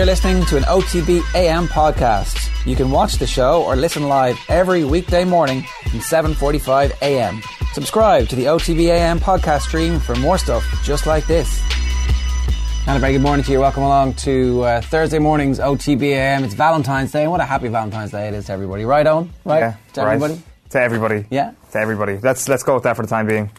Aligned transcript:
You're 0.00 0.06
listening 0.06 0.46
to 0.46 0.56
an 0.56 0.62
OTB 0.62 1.20
AM 1.34 1.68
podcast. 1.68 2.48
You 2.64 2.74
can 2.74 2.90
watch 2.90 3.16
the 3.16 3.26
show 3.26 3.62
or 3.62 3.76
listen 3.76 4.08
live 4.08 4.40
every 4.48 4.82
weekday 4.82 5.24
morning 5.24 5.62
from 5.90 6.00
7:45 6.00 6.92
a.m. 7.02 7.42
Subscribe 7.74 8.26
to 8.28 8.34
the 8.34 8.46
OTB 8.46 8.88
AM 8.88 9.20
podcast 9.20 9.60
stream 9.68 10.00
for 10.00 10.14
more 10.16 10.38
stuff 10.38 10.64
just 10.82 11.04
like 11.04 11.26
this. 11.26 11.60
And 12.86 12.96
a 12.96 12.98
very 12.98 13.12
good 13.12 13.20
morning 13.20 13.44
to 13.44 13.52
you. 13.52 13.60
Welcome 13.60 13.82
along 13.82 14.14
to 14.24 14.62
uh, 14.62 14.80
Thursday 14.80 15.18
morning's 15.18 15.58
OTB 15.58 16.02
AM. 16.04 16.44
It's 16.44 16.54
Valentine's 16.54 17.12
Day, 17.12 17.24
and 17.24 17.30
what 17.30 17.42
a 17.42 17.44
happy 17.44 17.68
Valentine's 17.68 18.12
Day 18.12 18.28
it 18.28 18.32
is 18.32 18.46
to 18.46 18.54
everybody. 18.54 18.86
Right, 18.86 19.06
on, 19.06 19.30
Right? 19.44 19.58
Yeah, 19.58 19.74
to 19.92 20.00
right. 20.00 20.14
everybody? 20.14 20.42
To 20.70 20.80
everybody. 20.80 21.26
Yeah. 21.28 21.52
To 21.72 21.78
everybody. 21.78 22.16
Let's 22.22 22.48
let's 22.48 22.62
go 22.62 22.72
with 22.72 22.84
that 22.84 22.96
for 22.96 23.02
the 23.02 23.08
time 23.08 23.26
being. 23.26 23.50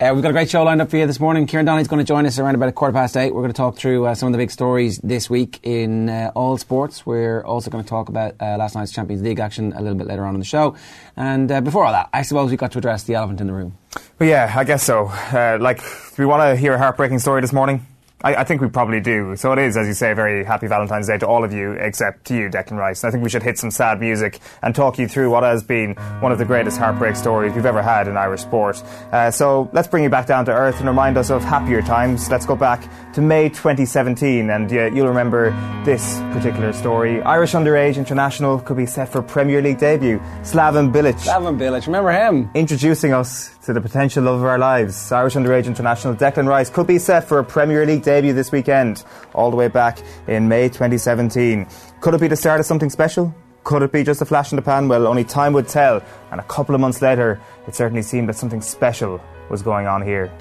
Uh, 0.00 0.14
we've 0.14 0.22
got 0.22 0.30
a 0.30 0.32
great 0.32 0.48
show 0.48 0.62
lined 0.62 0.80
up 0.80 0.88
for 0.88 0.96
you 0.96 1.06
this 1.06 1.20
morning. 1.20 1.46
Kieran 1.46 1.66
Donaghy's 1.66 1.86
going 1.86 1.98
to 1.98 2.08
join 2.08 2.24
us 2.24 2.38
around 2.38 2.54
about 2.54 2.70
a 2.70 2.72
quarter 2.72 2.94
past 2.94 3.18
eight. 3.18 3.34
We're 3.34 3.42
going 3.42 3.52
to 3.52 3.56
talk 3.56 3.76
through 3.76 4.06
uh, 4.06 4.14
some 4.14 4.28
of 4.28 4.32
the 4.32 4.38
big 4.38 4.50
stories 4.50 4.96
this 5.02 5.28
week 5.28 5.60
in 5.62 6.08
uh, 6.08 6.32
all 6.34 6.56
sports. 6.56 7.04
We're 7.04 7.44
also 7.44 7.70
going 7.70 7.84
to 7.84 7.90
talk 7.90 8.08
about 8.08 8.34
uh, 8.40 8.56
last 8.56 8.74
night's 8.74 8.92
Champions 8.92 9.20
League 9.20 9.38
action 9.40 9.74
a 9.74 9.82
little 9.82 9.98
bit 9.98 10.06
later 10.06 10.24
on 10.24 10.32
in 10.32 10.40
the 10.40 10.46
show. 10.46 10.74
And 11.18 11.52
uh, 11.52 11.60
before 11.60 11.84
all 11.84 11.92
that, 11.92 12.08
I 12.14 12.22
suppose 12.22 12.48
we've 12.48 12.58
got 12.58 12.72
to 12.72 12.78
address 12.78 13.02
the 13.02 13.12
elephant 13.12 13.42
in 13.42 13.46
the 13.46 13.52
room. 13.52 13.76
But 14.16 14.28
yeah, 14.28 14.50
I 14.56 14.64
guess 14.64 14.82
so. 14.82 15.08
Uh, 15.08 15.58
like, 15.60 15.80
do 15.80 16.14
we 16.16 16.24
want 16.24 16.48
to 16.48 16.56
hear 16.56 16.72
a 16.72 16.78
heartbreaking 16.78 17.18
story 17.18 17.42
this 17.42 17.52
morning? 17.52 17.86
I, 18.22 18.36
I 18.36 18.44
think 18.44 18.60
we 18.60 18.68
probably 18.68 19.00
do. 19.00 19.34
So 19.36 19.52
it 19.52 19.58
is, 19.58 19.76
as 19.76 19.86
you 19.86 19.94
say, 19.94 20.12
a 20.12 20.14
very 20.14 20.44
happy 20.44 20.66
Valentine's 20.66 21.06
Day 21.06 21.18
to 21.18 21.26
all 21.26 21.42
of 21.44 21.52
you, 21.52 21.72
except 21.72 22.26
to 22.26 22.34
you, 22.34 22.50
Declan 22.50 22.76
Rice. 22.76 23.02
And 23.02 23.08
I 23.08 23.10
think 23.12 23.24
we 23.24 23.30
should 23.30 23.42
hit 23.42 23.58
some 23.58 23.70
sad 23.70 23.98
music 23.98 24.40
and 24.62 24.74
talk 24.74 24.98
you 24.98 25.08
through 25.08 25.30
what 25.30 25.42
has 25.42 25.62
been 25.62 25.94
one 26.20 26.30
of 26.30 26.38
the 26.38 26.44
greatest 26.44 26.78
heartbreak 26.78 27.16
stories 27.16 27.54
we've 27.54 27.66
ever 27.66 27.82
had 27.82 28.08
in 28.08 28.16
Irish 28.16 28.42
sport. 28.42 28.82
Uh, 29.10 29.30
so 29.30 29.70
let's 29.72 29.88
bring 29.88 30.04
you 30.04 30.10
back 30.10 30.26
down 30.26 30.44
to 30.44 30.52
earth 30.52 30.78
and 30.80 30.88
remind 30.88 31.16
us 31.16 31.30
of 31.30 31.42
happier 31.42 31.80
times. 31.80 32.30
Let's 32.30 32.44
go 32.44 32.56
back 32.56 32.88
to 33.14 33.22
May 33.22 33.48
2017, 33.48 34.50
and 34.50 34.70
uh, 34.70 34.90
you'll 34.92 35.08
remember 35.08 35.50
this 35.84 36.18
particular 36.32 36.72
story. 36.72 37.22
Irish 37.22 37.52
underage 37.52 37.96
international 37.96 38.58
could 38.60 38.76
be 38.76 38.86
set 38.86 39.08
for 39.08 39.22
Premier 39.22 39.62
League 39.62 39.78
debut. 39.78 40.18
Slaven 40.42 40.92
Bilic 40.92 41.24
Gavin 41.24 41.58
Bilic, 41.58 41.86
remember 41.86 42.12
him? 42.12 42.50
introducing 42.54 43.12
us 43.12 43.56
to 43.64 43.72
the 43.72 43.80
potential 43.80 44.24
love 44.24 44.40
of 44.40 44.44
our 44.44 44.58
lives. 44.58 45.10
Irish 45.10 45.34
underage 45.34 45.66
international 45.66 46.14
Declan 46.14 46.46
Rice 46.46 46.68
could 46.70 46.86
be 46.86 46.98
set 46.98 47.24
for 47.24 47.38
a 47.38 47.44
Premier 47.44 47.86
League 47.86 48.02
debut 48.02 48.09
this 48.18 48.50
weekend, 48.50 49.04
all 49.34 49.50
the 49.50 49.56
way 49.56 49.68
back 49.68 50.00
in 50.26 50.48
May 50.48 50.68
2017. 50.68 51.66
Could 52.00 52.14
it 52.14 52.20
be 52.20 52.26
the 52.26 52.36
start 52.36 52.58
of 52.58 52.66
something 52.66 52.90
special? 52.90 53.32
Could 53.62 53.82
it 53.82 53.92
be 53.92 54.02
just 54.02 54.20
a 54.20 54.24
flash 54.24 54.50
in 54.50 54.56
the 54.56 54.62
pan? 54.62 54.88
Well, 54.88 55.06
only 55.06 55.22
time 55.22 55.52
would 55.52 55.68
tell. 55.68 56.02
And 56.32 56.40
a 56.40 56.44
couple 56.44 56.74
of 56.74 56.80
months 56.80 57.00
later, 57.00 57.40
it 57.68 57.76
certainly 57.76 58.02
seemed 58.02 58.28
that 58.28 58.34
something 58.36 58.60
special 58.60 59.20
was 59.48 59.62
going 59.62 59.86
on 59.86 60.02
here. 60.02 60.32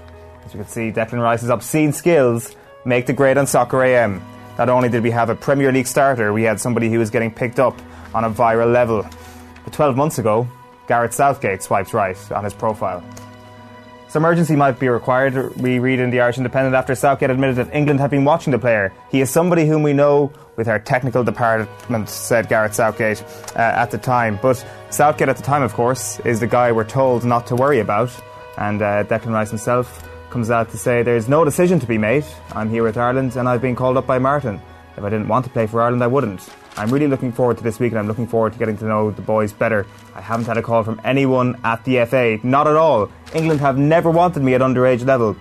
As 0.44 0.53
you 0.53 0.59
can 0.59 0.67
see, 0.67 0.92
Declan 0.92 1.22
Rice's 1.22 1.50
obscene 1.50 1.94
skills 1.94 2.56
make 2.86 3.06
the 3.06 3.14
grade 3.14 3.38
on 3.38 3.45
Soccer 3.45 3.83
AM. 3.83 4.22
Not 4.58 4.70
only 4.70 4.89
did 4.89 5.04
we 5.04 5.11
have 5.11 5.30
a 5.30 5.36
Premier 5.36 5.72
League 5.72 5.88
starter, 5.88 6.33
we 6.33 6.44
had 6.44 6.59
somebody 6.59 6.89
who 6.89 6.98
was 6.98 7.11
getting 7.11 7.30
picked 7.30 7.59
up 7.59 7.80
on 8.16 8.23
a 8.23 8.31
viral 8.31 8.73
level. 8.73 9.08
But 9.64 9.73
12 9.73 9.95
months 9.95 10.17
ago, 10.17 10.48
Gareth 10.88 11.14
Southgate 11.14 11.61
swipes 11.61 11.94
right 11.94 12.17
on 12.31 12.44
his 12.44 12.56
profile. 12.56 13.04
Some 14.10 14.26
urgency 14.26 14.56
might 14.56 14.80
be 14.80 14.90
required, 14.90 15.56
we 15.58 15.78
read 15.78 16.00
in 16.00 16.10
the 16.10 16.20
Irish 16.20 16.38
Independent 16.38 16.74
after 16.74 16.96
Southgate 16.96 17.30
admitted 17.30 17.58
that 17.58 17.72
England 17.76 18.00
had 18.00 18.10
been 18.10 18.26
watching 18.26 18.50
the 18.50 18.58
player. 18.58 18.92
He 19.12 19.22
is 19.22 19.30
somebody 19.30 19.68
whom 19.68 19.84
we 19.84 19.94
know 19.94 20.34
with 20.56 20.68
our 20.68 20.80
technical 20.80 21.24
department, 21.24 22.10
said 22.10 22.50
Gareth 22.50 22.74
Southgate 22.74 23.22
uh, 23.56 23.60
at 23.60 23.92
the 23.92 24.00
time. 24.00 24.40
But 24.42 24.66
Southgate 24.90 25.30
at 25.30 25.38
the 25.38 25.44
time, 25.44 25.62
of 25.62 25.76
course, 25.76 26.20
is 26.22 26.40
the 26.40 26.48
guy 26.48 26.72
we're 26.72 26.86
told 26.86 27.24
not 27.24 27.46
to 27.48 27.56
worry 27.56 27.82
about. 27.82 28.10
And 28.58 28.82
uh, 28.82 29.04
Declan 29.04 29.32
Rice 29.32 29.52
himself 29.52 30.10
comes 30.32 30.50
out 30.50 30.72
to 30.72 30.78
say 30.78 31.04
there's 31.04 31.30
no 31.30 31.46
decision 31.46 31.80
to 31.80 31.86
be 31.86 32.00
made. 32.00 32.26
I'm 32.54 32.72
here 32.72 32.82
with 32.82 32.98
Ireland 32.98 33.36
and 33.36 33.48
I've 33.48 33.62
been 33.62 33.76
called 33.76 33.96
up 33.96 34.08
by 34.08 34.18
Martin. 34.18 34.60
If 34.98 35.04
I 35.04 35.10
didn't 35.12 35.28
want 35.28 35.46
to 35.46 35.52
play 35.52 35.68
for 35.68 35.84
Ireland, 35.84 36.04
I 36.04 36.08
wouldn't. 36.08 36.50
I'm 36.80 36.92
really 36.92 37.08
looking 37.08 37.34
forward 37.34 37.58
to 37.58 37.64
this 37.64 37.78
week 37.78 37.92
and 37.92 38.00
I'm 38.00 38.08
looking 38.08 38.26
forward 38.26 38.54
to 38.54 38.60
getting 38.60 38.78
to 38.78 38.86
know 38.86 39.12
the 39.12 39.22
boys 39.22 39.52
better. 39.52 39.86
I 40.16 40.22
haven't 40.22 40.45
had 40.45 40.56
a 40.56 40.62
call 40.62 40.82
from 40.84 41.02
anyone 41.04 41.60
at 41.66 41.84
the 41.84 42.06
FA, 42.06 42.40
not 42.42 42.67
at 42.67 42.78
all. 42.78 43.12
England 43.34 43.60
have 43.60 43.78
never 43.78 44.10
wanted 44.10 44.44
me 44.44 44.54
at 44.54 44.62
underage 44.62 45.06
level. 45.06 45.36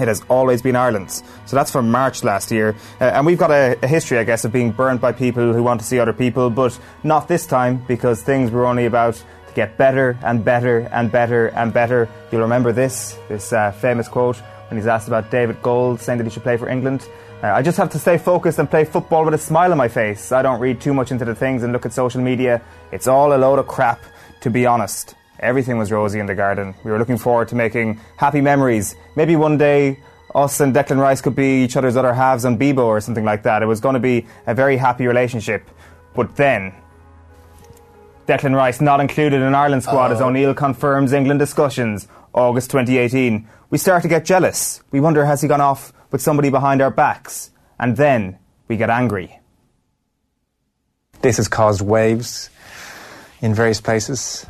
It 0.00 0.08
has 0.08 0.22
always 0.28 0.60
been 0.60 0.74
Ireland's. 0.74 1.22
So 1.46 1.54
that's 1.54 1.70
from 1.70 1.88
March 1.88 2.24
last 2.24 2.50
year. 2.50 2.74
Uh, 3.00 3.04
and 3.04 3.24
we've 3.24 3.38
got 3.38 3.52
a, 3.52 3.78
a 3.80 3.86
history, 3.86 4.18
I 4.18 4.24
guess, 4.24 4.44
of 4.44 4.50
being 4.50 4.72
burnt 4.72 5.00
by 5.00 5.12
people 5.12 5.52
who 5.52 5.62
want 5.62 5.80
to 5.80 5.86
see 5.86 6.00
other 6.00 6.12
people, 6.12 6.50
but 6.50 6.76
not 7.04 7.28
this 7.28 7.46
time 7.46 7.84
because 7.86 8.20
things 8.20 8.50
were 8.50 8.66
only 8.66 8.86
about 8.86 9.14
to 9.14 9.54
get 9.54 9.78
better 9.78 10.18
and 10.24 10.44
better 10.44 10.88
and 10.90 11.12
better 11.12 11.48
and 11.48 11.72
better. 11.72 12.08
You'll 12.32 12.40
remember 12.40 12.72
this, 12.72 13.16
this 13.28 13.52
uh, 13.52 13.70
famous 13.70 14.08
quote 14.08 14.38
when 14.68 14.78
he's 14.78 14.88
asked 14.88 15.06
about 15.06 15.30
David 15.30 15.62
Gold 15.62 16.00
saying 16.00 16.18
that 16.18 16.24
he 16.24 16.30
should 16.30 16.42
play 16.42 16.56
for 16.56 16.68
England. 16.68 17.06
Uh, 17.42 17.48
I 17.48 17.60
just 17.60 17.76
have 17.76 17.90
to 17.90 17.98
stay 17.98 18.18
focused 18.18 18.60
and 18.60 18.70
play 18.70 18.84
football 18.84 19.24
with 19.24 19.34
a 19.34 19.38
smile 19.38 19.72
on 19.72 19.78
my 19.78 19.88
face. 19.88 20.30
I 20.30 20.42
don't 20.42 20.60
read 20.60 20.80
too 20.80 20.94
much 20.94 21.10
into 21.10 21.24
the 21.24 21.34
things 21.34 21.64
and 21.64 21.72
look 21.72 21.84
at 21.84 21.92
social 21.92 22.20
media. 22.20 22.62
It's 22.92 23.08
all 23.08 23.34
a 23.34 23.36
load 23.36 23.58
of 23.58 23.66
crap, 23.66 24.00
to 24.42 24.50
be 24.50 24.64
honest. 24.64 25.16
Everything 25.40 25.76
was 25.76 25.90
rosy 25.90 26.20
in 26.20 26.26
the 26.26 26.36
garden. 26.36 26.72
We 26.84 26.92
were 26.92 27.00
looking 27.00 27.18
forward 27.18 27.48
to 27.48 27.56
making 27.56 27.98
happy 28.16 28.40
memories. 28.40 28.94
Maybe 29.16 29.34
one 29.34 29.58
day 29.58 29.98
us 30.36 30.60
and 30.60 30.72
Declan 30.72 31.00
Rice 31.00 31.20
could 31.20 31.34
be 31.34 31.64
each 31.64 31.76
other's 31.76 31.96
other 31.96 32.14
halves 32.14 32.44
on 32.44 32.58
Bebo 32.58 32.84
or 32.84 33.00
something 33.00 33.24
like 33.24 33.42
that. 33.42 33.60
It 33.60 33.66
was 33.66 33.80
going 33.80 33.94
to 33.94 34.00
be 34.00 34.24
a 34.46 34.54
very 34.54 34.76
happy 34.76 35.08
relationship. 35.08 35.68
But 36.14 36.36
then, 36.36 36.72
Declan 38.28 38.54
Rice 38.54 38.80
not 38.80 39.00
included 39.00 39.42
in 39.42 39.52
Ireland 39.52 39.82
squad 39.82 40.12
as 40.12 40.20
O'Neill 40.20 40.54
confirms 40.54 41.12
England 41.12 41.40
discussions. 41.40 42.06
August 42.34 42.70
2018. 42.70 43.46
We 43.70 43.78
start 43.78 44.02
to 44.02 44.08
get 44.08 44.24
jealous. 44.24 44.82
We 44.90 45.00
wonder 45.00 45.24
has 45.24 45.42
he 45.42 45.48
gone 45.48 45.60
off 45.60 45.92
with 46.12 46.22
somebody 46.22 46.50
behind 46.50 46.80
our 46.80 46.90
backs? 46.90 47.50
And 47.80 47.96
then 47.96 48.38
we 48.68 48.76
get 48.76 48.90
angry. 48.90 49.40
This 51.22 51.38
has 51.38 51.48
caused 51.48 51.80
waves 51.80 52.50
in 53.40 53.54
various 53.54 53.80
places. 53.80 54.46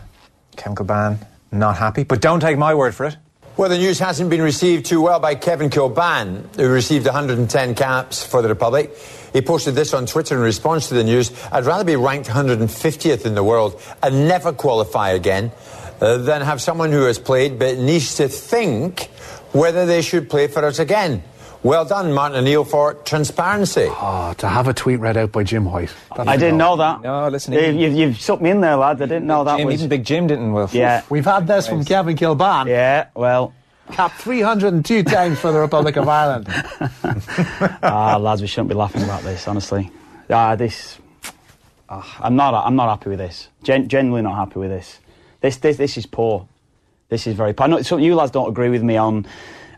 Kevin 0.56 0.76
Kilbane 0.76 1.26
not 1.50 1.76
happy, 1.76 2.04
but 2.04 2.20
don't 2.20 2.40
take 2.40 2.58
my 2.58 2.74
word 2.74 2.94
for 2.94 3.06
it. 3.06 3.16
Well, 3.56 3.68
the 3.68 3.76
news 3.76 3.98
hasn't 3.98 4.30
been 4.30 4.40
received 4.40 4.86
too 4.86 5.02
well 5.02 5.20
by 5.20 5.34
Kevin 5.34 5.68
Kilbane, 5.68 6.56
who 6.56 6.70
received 6.70 7.04
110 7.04 7.74
caps 7.74 8.24
for 8.24 8.40
the 8.40 8.48
Republic. 8.48 8.96
He 9.34 9.42
posted 9.42 9.74
this 9.74 9.92
on 9.92 10.06
Twitter 10.06 10.34
in 10.36 10.40
response 10.40 10.88
to 10.88 10.94
the 10.94 11.04
news. 11.04 11.30
I'd 11.52 11.66
rather 11.66 11.84
be 11.84 11.96
ranked 11.96 12.28
150th 12.28 13.26
in 13.26 13.34
the 13.34 13.44
world 13.44 13.80
and 14.02 14.26
never 14.26 14.54
qualify 14.54 15.10
again 15.10 15.52
uh, 16.00 16.16
than 16.18 16.40
have 16.40 16.62
someone 16.62 16.92
who 16.92 17.02
has 17.02 17.18
played 17.18 17.58
but 17.58 17.76
needs 17.76 18.16
to 18.16 18.28
think 18.28 19.04
whether 19.52 19.84
they 19.84 20.00
should 20.00 20.30
play 20.30 20.48
for 20.48 20.64
us 20.64 20.78
again. 20.78 21.22
Well 21.62 21.84
done, 21.84 22.12
Martin 22.12 22.38
O'Neill, 22.38 22.64
for 22.64 22.94
transparency. 22.94 23.86
Oh, 23.88 24.34
to 24.38 24.48
have 24.48 24.66
a 24.66 24.74
tweet 24.74 24.98
read 24.98 25.16
out 25.16 25.30
by 25.30 25.44
Jim 25.44 25.64
White. 25.64 25.94
That's 26.16 26.28
I 26.28 26.36
didn't 26.36 26.58
know 26.58 26.76
that. 26.76 27.02
No, 27.02 27.28
listen, 27.28 27.52
You, 27.52 27.60
even- 27.60 27.78
you've, 27.78 27.92
you've 27.94 28.20
sucked 28.20 28.42
me 28.42 28.50
in 28.50 28.60
there, 28.60 28.74
lads. 28.74 29.00
I 29.00 29.06
didn't 29.06 29.28
know 29.28 29.44
that 29.44 29.58
Jim, 29.58 29.66
was. 29.66 29.74
even 29.76 29.88
Big 29.88 30.04
Jim 30.04 30.26
didn't, 30.26 30.52
Will. 30.52 30.68
Yeah, 30.72 31.02
We've 31.08 31.24
had 31.24 31.46
this 31.46 31.68
from 31.68 31.84
Kevin 31.84 32.16
Kilbane. 32.16 32.66
yeah. 32.66 33.08
Well, 33.14 33.54
Capped 33.92 34.16
302 34.22 35.02
times 35.04 35.38
for 35.38 35.52
the 35.52 35.60
Republic 35.60 35.96
of 35.96 36.08
Ireland. 36.08 36.48
ah, 37.82 38.16
lads, 38.20 38.40
we 38.40 38.46
shouldn't 38.48 38.68
be 38.68 38.74
laughing 38.74 39.02
about 39.02 39.22
this. 39.22 39.46
Honestly, 39.46 39.90
ah, 40.30 40.56
this. 40.56 40.98
ah, 41.88 42.16
I'm 42.22 42.34
not. 42.34 42.54
I'm 42.54 42.74
not 42.76 42.88
happy 42.88 43.10
with 43.10 43.18
this. 43.18 43.48
Gen- 43.62 43.88
genuinely 43.88 44.22
not 44.22 44.36
happy 44.36 44.60
with 44.60 44.70
this. 44.70 44.98
This. 45.40 45.58
This. 45.58 45.76
This 45.76 45.96
is 45.98 46.06
poor. 46.06 46.48
This 47.08 47.26
is 47.26 47.34
very 47.36 47.52
poor. 47.52 47.64
I 47.66 47.68
know 47.70 47.82
some 47.82 48.00
you 48.00 48.14
lads 48.14 48.30
don't 48.30 48.48
agree 48.48 48.68
with 48.70 48.82
me 48.82 48.96
on. 48.96 49.26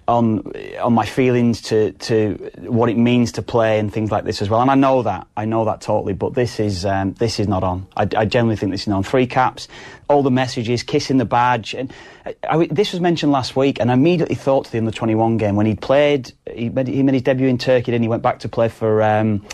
On 0.06 0.52
on 0.82 0.92
my 0.92 1.06
feelings 1.06 1.62
to, 1.62 1.92
to 1.92 2.34
what 2.58 2.90
it 2.90 2.98
means 2.98 3.32
to 3.32 3.42
play 3.42 3.78
and 3.78 3.90
things 3.90 4.10
like 4.10 4.24
this 4.24 4.42
as 4.42 4.50
well, 4.50 4.60
and 4.60 4.70
I 4.70 4.74
know 4.74 5.02
that 5.02 5.26
I 5.34 5.46
know 5.46 5.64
that 5.64 5.80
totally. 5.80 6.12
But 6.12 6.34
this 6.34 6.60
is 6.60 6.84
um, 6.84 7.14
this 7.14 7.40
is 7.40 7.48
not 7.48 7.64
on. 7.64 7.86
I, 7.96 8.02
I 8.14 8.26
genuinely 8.26 8.56
think 8.56 8.72
this 8.72 8.82
is 8.82 8.88
not 8.88 8.98
on. 8.98 9.02
Three 9.02 9.26
caps, 9.26 9.66
all 10.10 10.22
the 10.22 10.30
messages, 10.30 10.82
kissing 10.82 11.16
the 11.16 11.24
badge, 11.24 11.72
and 11.72 11.90
I, 12.26 12.34
I- 12.50 12.66
this 12.66 12.92
was 12.92 13.00
mentioned 13.00 13.32
last 13.32 13.56
week, 13.56 13.80
and 13.80 13.90
I 13.90 13.94
immediately 13.94 14.34
thought 14.34 14.66
to 14.66 14.72
the 14.72 14.76
under 14.78 14.90
twenty 14.90 15.14
one 15.14 15.38
game 15.38 15.56
when 15.56 15.64
he 15.64 15.74
played. 15.74 16.32
He 16.54 16.68
made, 16.68 16.86
he 16.88 17.02
made 17.02 17.14
his 17.14 17.22
debut 17.22 17.48
in 17.48 17.56
Turkey, 17.56 17.90
then 17.92 18.02
he 18.02 18.08
went 18.08 18.22
back 18.22 18.40
to 18.40 18.48
play 18.50 18.68
for. 18.68 19.02
Um, 19.02 19.46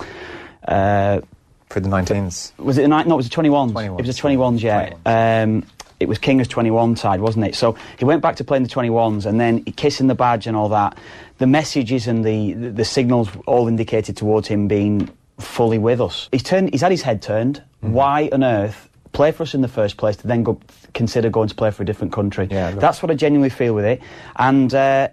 uh, 0.67 1.21
For 1.69 1.79
the 1.79 1.89
19s. 1.89 2.59
was 2.59 2.77
it 2.77 2.85
a 2.85 2.89
night? 2.89 3.07
No, 3.07 3.15
it 3.15 3.19
was 3.19 3.27
a 3.29 3.31
21s. 3.31 3.71
21s, 3.73 4.01
It 4.01 4.07
was 4.07 4.19
a 4.19 4.23
21s, 4.23 4.61
yeah. 4.63 5.43
Um, 5.45 5.65
it 6.00 6.08
was 6.08 6.19
Kinger's 6.19 6.49
21 6.49 6.97
side, 6.97 7.20
wasn't 7.20 7.47
it? 7.47 7.55
So 7.55 7.76
he 7.99 8.06
went 8.06 8.23
back 8.23 8.37
to 8.37 8.44
playing 8.44 8.62
the 8.62 8.70
21s 8.70 9.26
and 9.26 9.38
then 9.38 9.62
kissing 9.64 10.06
the 10.06 10.14
badge 10.14 10.47
and 10.47 10.56
all 10.56 10.70
that. 10.70 10.99
The 11.38 11.47
messages 11.47 12.06
and 12.06 12.25
the, 12.25 12.55
the, 12.55 12.70
the 12.70 12.85
signals 12.85 13.29
all 13.47 13.69
indicated 13.69 14.17
towards 14.17 14.49
him 14.49 14.67
being 14.67 15.11
fully 15.38 15.79
with 15.79 16.00
us. 16.00 16.29
He's, 16.32 16.43
turned, 16.43 16.70
he's 16.73 16.81
had 16.81 16.91
his 16.91 17.02
head 17.02 17.20
turned. 17.20 17.62
Why 17.81 18.31
on 18.32 18.43
earth 18.43 18.88
play 19.12 19.31
for 19.31 19.43
us 19.43 19.55
in 19.55 19.61
the 19.61 19.69
first 19.69 19.99
place 19.99 20.17
to 20.17 20.26
then 20.26 20.43
go, 20.43 20.58
consider 20.94 21.29
going 21.29 21.49
to 21.49 21.55
play 21.55 21.70
for 21.70 21.82
a 21.82 21.87
different 21.87 22.12
country? 22.14 22.49
Yeah, 22.50 22.70
That's 22.70 23.02
what 23.02 23.11
I 23.11 23.14
genuinely 23.14 23.50
feel 23.50 23.75
with 23.75 23.85
it. 23.85 24.00
And, 24.37 24.73
uh, 24.73 25.08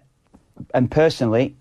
and 0.74 0.90
personally, 0.90 1.56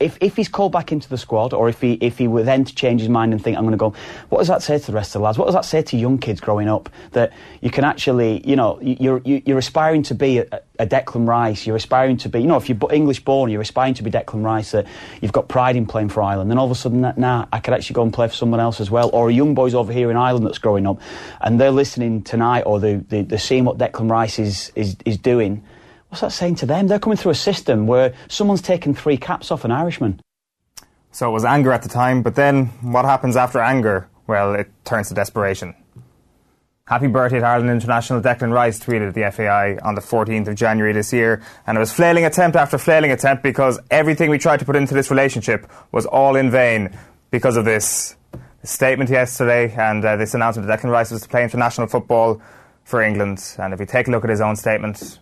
if, 0.00 0.18
if 0.20 0.34
he's 0.36 0.48
called 0.48 0.72
back 0.72 0.90
into 0.90 1.08
the 1.08 1.16
squad, 1.16 1.52
or 1.52 1.68
if 1.68 1.80
he 1.80 1.92
if 1.94 2.18
he 2.18 2.26
were 2.26 2.42
then 2.42 2.64
to 2.64 2.74
change 2.74 3.00
his 3.00 3.08
mind 3.08 3.32
and 3.32 3.42
think 3.42 3.56
I'm 3.56 3.62
going 3.62 3.72
to 3.72 3.76
go, 3.78 3.94
what 4.28 4.38
does 4.38 4.48
that 4.48 4.62
say 4.62 4.78
to 4.78 4.86
the 4.86 4.92
rest 4.92 5.14
of 5.14 5.20
the 5.20 5.24
lads? 5.24 5.38
What 5.38 5.44
does 5.46 5.54
that 5.54 5.64
say 5.64 5.82
to 5.82 5.96
young 5.96 6.18
kids 6.18 6.40
growing 6.40 6.68
up 6.68 6.88
that 7.12 7.32
you 7.60 7.70
can 7.70 7.84
actually, 7.84 8.42
you 8.46 8.56
know, 8.56 8.78
you're 8.82 9.20
you- 9.24 9.42
you're 9.46 9.58
aspiring 9.58 10.02
to 10.04 10.14
be 10.14 10.38
a, 10.38 10.46
a 10.80 10.86
Declan 10.86 11.28
Rice, 11.28 11.66
you're 11.66 11.76
aspiring 11.76 12.16
to 12.18 12.28
be, 12.28 12.40
you 12.40 12.46
know, 12.48 12.56
if 12.56 12.68
you're 12.68 12.78
English 12.92 13.24
born, 13.24 13.50
you're 13.50 13.60
aspiring 13.60 13.94
to 13.94 14.02
be 14.02 14.10
Declan 14.10 14.44
Rice. 14.44 14.72
That 14.72 14.86
you've 15.20 15.32
got 15.32 15.48
pride 15.48 15.76
in 15.76 15.86
playing 15.86 16.08
for 16.08 16.22
Ireland, 16.22 16.50
and 16.50 16.58
all 16.58 16.66
of 16.66 16.72
a 16.72 16.74
sudden, 16.74 17.02
that, 17.02 17.16
nah, 17.16 17.46
I 17.52 17.60
could 17.60 17.72
actually 17.74 17.94
go 17.94 18.02
and 18.02 18.12
play 18.12 18.26
for 18.26 18.34
someone 18.34 18.60
else 18.60 18.80
as 18.80 18.90
well, 18.90 19.10
or 19.12 19.28
a 19.30 19.32
young 19.32 19.54
boys 19.54 19.74
over 19.74 19.92
here 19.92 20.10
in 20.10 20.16
Ireland 20.16 20.44
that's 20.46 20.58
growing 20.58 20.86
up, 20.86 21.00
and 21.40 21.60
they're 21.60 21.70
listening 21.70 22.22
tonight, 22.22 22.62
or 22.62 22.80
they 22.80 22.96
they're 22.96 23.38
seeing 23.38 23.64
what 23.64 23.78
Declan 23.78 24.10
Rice 24.10 24.40
is 24.40 24.72
is 24.74 24.96
is 25.04 25.18
doing. 25.18 25.62
What's 26.14 26.20
that 26.20 26.30
saying 26.30 26.54
to 26.56 26.66
them? 26.66 26.86
They're 26.86 27.00
coming 27.00 27.16
through 27.16 27.32
a 27.32 27.34
system 27.34 27.88
where 27.88 28.14
someone's 28.28 28.62
taken 28.62 28.94
three 28.94 29.16
caps 29.16 29.50
off 29.50 29.64
an 29.64 29.72
Irishman. 29.72 30.20
So 31.10 31.28
it 31.28 31.32
was 31.32 31.44
anger 31.44 31.72
at 31.72 31.82
the 31.82 31.88
time, 31.88 32.22
but 32.22 32.36
then 32.36 32.66
what 32.82 33.04
happens 33.04 33.34
after 33.34 33.58
anger? 33.58 34.08
Well, 34.28 34.54
it 34.54 34.70
turns 34.84 35.08
to 35.08 35.14
desperation. 35.14 35.74
Happy 36.86 37.08
birthday 37.08 37.40
to 37.40 37.44
Ireland 37.44 37.68
International 37.68 38.20
Declan 38.20 38.52
Rice 38.52 38.78
tweeted 38.78 39.08
at 39.08 39.14
the 39.14 39.28
FAI 39.28 39.76
on 39.82 39.96
the 39.96 40.00
14th 40.00 40.46
of 40.46 40.54
January 40.54 40.92
this 40.92 41.12
year, 41.12 41.42
and 41.66 41.76
it 41.76 41.80
was 41.80 41.92
flailing 41.92 42.24
attempt 42.24 42.56
after 42.56 42.78
flailing 42.78 43.10
attempt 43.10 43.42
because 43.42 43.80
everything 43.90 44.30
we 44.30 44.38
tried 44.38 44.60
to 44.60 44.64
put 44.64 44.76
into 44.76 44.94
this 44.94 45.10
relationship 45.10 45.68
was 45.90 46.06
all 46.06 46.36
in 46.36 46.48
vain 46.48 46.96
because 47.32 47.56
of 47.56 47.64
this 47.64 48.14
statement 48.62 49.10
yesterday 49.10 49.74
and 49.76 50.04
uh, 50.04 50.14
this 50.14 50.32
announcement 50.32 50.68
that 50.68 50.78
Declan 50.78 50.92
Rice 50.92 51.10
was 51.10 51.22
to 51.22 51.28
play 51.28 51.42
international 51.42 51.88
football 51.88 52.40
for 52.84 53.02
England. 53.02 53.56
And 53.58 53.74
if 53.74 53.80
you 53.80 53.86
take 53.86 54.06
a 54.06 54.12
look 54.12 54.22
at 54.22 54.30
his 54.30 54.40
own 54.40 54.54
statement, 54.54 55.18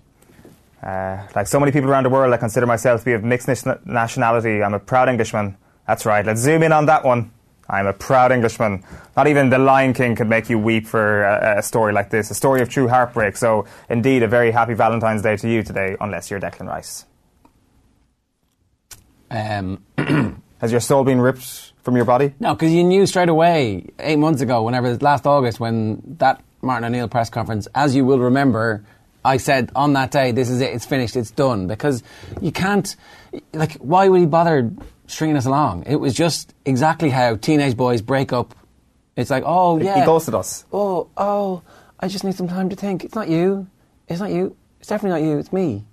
uh, 0.82 1.26
like 1.34 1.46
so 1.46 1.60
many 1.60 1.72
people 1.72 1.90
around 1.90 2.04
the 2.04 2.10
world, 2.10 2.32
I 2.32 2.36
consider 2.36 2.66
myself 2.66 3.00
to 3.00 3.04
be 3.04 3.12
of 3.12 3.22
mixed 3.24 3.48
nation- 3.48 3.78
nationality. 3.84 4.62
I'm 4.62 4.74
a 4.74 4.80
proud 4.80 5.08
Englishman. 5.08 5.56
That's 5.86 6.04
right. 6.06 6.24
Let's 6.24 6.40
zoom 6.40 6.62
in 6.62 6.72
on 6.72 6.86
that 6.86 7.04
one. 7.04 7.30
I'm 7.68 7.86
a 7.86 7.92
proud 7.92 8.32
Englishman. 8.32 8.84
Not 9.16 9.28
even 9.28 9.48
the 9.50 9.58
Lion 9.58 9.94
King 9.94 10.16
could 10.16 10.28
make 10.28 10.50
you 10.50 10.58
weep 10.58 10.86
for 10.86 11.22
a, 11.22 11.58
a 11.58 11.62
story 11.62 11.92
like 11.92 12.10
this, 12.10 12.30
a 12.30 12.34
story 12.34 12.60
of 12.60 12.68
true 12.68 12.88
heartbreak. 12.88 13.36
So, 13.36 13.66
indeed, 13.88 14.22
a 14.22 14.28
very 14.28 14.50
happy 14.50 14.74
Valentine's 14.74 15.22
Day 15.22 15.36
to 15.36 15.48
you 15.48 15.62
today, 15.62 15.96
unless 16.00 16.30
you're 16.30 16.40
Declan 16.40 16.66
Rice. 16.68 17.06
Um, 19.30 19.82
Has 20.60 20.70
your 20.70 20.80
soul 20.80 21.02
been 21.04 21.20
ripped 21.20 21.72
from 21.82 21.96
your 21.96 22.04
body? 22.04 22.34
no, 22.38 22.54
because 22.54 22.72
you 22.72 22.84
knew 22.84 23.06
straight 23.06 23.28
away, 23.28 23.86
eight 23.98 24.16
months 24.18 24.40
ago, 24.42 24.62
whenever 24.62 24.96
last 24.98 25.26
August, 25.26 25.58
when 25.58 26.00
that 26.18 26.40
Martin 26.60 26.84
O'Neill 26.84 27.08
press 27.08 27.30
conference, 27.30 27.66
as 27.74 27.96
you 27.96 28.04
will 28.04 28.20
remember, 28.20 28.84
I 29.24 29.36
said 29.36 29.70
on 29.76 29.92
that 29.94 30.10
day, 30.10 30.32
this 30.32 30.50
is 30.50 30.60
it, 30.60 30.72
it's 30.74 30.84
finished, 30.86 31.16
it's 31.16 31.30
done. 31.30 31.66
Because 31.68 32.02
you 32.40 32.50
can't, 32.52 32.94
like, 33.52 33.74
why 33.74 34.08
would 34.08 34.20
he 34.20 34.26
bother 34.26 34.70
stringing 35.06 35.36
us 35.36 35.46
along? 35.46 35.84
It 35.86 35.96
was 35.96 36.14
just 36.14 36.54
exactly 36.64 37.10
how 37.10 37.36
teenage 37.36 37.76
boys 37.76 38.02
break 38.02 38.32
up. 38.32 38.54
It's 39.16 39.30
like, 39.30 39.44
oh, 39.46 39.76
He- 39.78 39.84
yeah. 39.84 40.00
He 40.00 40.06
ghosted 40.06 40.34
us. 40.34 40.64
oh, 40.72 41.08
oh, 41.16 41.62
I 42.00 42.08
just 42.08 42.24
need 42.24 42.34
some 42.34 42.48
time 42.48 42.68
to 42.70 42.76
think. 42.76 43.04
It's 43.04 43.14
not 43.14 43.28
you. 43.28 43.68
It's 44.08 44.18
not 44.20 44.30
you. 44.30 44.56
It's 44.80 44.88
definitely 44.88 45.20
not 45.20 45.28
you. 45.30 45.38
It's 45.38 45.52
me. 45.52 45.84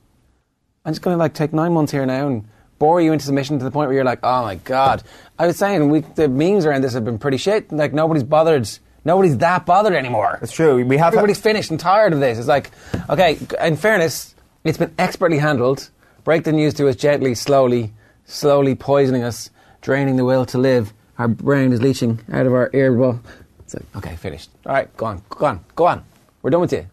I'm 0.86 0.94
just 0.94 1.02
going 1.04 1.14
to 1.14 1.20
like 1.20 1.34
take 1.36 1.54
nine 1.54 1.74
months 1.74 1.92
here 1.92 2.06
now 2.06 2.28
and 2.28 2.48
bore 2.80 3.00
you 3.02 3.12
into 3.14 3.26
submission 3.26 3.60
to 3.60 3.66
the 3.66 3.70
point 3.70 3.90
where 3.90 3.96
you're 3.96 4.04
like, 4.06 4.22
oh 4.24 4.42
my 4.44 4.56
god. 4.56 5.04
I 5.38 5.46
was 5.46 5.58
saying 5.58 5.90
we, 5.90 6.00
the 6.00 6.28
memes 6.28 6.66
around 6.66 6.82
this 6.84 6.94
have 6.94 7.06
been 7.06 7.20
pretty 7.20 7.38
shit. 7.38 7.72
Like 7.72 7.94
nobody's 7.94 8.24
bothered. 8.24 8.68
Nobody's 9.10 9.40
that 9.40 9.66
bothered 9.66 9.96
anymore. 9.96 10.38
It's 10.40 10.52
true. 10.52 10.86
We 10.86 10.98
have 10.98 11.14
Everybody's 11.14 11.40
finished 11.40 11.72
and 11.72 11.80
tired 11.80 12.14
of 12.14 12.20
this. 12.20 12.38
It's 12.38 12.48
like, 12.48 12.70
okay. 13.10 13.40
In 13.60 13.76
fairness, 13.76 14.36
it's 14.64 14.78
been 14.78 14.94
expertly 15.00 15.40
handled. 15.40 15.90
Break 16.24 16.44
the 16.44 16.52
news 16.52 16.76
to 16.76 16.88
us 16.88 16.96
gently, 16.96 17.34
slowly, 17.34 17.92
slowly 18.26 18.76
poisoning 18.76 19.24
us, 19.24 19.50
draining 19.82 20.16
the 20.16 20.26
will 20.26 20.46
to 20.46 20.60
live. 20.60 20.94
Our 21.18 21.28
brain 21.28 21.74
is 21.74 21.82
leaching 21.82 22.20
out 22.32 22.46
of 22.46 22.54
our 22.54 22.70
ear. 22.72 22.94
Well, 22.94 23.20
it's 23.62 23.74
like, 23.74 23.84
okay, 23.96 24.16
finished. 24.16 24.52
All 24.68 24.74
right, 24.74 24.96
go 24.96 25.08
on, 25.08 25.24
go 25.28 25.48
on, 25.48 25.66
go 25.76 25.88
on. 25.88 26.06
We're 26.44 26.52
done 26.52 26.62
with 26.62 26.74
you. 26.74 26.86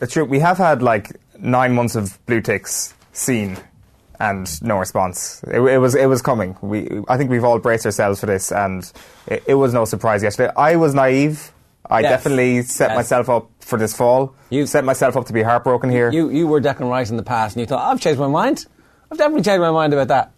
It's 0.00 0.12
true. 0.12 0.24
We 0.24 0.38
have 0.38 0.58
had 0.58 0.80
like 0.80 1.10
nine 1.40 1.74
months 1.74 1.96
of 1.96 2.24
blue 2.26 2.40
ticks 2.40 2.94
seen 3.12 3.58
and 4.28 4.62
no 4.62 4.78
response. 4.78 5.42
It, 5.48 5.60
it 5.60 5.78
was 5.78 5.94
it 5.94 6.06
was 6.06 6.22
coming. 6.22 6.56
We 6.62 6.88
I 7.08 7.16
think 7.16 7.30
we've 7.30 7.44
all 7.44 7.58
braced 7.58 7.84
ourselves 7.86 8.20
for 8.20 8.26
this, 8.26 8.52
and 8.52 8.80
it, 9.26 9.42
it 9.46 9.54
was 9.54 9.74
no 9.74 9.84
surprise 9.84 10.22
yesterday. 10.22 10.52
I 10.56 10.76
was 10.76 10.94
naive. 10.94 11.52
I 11.90 12.00
Yes. 12.00 12.10
definitely 12.12 12.62
set 12.62 12.90
Yes. 12.90 12.96
myself 12.96 13.28
up 13.28 13.50
for 13.60 13.76
this 13.78 13.92
fall. 13.94 14.34
You- 14.50 14.66
set 14.66 14.84
myself 14.84 15.16
up 15.16 15.26
to 15.26 15.32
be 15.32 15.42
heartbroken 15.42 15.90
here. 15.90 16.10
You 16.10 16.30
you 16.30 16.46
were 16.46 16.60
Declan 16.60 16.88
Rice 16.88 17.10
in 17.10 17.16
the 17.16 17.22
past, 17.34 17.56
and 17.56 17.60
you 17.60 17.66
thought 17.66 17.82
I've 17.90 18.00
changed 18.00 18.20
my 18.20 18.28
mind. 18.28 18.66
I've 19.10 19.18
definitely 19.18 19.42
changed 19.42 19.60
my 19.60 19.72
mind 19.72 19.92
about 19.92 20.08
that. 20.08 20.32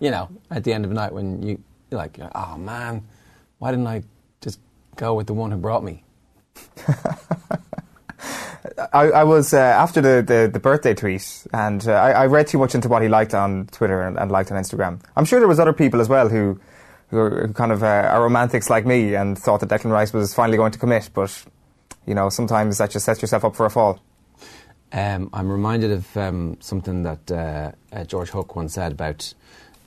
You 0.00 0.10
know, 0.10 0.28
at 0.50 0.64
the 0.64 0.72
end 0.72 0.84
of 0.84 0.90
the 0.90 0.94
night 0.96 1.12
when 1.12 1.42
you 1.42 1.58
you're 1.90 1.98
like, 2.00 2.18
oh 2.34 2.56
man, 2.58 3.02
why 3.58 3.70
didn't 3.70 3.86
I 3.86 4.02
just 4.40 4.58
go 4.96 5.14
with 5.14 5.26
the 5.26 5.34
one 5.34 5.50
who 5.52 5.58
brought 5.58 5.84
me? 5.84 6.02
I, 8.92 9.10
I 9.10 9.24
was 9.24 9.54
uh, 9.54 9.58
after 9.58 10.00
the, 10.00 10.22
the, 10.22 10.50
the 10.52 10.60
birthday 10.60 10.94
tweet, 10.94 11.46
and 11.52 11.86
uh, 11.86 11.92
I, 11.92 12.10
I 12.10 12.26
read 12.26 12.46
too 12.46 12.58
much 12.58 12.74
into 12.74 12.88
what 12.88 13.02
he 13.02 13.08
liked 13.08 13.34
on 13.34 13.66
Twitter 13.66 14.02
and, 14.02 14.18
and 14.18 14.30
liked 14.30 14.50
on 14.52 14.62
Instagram. 14.62 15.00
I'm 15.16 15.24
sure 15.24 15.38
there 15.38 15.48
was 15.48 15.60
other 15.60 15.72
people 15.72 16.00
as 16.00 16.08
well 16.08 16.28
who 16.28 16.60
who 17.08 17.18
are 17.18 17.46
who 17.46 17.52
kind 17.52 17.72
of 17.72 17.82
uh, 17.82 17.86
are 17.86 18.22
romantics 18.22 18.68
like 18.68 18.84
me 18.84 19.14
and 19.14 19.38
thought 19.38 19.60
that 19.60 19.68
Declan 19.68 19.92
Rice 19.92 20.12
was 20.12 20.34
finally 20.34 20.56
going 20.56 20.72
to 20.72 20.78
commit, 20.78 21.10
but 21.14 21.44
you 22.06 22.14
know 22.14 22.28
sometimes 22.28 22.78
that 22.78 22.90
just 22.90 23.04
sets 23.04 23.22
yourself 23.22 23.44
up 23.44 23.56
for 23.56 23.66
a 23.66 23.70
fall. 23.70 24.00
Um, 24.92 25.30
I'm 25.32 25.50
reminded 25.50 25.90
of 25.90 26.16
um, 26.16 26.56
something 26.60 27.02
that 27.02 27.30
uh, 27.30 27.72
uh, 27.92 28.04
George 28.04 28.30
Hook 28.30 28.54
once 28.56 28.74
said 28.74 28.92
about 28.92 29.34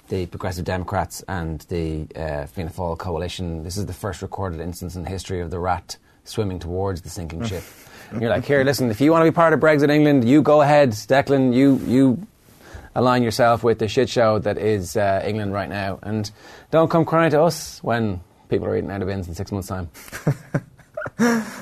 the 0.10 0.26
Progressive 0.26 0.66
Democrats 0.66 1.24
and 1.28 1.62
the 1.62 2.08
uh, 2.16 2.46
Fianna 2.48 2.72
Fáil 2.72 2.98
coalition. 2.98 3.64
This 3.64 3.78
is 3.78 3.86
the 3.86 3.94
first 3.94 4.22
recorded 4.22 4.60
instance 4.60 4.96
in 4.96 5.04
the 5.04 5.10
history 5.10 5.40
of 5.40 5.52
the 5.52 5.60
rat 5.60 5.98
swimming 6.24 6.60
towards 6.60 7.02
the 7.02 7.10
sinking 7.10 7.46
ship. 7.46 7.64
And 8.12 8.22
you're 8.22 8.30
like, 8.30 8.46
here, 8.46 8.64
listen, 8.64 8.90
if 8.90 9.02
you 9.02 9.12
want 9.12 9.26
to 9.26 9.32
be 9.32 9.36
part 9.36 9.54
of 9.54 9.60
Brexit 9.60 9.90
England, 9.90 10.28
you 10.28 10.42
go 10.42 10.62
ahead, 10.62 10.92
Declan. 10.92 11.54
You 11.54 11.80
you 11.86 12.28
align 12.96 13.24
yourself 13.24 13.64
with 13.64 13.80
the 13.80 13.88
shit 13.88 14.10
show 14.10 14.40
that 14.40 14.58
is 14.58 14.98
uh, 14.98 15.22
England 15.26 15.54
right 15.54 15.70
now, 15.70 16.00
and 16.02 16.30
don't 16.72 16.90
come 16.90 17.06
crying 17.06 17.32
to 17.32 17.42
us 17.42 17.82
when 17.84 18.22
people 18.50 18.68
are 18.68 18.76
eating 18.76 18.92
out 18.92 19.02
of 19.02 19.08
bins 19.08 19.28
in 19.28 19.36
six 19.36 19.52
months' 19.52 19.68
time. 19.68 19.90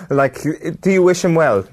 Like, 0.10 0.42
do 0.82 0.92
you 0.92 1.04
wish 1.04 1.24
him 1.24 1.36
well? 1.36 1.68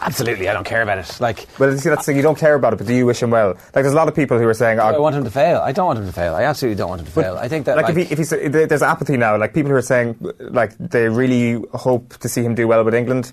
Absolutely, 0.00 0.48
I 0.48 0.52
don't 0.52 0.64
care 0.64 0.82
about 0.82 0.98
it. 0.98 1.20
Like, 1.20 1.46
Well, 1.58 1.76
see, 1.76 1.88
that's 1.88 2.06
the 2.06 2.12
thing, 2.12 2.16
you 2.16 2.22
don't 2.22 2.38
care 2.38 2.54
about 2.54 2.72
it, 2.72 2.76
but 2.76 2.86
do 2.86 2.94
you 2.94 3.04
wish 3.04 3.22
him 3.22 3.30
well? 3.30 3.48
Like, 3.48 3.72
there's 3.72 3.92
a 3.92 3.96
lot 3.96 4.08
of 4.08 4.14
people 4.14 4.38
who 4.38 4.46
are 4.46 4.54
saying, 4.54 4.78
I 4.78 4.94
oh, 4.94 5.02
want 5.02 5.16
him 5.16 5.24
to 5.24 5.30
fail. 5.30 5.60
I 5.60 5.72
don't 5.72 5.86
want 5.86 5.98
him 5.98 6.06
to 6.06 6.12
fail. 6.12 6.34
I 6.34 6.44
absolutely 6.44 6.76
don't 6.76 6.88
want 6.88 7.00
him 7.00 7.06
to 7.06 7.12
fail. 7.12 7.36
I 7.36 7.48
think 7.48 7.66
that 7.66 7.76
like, 7.76 7.88
like, 7.88 7.96
if, 7.96 8.06
he, 8.06 8.12
if 8.12 8.18
he's, 8.18 8.30
there's 8.68 8.82
apathy 8.82 9.16
now, 9.16 9.36
like 9.36 9.52
people 9.52 9.70
who 9.70 9.76
are 9.76 9.82
saying, 9.82 10.16
like 10.38 10.78
they 10.78 11.08
really 11.08 11.62
hope 11.74 12.16
to 12.18 12.28
see 12.28 12.42
him 12.42 12.54
do 12.54 12.68
well 12.68 12.84
with 12.84 12.94
England. 12.94 13.32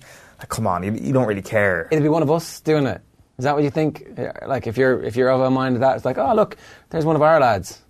Come 0.50 0.68
on, 0.68 0.83
you, 0.83 0.94
you 0.94 1.13
don't 1.13 1.27
really 1.27 1.42
care. 1.42 1.88
it'll 1.92 2.03
be 2.03 2.09
one 2.09 2.24
of 2.24 2.31
us 2.31 2.59
doing 2.62 2.86
it. 2.86 3.01
Is 3.38 3.44
that 3.44 3.53
what 3.53 3.63
you 3.63 3.69
think? 3.69 4.07
Like 4.45 4.65
if 4.65 4.77
you're 4.77 5.03
if 5.03 5.15
you're 5.15 5.30
of 5.30 5.42
a 5.42 5.50
mind 5.50 5.75
of 5.75 5.81
that, 5.81 5.97
it's 5.97 6.06
like, 6.06 6.18
oh 6.18 6.33
look, 6.33 6.56
there's 6.89 7.03
one 7.06 7.18
of 7.18 7.21
our 7.21 7.39
lads, 7.39 7.81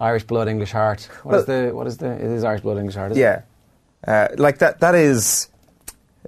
Irish 0.00 0.24
blood, 0.24 0.48
English 0.48 0.72
heart. 0.72 1.08
What 1.22 1.36
is 1.38 1.44
the 1.46 1.70
what 1.72 1.86
is 1.86 1.98
the? 1.98 2.10
It 2.12 2.22
is 2.22 2.42
Irish 2.42 2.62
blood, 2.62 2.78
English 2.78 2.96
heart. 2.96 3.12
Isn't 3.12 3.22
It? 3.22 3.24
Yeah, 3.24 3.42
uh, 4.06 4.28
like 4.36 4.58
that. 4.58 4.80
That 4.80 4.94
is. 4.94 5.48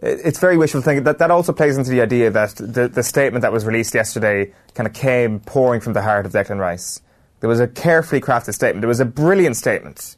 It's 0.01 0.39
very 0.41 0.57
wishful 0.57 0.81
thinking. 0.81 1.05
That 1.05 1.19
that 1.19 1.31
also 1.31 1.53
plays 1.53 1.77
into 1.77 1.91
the 1.91 2.01
idea 2.01 2.31
that 2.31 2.57
the 2.57 2.89
the 2.89 3.03
statement 3.03 3.43
that 3.43 3.53
was 3.53 3.65
released 3.65 3.95
yesterday 3.95 4.53
kind 4.75 4.87
of 4.87 4.95
came 4.95 5.41
pouring 5.41 5.81
from 5.81 5.93
the 5.93 6.03
heart 6.03 6.25
of 6.27 6.33
Declan 6.33 6.59
Rice. 6.59 7.01
There 7.41 7.49
was 7.49 7.61
a 7.61 7.67
carefully 7.67 8.21
crafted 8.21 8.55
statement. 8.55 8.85
It 8.85 8.89
was 8.89 9.01
a 9.01 9.05
brilliant 9.05 9.57
statement. 9.57 10.17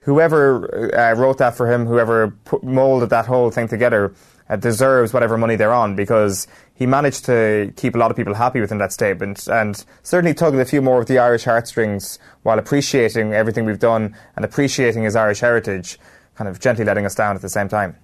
Whoever 0.00 0.94
uh, 0.96 1.14
wrote 1.14 1.38
that 1.38 1.56
for 1.56 1.70
him, 1.70 1.86
whoever 1.86 2.30
put, 2.44 2.62
molded 2.62 3.10
that 3.10 3.26
whole 3.26 3.50
thing 3.50 3.66
together, 3.66 4.14
uh, 4.48 4.56
deserves 4.56 5.12
whatever 5.12 5.36
money 5.36 5.56
they're 5.56 5.72
on 5.72 5.96
because 5.96 6.46
he 6.74 6.86
managed 6.86 7.24
to 7.24 7.72
keep 7.76 7.94
a 7.94 7.98
lot 7.98 8.10
of 8.10 8.16
people 8.16 8.34
happy 8.34 8.60
within 8.60 8.78
that 8.78 8.92
statement 8.92 9.46
and 9.48 9.84
certainly 10.02 10.34
tugged 10.34 10.58
a 10.58 10.64
few 10.64 10.82
more 10.82 11.00
of 11.00 11.06
the 11.06 11.18
Irish 11.18 11.44
heartstrings 11.44 12.18
while 12.42 12.58
appreciating 12.58 13.32
everything 13.32 13.64
we've 13.64 13.78
done 13.78 14.14
and 14.36 14.44
appreciating 14.44 15.02
his 15.02 15.16
Irish 15.16 15.40
heritage, 15.40 15.98
kind 16.34 16.48
of 16.48 16.60
gently 16.60 16.84
letting 16.84 17.06
us 17.06 17.14
down 17.14 17.34
at 17.34 17.42
the 17.42 17.48
same 17.48 17.68
time. 17.68 17.96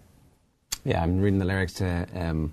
Yeah, 0.85 1.03
I'm 1.03 1.21
reading 1.21 1.39
the 1.39 1.45
lyrics 1.45 1.75
to 1.75 2.07
um, 2.15 2.53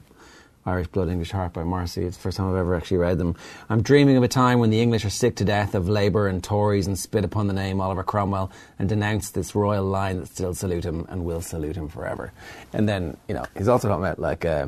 Irish 0.69 0.87
Blood, 0.87 1.09
English 1.09 1.31
Heart 1.31 1.53
by 1.53 1.63
Morrissey. 1.63 2.05
It's 2.05 2.15
the 2.15 2.21
first 2.21 2.37
time 2.37 2.49
I've 2.49 2.55
ever 2.55 2.75
actually 2.75 2.97
read 2.97 3.17
them. 3.17 3.35
I'm 3.69 3.81
dreaming 3.81 4.17
of 4.17 4.23
a 4.23 4.27
time 4.27 4.59
when 4.59 4.69
the 4.69 4.81
English 4.81 5.03
are 5.03 5.09
sick 5.09 5.35
to 5.37 5.43
death 5.43 5.73
of 5.73 5.89
Labour 5.89 6.27
and 6.27 6.43
Tories 6.43 6.85
and 6.85 6.97
spit 6.97 7.25
upon 7.25 7.47
the 7.47 7.53
name 7.53 7.81
Oliver 7.81 8.03
Cromwell 8.03 8.51
and 8.77 8.87
denounce 8.87 9.31
this 9.31 9.55
royal 9.55 9.83
line 9.83 10.19
that 10.19 10.27
still 10.27 10.53
salute 10.53 10.85
him 10.85 11.07
and 11.09 11.25
will 11.25 11.41
salute 11.41 11.75
him 11.75 11.87
forever. 11.89 12.31
And 12.71 12.87
then, 12.87 13.17
you 13.27 13.33
know, 13.33 13.45
he's 13.57 13.67
also 13.67 13.87
talking 13.87 14.03
about 14.03 14.19
like, 14.19 14.45
uh, 14.45 14.67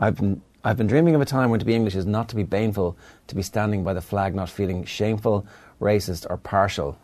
I've 0.00 0.16
been. 0.16 0.42
I've 0.64 0.76
been 0.76 0.88
dreaming 0.88 1.14
of 1.14 1.20
a 1.20 1.24
time 1.24 1.50
when 1.50 1.60
to 1.60 1.64
be 1.64 1.76
English 1.76 1.94
is 1.94 2.06
not 2.06 2.28
to 2.30 2.34
be 2.34 2.42
baneful, 2.42 2.96
to 3.28 3.36
be 3.36 3.42
standing 3.42 3.84
by 3.84 3.94
the 3.94 4.00
flag, 4.00 4.34
not 4.34 4.50
feeling 4.50 4.84
shameful, 4.84 5.46
racist, 5.80 6.26
or 6.28 6.36
partial. 6.38 6.98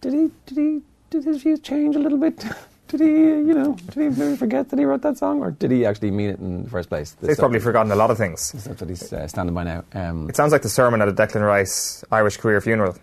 Did 0.00 0.12
he? 0.12 0.30
Did 0.46 0.58
he? 0.58 0.82
Did 1.10 1.22
his 1.22 1.42
views 1.44 1.60
change 1.60 1.94
a 1.94 2.00
little 2.00 2.18
bit? 2.18 2.44
Did 2.88 3.00
he? 3.00 3.06
You 3.06 3.54
know? 3.54 3.74
Did 3.90 3.94
he 3.94 4.08
maybe 4.20 4.36
forget 4.36 4.68
that 4.70 4.78
he 4.78 4.84
wrote 4.84 5.02
that 5.02 5.18
song, 5.18 5.40
or 5.40 5.50
did 5.50 5.70
he 5.70 5.84
actually 5.84 6.10
mean 6.10 6.30
it 6.30 6.38
in 6.38 6.64
the 6.64 6.70
first 6.70 6.88
place? 6.88 7.14
He's 7.20 7.38
probably 7.38 7.60
forgotten 7.60 7.92
a 7.92 7.96
lot 7.96 8.10
of 8.10 8.16
things. 8.18 8.52
That's 8.52 8.80
what 8.80 8.88
he's 8.88 9.12
uh, 9.12 9.28
standing 9.28 9.54
by 9.54 9.64
now. 9.64 9.84
Um, 9.92 10.28
It 10.28 10.36
sounds 10.36 10.52
like 10.52 10.62
the 10.62 10.68
sermon 10.68 11.02
at 11.02 11.08
a 11.08 11.12
Declan 11.12 11.46
Rice 11.46 12.02
Irish 12.10 12.38
career 12.38 12.60
funeral. 12.60 12.96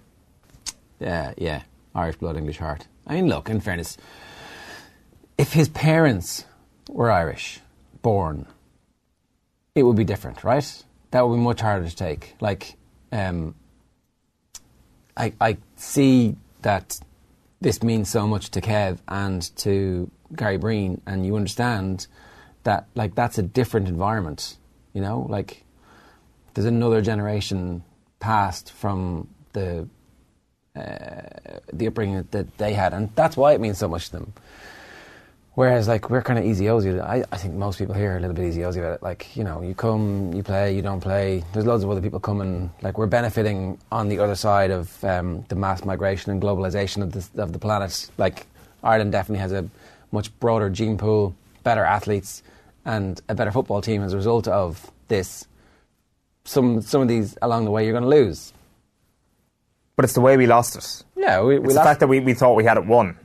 Yeah, 1.00 1.34
yeah. 1.38 1.62
Irish 1.94 2.18
blood, 2.18 2.36
English 2.36 2.58
heart. 2.58 2.88
I 3.08 3.15
mean, 3.15 3.27
look, 3.27 3.50
in 3.50 3.62
fairness, 3.62 3.98
if 5.38 5.54
his 5.54 5.70
parents 5.70 6.46
were 6.89 7.12
Irish, 7.12 7.60
born, 8.01 8.48
it 9.75 9.84
would 9.84 9.96
be 9.96 10.04
different, 10.04 10.44
right? 10.44 10.84
That 11.12 11.27
would 11.27 11.36
be 11.36 11.42
much 11.42 11.62
harder 11.62 11.88
to 11.88 11.96
take. 11.96 12.36
Like, 12.42 12.75
um, 13.12 13.56
I, 15.15 15.34
I 15.39 15.58
see 15.75 16.36
that 16.63 17.00
this 17.62 17.81
means 17.81 18.09
so 18.09 18.27
much 18.27 18.51
to 18.51 18.62
Kev 18.62 19.00
and 19.07 19.55
to 19.57 20.12
Gary 20.35 20.57
Breen, 20.57 21.01
and 21.05 21.25
you 21.25 21.35
understand 21.35 22.07
that, 22.63 22.88
like, 22.95 23.15
that's 23.15 23.38
a 23.38 23.43
different 23.43 23.88
environment, 23.88 24.57
you 24.93 25.01
know? 25.01 25.25
Like, 25.29 25.63
there's 26.53 26.65
another 26.65 27.01
generation 27.01 27.83
passed 28.19 28.71
from 28.71 29.27
the 29.53 29.88
uh, 30.75 31.59
the 31.71 31.88
upbringing 31.88 32.27
that 32.31 32.57
they 32.57 32.74
had, 32.74 32.93
and 32.93 33.09
that's 33.15 33.38
why 33.38 33.53
it 33.53 33.62
means 33.62 33.77
so 33.77 33.88
much 33.88 34.07
to 34.07 34.12
them. 34.12 34.33
Whereas, 35.55 35.88
like, 35.88 36.09
we're 36.09 36.21
kind 36.21 36.38
of 36.38 36.45
easy 36.45 36.69
osy. 36.69 37.00
I, 37.00 37.24
I 37.31 37.38
think 37.38 37.53
most 37.53 37.79
people 37.79 37.95
here 37.95 38.12
are 38.13 38.17
a 38.17 38.19
little 38.19 38.35
bit 38.35 38.45
easy 38.45 38.65
osy 38.65 38.81
about 38.81 38.95
it. 38.95 39.01
Like, 39.01 39.38
you 39.38 39.43
know, 39.45 39.62
you 39.62 39.74
come, 39.74 40.33
you 40.33 40.43
play, 40.43 40.75
you 40.75 40.81
don't 40.81 41.00
play. 41.00 41.45
There's 41.53 41.65
loads 41.65 41.81
of 41.85 41.89
other 41.89 42.01
people 42.01 42.19
coming. 42.19 42.71
Like, 42.81 42.97
we're 42.97 43.07
benefiting 43.07 43.77
on 43.89 44.09
the 44.09 44.19
other 44.19 44.35
side 44.35 44.69
of 44.69 45.01
um, 45.05 45.45
the 45.47 45.55
mass 45.55 45.85
migration 45.85 46.33
and 46.33 46.41
globalization 46.41 47.03
of 47.03 47.13
the, 47.13 47.41
of 47.41 47.53
the 47.53 47.59
planet. 47.59 48.12
Like, 48.17 48.47
Ireland 48.83 49.13
definitely 49.13 49.39
has 49.39 49.53
a 49.53 49.69
much 50.12 50.38
broader 50.41 50.69
gene 50.69 50.97
pool, 50.97 51.33
better 51.63 51.85
athletes, 51.85 52.43
and 52.83 53.21
a 53.29 53.33
better 53.33 53.51
football 53.51 53.81
team 53.81 54.03
as 54.03 54.12
a 54.12 54.17
result 54.17 54.50
of 54.50 54.91
this. 55.07 55.47
Some, 56.43 56.81
some 56.81 57.01
of 57.01 57.07
these 57.07 57.38
along 57.41 57.63
the 57.63 57.71
way 57.71 57.85
you're 57.85 57.93
going 57.93 58.03
to 58.03 58.09
lose. 58.09 58.51
But 59.95 60.03
it's 60.03 60.13
the 60.13 60.21
way 60.21 60.35
we 60.35 60.47
lost 60.47 60.75
it. 60.75 61.03
Yeah, 61.15 61.41
we, 61.41 61.59
we 61.59 61.67
It's 61.67 61.75
the 61.75 61.81
fact 61.81 62.01
that 62.01 62.07
we, 62.07 62.19
we 62.19 62.33
thought 62.33 62.55
we 62.55 62.65
had 62.65 62.75
it 62.75 62.85
won. 62.85 63.17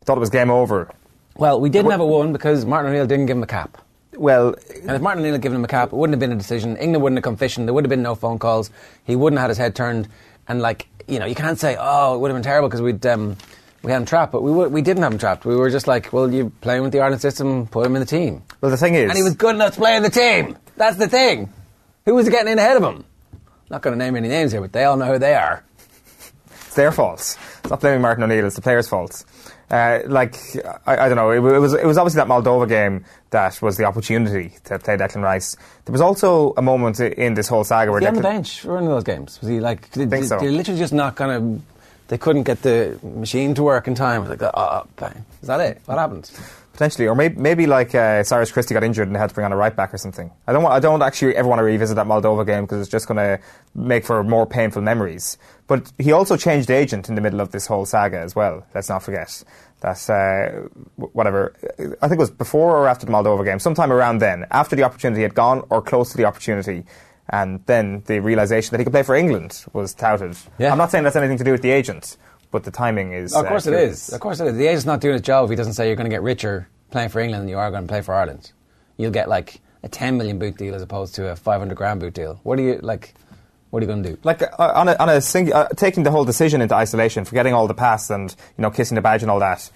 We 0.00 0.04
thought 0.04 0.16
it 0.16 0.20
was 0.20 0.30
game 0.30 0.50
over. 0.50 0.88
Well, 1.36 1.60
we 1.60 1.68
didn't 1.70 1.90
have 1.90 2.00
a 2.00 2.06
one 2.06 2.32
because 2.32 2.64
Martin 2.64 2.90
O'Neill 2.92 3.06
didn't 3.06 3.26
give 3.26 3.36
him 3.36 3.42
a 3.42 3.46
cap. 3.46 3.78
Well, 4.16 4.54
And 4.82 4.90
if 4.92 5.02
Martin 5.02 5.22
O'Neill 5.22 5.32
had 5.32 5.42
given 5.42 5.56
him 5.56 5.64
a 5.64 5.68
cap, 5.68 5.92
it 5.92 5.96
wouldn't 5.96 6.14
have 6.14 6.20
been 6.20 6.32
a 6.32 6.40
decision. 6.40 6.76
England 6.76 7.02
wouldn't 7.02 7.16
have 7.18 7.24
come 7.24 7.36
fishing. 7.36 7.66
There 7.66 7.74
would 7.74 7.84
have 7.84 7.90
been 7.90 8.02
no 8.02 8.14
phone 8.14 8.38
calls. 8.38 8.70
He 9.04 9.16
wouldn't 9.16 9.38
have 9.38 9.44
had 9.44 9.50
his 9.50 9.58
head 9.58 9.74
turned. 9.74 10.08
And 10.46 10.62
like, 10.62 10.86
you 11.08 11.18
know, 11.18 11.26
you 11.26 11.34
can't 11.34 11.58
say, 11.58 11.76
oh, 11.78 12.14
it 12.14 12.18
would 12.20 12.30
have 12.30 12.36
been 12.36 12.44
terrible 12.44 12.68
because 12.68 12.80
we'd 12.82 13.04
um, 13.06 13.36
we 13.82 13.90
had 13.90 13.98
him 13.98 14.06
trapped. 14.06 14.30
But 14.30 14.42
we 14.42 14.52
would, 14.52 14.70
we 14.72 14.82
didn't 14.82 15.02
have 15.02 15.12
him 15.12 15.18
trapped. 15.18 15.44
We 15.44 15.56
were 15.56 15.70
just 15.70 15.88
like, 15.88 16.12
well, 16.12 16.32
you 16.32 16.52
playing 16.60 16.82
with 16.82 16.92
the 16.92 17.00
Ireland 17.00 17.20
system, 17.22 17.66
put 17.66 17.84
him 17.84 17.96
in 17.96 18.00
the 18.00 18.06
team. 18.06 18.42
well, 18.60 18.70
the 18.70 18.76
thing 18.76 18.94
is, 18.94 19.10
And 19.10 19.16
he 19.16 19.24
was 19.24 19.34
good 19.34 19.56
enough 19.56 19.74
to 19.74 19.80
play 19.80 19.96
in 19.96 20.02
the 20.04 20.10
team. 20.10 20.56
That's 20.76 20.96
the 20.96 21.08
thing. 21.08 21.52
Who 22.04 22.14
was 22.14 22.28
getting 22.28 22.52
in 22.52 22.58
ahead 22.58 22.76
of 22.76 22.84
him? 22.84 23.04
Not 23.70 23.82
going 23.82 23.98
to 23.98 24.04
name 24.04 24.14
any 24.14 24.28
names 24.28 24.52
here, 24.52 24.60
but 24.60 24.72
they 24.72 24.84
all 24.84 24.96
know 24.96 25.06
who 25.06 25.18
they 25.18 25.34
are. 25.34 25.64
it's 26.66 26.74
their 26.76 26.92
fault. 26.92 27.18
It's 27.20 27.70
not 27.70 27.80
blaming 27.80 28.02
Martin 28.02 28.22
O'Neill. 28.22 28.46
It's 28.46 28.56
the 28.56 28.62
players' 28.62 28.88
fault. 28.88 29.24
Uh, 29.70 30.00
like 30.06 30.36
I, 30.86 31.06
I 31.06 31.08
don't 31.08 31.16
know. 31.16 31.30
It, 31.30 31.38
it 31.38 31.58
was 31.58 31.74
it 31.74 31.86
was 31.86 31.96
obviously 31.98 32.18
that 32.18 32.28
Moldova 32.28 32.68
game 32.68 33.04
that 33.30 33.60
was 33.62 33.76
the 33.76 33.84
opportunity 33.84 34.52
to 34.64 34.78
play 34.78 34.96
Declan 34.96 35.22
Rice. 35.22 35.56
There 35.84 35.92
was 35.92 36.00
also 36.00 36.54
a 36.56 36.62
moment 36.62 37.00
in 37.00 37.34
this 37.34 37.48
whole 37.48 37.64
saga 37.64 37.90
where 37.90 38.00
Was 38.00 38.04
he 38.04 38.08
on 38.08 38.14
the 38.14 38.20
bench 38.22 38.60
for 38.60 38.74
one 38.74 38.84
of 38.84 38.90
those 38.90 39.04
games? 39.04 39.40
Was 39.40 39.48
he 39.48 39.60
like? 39.60 39.90
Did, 39.92 40.10
Think 40.10 40.26
so. 40.26 40.38
he 40.38 40.48
literally 40.48 40.78
just 40.78 40.92
not 40.92 41.16
gonna. 41.16 41.60
They 42.08 42.18
couldn't 42.18 42.42
get 42.42 42.60
the 42.62 42.98
machine 43.02 43.54
to 43.54 43.62
work 43.62 43.88
in 43.88 43.94
time. 43.94 44.24
It 44.24 44.28
was 44.28 44.40
like, 44.40 44.50
oh, 44.54 44.86
bang. 44.96 45.24
Is 45.40 45.48
that 45.48 45.60
it? 45.60 45.80
What 45.86 45.96
happened? 45.98 46.30
Potentially, 46.74 47.06
or 47.06 47.14
maybe 47.14 47.40
maybe 47.40 47.66
like 47.66 47.94
uh, 47.94 48.22
Cyrus 48.22 48.52
Christie 48.52 48.74
got 48.74 48.84
injured 48.84 49.06
and 49.06 49.14
they 49.14 49.20
had 49.20 49.30
to 49.30 49.34
bring 49.34 49.44
on 49.44 49.52
a 49.52 49.56
right 49.56 49.74
back 49.74 49.94
or 49.94 49.98
something. 49.98 50.30
I 50.46 50.52
don't 50.52 50.62
want, 50.64 50.74
I 50.74 50.80
don't 50.80 51.02
actually 51.02 51.34
ever 51.36 51.48
want 51.48 51.60
to 51.60 51.62
revisit 51.62 51.96
that 51.96 52.06
Moldova 52.06 52.44
game 52.44 52.64
because 52.64 52.80
it's 52.80 52.90
just 52.90 53.06
going 53.06 53.16
to 53.16 53.40
make 53.74 54.04
for 54.04 54.22
more 54.22 54.44
painful 54.44 54.82
memories. 54.82 55.38
But 55.68 55.92
he 55.98 56.12
also 56.12 56.36
changed 56.36 56.70
agent 56.70 57.08
in 57.08 57.14
the 57.14 57.20
middle 57.20 57.40
of 57.40 57.52
this 57.52 57.66
whole 57.66 57.86
saga 57.86 58.18
as 58.18 58.34
well. 58.34 58.66
Let's 58.74 58.88
not 58.88 59.02
forget 59.02 59.42
that 59.80 60.10
uh, 60.10 60.68
whatever. 60.96 61.54
I 62.02 62.08
think 62.08 62.18
it 62.18 62.18
was 62.18 62.30
before 62.30 62.76
or 62.76 62.88
after 62.88 63.06
the 63.06 63.12
Moldova 63.12 63.44
game, 63.44 63.60
sometime 63.60 63.92
around 63.92 64.18
then, 64.18 64.44
after 64.50 64.74
the 64.74 64.82
opportunity 64.82 65.22
had 65.22 65.34
gone 65.34 65.62
or 65.70 65.80
close 65.80 66.10
to 66.10 66.16
the 66.16 66.24
opportunity. 66.24 66.84
And 67.30 67.64
then 67.66 68.02
the 68.06 68.18
realization 68.18 68.72
that 68.72 68.80
he 68.80 68.84
could 68.84 68.92
play 68.92 69.02
for 69.02 69.14
England 69.14 69.64
was 69.72 69.94
touted. 69.94 70.36
Yeah. 70.58 70.72
I'm 70.72 70.78
not 70.78 70.90
saying 70.90 71.04
that's 71.04 71.16
anything 71.16 71.38
to 71.38 71.44
do 71.44 71.52
with 71.52 71.62
the 71.62 71.70
agent, 71.70 72.18
but 72.54 72.62
the 72.62 72.70
timing 72.70 73.12
is. 73.12 73.34
Of 73.34 73.46
course 73.46 73.66
uh, 73.66 73.72
it 73.72 73.80
is. 73.80 74.10
Of 74.10 74.20
course 74.20 74.38
it 74.38 74.46
is. 74.46 74.56
The 74.56 74.68
agent's 74.68 74.86
not 74.86 75.00
doing 75.00 75.14
his 75.14 75.22
job 75.22 75.42
if 75.42 75.50
he 75.50 75.56
doesn't 75.56 75.72
say 75.72 75.88
you're 75.88 75.96
going 75.96 76.08
to 76.08 76.14
get 76.14 76.22
richer 76.22 76.68
playing 76.92 77.08
for 77.08 77.18
England 77.18 77.42
than 77.42 77.48
you 77.48 77.58
are 77.58 77.68
going 77.68 77.82
to 77.82 77.88
play 77.88 78.00
for 78.00 78.14
Ireland. 78.14 78.52
You'll 78.96 79.10
get 79.10 79.28
like 79.28 79.60
a 79.82 79.88
10 79.88 80.16
million 80.16 80.38
boot 80.38 80.56
deal 80.56 80.72
as 80.72 80.80
opposed 80.80 81.16
to 81.16 81.30
a 81.30 81.34
500 81.34 81.74
grand 81.74 81.98
boot 81.98 82.14
deal. 82.14 82.38
What 82.44 82.60
are 82.60 82.62
you 82.62 82.78
like? 82.80 83.14
What 83.70 83.82
are 83.82 83.86
you 83.86 83.88
going 83.88 84.04
to 84.04 84.10
do? 84.10 84.18
like 84.22 84.40
uh, 84.40 84.72
on 84.72 84.86
a, 84.86 84.94
on 85.00 85.08
a 85.08 85.20
sing- 85.20 85.52
uh, 85.52 85.66
taking 85.70 86.04
the 86.04 86.12
whole 86.12 86.24
decision 86.24 86.62
into 86.62 86.76
isolation, 86.76 87.24
forgetting 87.24 87.54
all 87.54 87.66
the 87.66 87.74
past 87.74 88.08
and 88.12 88.30
you 88.56 88.62
know 88.62 88.70
kissing 88.70 88.94
the 88.94 89.02
badge 89.02 89.22
and 89.22 89.32
all 89.32 89.40
that. 89.40 89.68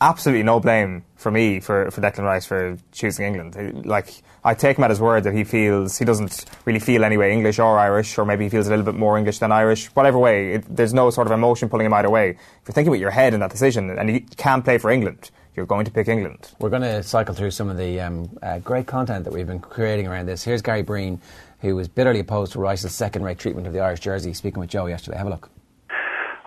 Absolutely 0.00 0.42
no 0.42 0.60
blame 0.60 1.02
for 1.16 1.30
me 1.30 1.58
for, 1.58 1.90
for 1.90 2.02
Declan 2.02 2.24
Rice 2.24 2.44
for 2.44 2.76
choosing 2.92 3.24
England. 3.24 3.86
Like 3.86 4.22
I 4.44 4.52
take 4.52 4.76
him 4.76 4.84
at 4.84 4.90
his 4.90 5.00
word 5.00 5.24
that 5.24 5.32
he 5.32 5.44
feels 5.44 5.98
he 5.98 6.04
doesn't 6.04 6.44
really 6.66 6.78
feel 6.78 7.04
anyway 7.04 7.32
English 7.32 7.58
or 7.58 7.78
Irish, 7.78 8.18
or 8.18 8.26
maybe 8.26 8.44
he 8.44 8.50
feels 8.50 8.66
a 8.66 8.70
little 8.70 8.84
bit 8.84 8.96
more 8.96 9.16
English 9.16 9.38
than 9.38 9.50
Irish. 9.50 9.86
Whatever 9.94 10.18
way, 10.18 10.54
it, 10.54 10.76
there's 10.76 10.92
no 10.92 11.08
sort 11.08 11.26
of 11.26 11.32
emotion 11.32 11.70
pulling 11.70 11.86
him 11.86 11.94
either 11.94 12.10
way. 12.10 12.30
If 12.30 12.38
you're 12.66 12.74
thinking 12.74 12.90
with 12.90 13.00
your 13.00 13.10
head 13.10 13.32
in 13.32 13.40
that 13.40 13.50
decision 13.50 13.88
and 13.90 14.10
you 14.10 14.20
can 14.36 14.60
play 14.62 14.76
for 14.76 14.90
England, 14.90 15.30
you're 15.56 15.66
going 15.66 15.86
to 15.86 15.90
pick 15.90 16.08
England. 16.08 16.50
We're 16.58 16.70
going 16.70 16.82
to 16.82 17.02
cycle 17.02 17.34
through 17.34 17.52
some 17.52 17.70
of 17.70 17.78
the 17.78 18.00
um, 18.00 18.38
uh, 18.42 18.58
great 18.58 18.86
content 18.86 19.24
that 19.24 19.32
we've 19.32 19.46
been 19.46 19.60
creating 19.60 20.06
around 20.06 20.26
this. 20.26 20.42
Here's 20.42 20.60
Gary 20.60 20.82
Breen, 20.82 21.20
who 21.60 21.76
was 21.76 21.88
bitterly 21.88 22.20
opposed 22.20 22.52
to 22.52 22.58
Rice's 22.58 22.92
second 22.92 23.22
rate 23.22 23.38
treatment 23.38 23.66
of 23.66 23.72
the 23.72 23.80
Irish 23.80 24.00
jersey, 24.00 24.34
speaking 24.34 24.60
with 24.60 24.70
Joe 24.70 24.86
yesterday. 24.86 25.16
Have 25.16 25.28
a 25.28 25.30
look. 25.30 25.51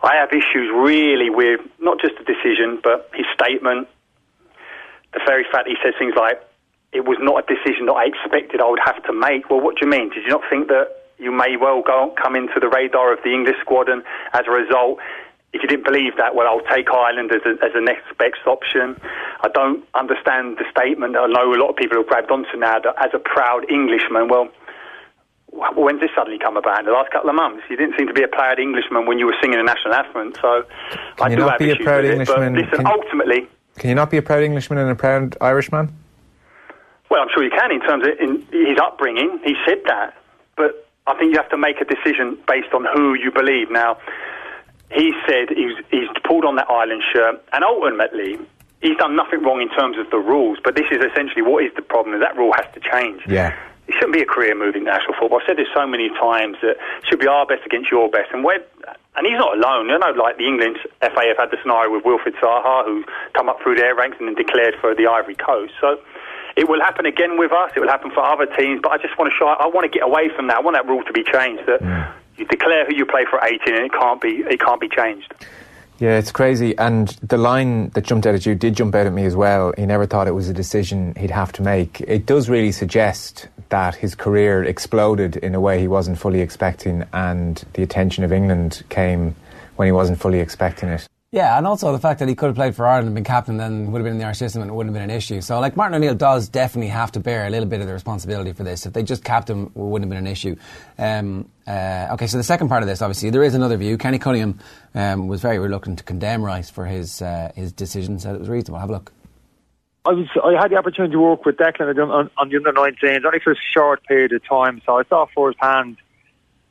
I 0.06 0.16
have 0.22 0.30
issues 0.30 0.70
really 0.70 1.32
with 1.32 1.62
not 1.82 2.00
just 2.00 2.14
the 2.22 2.24
decision, 2.24 2.80
but 2.84 3.10
his 3.18 3.26
statement. 3.34 3.90
The 5.14 5.20
very 5.26 5.46
fact 5.52 5.68
he 5.68 5.76
says 5.82 5.96
things 5.98 6.14
like, 6.16 6.40
it 6.94 7.04
was 7.10 7.18
not 7.20 7.42
a 7.42 7.46
decision 7.50 7.88
that 7.88 7.98
I 7.98 8.06
expected 8.06 8.62
I 8.62 8.70
would 8.70 8.86
have 8.86 9.02
to 9.10 9.14
make. 9.14 9.50
Well, 9.50 9.60
what 9.60 9.76
do 9.76 9.86
you 9.86 9.92
mean? 9.92 10.14
Did 10.14 10.24
you 10.24 10.30
not 10.30 10.44
think 10.48 10.68
that 10.70 11.10
you 11.18 11.32
may 11.32 11.58
well 11.58 11.82
go 11.82 12.14
come 12.22 12.36
into 12.36 12.60
the 12.62 12.70
radar 12.70 13.12
of 13.12 13.20
the 13.24 13.34
English 13.34 13.58
squad 13.62 13.90
and 13.90 14.04
as 14.32 14.44
a 14.48 14.52
result, 14.52 15.00
if 15.54 15.64
you 15.64 15.68
didn't 15.68 15.86
believe 15.86 16.18
that, 16.18 16.36
well, 16.36 16.46
I'll 16.46 16.68
take 16.70 16.92
Ireland 16.92 17.32
as 17.32 17.42
a, 17.42 17.58
as 17.66 17.72
a 17.74 17.82
next 17.82 18.06
best 18.20 18.46
option. 18.46 19.00
I 19.42 19.48
don't 19.50 19.84
understand 19.96 20.60
the 20.62 20.70
statement 20.70 21.14
that 21.14 21.24
I 21.24 21.28
know 21.28 21.50
a 21.50 21.58
lot 21.58 21.70
of 21.70 21.78
people 21.78 21.98
have 21.98 22.08
grabbed 22.08 22.30
onto 22.30 22.58
now 22.60 22.78
that 22.78 22.94
as 23.02 23.10
a 23.16 23.20
proud 23.20 23.66
Englishman, 23.72 24.28
well, 24.28 24.50
when's 25.56 26.02
this 26.02 26.10
suddenly 26.16 26.40
come 26.40 26.58
about? 26.58 26.80
In 26.80 26.86
the 26.86 26.92
last 26.92 27.12
couple 27.12 27.30
of 27.30 27.36
months, 27.36 27.64
you 27.70 27.78
didn't 27.78 27.96
seem 27.98 28.08
to 28.08 28.14
be 28.14 28.24
a 28.24 28.28
proud 28.28 28.60
Englishman 28.60 29.06
when 29.06 29.20
you 29.20 29.26
were 29.26 29.36
singing 29.42 29.58
the 29.58 29.64
national 29.64 29.94
anthem. 29.94 30.34
So 30.42 30.66
I 31.22 31.30
you 31.30 31.36
do 31.38 31.42
not 31.44 31.52
have 31.52 31.60
be 31.60 31.72
a 31.72 31.76
proud 31.78 32.06
Englishman? 32.06 32.58
It. 32.58 32.62
But 32.62 32.72
listen, 32.72 32.86
Can- 32.86 32.88
ultimately, 32.88 33.48
Can 33.78 33.90
you 33.90 33.96
not 33.96 34.12
be 34.12 34.18
a 34.18 34.22
proud 34.22 34.44
Englishman 34.44 34.80
and 34.80 34.90
a 34.90 34.96
proud 34.96 35.38
Irishman? 35.42 35.94
well, 37.10 37.22
I'm 37.22 37.30
sure 37.34 37.44
you 37.44 37.52
can 37.52 37.72
in 37.72 37.82
terms 37.82 38.04
of 38.06 38.14
in 38.20 38.42
his 38.52 38.78
upbringing. 38.82 39.40
He 39.44 39.56
said 39.68 39.82
that, 39.86 40.16
but 40.58 40.88
I 41.08 41.16
think 41.18 41.32
you 41.32 41.38
have 41.38 41.50
to 41.52 41.58
make 41.58 41.80
a 41.80 41.86
decision 41.86 42.38
based 42.48 42.74
on 42.74 42.86
who 42.94 43.14
you 43.14 43.32
believe. 43.32 43.70
Now, 43.72 43.98
he 44.92 45.14
said 45.28 45.50
he's, 45.50 45.78
he's 45.92 46.10
pulled 46.28 46.46
on 46.46 46.56
that 46.58 46.70
Ireland 46.70 47.04
shirt, 47.14 47.44
and 47.54 47.64
ultimately. 47.64 48.40
He's 48.82 48.98
done 48.98 49.16
nothing 49.16 49.42
wrong 49.42 49.62
in 49.62 49.70
terms 49.70 49.98
of 49.98 50.12
the 50.12 50.18
rules, 50.18 50.60
but 50.64 50.76
this 50.76 50.86
is 50.92 51.00
essentially 51.00 51.42
what 51.42 51.64
is 51.64 51.72
the 51.76 51.82
problem. 51.82 52.20
That 52.20 52.38
rule 52.38 52.54
has 52.56 52.66
to 52.76 52.80
change. 52.80 53.24
Yeah. 53.28 53.56
It 53.88 53.94
shouldn't 53.94 54.14
be 54.14 54.22
a 54.22 54.26
career 54.26 54.56
move 54.56 54.76
in 54.76 54.84
national 54.84 55.14
football. 55.20 55.40
I've 55.40 55.48
said 55.48 55.58
this 55.58 55.68
so 55.74 55.86
many 55.86 56.10
times 56.10 56.58
that 56.62 56.78
it 56.78 57.06
should 57.08 57.20
be 57.20 57.28
our 57.28 57.46
best 57.46 57.66
against 57.66 57.92
your 57.92 58.10
best. 58.10 58.32
And 58.34 58.44
where, 58.44 58.60
and 59.16 59.28
he's 59.28 59.38
not 59.38 59.58
alone. 59.58 59.90
You 59.90 60.00
know, 60.00 60.12
like 60.18 60.38
the 60.38 60.46
England 60.46 60.78
FA 61.02 61.24
have 61.30 61.38
had 61.38 61.52
the 61.52 61.58
scenario 61.62 61.94
with 61.94 62.04
Wilfried 62.04 62.36
Zaha, 62.42 62.86
who 62.86 63.06
come 63.34 63.48
up 63.48 63.62
through 63.62 63.76
their 63.76 63.96
ranks 63.96 64.18
and 64.20 64.28
then 64.28 64.36
declared 64.36 64.76
for 64.82 64.96
the 64.96 65.08
Ivory 65.08 65.36
Coast. 65.36 65.74
So 65.80 66.00
it 66.56 66.68
will 66.68 66.82
happen 66.82 67.06
again 67.06 67.38
with 67.38 67.52
us. 67.52 67.72
It 67.76 67.80
will 67.80 67.90
happen 67.90 68.12
for 68.12 68.24
other 68.26 68.48
teams. 68.48 68.82
But 68.82 68.92
I 68.92 68.98
just 68.98 69.18
want 69.18 69.32
to 69.32 69.38
show. 69.38 69.48
I 69.48 69.68
want 69.68 69.86
to 69.86 69.94
get 69.94 70.04
away 70.04 70.30
from 70.36 70.48
that. 70.48 70.58
I 70.58 70.62
want 70.62 70.76
that 70.76 70.88
rule 70.88 71.04
to 71.04 71.14
be 71.14 71.24
changed. 71.24 71.66
That 71.68 71.82
you 72.38 72.46
declare 72.46 72.86
who 72.86 72.96
you 72.96 73.06
play 73.06 73.26
for 73.30 73.40
18, 73.44 73.74
and 73.74 73.86
it 73.86 73.94
can't 73.94 74.20
be. 74.20 74.44
It 74.50 74.60
can't 74.60 74.82
be 74.82 74.90
changed. 74.90 75.34
Yeah, 75.98 76.18
it's 76.18 76.32
crazy. 76.32 76.78
And 76.78 77.08
the 77.24 77.38
line 77.38 77.90
that 77.90 78.04
jumped 78.04 78.28
out 78.28 78.36
at 78.36 78.46
you 78.46 78.54
did 78.54 78.76
jump 78.76 78.96
out 78.96 79.08
at 79.08 79.14
me 79.14 79.26
as 79.26 79.36
well. 79.36 79.74
He 79.78 79.86
never 79.86 80.06
thought 80.06 80.28
it 80.28 80.32
was 80.32 80.50
a 80.50 80.54
decision 80.54 81.16
he'd 81.16 81.32
have 81.32 81.54
to 81.54 81.62
make. 81.62 82.02
It 82.02 82.26
does 82.26 82.50
really 82.50 82.74
suggest 82.74 83.48
that 83.70 83.96
his 83.96 84.14
career 84.14 84.64
exploded 84.64 85.38
in 85.38 85.56
a 85.56 85.62
way 85.62 85.80
he 85.80 85.88
wasn't 85.88 86.20
fully 86.20 86.42
expecting, 86.42 87.06
and 87.14 87.64
the 87.74 87.84
attention 87.84 88.24
of 88.26 88.34
England 88.34 88.84
came 88.90 89.36
when 89.78 89.86
he 89.86 89.92
wasn't 89.92 90.20
fully 90.20 90.40
expecting 90.40 90.90
it. 90.90 91.08
Yeah, 91.36 91.58
and 91.58 91.68
also 91.68 91.92
the 91.92 92.00
fact 92.00 92.20
that 92.20 92.30
he 92.30 92.36
could 92.36 92.46
have 92.46 92.56
played 92.56 92.78
for 92.78 92.88
Ireland 92.88 93.08
and 93.08 93.14
been 93.16 93.26
captain, 93.26 93.58
then 93.58 93.92
would 93.92 94.00
have 94.00 94.06
been 94.06 94.14
in 94.14 94.20
the 94.20 94.24
Irish 94.24 94.38
system 94.38 94.62
and 94.62 94.72
it 94.72 94.74
wouldn't 94.74 94.96
have 94.96 95.02
been 95.02 95.10
an 95.10 95.14
issue. 95.18 95.42
So, 95.42 95.60
like, 95.60 95.76
Martin 95.76 95.96
O'Neill 95.96 96.16
does 96.16 96.48
definitely 96.48 96.88
have 96.88 97.12
to 97.12 97.20
bear 97.20 97.46
a 97.46 97.50
little 97.50 97.68
bit 97.68 97.82
of 97.82 97.88
the 97.88 97.92
responsibility 97.92 98.54
for 98.54 98.64
this. 98.64 98.86
If 98.86 98.94
they 98.94 99.04
just 99.04 99.26
capped 99.26 99.50
him, 99.50 99.66
it 99.66 99.72
wouldn't 99.76 100.10
have 100.10 100.18
been 100.18 100.26
an 100.26 100.32
issue. 100.32 100.56
Um, 100.98 101.50
uh, 101.68 102.08
okay, 102.14 102.28
so 102.28 102.38
the 102.38 102.44
second 102.46 102.70
part 102.70 102.84
of 102.84 102.88
this, 102.88 103.02
obviously, 103.02 103.32
there 103.32 103.44
is 103.44 103.54
another 103.54 103.76
view. 103.76 103.98
Kenny 103.98 104.18
Cunningham 104.18 104.62
um, 104.94 105.28
was 105.28 105.42
very 105.42 105.60
reluctant 105.60 105.98
to 105.98 106.06
condemn 106.06 106.42
Rice 106.42 106.70
for 106.70 106.86
his 106.86 107.22
uh, 107.22 107.52
his 107.54 107.74
decision, 107.74 108.18
said 108.18 108.34
it 108.34 108.40
was 108.40 108.48
reasonable. 108.48 108.80
Have 108.80 108.90
a 108.90 108.94
look. 108.94 109.12
I 110.06 110.14
was 110.14 110.28
I 110.42 110.54
had 110.54 110.72
the 110.72 110.78
opportunity 110.78 111.12
to 111.12 111.20
work 111.20 111.44
with 111.44 111.58
Declan 111.58 112.02
on, 112.14 112.32
on, 112.38 112.48
the 112.50 112.56
under 112.56 112.72
19s 112.72 113.26
only 113.26 113.40
for 113.40 113.52
a 113.52 113.58
short 113.74 114.06
period 114.06 114.32
of 114.32 114.42
time, 114.48 114.82
so 114.86 115.00
I 115.00 115.04
saw 115.04 115.26
firsthand 115.36 115.98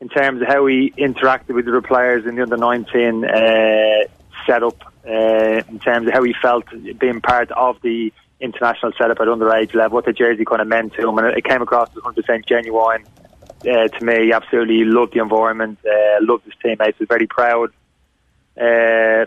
in 0.01 0.09
terms 0.09 0.41
of 0.41 0.47
how 0.47 0.65
he 0.65 0.91
interacted 0.97 1.53
with 1.53 1.65
the 1.65 1.81
players 1.83 2.25
in 2.25 2.35
the 2.35 2.41
under 2.41 2.57
19 2.57 3.25
uh, 3.25 4.07
setup, 4.45 4.81
uh, 5.07 5.61
in 5.69 5.79
terms 5.79 6.07
of 6.07 6.13
how 6.13 6.23
he 6.23 6.33
felt 6.41 6.65
being 6.99 7.21
part 7.21 7.51
of 7.51 7.81
the 7.81 8.11
international 8.39 8.91
setup 8.97 9.19
at 9.19 9.27
underage 9.27 9.73
level, 9.73 9.95
what 9.95 10.05
the 10.05 10.13
jersey 10.13 10.45
kind 10.45 10.61
of 10.61 10.67
meant 10.67 10.93
to 10.93 11.07
him, 11.07 11.17
and 11.17 11.27
it 11.37 11.43
came 11.43 11.61
across 11.61 11.89
as 11.89 12.03
100% 12.03 12.45
genuine 12.45 13.03
uh, 13.61 13.87
to 13.87 14.05
me. 14.05 14.31
Absolutely 14.31 14.83
loved 14.83 15.13
the 15.13 15.21
environment, 15.21 15.79
uh, 15.85 16.17
loved 16.21 16.43
his 16.45 16.53
teammates, 16.61 16.99
was 16.99 17.07
very 17.07 17.27
proud. 17.27 17.71
Uh, 18.59 19.25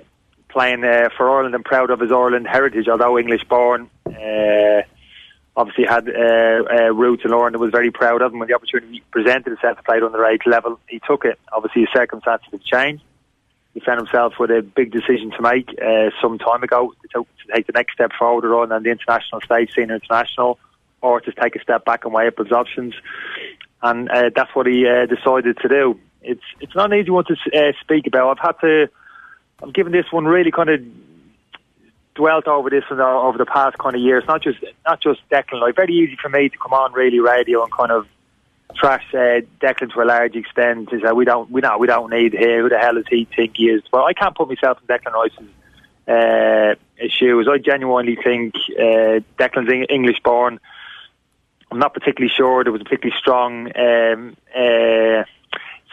playing 0.48 0.82
uh, 0.82 1.08
for 1.16 1.30
Ireland 1.30 1.54
and 1.54 1.64
proud 1.64 1.90
of 1.90 2.00
his 2.00 2.10
Ireland 2.10 2.46
heritage, 2.46 2.88
although 2.88 3.18
English 3.18 3.44
born. 3.44 3.90
Uh, 4.06 4.82
obviously 5.58 5.84
had 5.84 6.08
uh, 6.08 6.94
roots 6.94 7.24
in 7.24 7.32
Ireland 7.32 7.56
and 7.56 7.60
was 7.60 7.72
very 7.72 7.90
proud 7.90 8.22
of 8.22 8.32
him. 8.32 8.38
When 8.38 8.48
the 8.48 8.54
opportunity 8.54 9.02
presented 9.10 9.52
itself 9.52 9.76
to 9.76 9.82
play 9.82 9.96
at 9.96 10.02
underage 10.02 10.46
level, 10.46 10.78
he 10.88 11.00
took 11.06 11.24
it. 11.24 11.38
Obviously, 11.52 11.82
his 11.82 11.90
circumstances 11.92 12.48
have 12.52 12.62
changed. 12.62 13.02
He 13.78 13.84
found 13.84 14.00
himself 14.00 14.34
with 14.40 14.50
a 14.50 14.60
big 14.60 14.90
decision 14.90 15.30
to 15.30 15.40
make 15.40 15.68
uh, 15.80 16.10
some 16.20 16.36
time 16.36 16.64
ago 16.64 16.92
to, 17.14 17.24
take 17.54 17.68
the 17.68 17.72
next 17.72 17.92
step 17.92 18.10
forward 18.18 18.44
or 18.44 18.60
on 18.60 18.82
the 18.82 18.90
international 18.90 19.40
stage, 19.40 19.70
senior 19.72 19.94
international, 19.94 20.58
or 21.00 21.20
to 21.20 21.30
take 21.30 21.54
a 21.54 21.62
step 21.62 21.84
back 21.84 22.04
and 22.04 22.12
weigh 22.12 22.26
up 22.26 22.36
his 22.38 22.50
options. 22.50 22.94
And 23.80 24.10
uh, 24.10 24.30
that's 24.34 24.52
what 24.52 24.66
he 24.66 24.84
uh, 24.84 25.06
decided 25.06 25.58
to 25.58 25.68
do. 25.68 26.00
It's 26.22 26.42
it's 26.60 26.74
not 26.74 26.92
an 26.92 26.98
easy 26.98 27.10
one 27.10 27.24
to 27.26 27.34
uh, 27.54 27.72
speak 27.80 28.08
about. 28.08 28.36
I've 28.36 28.44
had 28.44 28.60
to 28.62 28.88
I've 29.62 29.72
given 29.72 29.92
this 29.92 30.06
one 30.10 30.24
really 30.24 30.50
kind 30.50 30.70
of 30.70 30.80
dwelt 32.16 32.48
over 32.48 32.68
this 32.68 32.82
over 32.90 33.38
the 33.38 33.46
past 33.46 33.78
kind 33.78 33.94
of 33.94 34.02
years. 34.02 34.24
Not 34.26 34.42
just 34.42 34.58
not 34.84 35.00
just 35.00 35.20
Declan. 35.30 35.60
Like 35.60 35.76
very 35.76 35.94
easy 35.94 36.18
for 36.20 36.30
me 36.30 36.48
to 36.48 36.58
come 36.58 36.72
on 36.72 36.92
really 36.94 37.20
radio 37.20 37.62
and 37.62 37.70
kind 37.70 37.92
of 37.92 38.08
trash 38.74 39.04
uh, 39.14 39.40
Declan 39.60 39.92
to 39.92 40.00
a 40.00 40.04
large 40.04 40.36
extent. 40.36 40.92
Is 40.92 41.02
that 41.02 41.16
we 41.16 41.24
don't 41.24 41.50
we 41.50 41.60
know 41.60 41.78
we 41.78 41.86
don't 41.86 42.10
need 42.10 42.32
here. 42.32 42.62
Who 42.62 42.68
the 42.68 42.78
hell 42.78 42.94
does 42.94 43.04
he 43.08 43.26
think 43.36 43.56
he 43.56 43.64
is? 43.64 43.82
But 43.90 44.04
I 44.04 44.12
can't 44.12 44.36
put 44.36 44.48
myself 44.48 44.78
in 44.80 44.86
Declan 44.86 45.12
Rice's 45.12 45.48
uh, 46.08 47.08
shoes. 47.08 47.48
I 47.50 47.58
genuinely 47.58 48.16
think 48.16 48.54
uh, 48.78 49.20
Declan's 49.38 49.86
English 49.88 50.20
born. 50.24 50.60
I'm 51.70 51.78
not 51.78 51.92
particularly 51.92 52.32
sure 52.34 52.64
there 52.64 52.72
was 52.72 52.80
a 52.80 52.84
particularly 52.84 53.18
strong 53.18 53.70
um, 53.76 54.36
uh, 54.56 55.24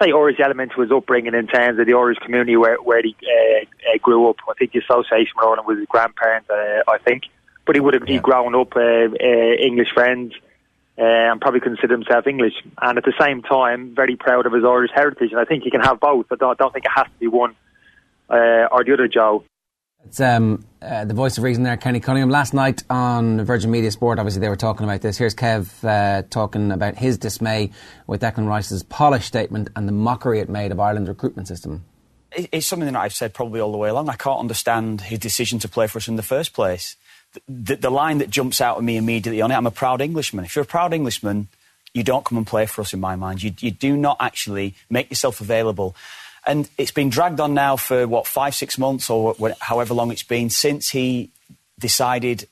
say 0.02 0.12
Irish 0.12 0.40
element 0.40 0.74
to 0.74 0.82
his 0.82 0.92
upbringing 0.92 1.34
in 1.34 1.48
terms 1.48 1.80
of 1.80 1.86
the 1.86 1.94
Irish 1.94 2.18
community 2.20 2.56
where 2.58 2.78
where 2.78 3.02
he 3.02 3.16
uh, 3.24 3.66
uh, 3.94 3.98
grew 4.02 4.30
up. 4.30 4.38
I 4.50 4.54
think 4.54 4.72
the 4.72 4.80
association 4.80 5.34
with 5.36 5.46
Ireland 5.46 5.68
was 5.68 5.78
his 5.78 5.88
grandparents, 5.88 6.50
uh, 6.50 6.82
I 6.88 6.98
think, 6.98 7.24
but 7.66 7.76
he 7.76 7.80
would 7.80 7.94
have 7.94 8.08
yeah. 8.08 8.16
he 8.16 8.20
grown 8.20 8.56
up 8.56 8.76
uh, 8.76 8.80
uh, 8.80 9.54
English 9.60 9.92
friends. 9.94 10.34
Uh, 10.98 11.04
and 11.04 11.42
probably 11.42 11.60
consider 11.60 11.94
himself 11.94 12.26
English, 12.26 12.54
and 12.82 12.98
at 12.98 13.04
the 13.04 13.14
same 13.20 13.42
time, 13.42 13.94
very 13.94 14.16
proud 14.16 14.46
of 14.46 14.54
his 14.54 14.64
Irish 14.64 14.92
heritage. 14.96 15.32
And 15.32 15.42
I 15.42 15.44
think 15.44 15.64
he 15.64 15.70
can 15.70 15.82
have 15.82 16.00
both. 16.00 16.28
But 16.30 16.42
I 16.42 16.46
don't, 16.46 16.58
don't 16.58 16.74
think 16.74 16.86
it 16.86 16.92
has 16.96 17.06
to 17.06 17.20
be 17.20 17.28
one 17.28 17.54
or 18.30 18.84
the 18.86 18.94
other, 18.94 19.08
Joe. 19.08 19.44
It's 20.06 20.20
um, 20.20 20.64
uh, 20.82 21.06
the 21.06 21.14
voice 21.14 21.38
of 21.38 21.44
reason 21.44 21.64
there, 21.64 21.78
Kenny 21.78 22.00
Cunningham. 22.00 22.30
Last 22.30 22.54
night 22.54 22.84
on 22.90 23.44
Virgin 23.44 23.72
Media 23.72 23.90
Sport, 23.92 24.20
obviously 24.20 24.40
they 24.40 24.50
were 24.50 24.56
talking 24.56 24.84
about 24.84 25.02
this. 25.02 25.18
Here's 25.18 25.34
Kev 25.34 25.84
uh, 25.84 26.24
talking 26.30 26.72
about 26.72 26.96
his 26.96 27.18
dismay 27.18 27.72
with 28.06 28.22
Declan 28.22 28.48
Rice's 28.48 28.84
polished 28.84 29.28
statement 29.28 29.70
and 29.76 29.88
the 29.88 29.92
mockery 29.92 30.40
it 30.40 30.50
made 30.50 30.72
of 30.72 30.80
Ireland's 30.80 31.10
recruitment 31.10 31.48
system. 31.48 31.86
It's 32.32 32.68
something 32.68 32.92
that 32.92 33.00
I've 33.00 33.14
said 33.14 33.34
probably 33.34 33.62
all 33.62 33.72
the 33.72 33.78
way 33.78 33.90
along. 33.90 34.10
I 34.10 34.16
can't 34.16 34.40
understand 34.40 35.02
his 35.02 35.20
decision 35.20 35.58
to 35.60 35.70
play 35.70 35.88
for 35.88 35.98
us 35.98 36.08
in 36.08 36.18
the 36.18 36.24
first 36.24 36.54
place. 36.54 36.98
The, 37.48 37.76
the, 37.76 37.90
line 37.90 38.20
that 38.20 38.30
jumps 38.30 38.62
out 38.62 38.78
at 38.78 38.84
me 38.84 38.98
immediately 38.98 39.42
on 39.42 39.52
it, 39.52 39.56
I'm 39.56 39.68
a 39.68 39.72
proud 39.72 40.02
Englishman. 40.02 40.46
If 40.46 40.56
you're 40.56 40.64
a 40.64 40.68
proud 40.68 40.94
Englishman, 40.94 41.48
you 41.94 42.04
don't 42.04 42.26
come 42.26 42.38
and 42.38 42.46
play 42.46 42.66
for 42.66 42.82
us, 42.82 42.94
in 42.94 43.00
my 43.00 43.16
mind. 43.16 43.42
You, 43.42 43.54
you 43.60 43.72
do 43.72 43.96
not 43.96 44.18
actually 44.20 44.76
make 44.90 45.10
yourself 45.10 45.42
available. 45.42 45.96
And 46.46 46.70
it's 46.78 46.92
been 46.92 47.10
dragged 47.10 47.40
on 47.40 47.54
now 47.54 47.76
for, 47.76 48.08
what, 48.08 48.28
five, 48.28 48.54
six 48.54 48.78
months 48.78 49.10
or 49.10 49.36
however 49.62 49.94
long 49.94 50.12
it's 50.12 50.24
been 50.24 50.50
since 50.50 50.90
he 50.90 51.32
decided 51.80 52.48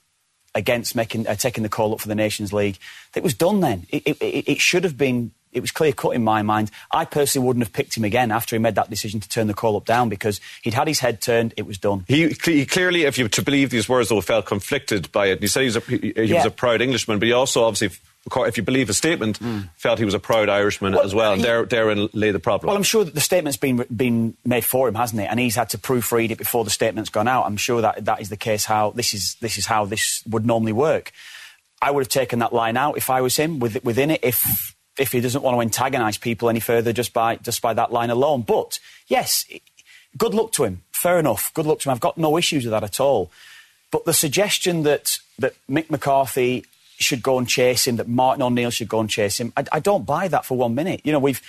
against 0.55 0.95
making, 0.95 1.27
uh, 1.27 1.35
taking 1.35 1.63
the 1.63 1.69
call 1.69 1.93
up 1.93 1.99
for 1.99 2.07
the 2.07 2.15
Nations 2.15 2.53
League. 2.53 2.77
It 3.15 3.23
was 3.23 3.33
done 3.33 3.59
then. 3.59 3.85
It, 3.89 4.07
it, 4.07 4.49
it 4.49 4.59
should 4.59 4.83
have 4.83 4.97
been 4.97 5.31
it 5.53 5.61
was 5.61 5.71
clear 5.71 5.91
cut 5.91 6.11
in 6.11 6.23
my 6.23 6.41
mind. 6.41 6.71
I 6.91 7.05
personally 7.05 7.47
wouldn't 7.47 7.65
have 7.65 7.73
picked 7.73 7.95
him 7.95 8.03
again 8.03 8.31
after 8.31 8.55
he 8.55 8.59
made 8.59 8.75
that 8.75 8.89
decision 8.89 9.19
to 9.19 9.29
turn 9.29 9.47
the 9.47 9.53
call 9.53 9.77
up 9.77 9.85
down 9.85 10.09
because 10.09 10.39
he'd 10.61 10.73
had 10.73 10.87
his 10.87 10.99
head 10.99 11.21
turned. 11.21 11.53
It 11.57 11.65
was 11.65 11.77
done. 11.77 12.05
He, 12.07 12.35
he 12.45 12.65
clearly, 12.65 13.03
if 13.03 13.17
you 13.17 13.27
to 13.27 13.41
believe 13.41 13.69
these 13.69 13.87
words, 13.87 14.09
though, 14.09 14.21
felt 14.21 14.45
conflicted 14.45 15.11
by 15.11 15.27
it. 15.27 15.39
He 15.39 15.47
said 15.47 15.61
he 15.61 15.65
was 15.65 15.77
a, 15.77 15.79
he, 15.81 15.97
he 16.15 16.23
yeah. 16.23 16.37
was 16.37 16.45
a 16.45 16.51
proud 16.51 16.81
Englishman, 16.81 17.19
but 17.19 17.27
he 17.27 17.33
also 17.33 17.63
obviously 17.63 17.97
if 18.35 18.57
you 18.57 18.63
believe 18.63 18.87
his 18.87 18.97
statement, 18.97 19.39
mm. 19.39 19.69
felt 19.75 19.99
he 19.99 20.05
was 20.05 20.13
a 20.13 20.19
proud 20.19 20.49
Irishman 20.49 20.93
well, 20.93 21.03
as 21.03 21.13
well. 21.13 21.33
And 21.33 21.43
there, 21.43 21.65
therein 21.65 22.07
lay 22.13 22.31
the 22.31 22.39
problem. 22.39 22.67
Well, 22.67 22.77
I'm 22.77 22.83
sure 22.83 23.03
that 23.03 23.13
the 23.13 23.21
statement's 23.21 23.57
been 23.57 23.85
been 23.95 24.37
made 24.45 24.63
for 24.63 24.87
him, 24.87 24.95
hasn't 24.95 25.21
it? 25.21 25.25
And 25.25 25.39
he's 25.39 25.55
had 25.55 25.69
to 25.69 25.77
proofread 25.77 26.31
it 26.31 26.37
before 26.37 26.63
the 26.63 26.69
statement's 26.69 27.09
gone 27.09 27.27
out. 27.27 27.45
I'm 27.45 27.57
sure 27.57 27.81
that 27.81 28.05
that 28.05 28.21
is 28.21 28.29
the 28.29 28.37
case. 28.37 28.65
How 28.65 28.91
this 28.91 29.13
is 29.13 29.35
this 29.41 29.57
is 29.57 29.65
how 29.65 29.85
this 29.85 30.23
would 30.27 30.45
normally 30.45 30.73
work. 30.73 31.11
I 31.81 31.91
would 31.91 32.01
have 32.01 32.09
taken 32.09 32.39
that 32.39 32.53
line 32.53 32.77
out 32.77 32.95
if 32.95 33.09
I 33.09 33.19
was 33.19 33.35
him 33.35 33.59
with, 33.59 33.83
within 33.83 34.09
it. 34.09 34.21
If 34.23 34.73
if 34.97 35.11
he 35.11 35.21
doesn't 35.21 35.41
want 35.41 35.55
to 35.55 35.61
antagonise 35.61 36.17
people 36.17 36.49
any 36.49 36.59
further 36.59 36.93
just 36.93 37.13
by 37.13 37.37
just 37.37 37.61
by 37.61 37.73
that 37.73 37.91
line 37.91 38.09
alone. 38.09 38.41
But 38.41 38.79
yes, 39.07 39.45
good 40.17 40.33
luck 40.33 40.51
to 40.53 40.63
him. 40.63 40.83
Fair 40.91 41.19
enough. 41.19 41.53
Good 41.53 41.65
luck 41.65 41.79
to 41.79 41.89
him. 41.89 41.93
I've 41.93 41.99
got 41.99 42.17
no 42.17 42.37
issues 42.37 42.63
with 42.63 42.71
that 42.71 42.83
at 42.83 42.99
all. 42.99 43.31
But 43.91 44.05
the 44.05 44.13
suggestion 44.13 44.83
that 44.83 45.11
that 45.39 45.53
Mick 45.69 45.89
McCarthy 45.89 46.65
should 46.99 47.23
go 47.23 47.37
and 47.37 47.47
chase 47.47 47.87
him, 47.87 47.97
that 47.97 48.07
Martin 48.07 48.43
O'Neill 48.43 48.69
should 48.69 48.87
go 48.87 48.99
and 48.99 49.09
chase 49.09 49.39
him. 49.39 49.51
I, 49.57 49.65
I 49.71 49.79
don't 49.79 50.05
buy 50.05 50.27
that 50.27 50.45
for 50.45 50.57
one 50.57 50.75
minute. 50.75 51.01
You 51.03 51.11
know, 51.11 51.19
we've 51.19 51.41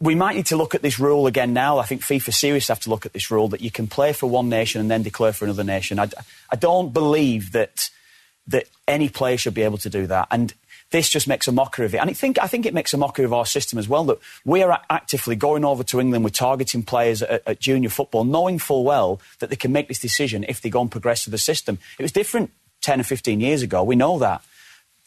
we 0.00 0.14
might 0.14 0.34
need 0.34 0.46
to 0.46 0.56
look 0.56 0.74
at 0.74 0.82
this 0.82 0.98
rule 0.98 1.26
again 1.26 1.52
now. 1.52 1.78
I 1.78 1.84
think 1.84 2.02
FIFA 2.02 2.34
seriously 2.34 2.72
have 2.72 2.80
to 2.80 2.90
look 2.90 3.06
at 3.06 3.12
this 3.12 3.30
rule 3.30 3.48
that 3.48 3.60
you 3.60 3.70
can 3.70 3.86
play 3.86 4.12
for 4.12 4.28
one 4.28 4.48
nation 4.48 4.80
and 4.80 4.90
then 4.90 5.02
declare 5.02 5.32
for 5.32 5.44
another 5.44 5.62
nation. 5.62 6.00
I, 6.00 6.08
I 6.50 6.56
don't 6.56 6.92
believe 6.92 7.52
that 7.52 7.88
that 8.48 8.66
any 8.88 9.08
player 9.08 9.36
should 9.36 9.54
be 9.54 9.62
able 9.62 9.78
to 9.78 9.88
do 9.88 10.08
that. 10.08 10.26
And 10.30 10.52
this 10.92 11.08
just 11.08 11.26
makes 11.26 11.48
a 11.48 11.52
mockery 11.52 11.86
of 11.86 11.94
it. 11.94 11.98
And 11.98 12.08
I 12.08 12.12
think, 12.12 12.38
I 12.40 12.46
think 12.46 12.64
it 12.64 12.74
makes 12.74 12.94
a 12.94 12.96
mockery 12.96 13.24
of 13.24 13.32
our 13.32 13.46
system 13.46 13.78
as 13.78 13.88
well 13.88 14.04
that 14.04 14.18
we 14.44 14.62
are 14.62 14.80
actively 14.88 15.34
going 15.34 15.64
over 15.64 15.82
to 15.82 16.00
England 16.00 16.22
we're 16.22 16.30
targeting 16.30 16.82
players 16.82 17.22
at, 17.22 17.42
at 17.46 17.58
junior 17.58 17.88
football, 17.88 18.24
knowing 18.24 18.58
full 18.58 18.84
well 18.84 19.20
that 19.40 19.50
they 19.50 19.56
can 19.56 19.72
make 19.72 19.88
this 19.88 19.98
decision 19.98 20.44
if 20.48 20.60
they 20.60 20.70
go 20.70 20.80
and 20.80 20.90
progress 20.90 21.24
to 21.24 21.30
the 21.30 21.38
system. 21.38 21.78
It 21.98 22.02
was 22.02 22.12
different 22.12 22.52
10 22.82 23.00
or 23.00 23.04
15 23.04 23.40
years 23.40 23.62
ago. 23.62 23.82
We 23.82 23.96
know 23.96 24.18
that 24.20 24.42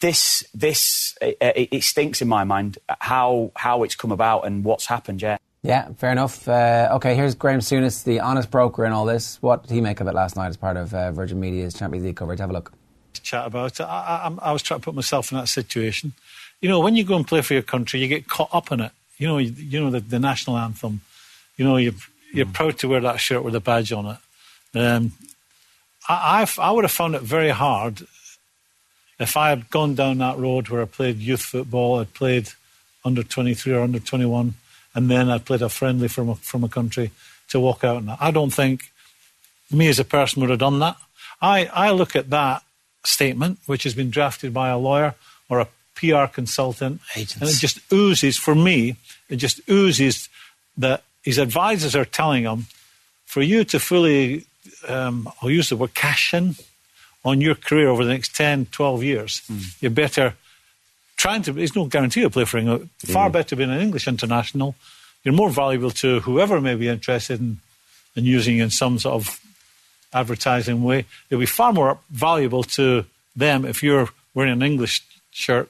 this 0.02 0.43
this 0.54 1.15
it, 1.21 1.38
it, 1.71 1.84
stinks 1.84 2.21
in 2.21 2.28
my 2.28 2.43
mind 2.43 2.78
how 3.00 3.52
how 3.56 3.84
it's 3.84 3.95
come 3.95 4.12
about 4.12 4.45
and 4.45 4.63
what's 4.63 4.88
happened. 4.88 5.21
Yeah. 5.21 5.38
Yeah, 5.63 5.89
fair 5.93 6.12
enough. 6.12 6.48
Uh, 6.48 6.89
okay, 6.91 7.15
here's 7.15 7.34
Graham 7.34 7.60
Souness, 7.60 8.04
the 8.04 8.19
honest 8.19 8.52
broker 8.52 8.86
in 8.86 8.91
all 8.91 9.06
this. 9.06 9.41
What 9.41 9.63
did 9.63 9.74
he 9.74 9.82
make 9.82 10.00
of 10.00 10.08
it 10.08 10.13
last 10.13 10.36
night 10.36 10.50
as 10.50 10.58
part 10.58 10.78
of 10.78 10.93
uh, 10.93 11.12
Virgin 11.12 11.39
Media's 11.39 11.74
Champions 11.74 12.06
League 12.06 12.17
coverage? 12.17 12.39
Have 12.39 12.52
a 12.52 12.54
look. 12.54 12.71
Chat 13.23 13.47
about 13.47 13.80
it. 13.80 13.84
I, 13.84 14.30
I, 14.41 14.49
I, 14.49 14.51
was 14.51 14.62
trying 14.62 14.80
to 14.80 14.84
put 14.84 14.95
myself 14.95 15.32
in 15.32 15.38
that 15.38 15.47
situation. 15.47 16.13
You 16.62 16.69
know, 16.69 16.80
when 16.80 16.95
you 16.95 17.04
go 17.04 17.15
and 17.15 17.28
play 17.28 17.41
for 17.41 17.54
your 17.54 17.63
country, 17.63 17.99
you 17.99 18.08
get 18.08 18.28
caught 18.28 18.49
up 18.54 18.71
in 18.71 18.80
it. 18.80 18.91
You 19.17 19.28
know, 19.28 19.38
you, 19.38 19.51
you 19.51 19.80
know 19.80 19.91
the, 19.91 19.99
the, 19.99 20.19
national 20.19 20.58
anthem. 20.58 21.01
You 21.58 21.65
know, 21.65 21.78
you're, 21.78 21.93
you're 22.34 22.45
mm. 22.45 22.54
proud 22.54 22.78
to 22.80 22.88
wear 22.88 23.01
that 23.01 23.19
shirt 23.19 23.43
with 23.43 23.56
a 23.56 23.60
badge 23.60 23.91
on 23.91 24.06
it. 24.06 24.80
Um, 24.80 25.13
I, 26.08 26.41
I've, 26.41 26.60
I 26.60 26.71
would 26.71 26.84
have 26.84 26.91
found 26.91 27.15
it 27.15 27.21
very 27.21 27.49
hard 27.49 28.06
if 29.19 29.38
I 29.38 29.49
had 29.49 29.69
gone 29.69 29.95
down 29.95 30.17
that 30.17 30.38
road 30.38 30.69
where 30.69 30.82
I 30.82 30.86
played 30.86 31.17
youth 31.17 31.41
football, 31.41 31.99
I'd 31.99 32.13
played 32.13 32.49
under 33.04 33.23
23 33.23 33.73
or 33.73 33.82
under 33.82 33.99
21, 33.99 34.56
and 34.93 35.10
then 35.10 35.30
I 35.30 35.38
played 35.38 35.62
a 35.62 35.69
friendly 35.69 36.08
from 36.08 36.30
a, 36.30 36.36
from 36.36 36.63
a 36.63 36.69
country 36.69 37.12
to 37.49 37.60
walk 37.60 37.84
out 37.84 37.97
and 37.97 38.12
I 38.19 38.32
don't 38.32 38.54
think 38.54 38.91
me 39.71 39.88
as 39.88 39.99
a 39.99 40.06
person 40.06 40.41
would 40.41 40.49
have 40.49 40.60
done 40.60 40.80
that. 40.80 40.97
I, 41.41 41.65
I 41.67 41.91
look 41.91 42.15
at 42.15 42.30
that 42.32 42.63
statement, 43.05 43.59
which 43.65 43.83
has 43.83 43.93
been 43.93 44.09
drafted 44.09 44.53
by 44.53 44.69
a 44.69 44.77
lawyer 44.77 45.15
or 45.49 45.59
a 45.59 45.67
PR 45.95 46.25
consultant, 46.25 47.01
Agents. 47.15 47.41
and 47.41 47.49
it 47.49 47.55
just 47.55 47.79
oozes, 47.91 48.37
for 48.37 48.55
me, 48.55 48.97
it 49.29 49.37
just 49.37 49.61
oozes 49.69 50.29
that 50.77 51.03
his 51.23 51.37
advisors 51.37 51.95
are 51.95 52.05
telling 52.05 52.43
him 52.43 52.65
for 53.25 53.41
you 53.41 53.63
to 53.65 53.79
fully, 53.79 54.45
um, 54.87 55.29
I'll 55.41 55.49
use 55.49 55.69
the 55.69 55.77
word 55.77 55.93
cash 55.93 56.33
in, 56.33 56.55
on 57.25 57.41
your 57.41 57.55
career 57.55 57.89
over 57.89 58.05
the 58.05 58.11
next 58.11 58.35
10, 58.35 58.67
12 58.67 59.03
years, 59.03 59.41
mm. 59.51 59.81
you're 59.81 59.91
better 59.91 60.35
trying 61.17 61.41
to. 61.41 61.53
There's 61.53 61.75
no 61.75 61.85
guarantee 61.85 62.23
of 62.23 62.33
play 62.33 62.45
for 62.45 62.59
England. 62.59 62.89
Far 62.99 63.29
mm. 63.29 63.33
better 63.33 63.55
being 63.55 63.71
an 63.71 63.81
English 63.81 64.07
international. 64.07 64.75
You're 65.23 65.33
more 65.33 65.49
valuable 65.49 65.89
to 65.91 66.19
whoever 66.19 66.61
may 66.61 66.75
be 66.75 66.87
interested 66.87 67.39
in, 67.39 67.59
in 68.15 68.25
using 68.25 68.57
you 68.57 68.63
in 68.63 68.69
some 68.69 68.99
sort 68.99 69.15
of 69.15 69.39
advertising 70.15 70.84
way. 70.84 71.06
It'll 71.30 71.39
be 71.39 71.45
far 71.45 71.73
more 71.73 71.99
valuable 72.10 72.63
to 72.63 73.06
them 73.36 73.65
if 73.65 73.84
you're 73.84 74.10
wearing 74.34 74.54
an 74.54 74.63
English 74.63 75.04
shirt 75.32 75.69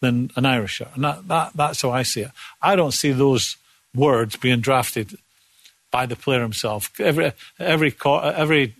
than 0.00 0.30
an 0.36 0.46
Irish 0.46 0.72
shirt. 0.72 0.88
And 0.94 1.04
that, 1.04 1.28
that, 1.28 1.52
that's 1.54 1.82
how 1.82 1.90
I 1.90 2.02
see 2.02 2.22
it. 2.22 2.30
I 2.60 2.76
don't 2.76 2.92
see 2.92 3.12
those 3.12 3.56
words 3.94 4.36
being 4.36 4.60
drafted 4.60 5.16
by 5.90 6.06
the 6.06 6.16
player 6.16 6.42
himself. 6.42 6.90
Every, 7.00 7.32
every, 7.58 7.94
every 8.04 8.74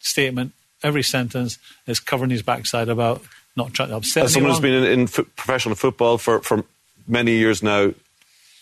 statement 0.00 0.52
every 0.82 1.02
sentence 1.02 1.58
is 1.86 2.00
covering 2.00 2.30
his 2.30 2.42
backside 2.42 2.88
about 2.88 3.22
not 3.56 3.72
trying 3.74 3.88
to 3.88 3.96
upset 3.96 4.24
As 4.24 4.34
someone 4.34 4.52
who's 4.52 4.60
been 4.60 4.84
in, 4.84 4.84
in 4.84 5.02
f- 5.02 5.26
professional 5.36 5.74
football 5.74 6.18
for, 6.18 6.40
for 6.40 6.64
many 7.06 7.32
years 7.32 7.62
now, 7.62 7.92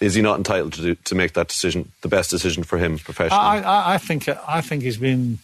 is 0.01 0.15
he 0.15 0.23
not 0.23 0.39
entitled 0.39 0.73
to 0.75 0.83
do, 0.83 0.95
to 0.95 1.15
make 1.15 1.35
that 1.35 1.49
decision, 1.49 1.93
the 2.03 2.09
best 2.09 2.31
decision 2.31 2.65
for 2.65 2.79
him 2.79 2.99
professionally? 2.99 3.43
I, 3.43 3.61
I, 3.61 3.95
I 3.95 3.99
think 3.99 4.29
I 4.29 4.61
think 4.61 4.83
he's 4.83 4.99
been. 4.99 5.39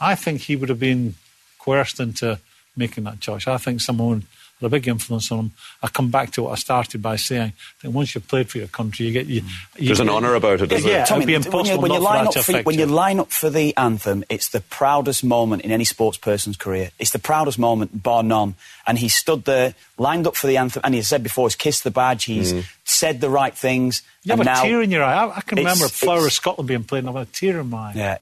I 0.00 0.14
think 0.14 0.42
he 0.42 0.56
would 0.56 0.68
have 0.68 0.80
been 0.80 1.14
coerced 1.58 2.00
into 2.00 2.38
making 2.76 3.04
that 3.04 3.20
choice. 3.20 3.46
I 3.46 3.58
think 3.58 3.80
someone 3.80 4.26
had 4.60 4.66
a 4.66 4.70
big 4.70 4.88
influence 4.88 5.30
on 5.30 5.38
him. 5.38 5.52
I 5.82 5.88
come 5.88 6.10
back 6.10 6.32
to 6.32 6.44
what 6.44 6.52
I 6.52 6.54
started 6.56 7.02
by 7.02 7.16
saying 7.16 7.52
that 7.82 7.90
once 7.90 8.14
you've 8.14 8.26
played 8.26 8.48
for 8.48 8.58
your 8.58 8.68
country, 8.68 9.06
you 9.06 9.12
get 9.12 9.26
you. 9.26 9.42
you 9.76 9.86
There's 9.86 10.00
an 10.00 10.08
honour 10.08 10.34
about 10.34 10.60
it, 10.60 10.72
isn't 10.72 10.88
yeah, 10.88 11.04
there? 11.04 11.16
it'd 11.16 11.26
be 11.26 11.34
when 11.34 11.44
impossible 11.44 11.76
you, 11.76 11.80
when 11.80 11.92
you 11.92 12.00
not 12.00 12.04
line 12.04 12.26
up 12.26 12.32
to 12.32 12.42
for, 12.42 12.52
affect 12.52 12.66
when 12.66 12.78
you 12.78 12.86
you. 12.86 12.92
line 12.92 13.20
up 13.20 13.30
for 13.30 13.50
the 13.50 13.76
anthem, 13.76 14.24
it's 14.28 14.48
the 14.48 14.60
proudest 14.60 15.22
moment 15.22 15.62
in 15.62 15.70
any 15.70 15.84
sports 15.84 16.18
person's 16.18 16.56
career. 16.56 16.90
It's 16.98 17.10
the 17.10 17.18
proudest 17.18 17.58
moment, 17.58 18.02
bar 18.02 18.22
none. 18.22 18.54
And 18.86 18.98
he 18.98 19.08
stood 19.08 19.44
there, 19.44 19.74
lined 19.98 20.26
up 20.26 20.34
for 20.34 20.46
the 20.46 20.56
anthem, 20.56 20.82
and 20.84 20.94
he 20.94 21.02
said 21.02 21.22
before, 21.22 21.46
he's 21.46 21.56
kissed 21.56 21.84
the 21.84 21.90
badge, 21.90 22.24
he's 22.24 22.52
mm. 22.52 22.64
said 22.84 23.20
the 23.20 23.30
right 23.30 23.54
things. 23.54 24.02
You 24.24 24.30
have 24.30 24.40
a 24.40 24.44
now, 24.44 24.62
tear 24.62 24.82
in 24.82 24.90
your 24.90 25.04
eye. 25.04 25.14
I, 25.14 25.36
I 25.36 25.40
can 25.40 25.58
it's- 25.58 25.74
remember 25.74 25.88
Flower 25.88 26.26
of 26.26 26.32
Scotland 26.32 26.68
being 26.68 26.84
played, 26.84 27.00
and 27.00 27.10
I've 27.10 27.14
had 27.14 27.28
a 27.28 27.30
tear 27.30 27.60
in 27.60 27.70
my 27.70 27.90
eye. 27.90 27.92
Yeah. 27.94 28.18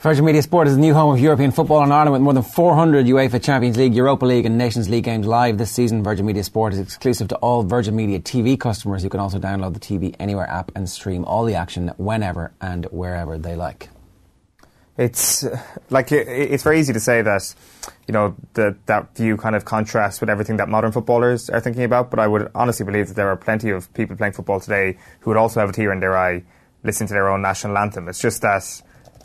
Virgin 0.00 0.24
Media 0.24 0.40
Sport 0.40 0.66
is 0.66 0.76
the 0.76 0.80
new 0.80 0.94
home 0.94 1.12
of 1.12 1.20
European 1.20 1.50
football 1.50 1.84
in 1.84 1.92
Ireland 1.92 2.14
with 2.14 2.22
more 2.22 2.32
than 2.32 2.42
400 2.42 3.04
UEFA 3.04 3.42
Champions 3.42 3.76
League, 3.76 3.94
Europa 3.94 4.24
League 4.24 4.46
and 4.46 4.56
Nations 4.56 4.88
League 4.88 5.04
games 5.04 5.26
live 5.26 5.58
this 5.58 5.70
season. 5.70 6.02
Virgin 6.02 6.24
Media 6.24 6.42
Sport 6.42 6.72
is 6.72 6.78
exclusive 6.78 7.28
to 7.28 7.36
all 7.36 7.64
Virgin 7.64 7.94
Media 7.94 8.18
TV 8.18 8.58
customers 8.58 9.02
who 9.02 9.10
can 9.10 9.20
also 9.20 9.38
download 9.38 9.74
the 9.74 9.78
TV 9.78 10.16
Anywhere 10.18 10.48
app 10.48 10.72
and 10.74 10.88
stream 10.88 11.22
all 11.26 11.44
the 11.44 11.54
action 11.54 11.92
whenever 11.98 12.50
and 12.62 12.86
wherever 12.86 13.36
they 13.36 13.54
like. 13.54 13.90
It's 14.96 15.44
uh, 15.44 15.60
like 15.90 16.10
it's 16.12 16.62
very 16.62 16.80
easy 16.80 16.94
to 16.94 17.00
say 17.00 17.20
that 17.20 17.54
you 18.08 18.12
know 18.12 18.34
the, 18.54 18.78
that 18.86 19.14
view 19.14 19.36
kind 19.36 19.54
of 19.54 19.66
contrasts 19.66 20.18
with 20.22 20.30
everything 20.30 20.56
that 20.56 20.70
modern 20.70 20.92
footballers 20.92 21.50
are 21.50 21.60
thinking 21.60 21.84
about. 21.84 22.10
But 22.10 22.20
I 22.20 22.26
would 22.26 22.50
honestly 22.54 22.86
believe 22.86 23.08
that 23.08 23.16
there 23.16 23.28
are 23.28 23.36
plenty 23.36 23.68
of 23.68 23.92
people 23.92 24.16
playing 24.16 24.32
football 24.32 24.60
today 24.60 24.96
who 25.20 25.30
would 25.30 25.36
also 25.36 25.60
have 25.60 25.68
a 25.68 25.72
tear 25.74 25.92
in 25.92 26.00
their 26.00 26.16
eye 26.16 26.42
listening 26.84 27.08
to 27.08 27.12
their 27.12 27.28
own 27.28 27.42
national 27.42 27.76
anthem. 27.76 28.08
It's 28.08 28.22
just 28.22 28.40
that 28.40 28.80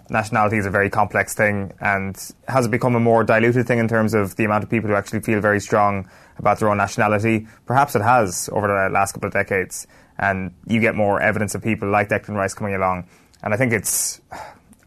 nationality 0.10 0.58
is 0.58 0.66
a 0.66 0.70
very 0.70 0.90
complex 0.90 1.34
thing, 1.34 1.74
and 1.80 2.18
has 2.48 2.68
become 2.68 2.96
a 2.96 3.00
more 3.00 3.24
diluted 3.24 3.68
thing 3.68 3.80
in 3.80 3.88
terms 3.88 4.14
of 4.14 4.36
the 4.36 4.46
amount 4.46 4.64
of 4.64 4.70
people 4.70 4.90
who 4.90 4.96
actually 4.96 5.22
feel 5.22 5.42
very 5.42 5.60
strong 5.60 6.10
about 6.38 6.60
their 6.60 6.70
own 6.70 6.78
nationality? 6.78 7.48
Perhaps 7.66 7.96
it 7.96 8.02
has 8.02 8.50
over 8.52 8.68
the 8.68 8.94
last 8.94 9.14
couple 9.14 9.28
of 9.28 9.34
decades, 9.34 9.88
and 10.18 10.54
you 10.68 10.80
get 10.80 10.96
more 10.96 11.22
evidence 11.22 11.56
of 11.56 11.64
people 11.64 11.90
like 11.90 12.10
Declan 12.10 12.36
Rice 12.36 12.54
coming 12.54 12.76
along. 12.76 13.08
And 13.44 13.54
I 13.54 13.58
think 13.58 13.74
it's 13.74 14.22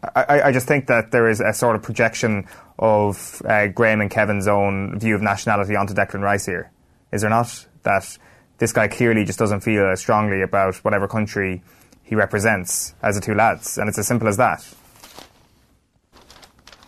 I, 0.03 0.41
I 0.45 0.51
just 0.51 0.67
think 0.67 0.87
that 0.87 1.11
there 1.11 1.29
is 1.29 1.41
a 1.41 1.53
sort 1.53 1.75
of 1.75 1.83
projection 1.83 2.47
of 2.77 3.41
uh, 3.45 3.67
Graham 3.67 3.99
and 3.99 4.09
Kevin's 4.09 4.47
own 4.47 4.97
view 4.97 5.15
of 5.15 5.21
nationality 5.21 5.75
onto 5.75 5.93
Declan 5.93 6.21
Rice 6.21 6.45
here. 6.45 6.71
Is 7.11 7.21
there 7.21 7.29
not? 7.29 7.65
That 7.83 8.17
this 8.59 8.71
guy 8.71 8.87
clearly 8.87 9.25
just 9.25 9.39
doesn't 9.39 9.61
feel 9.61 9.89
as 9.89 9.99
strongly 9.99 10.41
about 10.41 10.75
whatever 10.77 11.07
country 11.07 11.61
he 12.03 12.15
represents 12.15 12.93
as 13.01 13.15
the 13.15 13.21
two 13.21 13.35
lads, 13.35 13.77
and 13.77 13.89
it's 13.89 13.97
as 13.97 14.07
simple 14.07 14.27
as 14.27 14.37
that. 14.37 14.65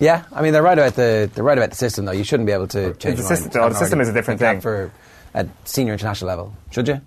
Yeah, 0.01 0.23
I 0.33 0.41
mean 0.41 0.51
they're 0.51 0.63
right 0.63 0.77
about 0.77 0.95
the 0.95 1.29
they're 1.33 1.43
right 1.43 1.57
about 1.57 1.69
the 1.69 1.75
system 1.75 2.05
though. 2.05 2.11
You 2.11 2.23
shouldn't 2.23 2.47
be 2.47 2.53
able 2.53 2.67
to 2.69 2.93
change 2.95 3.17
the 3.17 3.23
system- 3.23 3.51
the 3.51 3.73
system 3.75 4.01
is 4.01 4.09
a 4.09 4.13
different 4.13 4.39
thing. 4.39 4.59
for 4.59 4.91
at 5.33 5.47
senior 5.63 5.93
international 5.93 6.27
level, 6.27 6.53
should 6.71 6.87
you? 6.87 6.99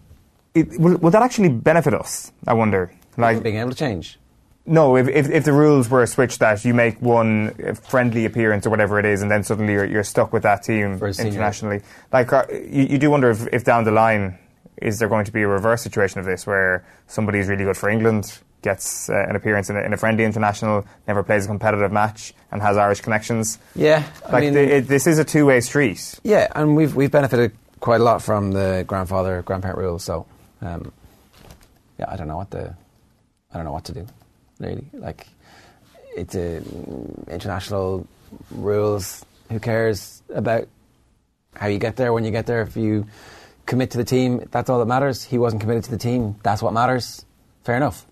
It, 0.55 0.79
will, 0.79 0.97
will 0.99 1.11
that 1.11 1.23
actually 1.23 1.49
benefit 1.49 1.93
us? 1.93 2.33
I 2.47 2.55
wonder. 2.55 2.93
Like 3.17 3.43
being 3.43 3.57
able 3.57 3.71
to 3.71 3.77
change. 3.77 4.19
No, 4.67 4.97
if, 4.97 5.09
if, 5.09 5.29
if 5.29 5.45
the 5.45 5.53
rules 5.53 5.91
were 5.91 6.07
switched 6.07 6.39
that 6.39 6.65
you 6.65 6.73
make 6.73 6.99
one 7.03 7.75
friendly 7.75 8.25
appearance 8.25 8.67
or 8.67 8.71
whatever 8.71 8.99
it 8.99 9.05
is, 9.05 9.21
and 9.21 9.31
then 9.31 9.45
suddenly 9.45 9.75
you're, 9.75 9.85
you're 9.85 10.05
stuck 10.05 10.33
with 10.33 10.45
that 10.45 10.63
team 10.63 10.99
a 11.03 11.07
internationally, 11.07 11.83
like 12.13 12.33
uh, 12.33 12.47
you, 12.51 12.85
you 12.85 12.99
do 12.99 13.11
wonder 13.11 13.31
if, 13.31 13.47
if 13.53 13.65
down 13.65 13.85
the 13.85 13.91
line 13.91 14.39
is 14.81 14.99
there 14.99 15.09
going 15.09 15.27
to 15.27 15.33
be 15.33 15.43
a 15.43 15.49
reverse 15.49 15.83
situation 15.83 16.19
of 16.19 16.25
this 16.25 16.47
where 16.47 16.87
somebody 17.09 17.41
is 17.41 17.49
really 17.49 17.65
good 17.65 17.77
for 17.77 17.91
England 17.91 18.39
gets 18.65 19.09
uh, 19.11 19.27
an 19.29 19.37
appearance 19.37 19.69
in 19.71 19.77
a, 19.77 19.81
in 19.83 19.93
a 19.93 19.97
friendly 19.97 20.25
international, 20.25 20.85
never 21.07 21.23
plays 21.23 21.45
a 21.45 21.49
competitive 21.49 21.93
match, 21.93 22.33
and 22.51 22.61
has 22.63 22.77
Irish 22.77 23.01
connections. 23.03 23.59
Yeah, 23.77 24.03
I 24.27 24.33
like 24.33 24.41
mean- 24.45 24.55
the, 24.55 24.77
it, 24.77 24.89
this 24.89 25.07
is 25.07 25.19
a 25.19 25.25
two 25.25 25.47
way 25.47 25.61
street. 25.61 26.19
Yeah, 26.25 26.49
and 26.57 26.75
we've 26.75 26.97
we've 26.97 27.11
benefited 27.11 27.53
quite 27.81 28.01
a 28.01 28.05
lot 28.05 28.23
from 28.23 28.53
the 28.53 28.83
grandfather 28.87 29.43
grandparent 29.43 29.79
rule. 29.79 29.99
So, 29.99 30.27
um, 30.63 30.91
yeah, 31.99 32.07
I 32.09 32.17
don't 32.17 32.27
know 32.27 32.39
what 32.39 32.51
the 32.51 32.75
I 33.53 33.57
don't 33.57 33.65
know 33.67 33.73
what 33.73 33.85
to 33.85 33.93
do. 33.93 34.07
Really, 34.59 34.87
like 34.95 35.27
it's 36.17 36.35
a 36.35 36.63
international 37.29 38.07
rules. 38.51 39.25
Who 39.51 39.61
cares 39.61 40.23
about 40.35 40.67
how 41.55 41.67
you 41.69 41.79
get 41.79 41.97
there 41.97 42.13
when 42.15 42.25
you 42.25 42.31
get 42.31 42.47
there? 42.47 42.63
If 42.63 42.77
you 42.77 43.07
commit 43.67 43.91
to 43.93 43.99
the 43.99 44.05
team, 44.05 44.49
that's 44.51 44.71
all 44.71 44.79
that 44.79 44.87
matters. 44.87 45.23
He 45.23 45.37
wasn't 45.39 45.61
committed 45.61 45.85
to 45.85 45.91
the 45.91 45.99
team. 45.99 46.37
That's 46.43 46.63
what 46.63 46.73
matters. 46.73 47.25
Fair 47.63 47.77
enough. 47.77 48.07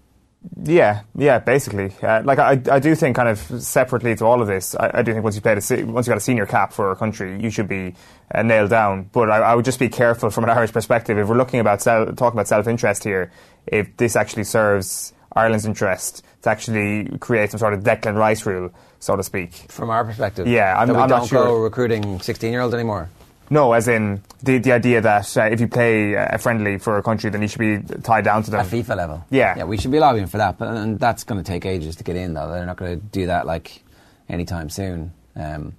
Yeah, 0.65 1.03
yeah, 1.17 1.39
basically. 1.39 1.93
Uh, 2.03 2.23
like 2.25 2.39
I, 2.39 2.61
I 2.71 2.79
do 2.81 2.95
think, 2.95 3.17
kind 3.17 3.29
of 3.29 3.39
separately 3.63 4.15
to 4.17 4.25
all 4.25 4.41
of 4.41 4.49
this, 4.49 4.75
I, 4.75 4.91
I 4.95 5.03
do 5.03 5.13
think 5.13 5.23
once 5.23 5.37
you 5.37 5.41
played 5.43 5.59
a, 5.59 5.61
se- 5.61 5.85
once 5.85 6.07
you 6.07 6.11
got 6.11 6.17
a 6.19 6.21
senior 6.21 6.47
cap 6.47 6.73
for 6.73 6.91
a 6.91 6.97
country, 6.97 7.41
you 7.41 7.51
should 7.51 7.69
be 7.69 7.95
uh, 8.35 8.43
nailed 8.43 8.71
down. 8.71 9.09
But 9.13 9.31
I, 9.31 9.39
I 9.39 9.55
would 9.55 9.65
just 9.65 9.79
be 9.79 9.89
careful 9.89 10.31
from 10.31 10.45
an 10.45 10.51
Irish 10.59 10.73
perspective. 10.73 11.17
If 11.19 11.29
we're 11.29 11.37
looking 11.37 11.61
about 11.61 11.81
sel- 11.83 12.07
talking 12.15 12.37
about 12.39 12.49
self-interest 12.49 13.05
here, 13.05 13.31
if 13.67 13.97
this 13.97 14.17
actually 14.17 14.45
serves 14.45 15.13
Ireland's 15.35 15.65
interest 15.65 16.25
to 16.43 16.51
actually 16.51 17.17
create 17.19 17.51
some 17.53 17.59
sort 17.59 17.75
of 17.75 17.81
Declan 17.85 18.17
Rice 18.17 18.45
rule, 18.45 18.71
so 18.99 19.17
to 19.17 19.23
speak. 19.23 19.55
From 19.69 19.91
our 19.91 20.05
perspective, 20.05 20.47
Yeah, 20.49 20.77
I'm, 20.77 20.89
that 20.89 20.95
we 20.97 21.01
I'm 21.03 21.09
don't 21.09 21.19
not 21.21 21.29
sure. 21.29 21.45
go 21.45 21.57
recruiting 21.63 22.21
sixteen-year-olds 22.21 22.75
anymore. 22.75 23.09
No, 23.51 23.73
as 23.73 23.87
in 23.89 24.23
the 24.43 24.59
the 24.59 24.73
idea 24.73 25.01
that 25.01 25.37
uh, 25.37 25.43
if 25.43 25.61
you 25.61 25.69
play 25.69 26.15
a 26.15 26.39
friendly 26.39 26.79
for 26.79 26.97
a 26.97 27.03
country, 27.03 27.31
then 27.31 27.43
you 27.43 27.49
should 27.49 27.59
be 27.59 27.79
tied 28.01 28.25
down 28.25 28.43
to 28.45 28.51
them 28.51 28.61
At 28.61 28.67
FIFA 28.67 28.97
level. 28.97 29.25
Yeah. 29.31 29.59
Yeah, 29.59 29.65
we 29.65 29.77
should 29.77 29.91
be 29.91 29.99
lobbying 29.99 30.27
for 30.27 30.39
that, 30.39 30.59
but 30.59 30.69
and 30.69 30.99
that's 30.99 31.25
going 31.25 31.43
to 31.43 31.47
take 31.47 31.67
ages 31.67 31.97
to 31.97 32.05
get 32.05 32.17
in, 32.17 32.35
though. 32.35 32.51
They're 32.51 32.67
not 32.67 32.77
going 32.77 32.99
to 32.99 33.07
do 33.07 33.27
that 33.27 33.47
like 33.47 33.83
anytime 34.29 34.71
soon. 34.71 35.13
Um, 35.37 35.75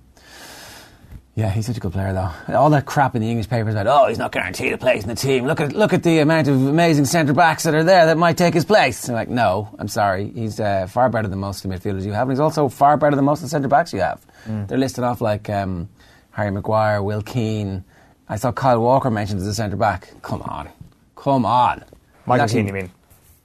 yeah, 1.36 1.50
he's 1.50 1.66
such 1.66 1.78
a 1.78 1.80
good 1.80 1.94
player, 1.94 2.14
though. 2.14 2.56
All 2.56 2.70
that 2.70 2.86
crap 2.86 3.16
in 3.16 3.24
the 3.24 3.30
English 3.30 3.50
papers 3.50 3.74
about, 3.74 3.88
oh, 3.88 4.08
he's 4.08 4.20
not 4.20 4.32
guaranteed 4.32 4.72
a 4.72 4.78
place 4.78 5.02
in 5.02 5.10
the 5.10 5.16
team. 5.16 5.48
Look 5.48 5.60
at 5.60 5.74
look 5.74 5.92
at 5.92 6.04
the 6.04 6.20
amount 6.20 6.48
of 6.48 6.68
amazing 6.68 7.06
centre 7.06 7.34
backs 7.34 7.64
that 7.64 7.74
are 7.74 7.84
there 7.84 8.06
that 8.06 8.20
might 8.20 8.38
take 8.38 8.54
his 8.54 8.66
place. 8.66 9.08
And 9.08 9.16
like, 9.16 9.30
no, 9.30 9.74
I'm 9.80 9.88
sorry, 9.88 10.30
he's 10.30 10.60
uh, 10.60 10.86
far 10.86 11.10
better 11.10 11.28
than 11.28 11.40
most 11.40 11.66
of 11.66 11.72
the 11.72 11.76
midfielders 11.76 12.06
you 12.06 12.14
have, 12.14 12.30
and 12.30 12.34
he's 12.34 12.40
also 12.40 12.70
far 12.70 12.98
better 12.98 13.16
than 13.16 13.26
most 13.26 13.40
of 13.40 13.46
the 13.46 13.50
centre 13.50 13.68
backs 13.68 13.92
you 13.94 14.02
have. 14.02 14.24
Mm. 14.46 14.68
They're 14.68 14.78
listed 14.78 15.04
off 15.04 15.22
like 15.22 15.50
um, 15.50 15.90
Harry 16.34 16.52
Maguire, 16.52 17.02
Will 17.02 17.22
Keane. 17.22 17.84
I 18.30 18.36
saw 18.38 18.52
Kyle 18.52 18.80
Walker 18.82 19.10
mentioned 19.12 19.40
as 19.42 19.48
a 19.48 19.54
centre 19.54 19.76
back. 19.78 20.10
Come 20.22 20.42
on, 20.44 20.70
come 21.16 21.46
on. 21.46 21.84
Michael 22.26 22.48
Keane, 22.48 22.68
you 22.68 22.74
mean? 22.74 22.92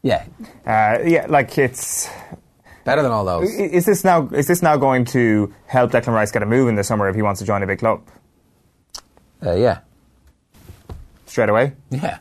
Yeah, 0.03 0.25
Uh, 0.67 0.99
yeah, 1.05 1.27
like 1.29 1.57
it's 1.59 2.09
better 2.85 3.03
than 3.03 3.11
all 3.11 3.25
those. 3.25 3.51
Is 3.51 3.85
this 3.85 4.05
now? 4.05 4.29
Is 4.29 4.47
this 4.47 4.63
now 4.63 4.77
going 4.77 5.05
to 5.07 5.53
help 5.67 5.91
Declan 5.91 6.15
Rice 6.15 6.31
get 6.31 6.43
a 6.43 6.47
move 6.47 6.69
in 6.69 6.77
the 6.77 6.85
summer 6.85 7.09
if 7.09 7.17
he 7.17 7.23
wants 7.23 7.41
to 7.41 7.47
join 7.47 7.63
a 7.63 7.67
big 7.67 7.81
club 7.81 8.01
Uh, 9.45 9.55
yeah, 9.55 9.81
straight 11.27 11.49
away? 11.49 11.73
yeah. 11.91 12.19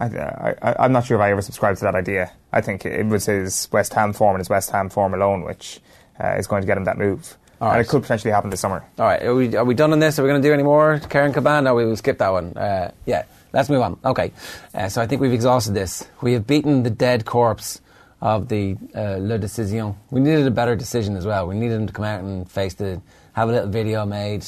I, 0.00 0.04
I, 0.06 0.54
I- 0.62 0.76
I'm 0.84 0.92
not 0.92 1.06
sure 1.06 1.16
if 1.16 1.20
I 1.22 1.30
ever 1.30 1.42
subscribed 1.42 1.78
to 1.78 1.84
that 1.84 1.94
idea. 1.94 2.30
I 2.52 2.60
think 2.60 2.84
it 2.84 3.06
was 3.06 3.26
his 3.26 3.68
West 3.72 3.94
Ham 3.94 4.12
form 4.12 4.34
and 4.36 4.40
his 4.40 4.48
West 4.50 4.70
Ham 4.70 4.88
form 4.90 5.14
alone, 5.14 5.42
which 5.44 5.80
uh, 6.22 6.34
is 6.38 6.46
going 6.46 6.62
to 6.62 6.66
get 6.66 6.76
him 6.76 6.84
that 6.84 6.98
move. 6.98 7.36
All 7.60 7.72
and 7.72 7.80
it 7.80 7.88
could 7.88 8.02
potentially 8.02 8.30
happen 8.30 8.50
this 8.50 8.60
summer. 8.60 8.84
All 8.98 9.04
right, 9.04 9.22
are 9.22 9.34
we, 9.34 9.56
are 9.56 9.64
we 9.64 9.74
done 9.74 9.92
on 9.92 9.98
this? 9.98 10.18
Are 10.18 10.22
we 10.22 10.28
going 10.28 10.40
to 10.40 10.48
do 10.48 10.54
any 10.54 10.62
more? 10.62 11.00
Karen 11.08 11.32
Caban? 11.32 11.64
No, 11.64 11.74
we 11.74 11.84
will 11.84 11.96
skip 11.96 12.18
that 12.18 12.30
one. 12.30 12.56
Uh, 12.56 12.92
yeah, 13.04 13.24
let's 13.52 13.68
move 13.68 13.82
on. 13.82 13.98
Okay, 14.04 14.32
uh, 14.74 14.88
so 14.88 15.02
I 15.02 15.06
think 15.06 15.20
we've 15.20 15.32
exhausted 15.32 15.74
this. 15.74 16.06
We 16.20 16.34
have 16.34 16.46
beaten 16.46 16.84
the 16.84 16.90
dead 16.90 17.24
corpse 17.24 17.80
of 18.20 18.48
the 18.48 18.76
uh, 18.94 19.16
Le 19.18 19.38
Decision. 19.38 19.96
We 20.10 20.20
needed 20.20 20.46
a 20.46 20.52
better 20.52 20.76
decision 20.76 21.16
as 21.16 21.26
well. 21.26 21.48
We 21.48 21.56
needed 21.56 21.78
them 21.78 21.86
to 21.88 21.92
come 21.92 22.04
out 22.04 22.20
and 22.22 22.48
face 22.48 22.74
the, 22.74 23.00
have 23.32 23.48
a 23.48 23.52
little 23.52 23.68
video 23.68 24.06
made 24.06 24.46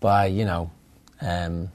by, 0.00 0.26
you 0.26 0.44
know, 0.44 0.70
um, 1.20 1.70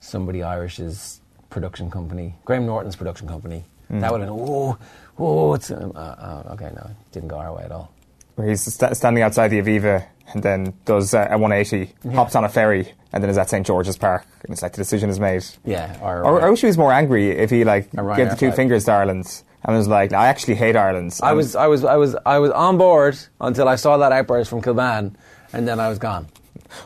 somebody 0.00 0.42
Irish's 0.42 1.20
production 1.48 1.90
company, 1.90 2.34
Graham 2.44 2.66
Norton's 2.66 2.96
production 2.96 3.28
company. 3.28 3.64
Mm. 3.90 4.00
That 4.00 4.12
would 4.12 4.20
have 4.20 4.30
been, 4.30 4.38
oh, 4.38 4.78
oh, 5.18 5.54
it's, 5.54 5.70
uh, 5.70 5.74
uh, 5.74 6.52
okay, 6.52 6.70
no, 6.74 6.82
it 6.82 7.12
didn't 7.12 7.28
go 7.28 7.38
our 7.38 7.54
way 7.54 7.64
at 7.64 7.72
all. 7.72 7.92
He's 8.42 8.72
sta 8.72 8.94
standing 8.94 9.22
outside 9.22 9.48
the 9.48 9.60
Aviva 9.60 10.06
and 10.32 10.42
then 10.42 10.74
does 10.84 11.12
uh, 11.14 11.26
a 11.30 11.38
180, 11.38 11.92
hops 12.14 12.36
on 12.36 12.44
a 12.44 12.48
ferry, 12.48 12.92
and 13.12 13.22
then 13.22 13.30
is 13.30 13.38
at 13.38 13.50
St 13.50 13.66
George's 13.66 13.98
Park. 13.98 14.24
And 14.44 14.52
it's 14.52 14.62
like 14.62 14.72
the 14.72 14.78
decision 14.78 15.10
is 15.10 15.18
made. 15.18 15.44
Yeah, 15.64 15.98
or, 16.00 16.24
Or, 16.24 16.42
I 16.42 16.50
wish 16.50 16.60
he 16.60 16.66
was 16.66 16.78
more 16.78 16.92
angry 16.92 17.30
if 17.30 17.50
he 17.50 17.64
like 17.64 17.90
gave 17.92 18.30
the 18.30 18.36
two 18.38 18.52
fingers 18.52 18.84
to 18.84 18.92
Ireland 18.92 19.42
and 19.64 19.76
was 19.76 19.88
like, 19.88 20.12
"I 20.12 20.28
actually 20.28 20.54
hate 20.54 20.76
Ireland." 20.76 21.18
I 21.22 21.32
was, 21.32 21.56
I 21.56 21.66
was, 21.66 21.84
I 21.84 21.96
was, 21.96 22.16
I 22.24 22.38
was 22.38 22.50
on 22.52 22.78
board 22.78 23.18
until 23.40 23.68
I 23.68 23.76
saw 23.76 23.96
that 23.98 24.12
outburst 24.12 24.50
from 24.50 24.62
Kilbane, 24.62 25.14
and 25.52 25.66
then 25.66 25.80
I 25.80 25.88
was 25.88 25.98
gone. 25.98 26.28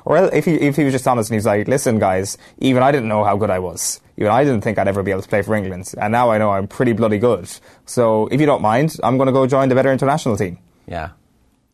Or 0.05 0.17
if 0.33 0.47
he, 0.47 0.55
if 0.55 0.77
he 0.77 0.85
was 0.85 0.95
just 0.95 1.07
honest 1.07 1.31
and 1.31 1.37
he's 1.37 1.45
like, 1.47 1.69
listen, 1.69 1.99
guys, 1.99 2.39
even 2.59 2.83
I 2.83 2.91
didn't 2.91 3.09
know 3.09 3.23
how 3.23 3.37
good 3.37 3.51
I 3.51 3.59
was. 3.59 4.01
Even 4.17 4.31
I 4.33 4.43
didn't 4.45 4.63
think 4.63 4.79
I'd 4.79 4.89
ever 4.89 5.03
be 5.03 5.11
able 5.11 5.23
to 5.23 5.29
play 5.29 5.43
for 5.43 5.55
England. 5.55 5.93
And 6.01 6.11
now 6.13 6.31
I 6.31 6.39
know 6.39 6.53
I'm 6.53 6.67
pretty 6.69 6.93
bloody 6.93 7.19
good. 7.19 7.51
So 7.85 8.27
if 8.29 8.41
you 8.41 8.47
don't 8.47 8.63
mind, 8.63 8.97
I'm 9.03 9.19
going 9.19 9.27
to 9.27 9.33
go 9.33 9.47
join 9.47 9.69
the 9.69 9.75
better 9.75 9.93
international 9.93 10.37
team. 10.37 10.59
Yeah, 10.87 11.11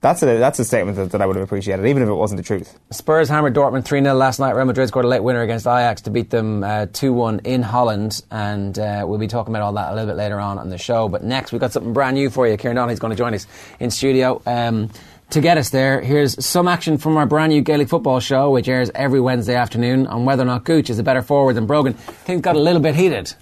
That's 0.03 0.23
a 0.23 0.39
that's 0.39 0.59
a 0.59 0.65
statement 0.65 0.97
that, 0.97 1.11
that 1.11 1.21
I 1.21 1.27
would 1.27 1.37
have 1.37 1.45
appreciated, 1.45 1.85
even 1.85 2.03
if 2.03 2.09
it 2.09 2.15
wasn't 2.15 2.39
the 2.39 2.43
truth. 2.43 2.79
Spurs 2.91 3.29
hammered 3.29 3.55
Dortmund 3.55 3.85
3 3.85 4.01
0 4.03 4.15
last 4.15 4.41
night. 4.41 4.55
Real 4.55 4.65
Madrid 4.65 4.89
scored 4.89 5.05
a 5.05 5.09
late 5.09 5.23
winner 5.23 5.43
against 5.43 5.67
Ajax 5.67 6.01
to 6.03 6.11
beat 6.11 6.31
them 6.31 6.65
uh, 6.65 6.87
2 6.87 7.13
1 7.13 7.41
in 7.41 7.63
Holland. 7.63 8.23
And 8.31 8.79
uh, 8.79 9.05
we'll 9.07 9.19
be 9.19 9.27
talking 9.27 9.53
about 9.53 9.63
all 9.63 9.75
that 9.75 9.93
a 9.93 9.95
little 9.95 10.09
bit 10.09 10.17
later 10.17 10.41
on 10.41 10.59
on 10.59 10.71
the 10.71 10.79
show. 10.79 11.11
But 11.11 11.23
next, 11.23 11.53
we've 11.53 11.61
got 11.61 11.73
something 11.73 11.93
brand 11.93 12.15
new 12.15 12.31
for 12.31 12.49
you. 12.49 12.57
Kieran 12.57 12.79
Donaghy's 12.79 12.99
going 12.99 13.11
to 13.11 13.17
join 13.17 13.35
us 13.35 13.47
in 13.79 13.91
studio. 13.91 14.41
Um, 14.47 14.89
to 15.31 15.41
get 15.43 15.59
us 15.59 15.69
there, 15.69 16.01
here's 16.01 16.45
some 16.45 16.67
action 16.67 16.97
from 16.97 17.17
our 17.19 17.27
brand 17.27 17.53
new 17.53 17.61
Gaelic 17.61 17.89
football 17.89 18.21
show, 18.21 18.51
which 18.51 18.69
airs 18.69 18.91
every 18.95 19.21
Wednesday 19.21 19.55
afternoon, 19.55 20.07
on 20.07 20.25
whether 20.25 20.43
or 20.43 20.47
not 20.47 20.65
Gooch 20.65 20.89
is 20.89 20.99
a 20.99 21.03
better 21.03 21.23
forward 21.23 21.55
than 21.55 21.67
Brogan. 21.67 21.93
Things 21.93 22.41
got 22.41 22.57
a 22.57 22.59
little 22.59 22.81
bit 22.81 22.95
heated. 22.97 23.35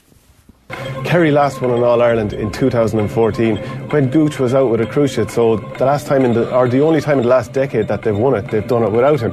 Kerry 1.04 1.30
last 1.30 1.62
won 1.62 1.70
in 1.70 1.82
All 1.82 2.02
Ireland 2.02 2.34
in 2.34 2.52
2014 2.52 3.56
when 3.90 4.10
Gooch 4.10 4.38
was 4.38 4.54
out 4.54 4.70
with 4.70 4.80
a 4.80 4.84
cruciate. 4.84 5.30
So 5.30 5.56
the 5.56 5.86
last 5.86 6.06
time 6.06 6.24
in 6.24 6.34
the, 6.34 6.54
or 6.54 6.68
the 6.68 6.80
only 6.80 7.00
time 7.00 7.18
in 7.18 7.22
the 7.22 7.30
last 7.30 7.52
decade 7.52 7.88
that 7.88 8.02
they've 8.02 8.16
won 8.16 8.34
it, 8.34 8.50
they've 8.50 8.66
done 8.66 8.82
it 8.82 8.92
without 8.92 9.20
him. 9.20 9.32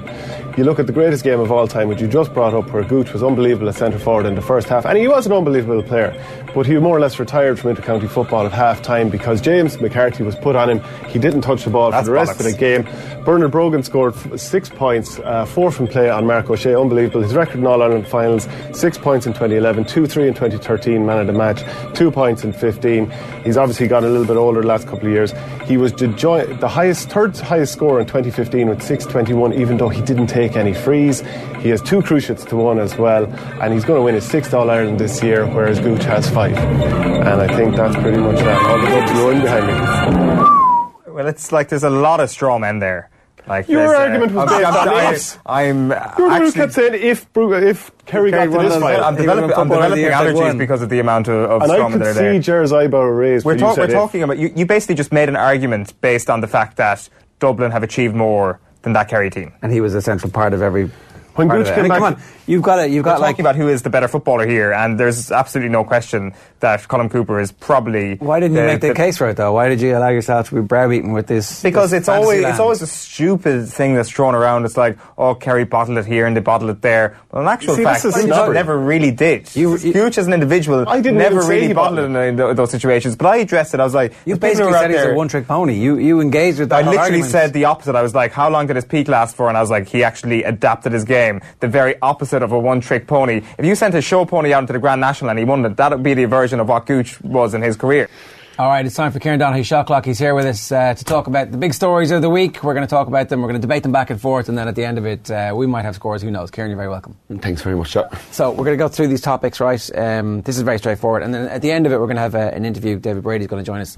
You 0.58 0.64
look 0.64 0.80
at 0.80 0.88
the 0.88 0.94
greatest 0.94 1.26
game 1.26 1.42
of 1.42 1.52
all 1.52 1.68
time, 1.68 1.90
which 1.90 2.00
you 2.00 2.08
just 2.08 2.34
brought 2.34 2.54
up, 2.54 2.72
where 2.72 2.82
Gooch 2.82 3.12
was 3.12 3.22
unbelievable 3.22 3.68
at 3.68 3.76
centre 3.76 4.00
forward 4.00 4.26
in 4.26 4.36
the 4.36 4.42
first 4.42 4.70
half, 4.70 4.86
and 4.86 4.98
he 4.98 5.06
was 5.06 5.26
an 5.26 5.34
unbelievable 5.34 5.84
player. 5.84 6.16
But 6.54 6.66
he 6.66 6.78
more 6.78 6.96
or 6.96 7.02
less 7.02 7.20
retired 7.20 7.60
from 7.60 7.76
intercounty 7.76 8.10
football 8.10 8.46
at 8.46 8.54
half 8.54 8.82
time 8.82 9.10
because 9.10 9.42
James 9.42 9.82
McCarthy 9.82 10.24
was 10.24 10.34
put 10.38 10.56
on 10.56 10.70
him. 10.70 10.82
He 11.10 11.20
didn't 11.20 11.42
touch 11.42 11.66
the 11.66 11.72
ball 11.72 11.92
That's 11.92 12.04
for 12.04 12.12
the 12.12 12.14
rest 12.14 12.32
bollocks. 12.40 12.40
of 12.40 12.46
the 12.54 12.58
game. 12.58 13.24
Bernard 13.26 13.52
Brogan 13.52 13.84
scored 13.84 14.16
six 14.40 14.70
points, 14.70 15.20
uh, 15.20 15.44
four 15.46 15.72
from 15.72 15.88
play 15.88 16.10
on 16.10 16.26
Mark 16.26 16.50
O'Shea. 16.50 16.74
Unbelievable. 16.76 17.22
His 17.22 17.34
record 17.36 17.60
in 17.60 17.68
All 17.68 17.82
Ireland 17.82 18.08
finals: 18.08 18.48
six 18.72 18.98
points 18.98 19.26
in 19.26 19.34
2011, 19.34 19.84
two 19.86 20.06
three 20.08 20.28
in 20.28 20.34
2013, 20.34 21.06
man 21.06 21.20
of 21.20 21.28
the 21.28 21.34
match, 21.34 21.64
two 21.96 22.12
points 22.12 22.46
in 22.46 22.54
15. 22.54 23.12
He's 23.44 23.58
obviously 23.58 23.90
got 23.90 24.06
a 24.06 24.08
little 24.08 24.26
bit 24.28 24.38
older 24.38 24.62
the 24.62 24.68
last 24.68 24.88
couple 24.88 25.08
of 25.08 25.12
years. 25.12 25.34
He 25.66 25.76
was 25.76 25.92
the, 25.92 26.70
highest, 26.70 27.10
third 27.10 27.36
highest 27.38 27.74
scorer 27.74 28.00
in 28.00 28.06
2015 28.06 28.70
with 28.70 28.82
621, 28.84 29.54
even 29.60 29.78
though 29.78 29.90
he 29.90 30.02
didn't 30.04 30.28
take 30.28 30.45
any 30.54 30.74
frees. 30.74 31.22
He 31.62 31.70
has 31.70 31.82
two 31.82 32.02
cruciates 32.02 32.46
to 32.46 32.56
one 32.56 32.78
as 32.80 32.96
well, 32.98 33.26
and 33.62 33.74
he's 33.74 33.86
going 33.86 34.00
to 34.00 34.04
win 34.04 34.14
his 34.16 34.26
sixth 34.26 34.54
All 34.54 34.70
Ireland 34.70 35.00
this 35.00 35.24
year, 35.24 35.46
whereas 35.48 35.80
Gooch 35.80 36.04
has 36.04 36.30
five. 36.30 36.56
And 36.58 37.42
I 37.42 37.48
think 37.56 37.76
that's 37.76 37.96
pretty 37.96 38.18
much 38.20 38.38
that. 38.38 38.62
All 38.62 38.80
the 38.80 38.88
books 38.88 39.12
blowing 39.12 39.42
behind 39.42 39.66
me. 39.68 41.14
Well, 41.14 41.28
it's 41.28 41.52
like 41.52 41.70
there's 41.70 41.84
a 41.84 41.90
lot 41.90 42.20
of 42.20 42.30
straw 42.30 42.60
men 42.60 42.80
there. 42.80 43.10
Like 43.48 43.68
Your 43.70 43.82
there's, 43.82 43.92
uh, 43.94 44.02
argument 44.02 44.32
was 44.34 44.52
I'm- 44.52 44.60
based 44.62 44.74
I'm- 44.76 44.88
on 44.88 44.94
I- 44.96 45.12
ifs. 45.14 45.38
I'm 45.46 45.90
You're 45.90 46.00
the 46.00 46.24
one 46.24 46.32
who 46.32 46.32
actually 46.48 46.52
kept 46.62 46.74
saying 46.74 46.94
if, 46.96 47.32
Bru- 47.32 47.54
if 47.54 47.92
Kerry 48.08 48.32
got 48.32 48.46
to 48.46 48.50
this 48.52 48.74
the- 48.74 48.80
final. 48.80 49.04
I'm 49.06 49.16
developing, 49.16 49.52
I'm 49.56 49.70
developing 49.70 50.06
allergies 50.06 50.58
because 50.58 50.82
of 50.82 50.90
the 50.90 51.00
amount 51.00 51.28
of, 51.28 51.36
of 51.52 51.62
And 51.62 51.72
I 51.72 51.76
straw 51.76 51.90
men 51.90 51.92
could 52.00 52.02
that 52.02 52.10
are 52.10 52.14
see 52.16 52.20
there. 52.22 52.40
Jer's 52.40 52.74
eyebrow 52.74 53.04
raised. 53.04 53.46
We're, 53.46 53.52
when 53.54 53.60
you 53.60 53.74
we're 53.78 53.88
talking 53.88 54.24
about 54.24 54.40
you, 54.40 54.52
you 54.56 54.66
basically 54.66 54.96
just 54.96 55.12
made 55.12 55.30
an 55.30 55.36
argument 55.36 55.94
based 56.02 56.30
on 56.30 56.42
the 56.42 56.48
fact 56.48 56.78
that 56.78 57.08
Dublin 57.40 57.70
have 57.72 57.84
achieved 57.84 58.16
more 58.16 58.60
than 58.86 58.94
that 58.94 59.10
Kerry 59.10 59.30
team. 59.30 59.52
And 59.62 59.72
he 59.72 59.82
was 59.82 59.94
a 59.94 60.02
central 60.02 60.32
part 60.32 60.54
of 60.54 60.62
every. 60.62 60.90
When 61.36 61.48
Gooch 61.50 61.68
came 61.68 61.80
I 61.80 61.82
mean, 61.82 61.90
back- 61.90 62.00
come 62.00 62.14
on, 62.16 62.22
you've 62.48 62.64
got 62.64 62.80
it. 62.80 62.92
You've 62.92 63.06
We're 63.06 63.12
got 63.12 63.20
like. 63.22 63.32
talking 63.36 63.44
about 63.46 63.56
who 63.58 63.68
is 63.68 63.82
the 63.82 63.90
better 63.90 64.08
footballer 64.08 64.48
here, 64.48 64.72
and 64.74 65.00
there's 65.00 65.32
absolutely 65.32 65.70
no 65.70 65.84
question 65.84 66.34
that 66.62 66.82
Colm 66.84 67.12
Cooper 67.12 67.40
is 67.40 67.52
probably. 67.52 68.16
Why 68.16 68.40
didn't 68.40 68.58
you 68.58 68.64
make 68.64 68.82
the, 68.82 68.94
case 68.94 69.18
for 69.18 69.28
it 69.30 69.36
though? 69.38 69.54
Why 69.54 69.68
did 69.68 69.82
you 69.82 69.98
allow 69.98 70.10
yourself 70.10 70.50
to 70.50 70.56
be 70.56 70.62
browbeaten 70.62 71.12
with 71.12 71.28
this? 71.28 71.62
Because 71.62 71.92
this 71.92 72.00
it's 72.00 72.10
always 72.10 72.42
land? 72.42 72.54
it's 72.54 72.60
always 72.60 72.82
a 72.82 72.88
stupid 72.88 73.68
thing 73.68 73.96
that's 73.96 74.10
thrown 74.10 74.34
around. 74.36 74.66
It's 74.66 74.78
like, 74.78 74.98
oh, 75.18 75.36
Kerry 75.36 75.66
bottled 75.66 75.98
it 75.98 76.06
here 76.06 76.26
and 76.26 76.36
they 76.36 76.42
bottled 76.42 76.70
it 76.70 76.82
there. 76.82 77.18
Well, 77.32 77.42
in 77.42 77.48
actual 77.50 77.76
See, 77.76 77.84
fact, 77.84 78.04
this 78.04 78.16
is 78.16 78.26
Gooch 78.26 78.54
never 78.54 78.78
really 78.78 79.12
did. 79.12 79.54
You- 79.56 79.78
you- 79.78 79.94
Gooch 79.94 80.18
as 80.18 80.28
an 80.28 80.34
individual 80.34 80.88
I 80.88 81.02
didn't 81.02 81.18
never 81.18 81.42
really 81.42 81.68
he 81.68 81.74
bottled 81.74 82.00
it 82.00 82.04
in, 82.06 82.16
in 82.40 82.56
those 82.56 82.72
situations. 82.72 83.16
But 83.18 83.28
I 83.28 83.38
addressed 83.38 83.74
it. 83.74 83.80
I 83.80 83.84
was 83.84 83.94
like, 83.94 84.14
You 84.26 84.38
basically 84.38 84.72
said 84.72 84.86
out 84.86 84.92
he's 84.92 85.02
a 85.02 85.14
one-trick 85.14 85.48
pony. 85.48 85.76
You 85.76 85.98
you 85.98 86.22
engaged 86.22 86.60
with 86.60 86.70
that. 86.70 86.76
I 86.76 86.80
literally 86.88 87.00
argument. 87.00 87.32
said 87.32 87.54
the 87.54 87.66
opposite. 87.66 87.96
I 87.96 88.02
was 88.02 88.16
like, 88.16 88.32
how 88.32 88.50
long 88.50 88.68
did 88.68 88.78
his 88.78 88.86
peak 88.86 89.08
last 89.10 89.36
for? 89.36 89.50
And 89.50 89.58
I 89.58 89.62
was 89.62 89.70
like, 89.70 89.88
he 89.88 90.04
actually 90.04 90.44
adapted 90.44 90.94
his 90.94 91.04
game. 91.04 91.25
The 91.60 91.68
very 91.68 91.96
opposite 92.02 92.44
of 92.44 92.52
a 92.52 92.60
one-trick 92.60 93.08
pony. 93.08 93.42
If 93.58 93.66
you 93.66 93.76
sent 93.76 93.96
a 93.96 94.02
show 94.02 94.26
pony 94.26 94.54
out 94.54 94.60
into 94.60 94.74
the 94.74 94.80
Grand 94.80 95.02
National 95.02 95.30
and 95.30 95.40
he 95.40 95.46
won 95.46 95.66
it, 95.66 95.78
that 95.78 95.92
would 95.92 96.04
be 96.04 96.14
the 96.14 96.26
version 96.26 96.60
of 96.60 96.68
what 96.68 96.86
Gooch 96.86 97.22
was 97.22 97.54
in 97.54 97.62
his 97.62 97.76
career. 97.76 98.10
All 98.58 98.70
right, 98.70 98.86
it's 98.86 98.96
time 98.96 99.12
for 99.12 99.20
Kieran 99.20 99.38
Donaghy 99.38 99.66
Shot 99.66 99.86
Clock. 99.86 100.06
He's 100.06 100.18
here 100.18 100.34
with 100.34 100.46
us 100.46 100.72
uh, 100.72 100.94
to 100.94 101.04
talk 101.04 101.28
about 101.28 101.52
the 101.52 101.58
big 101.58 101.74
stories 101.74 102.12
of 102.12 102.22
the 102.22 102.30
week. 102.30 102.64
We're 102.64 102.74
going 102.74 102.88
to 102.88 102.90
talk 102.90 103.08
about 103.08 103.28
them. 103.28 103.42
We're 103.42 103.50
going 103.50 103.60
to 103.60 103.68
debate 103.68 103.84
them 103.84 103.92
back 103.92 104.10
and 104.10 104.22
forth, 104.22 104.48
and 104.48 104.58
then 104.58 104.70
at 104.70 104.76
the 104.76 104.86
end 104.86 104.98
of 104.98 105.06
it, 105.06 105.30
uh, 105.30 105.52
we 105.54 105.68
might 105.68 105.84
have 105.84 105.96
scores. 105.96 106.22
Who 106.22 106.32
knows? 106.32 106.52
Kieran, 106.52 106.72
you're 106.72 106.78
very 106.78 106.88
welcome. 106.88 107.18
Thanks 107.40 107.62
very 107.62 107.76
much, 107.76 107.92
Chuck. 107.92 108.16
So 108.32 108.52
we're 108.52 108.64
going 108.64 108.78
to 108.78 108.82
go 108.82 108.88
through 108.88 109.10
these 109.10 109.20
topics, 109.20 109.60
right? 109.60 109.98
Um, 109.98 110.42
this 110.44 110.56
is 110.56 110.62
very 110.62 110.78
straightforward, 110.78 111.24
and 111.24 111.34
then 111.34 111.50
at 111.50 111.62
the 111.64 111.72
end 111.72 111.86
of 111.86 111.92
it, 111.92 112.00
we're 112.00 112.06
going 112.06 112.16
to 112.16 112.22
have 112.22 112.36
uh, 112.36 112.52
an 112.54 112.64
interview. 112.64 112.98
David 112.98 113.24
Brady's 113.24 113.48
going 113.48 113.62
to 113.62 113.66
join 113.66 113.82
us 113.82 113.98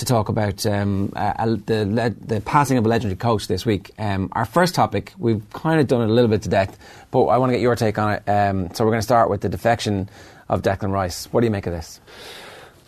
to 0.00 0.04
talk 0.04 0.28
about 0.28 0.66
um, 0.66 1.12
uh, 1.14 1.56
the 1.66 1.86
le- 1.86 2.10
the 2.10 2.40
passing 2.40 2.76
of 2.76 2.84
a 2.84 2.88
legendary 2.88 3.16
coach 3.16 3.46
this 3.46 3.64
week. 3.64 3.92
Um, 3.98 4.28
our 4.32 4.44
first 4.44 4.74
topic, 4.74 5.12
we've 5.18 5.42
kind 5.50 5.80
of 5.80 5.86
done 5.86 6.02
it 6.02 6.10
a 6.10 6.12
little 6.12 6.28
bit 6.28 6.42
to 6.42 6.48
death, 6.48 6.76
but 7.10 7.26
I 7.26 7.38
want 7.38 7.50
to 7.50 7.54
get 7.54 7.62
your 7.62 7.76
take 7.76 7.98
on 7.98 8.12
it. 8.14 8.28
Um, 8.28 8.74
so 8.74 8.84
we're 8.84 8.90
going 8.90 9.00
to 9.00 9.04
start 9.04 9.30
with 9.30 9.42
the 9.42 9.48
defection 9.48 10.08
of 10.48 10.62
Declan 10.62 10.90
Rice. 10.90 11.26
What 11.32 11.40
do 11.40 11.46
you 11.46 11.50
make 11.50 11.66
of 11.66 11.72
this? 11.72 12.00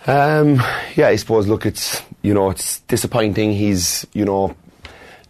Um, 0.07 0.61
yeah, 0.97 1.09
I 1.09 1.17
suppose. 1.17 1.47
Look, 1.47 1.65
it's 1.65 2.03
you 2.23 2.35
know, 2.35 2.51
it's 2.51 2.81
disappointing. 2.81 3.53
He's 3.53 4.07
you 4.13 4.25
know, 4.25 4.57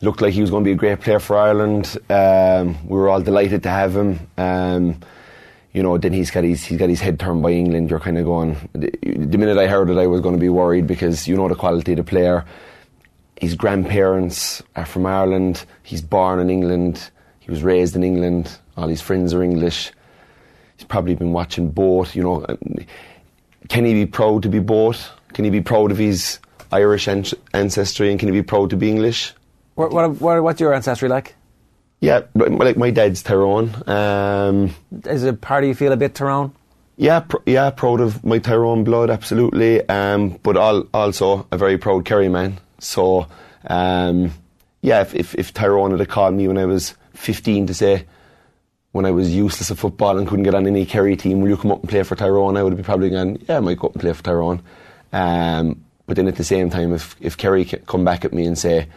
looked 0.00 0.22
like 0.22 0.32
he 0.32 0.40
was 0.40 0.50
going 0.50 0.64
to 0.64 0.68
be 0.68 0.72
a 0.72 0.76
great 0.76 1.00
player 1.00 1.18
for 1.18 1.36
Ireland. 1.36 1.98
Um, 2.08 2.78
we 2.88 2.96
were 2.96 3.08
all 3.08 3.20
delighted 3.20 3.64
to 3.64 3.70
have 3.70 3.94
him. 3.94 4.20
You 5.72 5.82
know, 5.82 5.96
then 5.96 6.12
he's 6.12 6.30
got 6.30 6.44
his 6.44 6.64
he's 6.64 6.78
got 6.78 6.90
his 6.90 7.00
head 7.00 7.18
turned 7.18 7.42
by 7.42 7.52
England. 7.52 7.88
You're 7.88 8.00
kind 8.00 8.18
of 8.18 8.24
going. 8.24 8.56
The, 8.74 9.38
minute 9.38 9.56
I 9.56 9.66
heard 9.66 9.88
it, 9.88 9.96
I 9.96 10.06
was 10.06 10.20
going 10.20 10.34
to 10.34 10.40
be 10.40 10.50
worried 10.50 10.86
because 10.86 11.26
you 11.26 11.36
know 11.36 11.48
the 11.48 11.54
quality 11.54 11.92
of 11.92 11.96
the 11.96 12.04
player. 12.04 12.44
His 13.36 13.54
grandparents 13.54 14.62
are 14.76 14.84
from 14.84 15.06
Ireland. 15.06 15.64
He's 15.82 16.02
born 16.02 16.38
in 16.40 16.50
England. 16.50 17.10
He 17.40 17.50
was 17.50 17.62
raised 17.62 17.96
in 17.96 18.04
England. 18.04 18.56
All 18.76 18.86
his 18.86 19.00
friends 19.00 19.34
are 19.34 19.42
English. 19.42 19.90
He's 20.76 20.86
probably 20.86 21.14
been 21.14 21.32
watching 21.32 21.70
both. 21.70 22.14
You 22.14 22.22
know, 22.22 22.46
can 23.68 23.84
he 23.84 23.94
be 23.94 24.06
proud 24.06 24.42
to 24.42 24.48
be 24.48 24.58
both? 24.58 25.10
Can 25.32 25.44
he 25.44 25.50
be 25.50 25.62
proud 25.62 25.90
of 25.90 25.98
his 25.98 26.38
Irish 26.70 27.08
ancestry 27.08 28.10
and 28.10 28.20
can 28.20 28.28
he 28.28 28.32
be 28.32 28.42
proud 28.42 28.70
to 28.70 28.76
be 28.76 28.90
English? 28.90 29.32
What, 29.74 29.92
what, 29.92 30.42
what's 30.42 30.60
your 30.60 30.74
ancestry 30.74 31.08
like? 31.08 31.34
Yeah, 32.02 32.22
like 32.34 32.76
my 32.76 32.90
dad's 32.90 33.22
Tyrone. 33.22 33.70
Um, 33.88 34.74
Is 35.04 35.22
it 35.22 35.40
part 35.40 35.62
of 35.62 35.68
you 35.68 35.74
feel 35.76 35.92
a 35.92 35.96
bit 35.96 36.16
Tyrone? 36.16 36.52
yeah, 36.96 37.20
pr- 37.20 37.36
yeah, 37.46 37.70
proud 37.70 38.00
of 38.00 38.24
my 38.24 38.38
Tyrone 38.38 38.82
blood, 38.82 39.08
absolutely. 39.08 39.88
Um, 39.88 40.30
but 40.42 40.56
al- 40.56 40.88
also 40.92 41.46
a 41.52 41.56
very 41.56 41.78
proud 41.78 42.04
Kerry 42.04 42.28
man. 42.28 42.58
So, 42.80 43.28
um, 43.68 44.32
yeah, 44.80 45.00
if, 45.02 45.14
if, 45.14 45.34
if 45.36 45.54
Tyrone 45.54 45.96
had 45.96 46.08
called 46.08 46.34
me 46.34 46.48
when 46.48 46.58
I 46.58 46.64
was 46.64 46.94
15 47.14 47.68
to 47.68 47.74
say, 47.74 48.04
when 48.90 49.06
I 49.06 49.12
was 49.12 49.32
useless 49.34 49.70
at 49.70 49.78
football 49.78 50.18
and 50.18 50.26
couldn't 50.26 50.42
get 50.42 50.56
on 50.56 50.66
any 50.66 50.84
Kerry 50.84 51.16
team, 51.16 51.40
will 51.40 51.48
you 51.50 51.56
come 51.56 51.70
up 51.70 51.80
and 51.80 51.88
play 51.88 52.02
for 52.02 52.16
Tyrone? 52.16 52.56
I 52.56 52.64
would 52.64 52.76
have 52.76 52.84
probably 52.84 53.10
gone, 53.10 53.38
yeah, 53.48 53.58
I 53.58 53.60
might 53.60 53.78
go 53.78 53.86
up 53.86 53.94
and 53.94 54.02
play 54.02 54.12
for 54.12 54.24
Tyrone. 54.24 54.60
Um, 55.12 55.84
but 56.06 56.16
then 56.16 56.26
at 56.26 56.34
the 56.34 56.44
same 56.44 56.68
time, 56.68 56.92
if, 56.92 57.14
if 57.20 57.36
Kerry 57.36 57.64
come 57.64 58.04
back 58.04 58.24
at 58.24 58.32
me 58.32 58.44
and 58.44 58.58
say, 58.58 58.88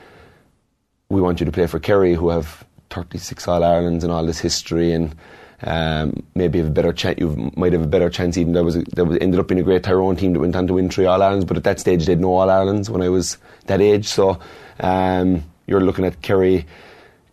we 1.09 1.21
want 1.21 1.39
you 1.39 1.45
to 1.45 1.51
play 1.51 1.67
for 1.67 1.79
Kerry, 1.79 2.15
who 2.15 2.29
have 2.29 2.65
36 2.89 3.47
All 3.47 3.63
Irelands 3.63 4.03
and 4.03 4.11
all 4.11 4.25
this 4.25 4.39
history, 4.39 4.91
and 4.93 5.15
um, 5.63 6.23
maybe 6.35 6.59
have 6.59 6.67
a 6.67 6.71
better 6.71 6.93
chance. 6.93 7.19
You 7.19 7.51
might 7.55 7.73
have 7.73 7.81
a 7.81 7.87
better 7.87 8.09
chance. 8.09 8.37
Even 8.37 8.53
there 8.53 8.63
was, 8.63 8.75
a, 8.75 8.83
there 8.95 9.05
was 9.05 9.17
ended 9.21 9.39
up 9.39 9.47
being 9.47 9.59
a 9.59 9.63
great 9.63 9.83
Tyrone 9.83 10.15
team 10.15 10.33
that 10.33 10.39
went 10.39 10.55
on 10.55 10.67
to 10.67 10.73
win 10.73 10.89
three 10.89 11.05
All 11.05 11.21
Irelands, 11.21 11.45
but 11.45 11.57
at 11.57 11.63
that 11.63 11.79
stage 11.79 12.05
they'd 12.05 12.19
no 12.19 12.33
All 12.33 12.49
Irelands 12.49 12.89
when 12.89 13.01
I 13.01 13.09
was 13.09 13.37
that 13.67 13.81
age. 13.81 14.05
So 14.07 14.39
um, 14.79 15.43
you're 15.67 15.81
looking 15.81 16.05
at 16.05 16.21
Kerry. 16.21 16.65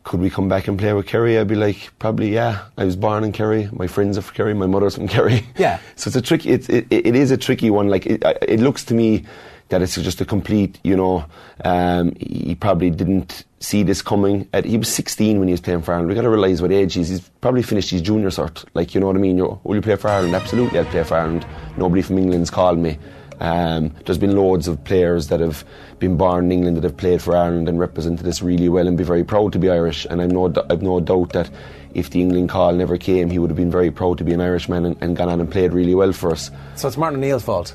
Could 0.04 0.20
we 0.20 0.30
come 0.30 0.48
back 0.48 0.66
and 0.66 0.78
play 0.78 0.92
with 0.92 1.06
Kerry? 1.06 1.38
I'd 1.38 1.46
be 1.46 1.54
like, 1.54 1.92
probably 2.00 2.34
yeah. 2.34 2.64
I 2.76 2.84
was 2.84 2.96
born 2.96 3.22
in 3.22 3.30
Kerry. 3.30 3.68
My 3.72 3.86
friends 3.86 4.18
are 4.18 4.22
from 4.22 4.34
Kerry. 4.34 4.54
My 4.54 4.66
mother's 4.66 4.96
from 4.96 5.06
Kerry. 5.08 5.46
Yeah. 5.56 5.78
So 5.96 6.08
it's 6.08 6.16
a 6.16 6.22
tricky. 6.22 6.50
It, 6.50 6.68
it, 6.68 6.86
it 6.90 7.14
is 7.14 7.30
a 7.30 7.36
tricky 7.36 7.70
one. 7.70 7.88
Like 7.88 8.06
it, 8.06 8.22
it 8.42 8.58
looks 8.58 8.84
to 8.86 8.94
me 8.94 9.24
that 9.68 9.80
it's 9.80 9.94
just 9.94 10.20
a 10.20 10.24
complete. 10.24 10.80
You 10.82 10.96
know, 10.96 11.24
um, 11.64 12.16
he 12.18 12.56
probably 12.56 12.90
didn't 12.90 13.44
see 13.62 13.82
this 13.82 14.02
coming. 14.02 14.48
At, 14.52 14.64
he 14.64 14.76
was 14.76 14.92
16 14.92 15.38
when 15.38 15.48
he 15.48 15.52
was 15.52 15.60
playing 15.60 15.82
for 15.82 15.92
Ireland. 15.92 16.08
We've 16.08 16.16
got 16.16 16.22
to 16.22 16.30
realise 16.30 16.60
what 16.60 16.72
age 16.72 16.94
he 16.94 17.00
is. 17.00 17.08
He's 17.08 17.20
probably 17.40 17.62
finished 17.62 17.90
his 17.90 18.02
junior 18.02 18.28
cert. 18.28 18.64
Like 18.74 18.94
you 18.94 19.00
know 19.00 19.06
what 19.06 19.16
I 19.16 19.20
mean. 19.20 19.36
You're, 19.36 19.58
will 19.64 19.76
you 19.76 19.82
play 19.82 19.96
for 19.96 20.08
Ireland? 20.08 20.34
Absolutely, 20.34 20.78
I'll 20.78 20.84
play 20.86 21.04
for 21.04 21.14
Ireland. 21.14 21.46
Nobody 21.76 22.02
from 22.02 22.18
England's 22.18 22.50
called 22.50 22.78
me. 22.78 22.98
Um, 23.40 23.92
there's 24.04 24.18
been 24.18 24.36
loads 24.36 24.68
of 24.68 24.84
players 24.84 25.28
that 25.28 25.40
have 25.40 25.64
been 25.98 26.16
born 26.16 26.44
in 26.44 26.52
England 26.52 26.76
that 26.76 26.84
have 26.84 26.96
played 26.96 27.20
for 27.20 27.36
Ireland 27.36 27.68
and 27.68 27.78
represented 27.78 28.26
us 28.26 28.40
really 28.40 28.68
well 28.68 28.86
and 28.86 28.96
be 28.96 29.02
very 29.02 29.24
proud 29.24 29.52
to 29.54 29.58
be 29.58 29.68
Irish. 29.68 30.06
And 30.08 30.22
I've 30.22 30.30
no, 30.30 30.52
I've 30.70 30.82
no 30.82 31.00
doubt 31.00 31.32
that 31.32 31.50
if 31.94 32.10
the 32.10 32.20
England 32.20 32.50
call 32.50 32.72
never 32.72 32.96
came, 32.96 33.30
he 33.30 33.38
would 33.38 33.50
have 33.50 33.56
been 33.56 33.70
very 33.70 33.90
proud 33.90 34.18
to 34.18 34.24
be 34.24 34.32
an 34.32 34.40
Irishman 34.40 34.84
and, 34.84 34.96
and 35.00 35.16
gone 35.16 35.28
on 35.28 35.40
and 35.40 35.50
played 35.50 35.72
really 35.72 35.94
well 35.94 36.12
for 36.12 36.30
us. 36.30 36.50
So 36.76 36.86
it's 36.88 36.96
Martin 36.96 37.18
O'Neill's 37.18 37.42
fault. 37.42 37.74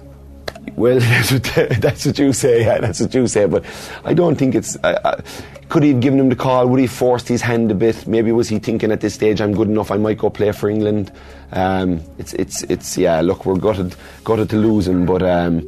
Well, 0.75 0.99
that's 1.01 1.31
what, 1.31 1.43
that's 1.81 2.05
what 2.05 2.19
you 2.19 2.33
say. 2.33 2.63
Yeah, 2.63 2.79
that's 2.79 2.99
what 2.99 3.13
you 3.13 3.27
say. 3.27 3.45
But 3.45 3.65
I 4.03 4.13
don't 4.13 4.35
think 4.35 4.55
it's. 4.55 4.75
Uh, 4.83 4.99
uh, 5.03 5.21
could 5.69 5.83
he 5.83 5.89
have 5.89 5.99
given 5.99 6.19
him 6.19 6.29
the 6.29 6.35
call? 6.35 6.67
Would 6.67 6.79
he 6.79 6.85
have 6.85 6.95
forced 6.95 7.27
his 7.27 7.41
hand 7.41 7.71
a 7.71 7.75
bit? 7.75 8.07
Maybe 8.07 8.31
was 8.31 8.47
he 8.47 8.59
thinking 8.59 8.91
at 8.91 9.01
this 9.01 9.13
stage, 9.15 9.41
I'm 9.41 9.53
good 9.53 9.67
enough. 9.67 9.91
I 9.91 9.97
might 9.97 10.17
go 10.17 10.29
play 10.29 10.51
for 10.53 10.69
England. 10.69 11.11
Um, 11.51 12.01
it's 12.17 12.33
it's 12.33 12.63
it's 12.63 12.97
yeah. 12.97 13.21
Look, 13.21 13.45
we're 13.45 13.57
gutted 13.57 13.95
gutted 14.23 14.49
to 14.51 14.57
lose 14.57 14.87
him, 14.87 15.05
but. 15.05 15.23
Um, 15.23 15.67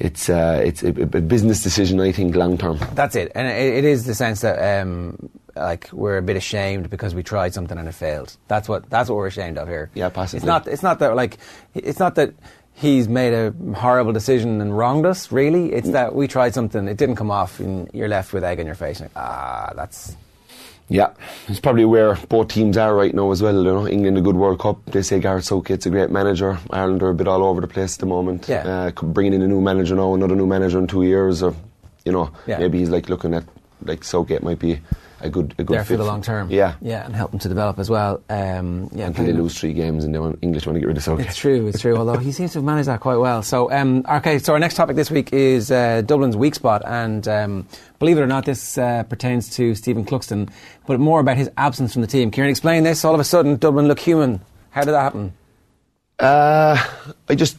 it's 0.00 0.30
uh, 0.30 0.62
it's 0.64 0.84
a, 0.84 0.90
a 0.90 1.20
business 1.20 1.62
decision. 1.64 2.00
I 2.00 2.12
think 2.12 2.36
long 2.36 2.56
term. 2.56 2.78
That's 2.94 3.16
it, 3.16 3.32
and 3.34 3.48
it, 3.48 3.78
it 3.78 3.84
is 3.84 4.06
the 4.06 4.14
sense 4.14 4.42
that 4.42 4.80
um, 4.80 5.28
like 5.56 5.90
we're 5.92 6.18
a 6.18 6.22
bit 6.22 6.36
ashamed 6.36 6.88
because 6.88 7.14
we 7.14 7.22
tried 7.22 7.52
something 7.52 7.76
and 7.76 7.88
it 7.88 7.92
failed. 7.92 8.36
That's 8.46 8.68
what 8.68 8.88
that's 8.88 9.08
what 9.10 9.16
we're 9.16 9.26
ashamed 9.26 9.58
of 9.58 9.68
here. 9.68 9.90
Yeah, 9.94 10.08
possibly. 10.08 10.38
It's 10.38 10.46
not. 10.46 10.66
It's 10.68 10.82
not 10.82 11.00
that 11.00 11.16
like. 11.16 11.38
It's 11.74 11.98
not 11.98 12.14
that 12.14 12.34
he's 12.78 13.08
made 13.08 13.32
a 13.32 13.52
horrible 13.74 14.12
decision 14.12 14.60
and 14.60 14.76
wronged 14.76 15.04
us. 15.06 15.32
Really, 15.32 15.72
it's 15.72 15.90
that 15.90 16.14
we 16.14 16.28
tried 16.28 16.54
something, 16.54 16.86
it 16.88 16.96
didn't 16.96 17.16
come 17.16 17.30
off, 17.30 17.60
and 17.60 17.90
you're 17.92 18.08
left 18.08 18.32
with 18.32 18.44
egg 18.44 18.60
on 18.60 18.66
your 18.66 18.74
face. 18.74 19.00
Like, 19.00 19.10
ah, 19.16 19.72
that's. 19.76 20.16
Yeah, 20.90 21.10
it's 21.48 21.60
probably 21.60 21.84
where 21.84 22.14
both 22.30 22.48
teams 22.48 22.78
are 22.78 22.94
right 22.94 23.14
now 23.14 23.30
as 23.30 23.42
well. 23.42 23.54
You 23.54 23.64
know, 23.64 23.86
England 23.86 24.16
a 24.16 24.22
good 24.22 24.36
World 24.36 24.58
Cup. 24.58 24.82
They 24.86 25.02
say 25.02 25.20
Gareth 25.20 25.44
Southgate's 25.44 25.84
a 25.84 25.90
great 25.90 26.10
manager. 26.10 26.58
Ireland 26.70 27.02
are 27.02 27.10
a 27.10 27.14
bit 27.14 27.28
all 27.28 27.44
over 27.44 27.60
the 27.60 27.66
place 27.68 27.96
at 27.96 28.00
the 28.00 28.06
moment. 28.06 28.48
Yeah. 28.48 28.66
Uh, 28.66 28.90
bringing 29.02 29.34
in 29.34 29.42
a 29.42 29.46
new 29.48 29.60
manager 29.60 29.94
now, 29.96 30.14
another 30.14 30.34
new 30.34 30.46
manager 30.46 30.78
in 30.78 30.86
two 30.86 31.02
years, 31.02 31.42
or 31.42 31.54
you 32.06 32.12
know, 32.12 32.30
Yeah. 32.46 32.58
maybe 32.58 32.78
he's 32.78 32.88
like 32.88 33.10
looking 33.10 33.34
at 33.34 33.44
like 33.84 34.02
Southgate 34.02 34.42
might 34.42 34.58
be 34.60 34.80
a 35.20 35.28
good 35.28 35.54
a 35.58 35.64
good 35.64 35.76
there 35.76 35.84
fit 35.84 35.94
for 35.94 35.96
the 35.96 36.04
long 36.04 36.22
term. 36.22 36.50
Yeah. 36.50 36.74
yeah, 36.80 37.04
and 37.04 37.14
help 37.14 37.30
them 37.30 37.40
to 37.40 37.48
develop 37.48 37.78
as 37.78 37.90
well. 37.90 38.22
Um, 38.28 38.88
yeah, 38.92 39.06
Until 39.06 39.26
they 39.26 39.32
lose 39.32 39.58
three 39.58 39.72
games 39.72 40.04
and 40.04 40.14
they 40.14 40.18
want, 40.18 40.38
English 40.42 40.66
want 40.66 40.76
to 40.76 40.80
get 40.80 40.86
rid 40.86 40.96
of 40.96 41.02
Southgate. 41.02 41.26
It's 41.26 41.36
true, 41.36 41.66
it's 41.66 41.80
true. 41.80 41.96
Although 41.96 42.18
he 42.18 42.32
seems 42.32 42.52
to 42.52 42.58
have 42.58 42.64
managed 42.64 42.88
that 42.88 43.00
quite 43.00 43.16
well. 43.16 43.42
So, 43.42 43.70
um, 43.72 44.04
okay, 44.08 44.38
so 44.38 44.52
our 44.52 44.58
next 44.58 44.74
topic 44.74 44.96
this 44.96 45.10
week 45.10 45.32
is 45.32 45.70
uh, 45.70 46.02
Dublin's 46.02 46.36
weak 46.36 46.54
spot, 46.54 46.82
and 46.86 47.26
um, 47.28 47.66
believe 47.98 48.18
it 48.18 48.22
or 48.22 48.26
not, 48.26 48.44
this 48.44 48.78
uh, 48.78 49.02
pertains 49.04 49.50
to 49.56 49.74
Stephen 49.74 50.04
Cluxton, 50.04 50.50
but 50.86 51.00
more 51.00 51.20
about 51.20 51.36
his 51.36 51.50
absence 51.56 51.92
from 51.92 52.02
the 52.02 52.08
team. 52.08 52.30
Kieran, 52.30 52.50
explain 52.50 52.84
this. 52.84 53.04
All 53.04 53.14
of 53.14 53.20
a 53.20 53.24
sudden, 53.24 53.56
Dublin 53.56 53.88
look 53.88 53.98
human. 53.98 54.40
How 54.70 54.82
did 54.82 54.92
that 54.92 55.00
happen? 55.00 55.32
Uh, 56.18 56.82
I 57.28 57.34
just, 57.34 57.58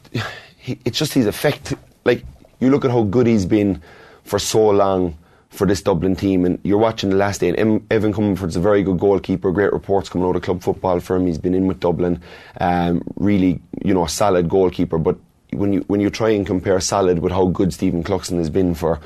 he, 0.57 0.79
it's 0.85 0.97
just 0.97 1.13
his 1.13 1.25
effect. 1.25 1.73
Like, 2.05 2.23
you 2.59 2.69
look 2.69 2.85
at 2.85 2.91
how 2.91 3.03
good 3.03 3.27
he's 3.27 3.45
been 3.45 3.81
for 4.23 4.39
so 4.39 4.69
long 4.69 5.17
for 5.49 5.65
this 5.65 5.81
Dublin 5.81 6.15
team, 6.15 6.45
and 6.45 6.59
you're 6.63 6.77
watching 6.77 7.09
the 7.09 7.15
last 7.15 7.41
day, 7.41 7.49
and 7.49 7.85
Evan 7.91 8.13
Comerford's 8.13 8.55
a 8.55 8.59
very 8.59 8.83
good 8.83 8.99
goalkeeper, 8.99 9.51
great 9.51 9.73
reports 9.73 10.07
coming 10.07 10.27
out 10.27 10.35
of 10.35 10.41
club 10.41 10.61
football 10.61 10.99
for 10.99 11.15
him. 11.15 11.25
He's 11.25 11.39
been 11.39 11.55
in 11.55 11.67
with 11.67 11.79
Dublin, 11.79 12.21
um, 12.61 13.01
really, 13.15 13.59
you 13.83 13.93
know, 13.93 14.05
a 14.05 14.09
solid 14.09 14.47
goalkeeper. 14.47 14.99
But 14.99 15.17
when 15.51 15.73
you, 15.73 15.81
when 15.87 16.01
you 16.01 16.09
try 16.09 16.29
and 16.29 16.45
compare 16.45 16.79
solid 16.79 17.19
with 17.19 17.31
how 17.31 17.47
good 17.47 17.73
Stephen 17.73 18.03
Cluxton 18.03 18.37
has 18.37 18.49
been 18.49 18.75
for 18.75 18.99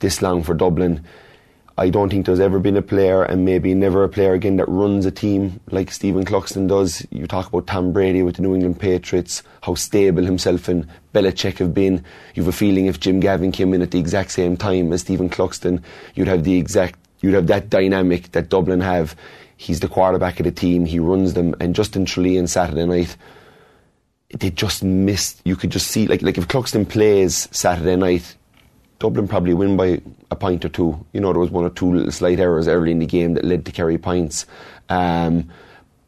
this 0.00 0.20
long 0.20 0.42
for 0.42 0.54
Dublin, 0.54 1.04
I 1.78 1.90
don't 1.90 2.10
think 2.10 2.26
there's 2.26 2.40
ever 2.40 2.58
been 2.58 2.76
a 2.76 2.82
player, 2.82 3.22
and 3.22 3.44
maybe 3.44 3.72
never 3.72 4.02
a 4.02 4.08
player 4.08 4.34
again, 4.34 4.56
that 4.56 4.68
runs 4.68 5.06
a 5.06 5.12
team 5.12 5.60
like 5.70 5.92
Stephen 5.92 6.24
Cluxton 6.24 6.68
does. 6.68 7.06
You 7.10 7.28
talk 7.28 7.46
about 7.46 7.68
Tom 7.68 7.92
Brady 7.92 8.22
with 8.22 8.36
the 8.36 8.42
New 8.42 8.54
England 8.54 8.80
Patriots, 8.80 9.44
how 9.62 9.74
stable 9.74 10.24
himself 10.24 10.68
and 10.68 10.88
Belichick 11.14 11.58
have 11.58 11.72
been. 11.72 12.04
You 12.34 12.42
have 12.42 12.52
a 12.52 12.56
feeling 12.56 12.86
if 12.86 12.98
Jim 12.98 13.20
Gavin 13.20 13.52
came 13.52 13.72
in 13.74 13.82
at 13.82 13.92
the 13.92 13.98
exact 14.00 14.32
same 14.32 14.56
time 14.56 14.92
as 14.92 15.02
Stephen 15.02 15.30
Cluxton, 15.30 15.80
you'd 16.16 16.28
have 16.28 16.42
the 16.42 16.56
exact, 16.56 16.98
you'd 17.20 17.34
have 17.34 17.46
that 17.46 17.70
dynamic 17.70 18.32
that 18.32 18.48
Dublin 18.48 18.80
have. 18.80 19.14
He's 19.56 19.78
the 19.78 19.88
quarterback 19.88 20.40
of 20.40 20.44
the 20.44 20.52
team. 20.52 20.84
He 20.84 20.98
runs 20.98 21.34
them, 21.34 21.54
and 21.60 21.76
Justin 21.76 22.06
Trullian 22.06 22.48
Saturday 22.48 22.86
night 22.86 23.16
they 24.36 24.50
just 24.50 24.82
missed. 24.82 25.40
You 25.44 25.56
could 25.56 25.70
just 25.70 25.88
see, 25.88 26.06
like, 26.06 26.22
like 26.22 26.38
if 26.38 26.48
Cluxton 26.48 26.88
plays 26.88 27.48
Saturday 27.50 27.96
night, 27.96 28.36
Dublin 28.98 29.28
probably 29.28 29.54
win 29.54 29.76
by 29.76 30.00
a 30.30 30.36
point 30.36 30.64
or 30.64 30.68
two. 30.68 31.04
You 31.12 31.20
know, 31.20 31.32
there 31.32 31.40
was 31.40 31.50
one 31.50 31.64
or 31.64 31.70
two 31.70 32.10
slight 32.10 32.40
errors 32.40 32.66
early 32.66 32.90
in 32.90 32.98
the 32.98 33.06
game 33.06 33.34
that 33.34 33.44
led 33.44 33.64
to 33.66 33.72
Kerry 33.72 33.98
points. 33.98 34.44
Um, 34.88 35.48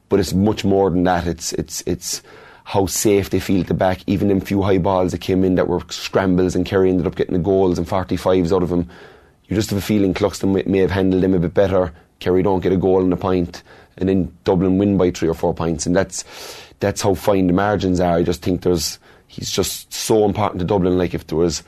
but 0.08 0.18
it's 0.18 0.32
much 0.32 0.64
more 0.64 0.90
than 0.90 1.04
that. 1.04 1.26
It's 1.26 1.52
it's 1.52 1.82
it's 1.86 2.22
how 2.64 2.86
safe 2.86 3.30
they 3.30 3.40
feel 3.40 3.60
at 3.60 3.68
the 3.68 3.74
back. 3.74 4.02
Even 4.06 4.28
them 4.28 4.40
few 4.40 4.62
high 4.62 4.78
balls 4.78 5.12
that 5.12 5.20
came 5.20 5.44
in 5.44 5.54
that 5.54 5.68
were 5.68 5.80
scrambles 5.88 6.54
and 6.54 6.66
Kerry 6.66 6.90
ended 6.90 7.06
up 7.06 7.16
getting 7.16 7.32
the 7.32 7.40
goals 7.40 7.78
and 7.78 7.86
45s 7.86 8.54
out 8.54 8.62
of 8.62 8.68
them. 8.68 8.88
You 9.46 9.56
just 9.56 9.70
have 9.70 9.78
a 9.78 9.82
feeling 9.82 10.14
Cluxton 10.14 10.52
may, 10.54 10.62
may 10.64 10.78
have 10.78 10.90
handled 10.90 11.22
them 11.22 11.34
a 11.34 11.38
bit 11.38 11.54
better. 11.54 11.92
Kerry 12.20 12.42
don't 12.42 12.60
get 12.60 12.72
a 12.72 12.76
goal 12.76 13.02
and 13.02 13.12
a 13.12 13.16
point, 13.16 13.62
and 13.96 14.08
then 14.08 14.36
Dublin 14.44 14.78
win 14.78 14.98
by 14.98 15.10
three 15.10 15.28
or 15.28 15.34
four 15.34 15.54
points, 15.54 15.86
and 15.86 15.96
that's 15.96 16.24
that's 16.80 17.02
how 17.02 17.14
fine 17.14 17.46
the 17.46 17.52
margins 17.52 18.00
are. 18.00 18.16
I 18.16 18.22
just 18.22 18.42
think 18.42 18.62
there's 18.62 18.98
he's 19.26 19.50
just 19.50 19.92
so 19.92 20.24
important 20.24 20.58
to 20.58 20.66
Dublin. 20.66 20.98
Like 20.98 21.14
if 21.14 21.26
there 21.26 21.38
was 21.38 21.62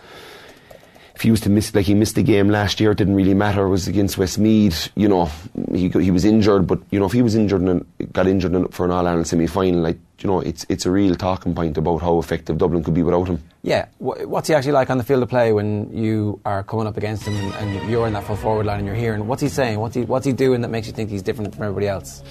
was 1.31 1.41
to 1.43 1.51
miss, 1.51 1.75
like 1.75 1.87
he 1.87 1.95
missed 1.95 2.15
the 2.15 2.23
game 2.23 2.49
last 2.49 2.81
year, 2.81 2.91
it 2.91 2.99
didn't 2.99 3.15
really 3.15 3.35
matter. 3.35 3.65
It 3.67 3.71
was 3.71 3.89
against 3.89 4.19
Westmeath. 4.19 4.91
You 4.97 5.09
know, 5.09 5.31
he 5.73 5.89
he 5.89 6.11
was 6.11 6.25
injured, 6.25 6.67
but 6.67 6.81
you 6.91 6.99
know 6.99 7.07
if 7.07 7.13
he 7.13 7.23
was 7.23 7.35
injured 7.35 7.63
and 7.63 7.87
got 8.13 8.27
injured 8.27 8.75
for 8.75 8.85
an 8.85 8.91
All 8.91 9.07
Ireland 9.07 9.27
semi 9.27 9.47
final, 9.47 9.81
like 9.81 9.99
you 10.23 10.29
know, 10.29 10.41
it's 10.41 10.65
it's 10.69 10.87
a 10.87 10.91
real 10.91 11.15
talking 11.15 11.55
point 11.55 11.77
about 11.77 11.99
how 11.99 12.19
effective 12.19 12.59
Dublin 12.59 12.85
could 12.85 12.95
be 12.95 13.03
without 13.03 13.29
him. 13.29 13.43
Yeah, 13.63 13.87
what's 13.99 14.49
he 14.49 14.55
actually 14.55 14.73
like 14.73 14.91
on 14.91 14.99
the 14.99 15.05
field 15.05 15.23
of 15.23 15.29
play 15.29 15.53
when 15.53 15.93
you 15.97 16.41
are 16.45 16.63
coming 16.63 16.87
up 16.87 16.97
against 16.97 17.27
him 17.27 17.35
and, 17.35 17.55
and 17.55 17.91
you're 17.91 18.07
in 18.07 18.13
that 18.13 18.25
full 18.25 18.37
forward 18.37 18.67
line 18.67 18.79
and 18.79 18.87
you're 18.87 18.97
hearing? 18.97 19.27
What's 19.27 19.43
he 19.43 19.49
saying? 19.49 19.79
What's 19.79 19.95
he 19.95 20.03
what's 20.03 20.27
he 20.27 20.33
doing 20.33 20.61
that 20.63 20.69
makes 20.69 20.87
you 20.87 20.93
think 20.93 21.11
he's 21.11 21.23
different 21.23 21.55
from 21.55 21.65
everybody 21.65 21.89
else? 21.89 22.23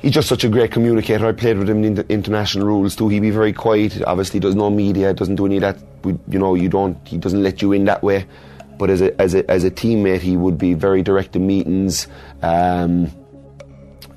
He's 0.00 0.12
just 0.12 0.28
such 0.28 0.44
a 0.44 0.48
great 0.48 0.70
communicator. 0.70 1.26
I 1.26 1.32
played 1.32 1.58
with 1.58 1.68
him 1.68 1.82
in 1.82 1.94
the 1.94 2.06
international 2.08 2.66
rules 2.66 2.94
too. 2.94 3.08
He'd 3.08 3.20
be 3.20 3.30
very 3.30 3.52
quiet. 3.52 4.00
Obviously, 4.02 4.38
does 4.38 4.54
no 4.54 4.70
media, 4.70 5.12
doesn't 5.12 5.36
do 5.36 5.46
any 5.46 5.56
of 5.56 5.62
that. 5.62 5.78
We, 6.04 6.16
you 6.28 6.38
know, 6.38 6.54
you 6.54 6.68
don't. 6.68 6.96
He 7.06 7.18
doesn't 7.18 7.42
let 7.42 7.62
you 7.62 7.72
in 7.72 7.84
that 7.86 8.02
way. 8.02 8.26
But 8.78 8.90
as 8.90 9.02
a 9.02 9.20
as 9.20 9.34
a 9.34 9.50
as 9.50 9.64
a 9.64 9.70
teammate, 9.72 10.20
he 10.20 10.36
would 10.36 10.56
be 10.56 10.74
very 10.74 11.02
direct 11.02 11.34
in 11.34 11.46
meetings. 11.48 12.06
Um, 12.42 13.12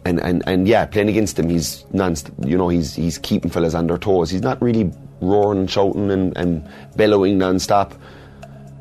and, 0.04 0.20
and, 0.20 0.44
and 0.48 0.68
yeah, 0.68 0.86
playing 0.86 1.10
against 1.10 1.38
him, 1.38 1.50
he's 1.50 1.86
non 1.92 2.16
you 2.46 2.58
know 2.58 2.70
he's 2.70 2.96
he's 2.96 3.18
keeping 3.18 3.50
fellas 3.50 3.74
on 3.74 3.88
their 3.88 3.98
toes. 3.98 4.30
He's 4.30 4.42
not 4.42 4.62
really 4.62 4.92
roaring 5.20 5.60
and 5.60 5.72
shouting 5.72 6.12
and, 6.12 6.36
and 6.38 6.68
bellowing 6.96 7.38
non-stop, 7.38 7.94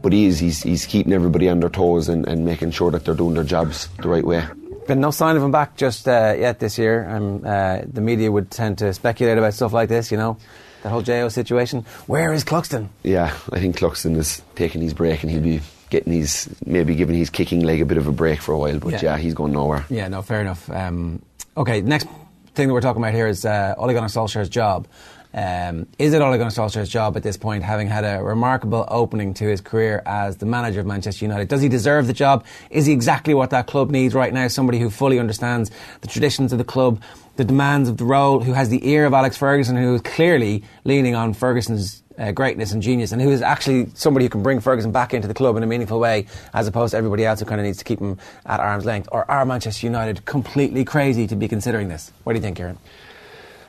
but 0.02 0.12
he 0.12 0.26
is 0.26 0.38
he's 0.38 0.62
he's 0.62 0.86
keeping 0.86 1.12
everybody 1.12 1.48
on 1.48 1.60
their 1.60 1.68
toes 1.70 2.08
and, 2.08 2.26
and 2.26 2.44
making 2.44 2.70
sure 2.70 2.90
that 2.90 3.04
they're 3.04 3.14
doing 3.14 3.34
their 3.34 3.44
jobs 3.44 3.88
the 4.02 4.08
right 4.08 4.24
way. 4.24 4.44
Been 4.90 5.00
no 5.00 5.12
sign 5.12 5.36
of 5.36 5.42
him 5.44 5.52
back 5.52 5.76
just 5.76 6.08
uh, 6.08 6.34
yet 6.36 6.58
this 6.58 6.76
year. 6.76 7.08
Um, 7.08 7.44
uh, 7.46 7.82
the 7.86 8.00
media 8.00 8.28
would 8.32 8.50
tend 8.50 8.78
to 8.78 8.92
speculate 8.92 9.38
about 9.38 9.54
stuff 9.54 9.72
like 9.72 9.88
this, 9.88 10.10
you 10.10 10.16
know, 10.16 10.36
the 10.82 10.88
whole 10.88 11.00
Jo 11.00 11.28
situation. 11.28 11.84
Where 12.08 12.32
is 12.32 12.42
Cluxton? 12.42 12.88
Yeah, 13.04 13.32
I 13.52 13.60
think 13.60 13.76
Cluxton 13.76 14.16
is 14.16 14.42
taking 14.56 14.80
his 14.82 14.92
break 14.92 15.22
and 15.22 15.30
he'll 15.30 15.42
be 15.42 15.60
getting 15.90 16.12
his 16.12 16.48
maybe 16.66 16.96
giving 16.96 17.14
his 17.14 17.30
kicking 17.30 17.60
leg 17.60 17.80
a 17.80 17.86
bit 17.86 17.98
of 17.98 18.08
a 18.08 18.12
break 18.12 18.40
for 18.40 18.50
a 18.50 18.58
while. 18.58 18.80
But 18.80 18.94
Yeah. 18.94 19.00
yeah, 19.12 19.18
he's 19.18 19.32
going 19.34 19.52
nowhere. 19.52 19.84
Yeah, 19.90 20.08
no, 20.08 20.22
fair 20.22 20.40
enough. 20.40 20.68
Um, 20.68 21.22
okay, 21.56 21.82
next 21.82 22.08
thing 22.56 22.66
that 22.66 22.74
we're 22.74 22.80
talking 22.80 23.00
about 23.00 23.14
here 23.14 23.28
is 23.28 23.44
uh, 23.44 23.76
Ole 23.78 23.92
Gunnar 23.92 24.08
Solskjaer's 24.08 24.48
job. 24.48 24.88
Um, 25.32 25.86
is 25.98 26.12
it 26.12 26.20
Ole 26.20 26.36
Gunnar 26.36 26.50
Solskjaer's 26.50 26.88
job 26.88 27.16
at 27.16 27.22
this 27.22 27.36
point, 27.36 27.62
having 27.62 27.86
had 27.86 28.04
a 28.04 28.22
remarkable 28.22 28.84
opening 28.88 29.32
to 29.34 29.44
his 29.44 29.60
career 29.60 30.02
as 30.04 30.38
the 30.38 30.46
manager 30.46 30.80
of 30.80 30.86
Manchester 30.86 31.24
United? 31.24 31.48
Does 31.48 31.62
he 31.62 31.68
deserve 31.68 32.08
the 32.08 32.12
job? 32.12 32.44
Is 32.70 32.86
he 32.86 32.92
exactly 32.92 33.32
what 33.32 33.50
that 33.50 33.66
club 33.68 33.90
needs 33.90 34.14
right 34.14 34.32
now? 34.32 34.48
Somebody 34.48 34.80
who 34.80 34.90
fully 34.90 35.20
understands 35.20 35.70
the 36.00 36.08
traditions 36.08 36.52
of 36.52 36.58
the 36.58 36.64
club, 36.64 37.00
the 37.36 37.44
demands 37.44 37.88
of 37.88 37.96
the 37.96 38.04
role, 38.04 38.40
who 38.40 38.54
has 38.54 38.70
the 38.70 38.86
ear 38.88 39.06
of 39.06 39.14
Alex 39.14 39.36
Ferguson, 39.36 39.76
who 39.76 39.94
is 39.94 40.02
clearly 40.02 40.64
leaning 40.84 41.14
on 41.14 41.32
Ferguson's 41.32 42.02
uh, 42.18 42.32
greatness 42.32 42.72
and 42.72 42.82
genius, 42.82 43.12
and 43.12 43.22
who 43.22 43.30
is 43.30 43.40
actually 43.40 43.86
somebody 43.94 44.26
who 44.26 44.30
can 44.30 44.42
bring 44.42 44.58
Ferguson 44.58 44.90
back 44.90 45.14
into 45.14 45.28
the 45.28 45.32
club 45.32 45.56
in 45.56 45.62
a 45.62 45.66
meaningful 45.66 46.00
way, 46.00 46.26
as 46.52 46.66
opposed 46.66 46.90
to 46.90 46.96
everybody 46.96 47.24
else 47.24 47.38
who 47.38 47.46
kind 47.46 47.60
of 47.60 47.64
needs 47.64 47.78
to 47.78 47.84
keep 47.84 48.00
him 48.00 48.18
at 48.46 48.58
arm's 48.58 48.84
length? 48.84 49.08
Or 49.12 49.30
are 49.30 49.46
Manchester 49.46 49.86
United 49.86 50.24
completely 50.24 50.84
crazy 50.84 51.28
to 51.28 51.36
be 51.36 51.46
considering 51.46 51.88
this? 51.88 52.12
What 52.24 52.32
do 52.32 52.38
you 52.38 52.42
think, 52.42 52.56
Kieran? 52.56 52.78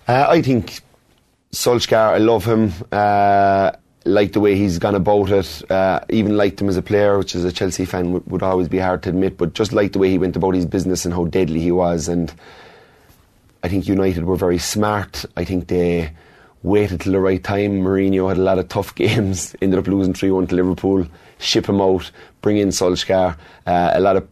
Uh, 0.08 0.26
I 0.28 0.42
think 0.42 0.82
Solskjaer, 1.52 2.14
I 2.14 2.18
love 2.18 2.46
him. 2.46 2.72
Uh, 2.92 3.72
like 4.06 4.34
the 4.34 4.40
way 4.40 4.56
he's 4.56 4.80
gone 4.80 4.96
about 4.96 5.30
it. 5.32 5.70
Uh, 5.70 6.00
even 6.10 6.38
liked 6.38 6.62
him 6.62 6.70
as 6.70 6.78
a 6.78 6.82
player, 6.82 7.18
which 7.18 7.36
as 7.36 7.46
a 7.46 7.52
Chelsea 7.52 7.86
fan 7.86 8.24
would, 8.26 8.44
always 8.44 8.68
be 8.68 8.80
hard 8.80 9.04
to 9.04 9.10
admit. 9.10 9.38
But 9.38 9.54
just 9.54 9.74
like 9.74 9.94
the 9.94 10.00
way 10.00 10.10
he 10.10 10.18
went 10.18 10.36
about 10.36 10.56
his 10.56 10.66
business 10.66 11.06
and 11.06 11.14
how 11.14 11.26
deadly 11.26 11.60
he 11.60 11.72
was. 11.72 12.08
And 12.08 12.34
I 13.64 13.68
think 13.68 13.88
United 13.88 14.24
were 14.26 14.36
very 14.36 14.58
smart. 14.58 15.26
I 15.38 15.44
think 15.44 15.68
they 15.68 16.14
waited 16.64 17.02
till 17.02 17.14
the 17.14 17.20
right 17.20 17.44
time. 17.44 17.82
Mourinho 17.82 18.30
had 18.30 18.38
a 18.38 18.42
lot 18.42 18.60
of 18.60 18.70
tough 18.70 18.96
games. 18.96 19.56
Ended 19.62 19.80
up 19.80 19.88
losing 19.88 20.14
three 20.14 20.32
one 20.32 20.48
to 20.48 20.56
Liverpool. 20.56 21.06
Ship 21.40 21.68
him 21.68 21.82
out. 21.82 22.12
Bring 22.42 22.58
in 22.58 22.70
Solskjaer. 22.70 23.38
Uh, 23.68 23.92
a 23.94 24.00
lot 24.00 24.16
of 24.16 24.28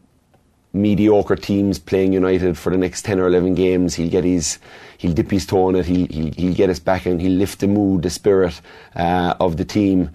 mediocre 0.74 1.36
teams 1.36 1.80
playing 1.80 2.14
United 2.14 2.58
for 2.58 2.72
the 2.72 2.78
next 2.78 3.04
10 3.04 3.20
or 3.20 3.28
11 3.28 3.56
games. 3.56 3.96
He'll 3.96 4.10
get 4.10 4.24
his, 4.24 4.60
he'll 5.00 5.14
dip 5.14 5.32
his 5.32 5.46
toe 5.46 5.70
in 5.70 5.76
it, 5.76 5.86
he'll, 5.86 6.08
he'll, 6.08 6.34
he'll 6.34 6.54
get 6.54 6.70
us 6.70 6.80
back 6.80 7.06
and 7.06 7.22
he'll 7.22 7.38
lift 7.38 7.60
the 7.60 7.68
mood, 7.68 8.04
the 8.04 8.10
spirit 8.10 8.60
uh, 8.96 9.34
of 9.40 9.56
the 9.56 9.64
team. 9.64 10.12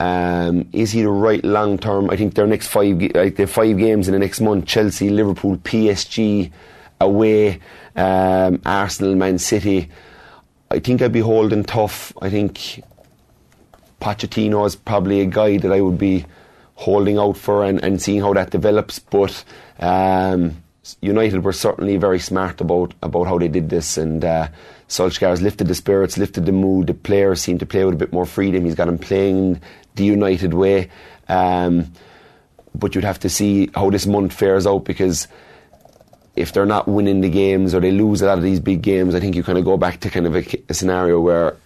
Um, 0.00 0.68
is 0.72 0.90
he 0.90 1.02
the 1.02 1.10
right 1.10 1.44
long 1.44 1.78
term? 1.78 2.10
I 2.10 2.16
think 2.16 2.34
their 2.34 2.46
next 2.46 2.66
five, 2.66 3.00
like 3.14 3.36
the 3.36 3.46
five 3.46 3.78
games 3.78 4.08
in 4.08 4.12
the 4.12 4.18
next 4.18 4.40
month: 4.40 4.66
Chelsea, 4.66 5.10
Liverpool, 5.10 5.58
PSG, 5.58 6.50
away, 7.00 7.60
um, 7.94 8.60
Arsenal, 8.66 9.14
Man 9.14 9.38
City. 9.38 9.88
I 10.70 10.80
think 10.80 11.02
I'd 11.02 11.12
be 11.12 11.20
holding 11.20 11.64
tough. 11.64 12.12
I 12.20 12.30
think 12.30 12.82
Pochettino 14.00 14.66
is 14.66 14.74
probably 14.74 15.20
a 15.20 15.26
guy 15.26 15.58
that 15.58 15.70
I 15.70 15.80
would 15.80 15.98
be 15.98 16.24
holding 16.74 17.18
out 17.18 17.36
for 17.36 17.64
and, 17.64 17.82
and 17.84 18.00
seeing 18.02 18.22
how 18.22 18.32
that 18.32 18.50
develops. 18.50 18.98
But 18.98 19.44
um, 19.78 20.62
United 21.00 21.44
were 21.44 21.52
certainly 21.52 21.96
very 21.96 22.18
smart 22.18 22.60
about 22.60 22.94
about 23.02 23.24
how 23.26 23.38
they 23.38 23.48
did 23.48 23.70
this, 23.70 23.96
and 23.96 24.24
uh, 24.24 24.48
Solskjaer's 24.88 25.42
lifted 25.42 25.68
the 25.68 25.74
spirits, 25.74 26.18
lifted 26.18 26.46
the 26.46 26.52
mood. 26.52 26.86
The 26.88 26.94
players 26.94 27.40
seem 27.40 27.58
to 27.58 27.66
play 27.66 27.84
with 27.84 27.94
a 27.94 27.98
bit 27.98 28.12
more 28.12 28.26
freedom. 28.26 28.64
He's 28.64 28.74
got 28.74 28.86
them 28.86 28.98
playing 28.98 29.60
the 29.94 30.04
United 30.04 30.54
way. 30.54 30.90
Um, 31.28 31.92
but 32.74 32.94
you'd 32.94 33.04
have 33.04 33.20
to 33.20 33.28
see 33.28 33.70
how 33.74 33.90
this 33.90 34.06
month 34.06 34.32
fares 34.32 34.66
out 34.66 34.84
because 34.84 35.26
if 36.36 36.52
they're 36.52 36.66
not 36.66 36.86
winning 36.86 37.20
the 37.20 37.28
games 37.28 37.74
or 37.74 37.80
they 37.80 37.90
lose 37.90 38.22
a 38.22 38.26
lot 38.26 38.38
of 38.38 38.44
these 38.44 38.60
big 38.60 38.82
games, 38.82 39.14
I 39.14 39.20
think 39.20 39.34
you 39.34 39.42
kind 39.42 39.58
of 39.58 39.64
go 39.64 39.76
back 39.76 40.00
to 40.00 40.10
kind 40.10 40.26
of 40.26 40.36
a, 40.36 40.44
a 40.68 40.74
scenario 40.74 41.20
where, 41.20 41.56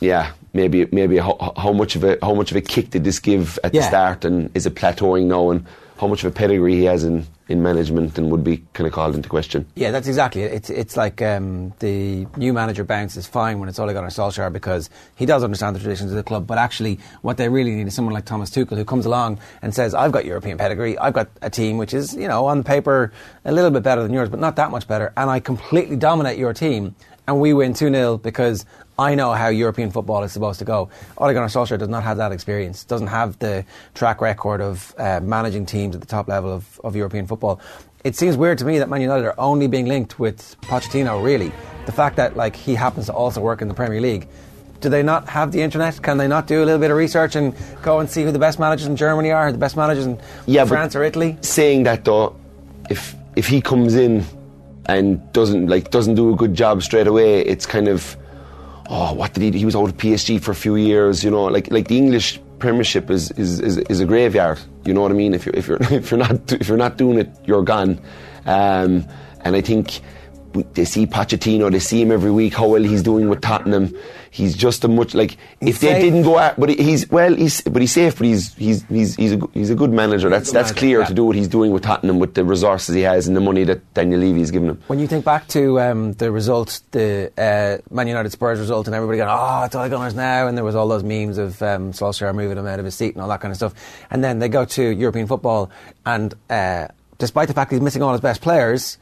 yeah, 0.00 0.32
maybe 0.52 0.86
maybe 0.92 1.16
how, 1.18 1.52
how, 1.56 1.72
much 1.72 1.96
of 1.96 2.04
a 2.04 2.18
how 2.22 2.34
much 2.34 2.50
of 2.50 2.56
a 2.56 2.60
kick 2.60 2.90
did 2.90 3.04
this 3.04 3.18
give 3.18 3.58
at 3.64 3.74
Yeah. 3.74 3.80
the 3.80 3.86
start, 3.88 4.24
and 4.24 4.50
is 4.54 4.66
it 4.66 4.74
plateauing 4.74 5.26
now, 5.26 5.50
and 5.50 5.64
how 6.00 6.06
much 6.06 6.24
of 6.24 6.32
a 6.32 6.34
pedigree 6.34 6.76
he 6.76 6.84
has 6.84 7.04
in, 7.04 7.26
in 7.48 7.62
management, 7.62 8.16
and 8.16 8.30
would 8.30 8.42
be 8.42 8.64
kind 8.72 8.86
of 8.86 8.92
called 8.94 9.14
into 9.14 9.28
question. 9.28 9.66
Yeah, 9.74 9.90
that's 9.90 10.08
exactly 10.08 10.42
it. 10.42 10.52
It's, 10.52 10.70
it's 10.70 10.96
like 10.96 11.20
um, 11.20 11.74
the 11.80 12.26
new 12.38 12.54
manager 12.54 12.84
bounce 12.84 13.18
is 13.18 13.26
fine 13.26 13.58
when 13.58 13.68
it's 13.68 13.78
Ole 13.78 13.92
Gunnar 13.92 14.08
Solskjaer 14.08 14.50
because 14.50 14.88
he 15.14 15.26
does 15.26 15.44
understand 15.44 15.76
the 15.76 15.80
traditions 15.80 16.10
of 16.10 16.16
the 16.16 16.22
club, 16.22 16.46
but 16.46 16.56
actually 16.56 16.98
what 17.20 17.36
they 17.36 17.50
really 17.50 17.72
need 17.72 17.86
is 17.86 17.94
someone 17.94 18.14
like 18.14 18.24
Thomas 18.24 18.50
Tuchel 18.50 18.78
who 18.78 18.84
comes 18.84 19.04
along 19.04 19.40
and 19.60 19.74
says, 19.74 19.92
I've 19.92 20.10
got 20.10 20.24
European 20.24 20.56
pedigree, 20.56 20.96
I've 20.96 21.12
got 21.12 21.28
a 21.42 21.50
team 21.50 21.76
which 21.76 21.92
is, 21.92 22.14
you 22.14 22.28
know, 22.28 22.46
on 22.46 22.64
paper 22.64 23.12
a 23.44 23.52
little 23.52 23.70
bit 23.70 23.82
better 23.82 24.02
than 24.02 24.14
yours, 24.14 24.30
but 24.30 24.40
not 24.40 24.56
that 24.56 24.70
much 24.70 24.88
better, 24.88 25.12
and 25.18 25.28
I 25.28 25.40
completely 25.40 25.96
dominate 25.96 26.38
your 26.38 26.54
team, 26.54 26.94
and 27.30 27.40
we 27.40 27.52
win 27.52 27.74
2-0 27.74 28.20
because 28.20 28.66
I 28.98 29.14
know 29.14 29.32
how 29.32 29.48
European 29.48 29.92
football 29.92 30.24
is 30.24 30.32
supposed 30.32 30.58
to 30.58 30.64
go. 30.64 30.90
Ole 31.16 31.32
Gunnar 31.32 31.46
Solskjaer 31.46 31.78
does 31.78 31.88
not 31.88 32.02
have 32.02 32.16
that 32.16 32.32
experience, 32.32 32.82
doesn't 32.82 33.06
have 33.06 33.38
the 33.38 33.64
track 33.94 34.20
record 34.20 34.60
of 34.60 34.92
uh, 34.98 35.20
managing 35.22 35.64
teams 35.64 35.94
at 35.94 36.00
the 36.00 36.08
top 36.08 36.26
level 36.26 36.52
of, 36.52 36.80
of 36.82 36.96
European 36.96 37.28
football. 37.28 37.60
It 38.02 38.16
seems 38.16 38.36
weird 38.36 38.58
to 38.58 38.64
me 38.64 38.80
that 38.80 38.88
Man 38.88 39.00
United 39.00 39.26
are 39.26 39.38
only 39.38 39.68
being 39.68 39.86
linked 39.86 40.18
with 40.18 40.56
Pochettino, 40.62 41.22
really. 41.22 41.52
The 41.86 41.92
fact 41.92 42.16
that 42.16 42.36
like 42.36 42.56
he 42.56 42.74
happens 42.74 43.06
to 43.06 43.12
also 43.12 43.40
work 43.40 43.62
in 43.62 43.68
the 43.68 43.74
Premier 43.74 44.00
League. 44.00 44.26
Do 44.80 44.88
they 44.88 45.04
not 45.04 45.28
have 45.28 45.52
the 45.52 45.62
internet? 45.62 46.02
Can 46.02 46.18
they 46.18 46.26
not 46.26 46.48
do 46.48 46.64
a 46.64 46.64
little 46.64 46.80
bit 46.80 46.90
of 46.90 46.96
research 46.96 47.36
and 47.36 47.54
go 47.82 48.00
and 48.00 48.10
see 48.10 48.24
who 48.24 48.32
the 48.32 48.38
best 48.40 48.58
managers 48.58 48.88
in 48.88 48.96
Germany 48.96 49.30
are, 49.30 49.52
the 49.52 49.58
best 49.58 49.76
managers 49.76 50.06
in 50.06 50.18
Yeah, 50.46 50.64
France 50.64 50.96
or 50.96 51.04
Italy? 51.04 51.38
Saying 51.42 51.84
that 51.84 52.04
though, 52.04 52.34
if 52.88 53.14
if 53.36 53.46
he 53.46 53.60
comes 53.60 53.94
in 53.94 54.24
and 54.86 55.32
doesn't 55.32 55.68
like 55.68 55.90
doesn't 55.90 56.14
do 56.14 56.32
a 56.32 56.36
good 56.36 56.54
job 56.54 56.82
straight 56.82 57.06
away, 57.06 57.40
it's 57.40 57.66
kind 57.66 57.88
of 57.88 58.16
oh, 58.88 59.14
what 59.14 59.32
did 59.32 59.54
he? 59.54 59.60
He 59.60 59.64
was 59.64 59.76
out 59.76 59.88
of 59.88 59.96
PSG 59.96 60.40
for 60.40 60.50
a 60.50 60.54
few 60.54 60.76
years, 60.76 61.24
you 61.24 61.30
know. 61.30 61.44
Like 61.44 61.70
like 61.70 61.88
the 61.88 61.96
English 61.96 62.40
Premiership 62.58 63.10
is 63.10 63.30
is, 63.32 63.60
is, 63.60 63.78
is 63.78 64.00
a 64.00 64.06
graveyard. 64.06 64.58
You 64.84 64.94
know 64.94 65.00
what 65.00 65.10
I 65.10 65.14
mean? 65.14 65.34
If 65.34 65.46
you're 65.46 65.54
if 65.54 65.68
you're 65.68 65.78
if 65.92 66.10
you're 66.10 66.18
not 66.18 66.52
if 66.52 66.68
you're 66.68 66.76
not 66.76 66.96
doing 66.98 67.18
it, 67.18 67.30
you're 67.44 67.62
gone. 67.62 68.00
Um, 68.46 69.06
and 69.42 69.56
I 69.56 69.60
think 69.60 70.00
they 70.52 70.84
see 70.84 71.06
Pochettino, 71.06 71.70
they 71.70 71.78
see 71.78 72.00
him 72.02 72.10
every 72.10 72.30
week. 72.30 72.54
How 72.54 72.68
well 72.68 72.82
he's 72.82 73.02
doing 73.02 73.28
with 73.28 73.40
Tottenham. 73.40 73.94
He's 74.32 74.54
just 74.56 74.84
a 74.84 74.88
much 74.88 75.14
like 75.14 75.36
He's 75.60 75.76
if 75.76 75.80
they 75.80 75.88
safe. 75.88 76.02
didn't 76.02 76.22
go 76.22 76.38
out, 76.38 76.58
but 76.58 76.68
he's 76.70 77.08
well, 77.10 77.34
he's 77.34 77.60
but 77.62 77.82
he's 77.82 77.92
safe, 77.92 78.16
but 78.16 78.26
he's 78.26 78.54
he's 78.54 78.84
he's 78.84 79.16
he's 79.16 79.32
a, 79.32 79.40
he's 79.54 79.70
a 79.70 79.74
good 79.74 79.92
manager. 79.92 80.28
That's 80.28 80.50
good 80.50 80.56
that's 80.56 80.68
manager, 80.70 80.78
clear 80.78 81.00
yeah. 81.00 81.06
to 81.06 81.14
do 81.14 81.24
what 81.24 81.34
he's 81.36 81.48
doing 81.48 81.72
with 81.72 81.82
Tottenham 81.82 82.18
with 82.20 82.34
the 82.34 82.44
resources 82.44 82.94
he 82.94 83.00
has 83.02 83.26
and 83.26 83.36
the 83.36 83.40
money 83.40 83.64
that 83.64 83.92
Daniel 83.94 84.20
Levy's 84.20 84.50
given 84.50 84.70
him. 84.70 84.82
When 84.86 84.98
you 85.00 85.06
think 85.08 85.24
back 85.24 85.48
to 85.48 85.80
um, 85.80 86.12
the 86.14 86.30
result, 86.30 86.80
the 86.92 87.32
uh, 87.36 87.94
Man 87.94 88.06
United 88.06 88.30
Spurs 88.30 88.60
result, 88.60 88.86
and 88.86 88.94
everybody 88.94 89.18
going, 89.18 89.30
"Oh, 89.32 89.64
it's 89.64 89.74
Ole 89.74 89.88
Gunners 89.88 90.14
now," 90.14 90.46
and 90.46 90.56
there 90.56 90.64
was 90.64 90.74
all 90.76 90.86
those 90.86 91.02
memes 91.02 91.36
of 91.38 91.60
um, 91.62 91.92
Solskjaer 91.92 92.34
moving 92.34 92.56
him 92.58 92.66
out 92.66 92.78
of 92.78 92.84
his 92.84 92.94
seat 92.94 93.14
and 93.14 93.22
all 93.22 93.28
that 93.28 93.40
kind 93.40 93.50
of 93.50 93.56
stuff. 93.56 93.74
And 94.10 94.22
then 94.22 94.38
they 94.38 94.48
go 94.48 94.64
to 94.64 94.82
European 94.82 95.26
football, 95.26 95.70
and 96.06 96.34
uh, 96.48 96.86
despite 97.18 97.48
the 97.48 97.54
fact 97.54 97.72
he's 97.72 97.80
missing 97.80 98.02
all 98.02 98.12
his 98.12 98.20
best 98.20 98.40
players, 98.42 98.96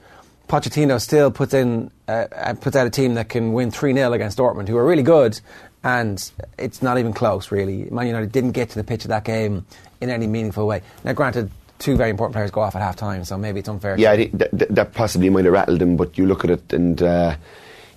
Pochettino 0.48 1.00
still 1.00 1.30
puts 1.30 1.54
in 1.54 1.90
uh, 2.08 2.26
uh, 2.34 2.54
puts 2.54 2.74
out 2.76 2.86
a 2.86 2.90
team 2.90 3.14
that 3.14 3.28
can 3.28 3.52
win 3.52 3.70
three 3.70 3.92
0 3.94 4.12
against 4.12 4.38
Dortmund, 4.38 4.68
who 4.68 4.76
are 4.76 4.84
really 4.86 5.02
good, 5.02 5.40
and 5.84 6.30
it's 6.58 6.82
not 6.82 6.98
even 6.98 7.12
close. 7.12 7.50
Really, 7.50 7.84
Man 7.90 8.06
United 8.06 8.32
didn't 8.32 8.52
get 8.52 8.70
to 8.70 8.76
the 8.76 8.84
pitch 8.84 9.04
of 9.04 9.08
that 9.10 9.24
game 9.24 9.66
in 10.00 10.10
any 10.10 10.26
meaningful 10.26 10.66
way. 10.66 10.82
Now, 11.04 11.12
granted. 11.12 11.50
Two 11.78 11.96
very 11.96 12.10
important 12.10 12.34
players 12.34 12.50
go 12.50 12.60
off 12.60 12.74
at 12.74 12.82
half 12.82 12.96
time, 12.96 13.22
so 13.24 13.38
maybe 13.38 13.60
it's 13.60 13.68
unfair. 13.68 13.96
Yeah, 13.96 14.08
to 14.08 14.12
I 14.14 14.16
think 14.26 14.38
that, 14.38 14.74
that, 14.74 14.94
possibly 14.94 15.30
might 15.30 15.44
have 15.44 15.54
rattled 15.54 15.80
him, 15.80 15.96
but 15.96 16.18
you 16.18 16.26
look 16.26 16.42
at 16.44 16.50
it 16.50 16.72
and. 16.72 17.00
Uh, 17.00 17.36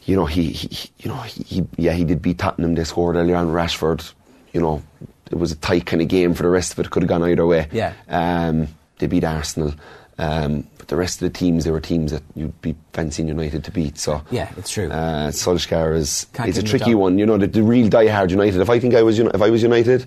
you 0.04 0.16
know, 0.16 0.26
he, 0.28 0.52
he, 0.52 0.68
he- 0.68 0.89
you 0.99 1.10
know, 1.10 1.18
he, 1.22 1.43
he, 1.43 1.66
yeah, 1.78 1.93
he 1.93 2.04
did 2.04 2.22
beat 2.22 2.38
Tottenham. 2.38 2.76
They 2.76 2.84
scored 2.84 3.16
earlier 3.16 3.36
on. 3.36 3.47
Rashford, 3.47 4.14
you 4.54 4.62
know, 4.62 4.84
it 5.32 5.36
was 5.36 5.52
a 5.52 5.56
tight 5.56 5.86
kind 5.88 6.02
of 6.02 6.08
game 6.10 6.34
for 6.36 6.43
the 6.43 6.49
rest 6.49 6.74
of 6.74 6.80
it. 6.80 6.91
Could 6.91 7.02
have 7.04 7.10
gone 7.10 7.24
either 7.24 7.45
way. 7.45 7.68
Yeah. 7.72 7.93
Um, 8.08 8.68
they 8.99 9.08
beat 9.08 9.24
Arsenal, 9.24 9.74
um, 10.22 10.67
but 10.78 10.88
the 10.88 10.95
rest 10.95 11.22
of 11.22 11.32
the 11.32 11.38
teams, 11.38 11.63
there 11.63 11.74
were 11.74 11.80
teams 11.80 12.11
that 12.11 12.22
you'd 12.36 12.59
be 12.61 12.76
fancying 12.93 13.28
United 13.28 13.63
to 13.63 13.72
beat. 13.72 13.97
So 13.97 14.22
Yeah, 14.30 14.51
it's 14.55 14.69
true. 14.69 14.89
Uh, 14.89 15.32
Solskjaer 15.32 15.95
is 15.95 16.28
Can't 16.34 16.47
is 16.47 16.57
a 16.57 16.61
give 16.61 16.69
him 16.69 16.78
the 16.78 16.80
tricky 16.80 16.95
one. 16.95 17.17
You 17.17 17.26
know, 17.26 17.38
the, 17.38 17.47
the 17.47 17.63
real 17.63 17.89
die-hard 17.89 18.30
United. 18.30 18.61
If 18.61 18.69
I 18.69 18.80
think 18.80 18.93
I 18.93 19.01
was, 19.01 19.17
if 19.19 19.41
I 19.41 19.49
was 19.49 19.63
United. 19.63 20.05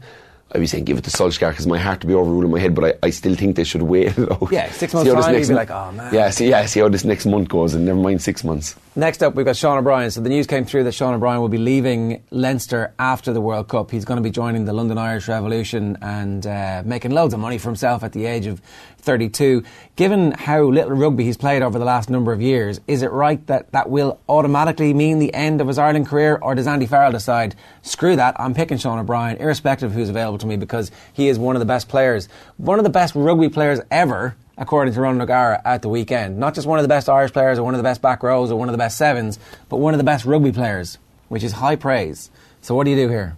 I'd 0.53 0.61
be 0.61 0.67
saying 0.69 0.85
give 0.85 0.99
it 0.99 1.05
to 1.05 1.11
Solskjaer 1.11 1.51
because 1.51 1.67
my 1.67 1.79
heart 1.79 2.03
to 2.03 2.07
be 2.07 2.15
overruled 2.15 2.45
in 2.45 2.51
my 2.51 2.61
head, 2.61 2.77
but 2.77 2.85
I, 2.85 3.07
I 3.07 3.11
still 3.11 3.35
think 3.35 3.57
they 3.57 3.65
should 3.65 3.83
wait 3.83 4.09
it 4.19 4.31
out. 4.31 4.53
Yeah, 4.53 4.71
six 4.71 4.95
months 4.95 5.11
time, 5.11 5.33
next 5.33 5.49
you'd 5.49 5.55
be 5.55 5.57
like, 5.57 5.71
"Oh, 5.71 5.91
man." 5.91 6.15
Yeah, 6.15 6.31
see, 6.31 6.49
yeah, 6.51 6.65
see 6.67 6.79
how 6.79 6.89
this 6.89 7.03
next 7.03 7.27
month 7.27 7.49
goes, 7.49 7.75
and 7.75 7.85
never 7.85 7.99
mind 7.99 8.23
six 8.23 8.45
months. 8.45 8.77
Next 8.95 9.23
up, 9.23 9.35
we've 9.35 9.47
got 9.47 9.57
Sean 9.57 9.79
O'Brien. 9.79 10.11
So 10.13 10.21
the 10.21 10.29
news 10.29 10.47
came 10.47 10.65
through 10.65 10.85
that 10.85 10.93
Sean 10.93 11.15
O'Brien 11.15 11.41
will 11.41 11.49
be 11.49 11.59
leaving 11.59 12.23
Leinster 12.31 12.95
after 13.01 13.33
the 13.33 13.41
World 13.41 13.67
Cup. 13.69 13.91
He's 13.91 14.05
going 14.05 14.19
to 14.19 14.23
be 14.23 14.31
joining 14.31 14.67
the 14.67 14.73
London 14.73 14.97
Irish 14.97 15.27
Revolution 15.27 15.99
and 16.03 16.47
uh, 16.47 16.83
making 16.85 17.11
loads 17.11 17.35
of 17.35 17.41
money 17.41 17.59
for 17.59 17.71
himself 17.71 18.05
at 18.05 18.13
the 18.13 18.27
age 18.27 18.47
of 18.47 18.63
32. 19.05 19.63
Given 19.97 20.33
how 20.33 20.65
little 20.65 20.93
rugby 20.93 21.25
he's 21.25 21.37
played 21.37 21.63
over 21.63 21.79
the 21.79 21.85
last 21.85 22.11
number 22.11 22.33
of 22.33 22.43
years, 22.43 22.81
is 22.89 23.03
it 23.03 23.13
right 23.13 23.47
that 23.47 23.71
that 23.73 23.89
will 23.89 24.19
automatically 24.29 24.93
mean 24.93 25.21
the 25.21 25.33
end 25.33 25.61
of 25.61 25.69
his 25.69 25.79
Ireland 25.79 26.09
career, 26.09 26.39
or 26.43 26.55
does 26.55 26.67
Andy 26.67 26.87
Farrell 26.87 27.13
decide, 27.13 27.55
screw 27.83 28.17
that, 28.17 28.39
I'm 28.41 28.55
picking 28.55 28.79
Sean 28.79 28.99
O'Brien, 28.99 29.37
irrespective 29.37 29.91
of 29.91 29.95
who's 29.95 30.09
available 30.09 30.39
to 30.39 30.47
me, 30.47 30.57
because 30.57 30.91
he 31.13 31.29
is 31.29 31.39
one 31.39 31.55
of 31.55 31.61
the 31.61 31.67
best 31.67 31.89
players, 31.89 32.29
one 32.57 32.79
of 32.79 32.85
the 32.85 32.91
best 32.91 33.15
rugby 33.15 33.49
players 33.49 33.81
ever 33.91 34.37
according 34.57 34.95
to 34.95 35.01
Ronan 35.01 35.21
O'Gara 35.21 35.61
at 35.65 35.83
the 35.83 35.89
weekend. 35.89 36.39
Not 36.39 36.55
just 36.55 36.67
one 36.67 36.79
of 36.79 36.85
the 36.85 36.89
best 36.89 37.09
Irish 37.09 37.33
players 37.33 37.59
or 37.59 37.65
one 37.65 37.75
of 37.75 37.79
the 37.79 37.85
best 37.85 38.01
back 38.01 38.23
rows 38.23 38.51
or 38.51 38.59
one 38.59 38.69
of 38.69 38.73
the 38.73 38.79
best 38.79 38.97
sevens, 38.97 39.39
but 39.69 39.79
one 39.79 39.95
of 39.95 39.99
the 39.99 40.05
best 40.05 40.25
rugby 40.25 40.53
players, 40.53 40.99
which 41.29 41.43
is 41.43 41.53
high 41.53 41.77
praise. 41.77 42.31
So 42.61 42.75
what 42.75 42.85
do 42.85 42.91
you 42.91 42.97
do 42.97 43.09
here? 43.09 43.37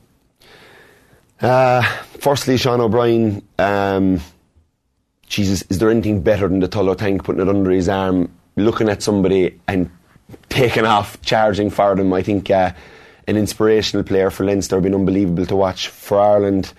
Uh, 1.41 1.83
firstly, 2.21 2.57
Sean 2.57 2.81
O'Brien, 2.81 3.43
um, 3.59 4.21
Jesus, 5.27 5.63
is 5.69 5.79
there 5.79 5.91
anything 5.91 6.23
better 6.23 6.49
than 6.49 6.61
the 6.61 6.69
Tullow 6.69 6.97
tank 6.97 7.25
putting 7.25 7.43
it 7.43 7.49
under 7.49 7.71
his 7.71 7.89
arm, 7.89 8.33
looking 8.57 8.89
at 8.89 9.03
somebody 9.03 9.59
and 9.67 9.91
taking 10.49 10.85
off, 10.85 11.21
charging 11.23 11.71
for 11.71 11.95
them? 11.95 12.13
I 12.13 12.23
think 12.23 12.51
uh, 12.51 12.73
an 13.27 13.37
inspirational 13.37 14.05
player 14.05 14.31
for 14.31 14.45
Leinster, 14.45 14.81
been 14.81 14.95
unbelievable 14.95 15.47
to 15.47 15.57
watch 15.57 15.89
for 15.89 16.21
Ireland. 16.21 16.73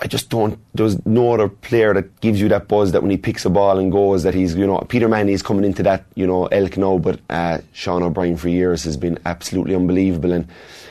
I 0.00 0.06
just 0.06 0.30
don't. 0.30 0.58
There's 0.74 1.04
no 1.04 1.34
other 1.34 1.48
player 1.48 1.92
that 1.92 2.20
gives 2.20 2.40
you 2.40 2.48
that 2.50 2.68
buzz 2.68 2.92
that 2.92 3.02
when 3.02 3.10
he 3.10 3.16
picks 3.16 3.44
a 3.44 3.50
ball 3.50 3.78
and 3.78 3.90
goes, 3.90 4.22
that 4.22 4.32
he's 4.32 4.54
you 4.54 4.66
know 4.66 4.78
Peter 4.88 5.08
Manny 5.08 5.32
is 5.32 5.42
coming 5.42 5.64
into 5.64 5.82
that 5.82 6.04
you 6.14 6.26
know 6.26 6.46
elk 6.46 6.76
now, 6.76 6.98
but 6.98 7.20
uh, 7.28 7.58
Sean 7.72 8.04
O'Brien 8.04 8.36
for 8.36 8.48
years 8.48 8.84
has 8.84 8.96
been 8.96 9.18
absolutely 9.26 9.74
unbelievable, 9.74 10.32
and 10.32 10.46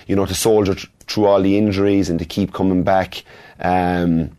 you 0.08 0.16
know 0.16 0.26
to 0.26 0.36
soldier 0.36 0.76
tr- 0.76 0.88
through 1.08 1.26
all 1.26 1.42
the 1.42 1.58
injuries 1.58 2.10
and 2.10 2.20
to 2.20 2.26
keep 2.26 2.54
coming 2.54 2.84
back. 2.84 3.24
Um, 3.62 4.37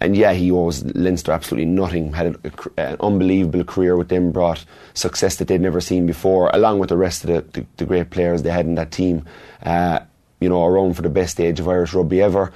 and 0.00 0.16
yeah, 0.16 0.32
he 0.32 0.50
owes 0.50 0.84
Leinster 0.94 1.32
absolutely 1.32 1.66
nothing. 1.66 2.12
Had 2.12 2.36
a, 2.44 2.80
an 2.80 2.96
unbelievable 3.00 3.64
career 3.64 3.96
with 3.96 4.08
them, 4.08 4.32
brought 4.32 4.64
success 4.94 5.36
that 5.36 5.48
they'd 5.48 5.60
never 5.60 5.80
seen 5.80 6.06
before, 6.06 6.50
along 6.52 6.78
with 6.78 6.88
the 6.88 6.96
rest 6.96 7.24
of 7.24 7.28
the, 7.28 7.60
the, 7.60 7.66
the 7.76 7.84
great 7.84 8.10
players 8.10 8.42
they 8.42 8.50
had 8.50 8.66
in 8.66 8.76
that 8.76 8.90
team. 8.90 9.24
Uh, 9.62 10.00
you 10.40 10.48
know, 10.48 10.64
around 10.64 10.94
for 10.94 11.02
the 11.02 11.10
best 11.10 11.38
age 11.38 11.60
of 11.60 11.68
Irish 11.68 11.92
rugby 11.92 12.22
ever 12.22 12.50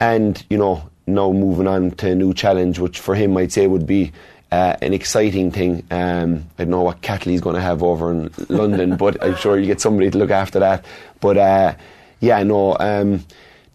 and 0.00 0.44
you 0.50 0.58
know 0.58 0.88
now 1.06 1.32
moving 1.32 1.68
on 1.68 1.92
to 1.92 2.10
a 2.10 2.14
new 2.14 2.34
challenge, 2.34 2.78
which 2.78 2.98
for 2.98 3.14
him 3.14 3.36
I'd 3.36 3.52
say 3.52 3.66
would 3.66 3.86
be 3.86 4.12
uh, 4.50 4.76
an 4.82 4.92
exciting 4.92 5.52
thing. 5.52 5.84
Um, 5.90 6.46
I 6.58 6.64
don't 6.64 6.70
know 6.70 6.82
what 6.82 7.00
Catley's 7.00 7.40
going 7.40 7.54
to 7.54 7.62
have 7.62 7.82
over 7.82 8.10
in 8.10 8.32
London, 8.48 8.96
but 8.98 9.22
I'm 9.22 9.36
sure 9.36 9.58
you 9.58 9.66
get 9.66 9.80
somebody 9.80 10.10
to 10.10 10.18
look 10.18 10.30
after 10.30 10.58
that. 10.60 10.84
But 11.20 11.36
uh, 11.36 11.74
yeah, 12.20 12.42
no. 12.42 12.76
Um, 12.78 13.24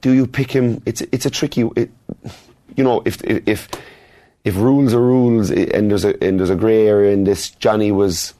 do 0.01 0.11
you 0.11 0.27
pick 0.27 0.51
him? 0.51 0.81
It's 0.85 1.01
it's 1.11 1.25
a 1.25 1.29
tricky. 1.29 1.69
It, 1.75 1.91
you 2.75 2.83
know, 2.83 3.01
if 3.05 3.23
if 3.23 3.69
if 4.43 4.55
rules 4.55 4.93
are 4.93 5.01
rules, 5.01 5.51
eh, 5.51 5.69
and 5.73 5.91
there's 5.91 6.05
a 6.05 6.23
and 6.23 6.39
there's 6.39 6.49
a 6.49 6.55
grey 6.55 6.87
area 6.87 7.13
in 7.13 7.23
this. 7.23 7.51
Johnny 7.51 7.91
was 7.91 8.33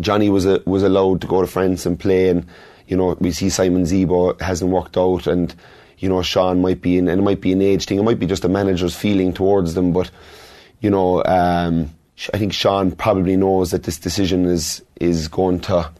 Johnny 0.00 0.30
was 0.30 0.46
a, 0.46 0.62
was 0.66 0.82
allowed 0.82 1.20
to 1.22 1.26
go 1.26 1.40
to 1.40 1.46
France 1.46 1.86
and 1.86 1.98
play, 1.98 2.28
and 2.28 2.46
you 2.86 2.96
know 2.96 3.16
we 3.20 3.32
see 3.32 3.50
Simon 3.50 3.84
Zebo 3.84 4.40
hasn't 4.40 4.70
worked 4.70 4.96
out, 4.96 5.26
and 5.26 5.54
you 5.98 6.08
know 6.08 6.22
Sean 6.22 6.60
might 6.60 6.82
be 6.82 6.98
in, 6.98 7.08
and 7.08 7.20
it 7.20 7.24
might 7.24 7.40
be 7.40 7.52
an 7.52 7.62
age 7.62 7.86
thing, 7.86 7.98
it 7.98 8.04
might 8.04 8.18
be 8.18 8.26
just 8.26 8.44
a 8.44 8.48
manager's 8.48 8.96
feeling 8.96 9.32
towards 9.32 9.74
them, 9.74 9.92
but 9.92 10.10
you 10.80 10.90
know 10.90 11.24
um, 11.24 11.90
I 12.34 12.38
think 12.38 12.52
Sean 12.52 12.92
probably 12.92 13.36
knows 13.36 13.70
that 13.70 13.84
this 13.84 13.98
decision 13.98 14.44
is 14.46 14.82
is 15.00 15.28
going 15.28 15.60
to 15.60 15.90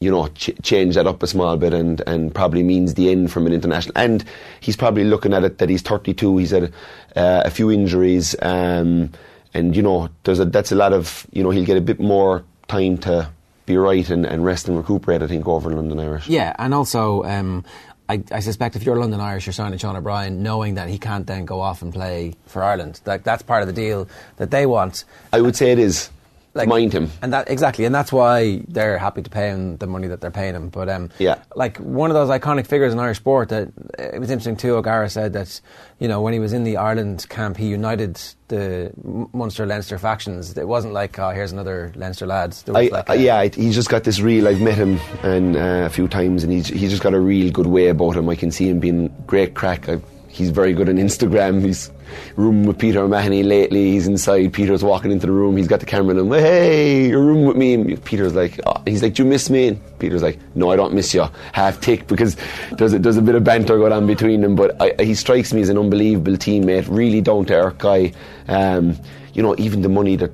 you 0.00 0.10
know 0.10 0.28
ch- 0.28 0.50
change 0.62 0.94
that 0.94 1.06
up 1.06 1.22
a 1.22 1.26
small 1.26 1.56
bit, 1.56 1.72
and 1.74 2.02
and 2.06 2.34
probably 2.34 2.62
means 2.62 2.94
the 2.94 3.10
end 3.10 3.30
from 3.30 3.46
an 3.46 3.52
international, 3.52 3.92
and 3.96 4.24
he's 4.60 4.76
probably 4.76 5.04
looking 5.04 5.32
at 5.32 5.44
it 5.44 5.58
that 5.58 5.68
he's 5.68 5.82
32, 5.82 6.38
he's 6.38 6.50
had 6.50 6.72
uh, 7.16 7.42
a 7.44 7.50
few 7.50 7.70
injuries. 7.70 8.34
Um, 8.42 9.10
and 9.52 9.76
you 9.76 9.82
know, 9.82 10.08
there's 10.24 10.40
a 10.40 10.46
that's 10.46 10.72
a 10.72 10.76
lot 10.76 10.92
of 10.92 11.26
you 11.32 11.42
know 11.42 11.50
he'll 11.50 11.66
get 11.66 11.76
a 11.76 11.82
bit 11.82 12.00
more 12.00 12.44
time 12.68 12.98
to 12.98 13.30
be 13.66 13.76
right 13.76 14.08
and, 14.08 14.24
and 14.24 14.44
rest 14.44 14.68
and 14.68 14.76
recuperate. 14.76 15.22
I 15.22 15.26
think 15.26 15.46
over 15.46 15.70
in 15.70 15.76
London 15.76 16.00
Irish. 16.00 16.28
Yeah, 16.28 16.54
and 16.58 16.72
also 16.72 17.22
um, 17.24 17.64
I, 18.08 18.22
I 18.32 18.40
suspect 18.40 18.76
if 18.76 18.84
you're 18.84 18.96
London 18.96 19.20
Irish, 19.20 19.46
you're 19.46 19.52
signing 19.52 19.78
Sean 19.78 19.96
O'Brien, 19.96 20.42
knowing 20.42 20.74
that 20.74 20.88
he 20.88 20.98
can't 20.98 21.26
then 21.26 21.44
go 21.44 21.60
off 21.60 21.82
and 21.82 21.92
play 21.92 22.34
for 22.46 22.62
Ireland. 22.62 23.00
Like 23.04 23.22
that's 23.22 23.42
part 23.42 23.62
of 23.62 23.68
the 23.68 23.74
deal 23.74 24.08
that 24.36 24.50
they 24.50 24.66
want. 24.66 25.04
I 25.32 25.40
would 25.40 25.54
say 25.54 25.72
it 25.72 25.78
is. 25.78 26.10
Like, 26.52 26.66
Mind 26.66 26.92
him. 26.92 27.10
and 27.22 27.32
that 27.32 27.48
exactly, 27.48 27.84
and 27.84 27.94
that's 27.94 28.12
why 28.12 28.62
they're 28.66 28.98
happy 28.98 29.22
to 29.22 29.30
pay 29.30 29.50
him 29.50 29.76
the 29.76 29.86
money 29.86 30.08
that 30.08 30.20
they're 30.20 30.32
paying 30.32 30.54
him. 30.56 30.68
But 30.68 30.88
um, 30.88 31.10
Yeah. 31.18 31.36
like 31.54 31.76
one 31.78 32.10
of 32.10 32.14
those 32.14 32.28
iconic 32.28 32.66
figures 32.66 32.92
in 32.92 32.98
Irish 32.98 33.18
sport. 33.18 33.50
That 33.50 33.68
it 33.98 34.18
was 34.18 34.30
interesting 34.30 34.56
too. 34.56 34.74
O'Gara 34.74 35.08
said 35.08 35.32
that 35.34 35.60
you 36.00 36.08
know 36.08 36.20
when 36.20 36.32
he 36.32 36.40
was 36.40 36.52
in 36.52 36.64
the 36.64 36.76
Ireland 36.76 37.24
camp, 37.28 37.56
he 37.56 37.66
united 37.68 38.20
the 38.48 38.90
Munster 39.32 39.64
Leinster 39.64 39.96
factions. 39.96 40.58
It 40.58 40.66
wasn't 40.66 40.92
like 40.92 41.16
oh, 41.20 41.30
here's 41.30 41.52
another 41.52 41.92
Leinster 41.94 42.26
lads. 42.26 42.64
I, 42.68 42.88
like 42.88 43.08
a- 43.08 43.16
yeah, 43.16 43.44
he's 43.44 43.76
just 43.76 43.88
got 43.88 44.02
this 44.02 44.20
real. 44.20 44.48
I've 44.48 44.60
met 44.60 44.74
him 44.74 44.98
and 45.22 45.54
uh, 45.56 45.84
a 45.86 45.88
few 45.90 46.08
times, 46.08 46.42
and 46.42 46.52
he's 46.52 46.66
he's 46.66 46.90
just 46.90 47.02
got 47.02 47.14
a 47.14 47.20
real 47.20 47.52
good 47.52 47.68
way 47.68 47.86
about 47.88 48.16
him. 48.16 48.28
I 48.28 48.34
can 48.34 48.50
see 48.50 48.68
him 48.68 48.80
being 48.80 49.14
great 49.24 49.54
crack. 49.54 49.88
I, 49.88 50.00
he's 50.26 50.50
very 50.50 50.72
good 50.72 50.88
on 50.88 50.96
Instagram. 50.96 51.62
He's 51.62 51.92
rooming 52.36 52.66
with 52.66 52.78
Peter 52.78 53.00
O'Mahony 53.00 53.42
lately. 53.42 53.92
He's 53.92 54.06
inside. 54.06 54.52
Peter's 54.52 54.82
walking 54.82 55.10
into 55.10 55.26
the 55.26 55.32
room. 55.32 55.56
He's 55.56 55.68
got 55.68 55.80
the 55.80 55.86
camera 55.86 56.16
and 56.16 56.20
him. 56.20 56.38
Hey, 56.38 57.08
you're 57.08 57.22
rooming 57.22 57.46
with 57.46 57.56
me. 57.56 57.74
And 57.74 58.04
Peter's 58.04 58.34
like, 58.34 58.60
oh. 58.66 58.82
he's 58.86 59.02
like, 59.02 59.14
do 59.14 59.22
you 59.22 59.28
miss 59.28 59.50
me? 59.50 59.68
And 59.68 59.98
Peter's 59.98 60.22
like, 60.22 60.38
no, 60.54 60.70
I 60.70 60.76
don't 60.76 60.94
miss 60.94 61.12
you. 61.14 61.26
Half 61.52 61.80
tick 61.80 62.06
because 62.06 62.36
there's 62.72 62.92
a, 62.92 62.98
there's 62.98 63.16
a 63.16 63.22
bit 63.22 63.34
of 63.34 63.44
banter 63.44 63.78
going 63.78 63.92
on 63.92 64.06
between 64.06 64.40
them. 64.40 64.56
But 64.56 64.80
I, 64.80 65.02
he 65.02 65.14
strikes 65.14 65.52
me 65.52 65.60
as 65.60 65.68
an 65.68 65.78
unbelievable 65.78 66.32
teammate. 66.32 66.86
Really 66.88 67.20
down 67.20 67.46
to 67.46 67.54
earth 67.54 67.78
guy. 67.78 68.12
Um, 68.48 68.96
you 69.32 69.42
know, 69.42 69.54
even 69.58 69.82
the 69.82 69.88
money 69.88 70.16
that 70.16 70.32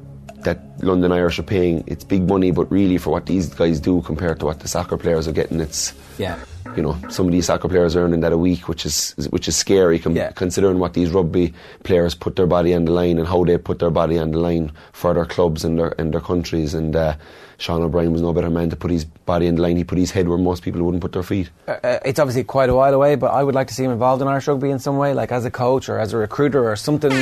London 0.81 1.13
Irish 1.13 1.39
are 1.39 1.45
paying, 1.45 1.85
it's 1.87 2.05
big 2.05 2.29
money, 2.29 2.51
but 2.51 2.71
really 2.71 2.99
for 2.99 3.11
what 3.11 3.27
these 3.27 3.49
guys 3.49 3.81
do 3.81 4.03
compared 4.03 4.41
to 4.41 4.47
what 4.47 4.61
the 4.61 4.69
soccer 4.69 4.97
players 4.97 5.27
are 5.27 5.33
getting, 5.33 5.61
it's 5.61 5.95
yeah. 6.19 6.39
you 6.77 6.83
know 6.83 6.99
some 7.09 7.27
of 7.27 7.33
these 7.33 7.47
soccer 7.47 7.69
players 7.69 7.97
are 7.97 8.05
earning 8.05 8.21
that 8.21 8.33
a 8.33 8.39
week, 8.39 8.69
which 8.69 8.85
is 8.85 9.15
which 9.31 9.49
is 9.49 9.57
scary 9.57 9.99
com- 9.99 10.17
considering 10.35 10.79
what 10.79 10.95
these 10.95 11.11
rugby 11.11 11.55
players 11.85 12.15
put 12.15 12.37
their 12.37 12.47
body 12.47 12.75
on 12.75 12.85
the 12.85 12.93
line 12.93 13.19
and 13.19 13.27
how 13.27 13.45
they 13.45 13.57
put 13.59 13.79
their 13.79 13.91
body 13.91 14.19
on 14.19 14.31
the 14.31 14.39
line 14.39 14.71
for 14.93 15.15
their 15.15 15.25
clubs 15.25 15.65
and 15.65 15.79
their 15.79 15.95
and 16.01 16.13
their 16.13 16.21
countries. 16.21 16.75
And 16.75 16.95
uh, 16.95 17.17
Sean 17.59 17.83
O'Brien 17.83 18.13
was 18.13 18.23
no 18.23 18.33
better 18.33 18.51
man 18.51 18.71
to 18.71 18.77
put 18.77 18.91
his 18.91 19.05
body 19.05 19.49
on 19.49 19.55
the 19.55 19.63
line. 19.63 19.77
He 19.77 19.85
put 19.85 19.99
his 19.99 20.11
head 20.11 20.29
where 20.29 20.39
most 20.39 20.63
people 20.63 20.83
wouldn't 20.83 21.01
put 21.01 21.13
their 21.13 21.23
feet. 21.23 21.51
Uh, 21.67 21.77
uh, 21.83 21.99
it's 22.05 22.19
obviously 22.19 22.45
quite 22.45 22.69
a 22.69 22.75
while 22.75 22.93
away, 22.93 23.15
but 23.15 23.29
I 23.29 23.43
would 23.43 23.55
like 23.55 23.69
to 23.69 23.75
see 23.75 23.85
him 23.85 23.93
involved 23.93 24.21
in 24.21 24.29
Irish 24.29 24.47
rugby 24.47 24.71
in 24.71 24.79
some 24.79 24.99
way, 24.99 25.15
like 25.15 25.33
as 25.33 25.45
a 25.45 25.51
coach 25.51 25.89
or 25.89 25.99
as 25.99 26.13
a 26.13 26.19
recruiter 26.19 26.71
or 26.71 26.77
something. 26.77 27.13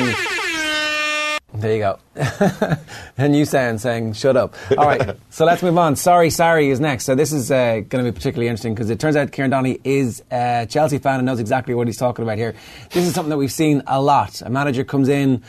There 1.55 1.73
you 1.73 1.79
go. 1.79 1.99
a 3.17 3.29
new 3.29 3.45
sound 3.45 3.81
saying 3.81 4.15
"shut 4.15 4.37
up." 4.37 4.57
All 4.77 4.87
right, 4.87 5.17
so 5.31 5.45
let's 5.45 5.63
move 5.63 5.79
on. 5.79 5.95
Sarri, 5.95 6.27
Sarri 6.27 6.69
is 6.69 6.81
next. 6.81 7.05
So 7.05 7.15
this 7.15 7.33
is 7.33 7.49
uh, 7.51 7.81
going 7.89 8.05
to 8.05 8.11
be 8.11 8.13
particularly 8.13 8.49
interesting 8.49 8.75
because 8.75 8.91
it 8.91 8.99
turns 8.99 9.15
out 9.15 9.31
Kieran 9.31 9.53
Donaghy 9.53 9.81
is 9.85 10.23
a 10.33 10.67
Chelsea 10.69 10.99
fan 10.99 11.21
and 11.21 11.27
knows 11.27 11.39
exactly 11.39 11.75
what 11.75 11.87
he's 11.87 11.97
talking 11.97 12.25
about 12.25 12.39
here. 12.39 12.57
This 12.91 13.07
is 13.07 13.15
something 13.15 13.31
that 13.31 13.37
we've 13.37 13.53
seen 13.53 13.85
a 13.87 14.03
lot. 14.03 14.43
A 14.43 14.51
manager 14.51 14.83
comes 14.83 15.09
in. 15.09 15.43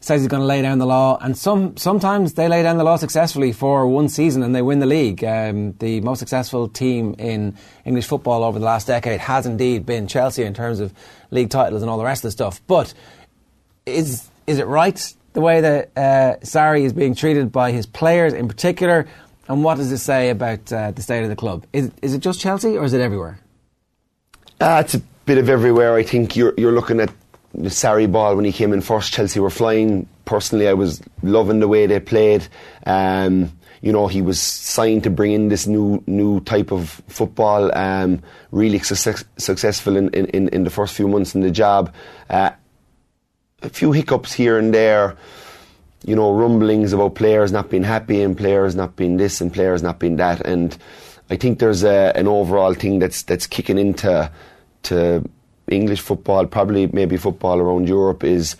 Says 0.00 0.20
he's 0.20 0.26
going 0.28 0.40
to 0.40 0.46
lay 0.46 0.60
down 0.62 0.78
the 0.78 0.86
law, 0.86 1.16
and 1.20 1.38
some 1.38 1.76
sometimes 1.76 2.34
they 2.34 2.48
lay 2.48 2.64
down 2.64 2.76
the 2.76 2.82
law 2.82 2.96
successfully 2.96 3.52
for 3.52 3.86
one 3.86 4.08
season 4.08 4.42
and 4.42 4.52
they 4.52 4.60
win 4.60 4.80
the 4.80 4.86
league. 4.86 5.22
Um, 5.22 5.74
the 5.74 6.00
most 6.00 6.18
successful 6.18 6.66
team 6.66 7.14
in 7.20 7.56
English 7.84 8.08
football 8.08 8.42
over 8.42 8.58
the 8.58 8.64
last 8.64 8.88
decade 8.88 9.20
has 9.20 9.46
indeed 9.46 9.86
been 9.86 10.08
Chelsea 10.08 10.42
in 10.42 10.54
terms 10.54 10.80
of 10.80 10.92
league 11.30 11.50
titles 11.50 11.82
and 11.82 11.88
all 11.88 11.98
the 11.98 12.04
rest 12.04 12.24
of 12.24 12.28
the 12.28 12.32
stuff. 12.32 12.60
But 12.66 12.94
is 13.86 14.28
is 14.48 14.58
it 14.58 14.66
right 14.66 15.14
the 15.32 15.40
way 15.40 15.60
that 15.60 15.90
uh, 15.96 16.36
Sarri 16.42 16.82
is 16.82 16.92
being 16.92 17.14
treated 17.14 17.52
by 17.52 17.72
his 17.72 17.86
players 17.86 18.32
in 18.32 18.48
particular? 18.48 19.06
And 19.48 19.64
what 19.64 19.76
does 19.76 19.90
it 19.90 19.98
say 19.98 20.30
about 20.30 20.72
uh, 20.72 20.92
the 20.92 21.02
state 21.02 21.22
of 21.22 21.28
the 21.28 21.36
club? 21.36 21.66
Is, 21.72 21.90
is 22.00 22.14
it 22.14 22.20
just 22.20 22.40
Chelsea 22.40 22.76
or 22.76 22.84
is 22.84 22.92
it 22.92 23.00
everywhere? 23.00 23.40
Uh, 24.60 24.82
it's 24.84 24.94
a 24.94 25.00
bit 25.26 25.38
of 25.38 25.48
everywhere. 25.48 25.94
I 25.94 26.04
think 26.04 26.36
you're 26.36 26.54
you're 26.56 26.72
looking 26.72 27.00
at 27.00 27.10
the 27.54 28.08
ball 28.10 28.36
when 28.36 28.44
he 28.44 28.52
came 28.52 28.72
in 28.72 28.80
first. 28.80 29.12
Chelsea 29.12 29.40
were 29.40 29.50
flying. 29.50 30.06
Personally, 30.24 30.68
I 30.68 30.74
was 30.74 31.02
loving 31.22 31.60
the 31.60 31.68
way 31.68 31.86
they 31.86 32.00
played. 32.00 32.46
Um, 32.86 33.52
you 33.80 33.92
know, 33.92 34.06
he 34.06 34.22
was 34.22 34.40
signed 34.40 35.02
to 35.02 35.10
bring 35.10 35.32
in 35.32 35.48
this 35.48 35.66
new 35.66 36.02
new 36.06 36.40
type 36.40 36.70
of 36.70 37.02
football. 37.08 37.76
Um, 37.76 38.22
really 38.52 38.78
success, 38.78 39.24
successful 39.36 39.96
in, 39.96 40.10
in, 40.10 40.48
in 40.48 40.64
the 40.64 40.70
first 40.70 40.94
few 40.94 41.08
months 41.08 41.34
in 41.34 41.40
the 41.40 41.50
job. 41.50 41.92
Uh, 42.30 42.52
a 43.62 43.68
few 43.68 43.92
hiccups 43.92 44.32
here 44.32 44.58
and 44.58 44.72
there. 44.72 45.16
You 46.04 46.16
know, 46.16 46.34
rumblings 46.34 46.92
about 46.92 47.14
players 47.14 47.52
not 47.52 47.70
being 47.70 47.84
happy 47.84 48.22
and 48.22 48.36
players 48.36 48.74
not 48.74 48.96
being 48.96 49.16
this 49.18 49.40
and 49.40 49.52
players 49.52 49.82
not 49.82 50.00
being 50.00 50.16
that. 50.16 50.40
And 50.40 50.76
I 51.30 51.36
think 51.36 51.60
there's 51.60 51.84
a, 51.84 52.12
an 52.16 52.26
overall 52.26 52.74
thing 52.74 52.98
that's 52.98 53.22
that's 53.22 53.46
kicking 53.46 53.78
into 53.78 54.30
to 54.84 55.24
English 55.68 56.00
football, 56.00 56.46
probably 56.46 56.88
maybe 56.88 57.16
football 57.16 57.60
around 57.60 57.88
Europe, 57.88 58.24
is 58.24 58.56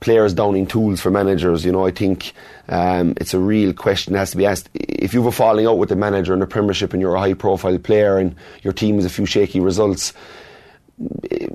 players 0.00 0.34
downing 0.34 0.66
tools 0.66 1.00
for 1.00 1.10
managers. 1.10 1.64
You 1.64 1.72
know, 1.72 1.86
I 1.86 1.90
think 1.90 2.34
um, 2.68 3.14
it's 3.16 3.32
a 3.32 3.38
real 3.38 3.72
question 3.72 4.12
that 4.12 4.18
has 4.20 4.32
to 4.32 4.36
be 4.36 4.44
asked. 4.44 4.68
If 4.74 5.14
you 5.14 5.26
a 5.26 5.32
falling 5.32 5.66
out 5.66 5.78
with 5.78 5.88
the 5.88 5.96
manager 5.96 6.34
in 6.34 6.40
the 6.40 6.46
Premiership 6.46 6.92
and 6.92 7.00
you're 7.00 7.14
a 7.14 7.20
high 7.20 7.32
profile 7.32 7.78
player 7.78 8.18
and 8.18 8.36
your 8.62 8.74
team 8.74 8.96
has 8.96 9.06
a 9.06 9.10
few 9.10 9.24
shaky 9.24 9.60
results, 9.60 10.12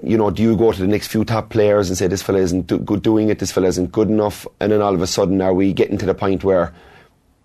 you 0.03 0.17
know, 0.17 0.29
do 0.29 0.43
you 0.43 0.57
go 0.57 0.71
to 0.71 0.81
the 0.81 0.87
next 0.87 1.07
few 1.07 1.23
top 1.23 1.49
players 1.49 1.89
and 1.89 1.97
say 1.97 2.07
this 2.07 2.21
fella 2.21 2.39
isn't 2.39 2.67
do- 2.67 2.79
good 2.79 3.01
doing 3.01 3.29
it, 3.29 3.39
this 3.39 3.51
fella 3.51 3.67
isn't 3.67 3.91
good 3.91 4.09
enough, 4.09 4.45
and 4.59 4.71
then 4.71 4.81
all 4.81 4.93
of 4.93 5.01
a 5.01 5.07
sudden 5.07 5.41
are 5.41 5.53
we 5.53 5.71
getting 5.71 5.97
to 5.97 6.05
the 6.05 6.13
point 6.13 6.43
where 6.43 6.73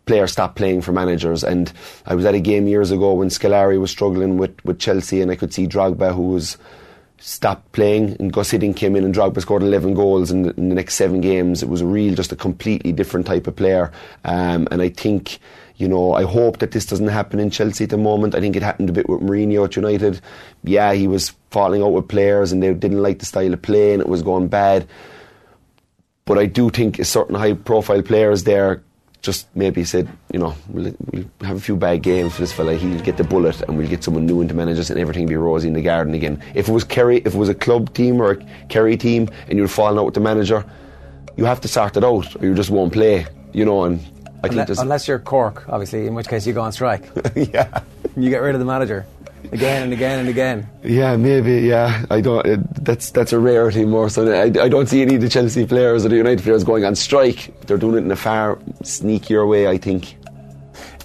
players 0.07 0.33
stop 0.33 0.57
playing 0.57 0.81
for 0.81 0.93
managers? 0.93 1.45
And 1.45 1.73
I 2.07 2.15
was 2.15 2.25
at 2.25 2.35
a 2.35 2.41
game 2.41 2.67
years 2.67 2.91
ago 2.91 3.15
when 3.15 3.29
Scolari 3.29 3.81
was 3.81 3.91
struggling 3.91 4.39
with, 4.39 4.57
with 4.65 4.81
Chelsea, 4.81 5.21
and 5.21 5.31
I 5.31 5.37
could 5.37 5.55
see 5.55 5.67
Drogba 5.67 6.15
who 6.15 6.29
was 6.29 6.59
stopped 7.19 7.71
playing, 7.73 8.17
and 8.19 8.33
Gus 8.33 8.51
Hiddink 8.51 8.77
came 8.77 8.97
in, 8.97 9.05
and 9.05 9.15
Drogba 9.15 9.41
scored 9.41 9.63
11 9.63 9.95
goals 9.95 10.31
in 10.31 10.43
the, 10.43 10.55
in 10.57 10.69
the 10.69 10.75
next 10.75 10.95
seven 10.95 11.21
games. 11.21 11.63
It 11.63 11.69
was 11.69 11.81
a 11.81 11.87
real, 11.87 12.15
just 12.15 12.33
a 12.33 12.37
completely 12.37 12.93
different 12.93 13.27
type 13.27 13.47
of 13.47 13.57
player, 13.57 13.93
um, 14.25 14.67
and 14.71 14.83
I 14.83 14.89
think. 14.89 15.39
You 15.77 15.89
know, 15.89 16.13
I 16.13 16.23
hope 16.23 16.59
that 16.59 16.71
this 16.71 16.87
doesn't 16.87 17.09
happen 17.09 17.41
in 17.41 17.51
Chelsea 17.51 17.85
at 17.85 17.91
the 17.91 17.99
moment. 17.99 18.35
I 18.35 18.41
think 18.41 18.55
it 18.55 18.63
happened 18.63 18.91
a 18.91 18.93
bit 18.93 19.09
with 19.09 19.21
Mourinho 19.21 19.65
at 19.65 19.75
United. 19.75 20.21
Yeah, 20.63 20.93
he 20.93 21.09
was 21.09 21.35
falling 21.51 21.83
out 21.83 21.93
with 21.93 22.09
players 22.09 22.53
and 22.53 22.63
they 22.63 22.73
didn't 22.73 23.03
like 23.03 23.19
the 23.19 23.27
style 23.27 23.53
of 23.53 23.61
play 23.63 23.93
and 23.93 24.01
it 24.01 24.09
was 24.09 24.23
going 24.23 24.49
bad. 24.49 24.87
But 26.27 26.39
I 26.39 26.47
do 26.47 26.71
think 26.71 26.99
a 26.99 27.05
certain 27.05 27.35
high 27.35 27.55
profile 27.55 28.03
players 28.03 28.45
there 28.45 28.83
just 29.25 29.49
maybe 29.57 29.85
said, 29.85 30.07
you 30.33 30.39
know, 30.39 30.55
we'll, 30.69 30.95
we'll 31.11 31.25
have 31.41 31.57
a 31.57 31.61
few 31.61 31.77
bad 31.77 32.03
games 32.03 32.35
for 32.35 32.43
this 32.43 32.53
fella. 32.53 32.75
He'll 32.75 33.01
get 33.01 33.17
the 33.17 33.25
bullet, 33.25 33.63
and 33.63 33.77
we'll 33.77 33.89
get 33.89 34.05
someone 34.05 34.27
new 34.27 34.43
into 34.43 34.53
managers, 34.55 34.91
and 34.91 35.01
everything 35.01 35.25
will 35.25 35.31
be 35.31 35.37
rosy 35.37 35.67
in 35.67 35.75
the 35.75 35.81
garden 35.81 36.13
again. 36.15 36.43
If 36.55 36.69
it 36.69 36.73
was 36.73 36.85
Kerry, 36.85 37.19
if 37.25 37.35
it 37.35 37.35
was 37.35 37.49
a 37.49 37.55
club 37.55 37.93
team 37.95 38.21
or 38.21 38.33
a 38.33 38.37
Kerry 38.69 38.99
team, 38.99 39.31
and 39.49 39.59
you're 39.59 39.67
falling 39.67 39.99
out 39.99 40.05
with 40.05 40.15
the 40.15 40.21
manager, 40.21 40.65
you 41.37 41.47
have 41.47 41.61
to 41.63 41.69
sort 41.69 41.97
it 41.97 42.05
out, 42.05 42.37
or 42.37 42.47
you 42.47 42.55
just 42.55 42.69
won't 42.69 42.93
play. 42.93 43.27
You 43.55 43.65
know, 43.65 43.85
and 43.85 43.99
I 44.45 44.49
think 44.49 44.69
unless, 44.69 44.79
unless 44.79 45.09
you're 45.09 45.19
Cork, 45.19 45.69
obviously, 45.69 46.07
in 46.07 46.15
which 46.15 46.29
case 46.29 46.47
you 46.47 46.53
go 46.53 46.63
on 46.63 46.73
strike. 46.73 47.09
yeah, 47.35 47.83
you 48.17 48.31
get 48.31 48.39
rid 48.39 48.55
of 48.55 48.61
the 48.61 48.67
manager 48.67 49.07
again 49.53 49.85
and 49.85 49.93
again 49.93 50.19
and 50.21 50.29
again. 50.29 50.69
Yeah, 50.83 51.17
maybe. 51.17 51.67
Yeah, 51.67 52.05
I 52.11 52.21
don't. 52.21 52.47
Uh, 52.47 52.57
that's 52.81 53.11
that's 53.11 53.33
a 53.33 53.39
rarity 53.39 53.85
more 53.85 54.09
so. 54.09 54.31
I, 54.31 54.45
I 54.45 54.69
don't 54.69 54.89
see 54.89 55.03
any 55.03 55.17
of 55.17 55.21
the 55.21 55.29
Chelsea 55.29 55.67
players 55.67 56.05
or 56.05 56.09
the 56.09 56.17
United 56.17 56.43
players 56.43 56.65
going 56.65 56.85
on 56.85 56.95
strike. 56.95 57.61
They're 57.63 57.79
doing 57.79 57.95
it 57.95 58.05
in 58.05 58.11
a 58.11 58.17
far 58.17 58.57
sneakier 58.83 59.49
way, 59.49 59.69
I 59.69 59.79
think. 59.79 60.17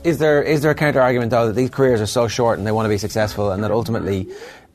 Is 0.04 0.18
there 0.18 0.42
is 0.42 0.62
there 0.62 0.72
a 0.72 0.76
counter 0.76 1.02
argument 1.02 1.32
though 1.32 1.48
that 1.48 1.56
these 1.56 1.70
careers 1.70 2.02
are 2.02 2.08
so 2.08 2.28
short 2.28 2.58
and 2.58 2.68
they 2.68 2.72
want 2.72 2.86
to 2.86 2.90
be 2.90 2.98
successful, 2.98 3.52
and 3.52 3.64
that 3.64 3.72
ultimately 3.72 4.28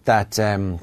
that 0.04 0.38
um, 0.38 0.78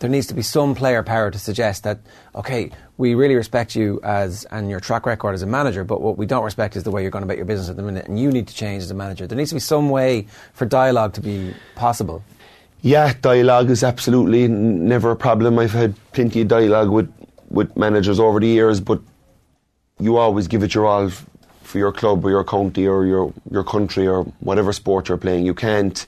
there 0.00 0.10
needs 0.10 0.26
to 0.28 0.34
be 0.34 0.42
some 0.42 0.74
player 0.74 1.02
power 1.02 1.30
to 1.30 1.38
suggest 1.38 1.84
that 1.84 2.00
okay, 2.34 2.70
we 2.96 3.14
really 3.14 3.34
respect 3.34 3.74
you 3.74 4.00
as 4.02 4.44
and 4.46 4.70
your 4.70 4.80
track 4.80 5.06
record 5.06 5.34
as 5.34 5.42
a 5.42 5.46
manager, 5.46 5.84
but 5.84 6.00
what 6.00 6.16
we 6.16 6.26
don't 6.26 6.44
respect 6.44 6.76
is 6.76 6.84
the 6.84 6.90
way 6.90 7.02
you're 7.02 7.10
going 7.10 7.24
about 7.24 7.36
your 7.36 7.46
business 7.46 7.68
at 7.68 7.76
the 7.76 7.82
minute, 7.82 8.06
and 8.06 8.18
you 8.18 8.30
need 8.30 8.48
to 8.48 8.54
change 8.54 8.82
as 8.82 8.90
a 8.90 8.94
manager. 8.94 9.26
There 9.26 9.36
needs 9.36 9.50
to 9.50 9.56
be 9.56 9.60
some 9.60 9.90
way 9.90 10.26
for 10.52 10.66
dialogue 10.66 11.14
to 11.14 11.20
be 11.20 11.54
possible. 11.74 12.22
Yeah, 12.82 13.12
dialogue 13.20 13.70
is 13.70 13.84
absolutely 13.84 14.48
never 14.48 15.10
a 15.10 15.16
problem. 15.16 15.58
I've 15.58 15.72
had 15.72 15.94
plenty 16.12 16.42
of 16.42 16.48
dialogue 16.48 16.90
with, 16.90 17.12
with 17.50 17.76
managers 17.76 18.18
over 18.18 18.40
the 18.40 18.46
years, 18.46 18.80
but 18.80 19.00
you 19.98 20.16
always 20.16 20.48
give 20.48 20.62
it 20.62 20.74
your 20.74 20.86
all 20.86 21.10
for 21.62 21.78
your 21.78 21.92
club 21.92 22.24
or 22.24 22.30
your 22.30 22.44
county 22.44 22.86
or 22.86 23.04
your, 23.04 23.32
your 23.50 23.64
country 23.64 24.06
or 24.08 24.24
whatever 24.40 24.72
sport 24.72 25.08
you're 25.08 25.18
playing. 25.18 25.44
You 25.44 25.54
can't 25.54 26.06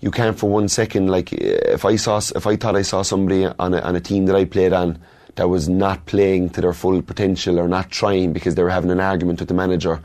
you 0.00 0.10
can't 0.10 0.38
for 0.38 0.48
one 0.48 0.68
second 0.68 1.08
like 1.08 1.32
if 1.32 1.84
I 1.84 1.96
saw 1.96 2.20
if 2.34 2.46
I 2.46 2.56
thought 2.56 2.74
I 2.76 2.82
saw 2.82 3.02
somebody 3.02 3.44
on 3.46 3.74
a, 3.74 3.80
on 3.80 3.96
a 3.96 4.00
team 4.00 4.26
that 4.26 4.36
I 4.36 4.44
played 4.44 4.72
on 4.72 4.98
that 5.40 5.48
was 5.48 5.70
not 5.70 6.04
playing 6.04 6.50
to 6.50 6.60
their 6.60 6.74
full 6.74 7.00
potential 7.00 7.58
or 7.58 7.66
not 7.66 7.90
trying 7.90 8.30
because 8.30 8.56
they 8.56 8.62
were 8.62 8.68
having 8.68 8.90
an 8.90 9.00
argument 9.00 9.38
with 9.40 9.48
the 9.48 9.54
manager, 9.54 9.98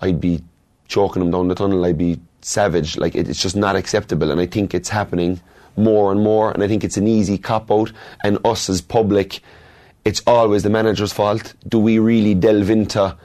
I'd 0.00 0.20
be 0.20 0.42
choking 0.88 1.20
them 1.20 1.30
down 1.30 1.46
the 1.46 1.54
tunnel. 1.54 1.84
I'd 1.84 1.96
be 1.96 2.20
savage. 2.40 2.98
Like 2.98 3.14
it, 3.14 3.28
it's 3.28 3.40
just 3.40 3.54
not 3.54 3.76
acceptable, 3.76 4.32
and 4.32 4.40
I 4.40 4.46
think 4.46 4.74
it's 4.74 4.88
happening 4.88 5.40
more 5.76 6.10
and 6.10 6.20
more. 6.20 6.50
And 6.50 6.60
I 6.60 6.66
think 6.66 6.82
it's 6.82 6.96
an 6.96 7.06
easy 7.06 7.38
cop 7.38 7.70
out. 7.70 7.92
And 8.24 8.44
us 8.44 8.68
as 8.68 8.80
public, 8.80 9.42
it's 10.04 10.22
always 10.26 10.64
the 10.64 10.70
manager's 10.70 11.12
fault. 11.12 11.54
Do 11.68 11.78
we 11.78 12.00
really 12.00 12.34
delve 12.34 12.68
into 12.68 13.16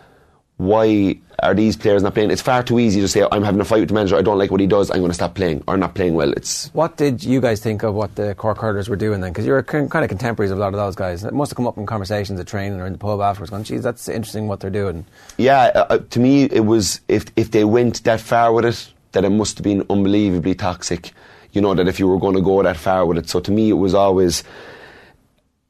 why 0.59 1.17
are 1.41 1.55
these 1.55 1.77
players 1.77 2.03
not 2.03 2.13
playing? 2.13 2.31
It's 2.31 2.41
far 2.41 2.61
too 2.63 2.79
easy 2.79 2.99
to 2.99 3.07
say, 3.07 3.25
I'm 3.31 3.43
having 3.43 3.61
a 3.61 3.65
fight 3.65 3.79
with 3.79 3.87
the 3.87 3.95
manager, 3.95 4.17
I 4.17 4.21
don't 4.21 4.37
like 4.37 4.51
what 4.51 4.59
he 4.59 4.67
does, 4.67 4.91
I'm 4.91 4.97
going 4.97 5.09
to 5.09 5.15
stop 5.15 5.33
playing, 5.33 5.63
or 5.69 5.77
not 5.77 5.95
playing 5.95 6.15
well. 6.15 6.33
It's 6.33 6.69
What 6.73 6.97
did 6.97 7.23
you 7.23 7.39
guys 7.39 7.61
think 7.61 7.81
of 7.81 7.95
what 7.95 8.15
the 8.15 8.35
Cork 8.35 8.57
hurlers 8.57 8.89
were 8.89 8.97
doing 8.97 9.21
then? 9.21 9.31
Because 9.31 9.45
you're 9.45 9.63
kind 9.63 9.89
of 9.93 10.09
contemporaries 10.09 10.51
of 10.51 10.57
a 10.57 10.61
lot 10.61 10.73
of 10.73 10.79
those 10.79 10.97
guys. 10.97 11.23
It 11.23 11.33
must 11.33 11.51
have 11.51 11.55
come 11.55 11.65
up 11.65 11.77
in 11.77 11.85
conversations 11.85 12.41
at 12.41 12.47
training 12.47 12.77
or 12.81 12.85
in 12.85 12.91
the 12.91 12.99
pub 12.99 13.21
afterwards, 13.21 13.51
going, 13.51 13.63
geez, 13.63 13.83
that's 13.83 14.09
interesting 14.09 14.49
what 14.49 14.59
they're 14.59 14.69
doing. 14.69 15.05
Yeah, 15.37 15.71
uh, 15.73 15.85
uh, 15.89 15.97
to 16.09 16.19
me, 16.19 16.43
it 16.43 16.65
was 16.65 16.99
if 17.07 17.27
if 17.37 17.51
they 17.51 17.63
went 17.63 18.03
that 18.03 18.19
far 18.19 18.51
with 18.51 18.65
it, 18.65 18.93
that 19.13 19.23
it 19.23 19.29
must 19.29 19.57
have 19.59 19.63
been 19.63 19.85
unbelievably 19.89 20.55
toxic. 20.55 21.13
You 21.53 21.61
know 21.61 21.73
that 21.73 21.87
if 21.87 21.99
you 21.99 22.07
were 22.09 22.19
going 22.19 22.35
to 22.35 22.41
go 22.41 22.61
that 22.63 22.75
far 22.75 23.05
with 23.05 23.17
it. 23.17 23.29
So 23.29 23.39
to 23.39 23.49
me, 23.49 23.69
it 23.69 23.75
was 23.75 23.93
always, 23.93 24.43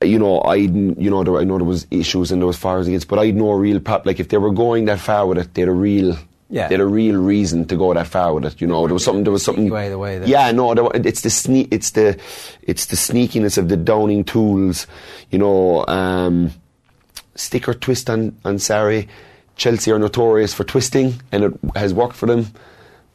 you 0.05 0.17
know, 0.17 0.39
I 0.39 0.55
you 0.55 1.09
know 1.09 1.23
there, 1.23 1.37
I 1.37 1.43
know 1.43 1.57
there 1.57 1.65
was 1.65 1.85
issues 1.91 2.31
and 2.31 2.41
there 2.41 2.47
was 2.47 2.57
fires 2.57 2.87
against, 2.87 3.07
but 3.09 3.19
I 3.19 3.27
had 3.27 3.35
no 3.35 3.51
real 3.51 3.79
prop. 3.79 4.05
Like 4.05 4.19
if 4.19 4.29
they 4.29 4.37
were 4.37 4.51
going 4.51 4.85
that 4.85 4.99
far 4.99 5.27
with 5.27 5.37
it, 5.37 5.53
they 5.53 5.61
had 5.61 5.69
a 5.69 5.73
real. 5.73 6.17
Yeah. 6.51 6.67
They 6.67 6.75
had 6.75 6.81
a 6.81 6.87
real 6.87 7.21
reason 7.21 7.65
to 7.65 7.75
go 7.75 7.93
that 7.93 8.07
far 8.07 8.33
with 8.33 8.43
it, 8.43 8.59
you 8.59 8.65
know. 8.65 8.87
There 8.87 8.95
was 8.95 9.03
something. 9.03 9.23
There 9.23 9.31
was 9.31 9.43
something. 9.43 9.69
Way 9.69 9.89
the 9.89 9.99
way 9.99 10.25
Yeah, 10.25 10.51
no, 10.51 10.73
there, 10.73 10.87
it's 10.95 11.21
the 11.21 11.29
sne- 11.29 11.67
it's 11.69 11.91
the 11.91 12.19
it's 12.63 12.87
the 12.87 12.95
sneakiness 12.95 13.59
of 13.59 13.69
the 13.69 13.77
downing 13.77 14.23
tools, 14.23 14.87
you 15.29 15.37
know. 15.37 15.85
Um, 15.85 16.51
stick 17.35 17.67
or 17.67 17.73
twist 17.73 18.09
on 18.09 18.35
on 18.45 18.55
Sarri. 18.55 19.07
Chelsea 19.57 19.91
are 19.91 19.99
notorious 19.99 20.53
for 20.53 20.63
twisting, 20.63 21.21
and 21.31 21.43
it 21.43 21.53
has 21.75 21.93
worked 21.93 22.15
for 22.15 22.25
them. 22.25 22.47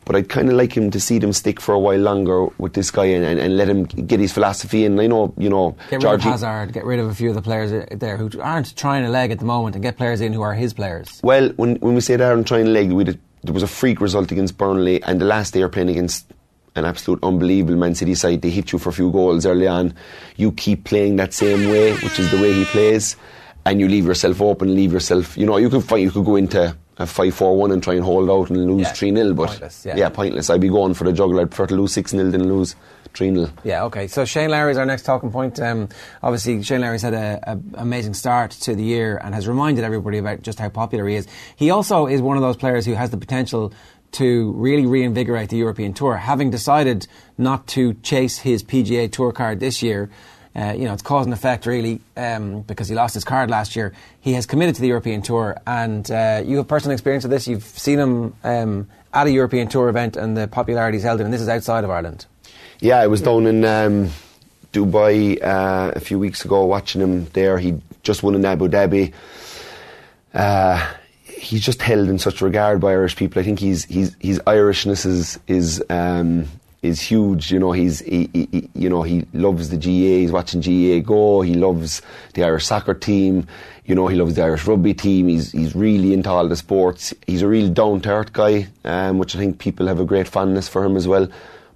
But 0.05 0.17
I'd 0.17 0.29
kind 0.29 0.49
of 0.51 0.55
like 0.55 0.77
him 0.77 0.91
to 0.91 1.01
see 1.01 1.19
them 1.19 1.33
stick 1.33 1.61
for 1.61 1.73
a 1.75 1.79
while 1.79 1.99
longer 1.99 2.47
with 2.59 2.75
this 2.75 2.91
guy 2.91 3.07
and, 3.07 3.25
and, 3.25 3.41
and 3.41 3.57
let 3.57 3.69
him 3.69 3.85
get 3.85 4.21
his 4.21 4.33
philosophy. 4.33 4.85
And 4.85 5.01
I 5.01 5.07
know, 5.07 5.33
you 5.39 5.49
know, 5.49 5.77
Get 5.89 5.93
rid 5.97 6.03
Georgie- 6.03 6.29
of 6.29 6.33
Hazard, 6.33 6.73
get 6.75 6.85
rid 6.85 6.99
of 7.01 7.07
a 7.09 7.15
few 7.15 7.31
of 7.31 7.35
the 7.35 7.43
players 7.43 7.87
there 7.91 8.17
who 8.19 8.31
aren't 8.41 8.77
trying 8.77 9.05
a 9.05 9.09
leg 9.09 9.31
at 9.31 9.39
the 9.39 9.45
moment 9.47 9.77
and 9.77 9.83
get 9.83 9.97
players 9.97 10.21
in 10.21 10.33
who 10.35 10.43
are 10.43 10.53
his 10.55 10.75
players. 10.75 11.21
Well, 11.23 11.49
when 11.57 11.77
when 11.77 11.95
we 11.95 12.01
say 12.03 12.17
that 12.17 12.33
on 12.33 12.45
trying 12.45 12.67
a 12.67 12.71
leg, 12.71 12.93
we 12.93 13.05
did, 13.05 13.19
there 13.43 13.55
was 13.55 13.63
a 13.63 13.67
freak 13.67 14.01
result 14.01 14.31
against 14.31 14.59
Burnley, 14.59 15.03
and 15.03 15.21
the 15.21 15.25
last 15.25 15.55
day 15.55 15.61
you're 15.61 15.69
playing 15.71 15.89
against 15.91 16.27
an 16.77 16.85
absolute 16.85 17.21
unbelievable 17.23 17.77
Man 17.77 17.95
City 17.95 18.15
side. 18.15 18.43
They 18.43 18.51
hit 18.51 18.73
you 18.73 18.79
for 18.79 18.91
a 18.91 18.93
few 18.93 19.11
goals 19.11 19.47
early 19.47 19.69
on. 19.69 19.95
You 20.37 20.53
keep 20.53 20.85
playing 20.85 21.17
that 21.17 21.33
same 21.33 21.71
way, 21.71 21.93
which 21.95 22.19
is 22.19 22.31
the 22.31 22.37
way 22.37 22.53
he 22.53 22.65
plays, 22.67 23.17
and 23.65 23.81
you 23.81 23.89
leave 23.89 24.05
yourself 24.07 24.43
open. 24.43 24.75
Leave 24.75 24.93
yourself, 24.93 25.39
you 25.39 25.47
know, 25.47 25.57
you 25.57 25.71
could 25.71 25.85
find 25.85 26.03
you 26.03 26.11
could 26.11 26.25
go 26.27 26.37
into 26.37 26.77
a 26.99 27.07
five-four-one 27.07 27.73
and 27.73 27.83
try 27.83 27.95
and 27.95 28.05
hold 28.05 28.31
out 28.31 28.51
and 28.51 28.71
lose 28.71 28.83
Yeah. 28.83 28.93
three 28.93 29.15
0 29.15 29.35
but 29.35 29.49
Pointless, 29.49 29.85
yeah. 29.87 30.09
pointless. 30.11 30.51
I'd 30.51 30.61
be 30.61 30.69
going 30.69 30.95
for 30.95 31.05
the 31.05 31.13
juggle. 31.13 31.41
I'd 31.41 31.51
prefer 31.51 31.67
to 31.67 31.75
lose 31.77 31.93
six 31.93 32.13
0 32.13 32.31
than 32.31 32.49
lose 32.49 32.77
three 33.15 33.35
0 33.35 33.49
Yeah, 33.65 33.85
okay. 33.85 34.07
So 34.07 34.25
Shane 34.25 34.51
Lowry 34.51 34.71
is 34.73 34.79
our 34.79 34.87
next 34.87 35.03
talking 35.03 35.31
point. 35.33 35.59
Um, 35.61 35.89
obviously, 36.23 36.63
Shane 36.63 36.81
Lowry's 36.83 37.03
had 37.03 37.15
an 37.15 37.73
amazing 37.75 38.15
start 38.15 38.53
to 38.53 38.75
the 38.77 38.85
year 38.85 39.21
and 39.25 39.35
has 39.35 39.49
reminded 39.49 39.85
everybody 39.85 40.19
about 40.19 40.43
just 40.43 40.59
how 40.61 40.69
popular 40.69 41.07
he 41.09 41.17
is. 41.17 41.27
He 41.57 41.71
also 41.71 42.07
is 42.07 42.21
one 42.23 42.37
of 42.37 42.43
those 42.43 42.57
players 42.57 42.87
who 42.87 42.95
has 42.95 43.11
the 43.11 43.17
potential 43.17 43.73
to 44.13 44.53
really 44.53 44.87
reinvigorate 44.87 45.49
the 45.51 45.57
European 45.57 45.93
Tour. 45.93 46.17
Having 46.17 46.51
decided 46.51 47.09
not 47.37 47.67
to 47.69 47.95
chase 47.95 48.39
his 48.39 48.63
PGA 48.63 49.11
Tour 49.11 49.33
card 49.33 49.59
this 49.59 49.83
year, 49.83 50.09
uh, 50.57 50.73
you 50.77 50.85
know, 50.85 50.93
it's 50.93 51.03
cause 51.03 51.27
and 51.27 51.35
effect 51.35 51.67
really 51.67 52.01
um, 52.17 52.61
because 52.63 52.89
he 52.89 52.95
lost 52.95 53.15
his 53.15 53.25
card 53.25 53.51
last 53.51 53.75
year. 53.75 53.93
He 54.21 54.35
has 54.35 54.47
committed 54.47 54.77
to 54.77 54.81
the 54.81 54.89
European 54.89 55.21
Tour, 55.21 55.57
and 55.67 56.09
uh, 56.11 56.43
you 56.45 56.59
have 56.59 56.69
personal 56.69 56.93
experience 56.93 57.25
of 57.25 57.31
this. 57.31 57.49
You've 57.49 57.65
seen 57.65 57.99
him 57.99 58.35
um, 58.45 58.89
at 59.13 59.27
a 59.27 59.31
European 59.31 59.69
Tour 59.69 59.89
event 59.89 60.17
and 60.17 60.37
the 60.37 60.47
popularity 60.47 60.97
he's 60.97 61.05
held 61.05 61.21
in, 61.21 61.27
and 61.27 61.35
this 61.35 61.41
is 61.41 61.49
outside 61.49 61.83
of 61.83 61.91
Ireland. 61.91 62.27
Yeah, 62.81 62.99
I 62.99 63.09
was 63.09 63.21
down 63.21 63.47
in 63.47 63.65
um, 63.65 64.11
Dubai 64.73 65.43
uh, 65.43 65.93
a 65.95 66.01
few 66.01 66.19
weeks 66.19 66.45
ago 66.45 66.65
watching 66.65 67.01
him 67.01 67.27
there. 67.33 67.59
He 67.59 67.81
just 68.03 68.23
won 68.23 68.35
in 68.35 68.45
Abu 68.45 68.69
Dhabi. 68.69 69.13
Uh, 70.33 70.95
he's 71.25 71.63
just 71.63 71.83
held 71.83 72.09
in 72.09 72.19
such 72.19 72.41
regard 72.41 72.81
by 72.81 72.93
Irish 72.93 73.17
people. 73.17 73.41
I 73.41 73.45
think 73.45 73.59
he's, 73.59 73.85
he's, 73.85 74.17
his 74.21 74.39
Irishness 74.41 75.07
is 75.07 75.39
is 75.49 75.83
um, 75.91 76.47
is 76.85 77.01
huge. 77.01 77.51
You 77.51 77.59
know, 77.59 77.73
he's 77.73 78.01
he, 78.01 78.29
he, 78.33 78.69
you 78.75 78.89
know 78.89 79.03
he 79.03 79.25
loves 79.33 79.71
the 79.71 79.77
GAA. 79.77 80.21
He's 80.21 80.33
watching 80.33 80.61
GAA 80.61 81.01
go. 81.01 81.41
He 81.41 81.55
loves 81.55 82.03
the 82.35 82.45
Irish 82.45 82.67
soccer 82.67 82.95
team. 82.95 83.47
You 83.87 83.95
know, 83.95 84.07
he 84.07 84.17
loves 84.17 84.35
the 84.35 84.43
Irish 84.43 84.67
rugby 84.67 84.95
team. 84.95 85.29
He's 85.29 85.51
he's 85.53 85.75
really 85.75 86.13
into 86.13 86.29
all 86.29 86.47
the 86.47 86.57
sports. 86.57 87.15
He's 87.27 87.43
a 87.43 87.49
real 87.49 87.71
down 87.71 88.03
to 88.03 88.11
earth 88.11 88.33
guy, 88.33 88.69
um, 88.85 89.19
which 89.19 89.35
I 89.35 89.39
think 89.39 89.59
people 89.59 89.87
have 89.87 89.99
a 89.99 90.05
great 90.05 90.29
fondness 90.29 90.69
for 90.69 90.85
him 90.85 90.97
as 90.97 91.09
well. 91.09 91.27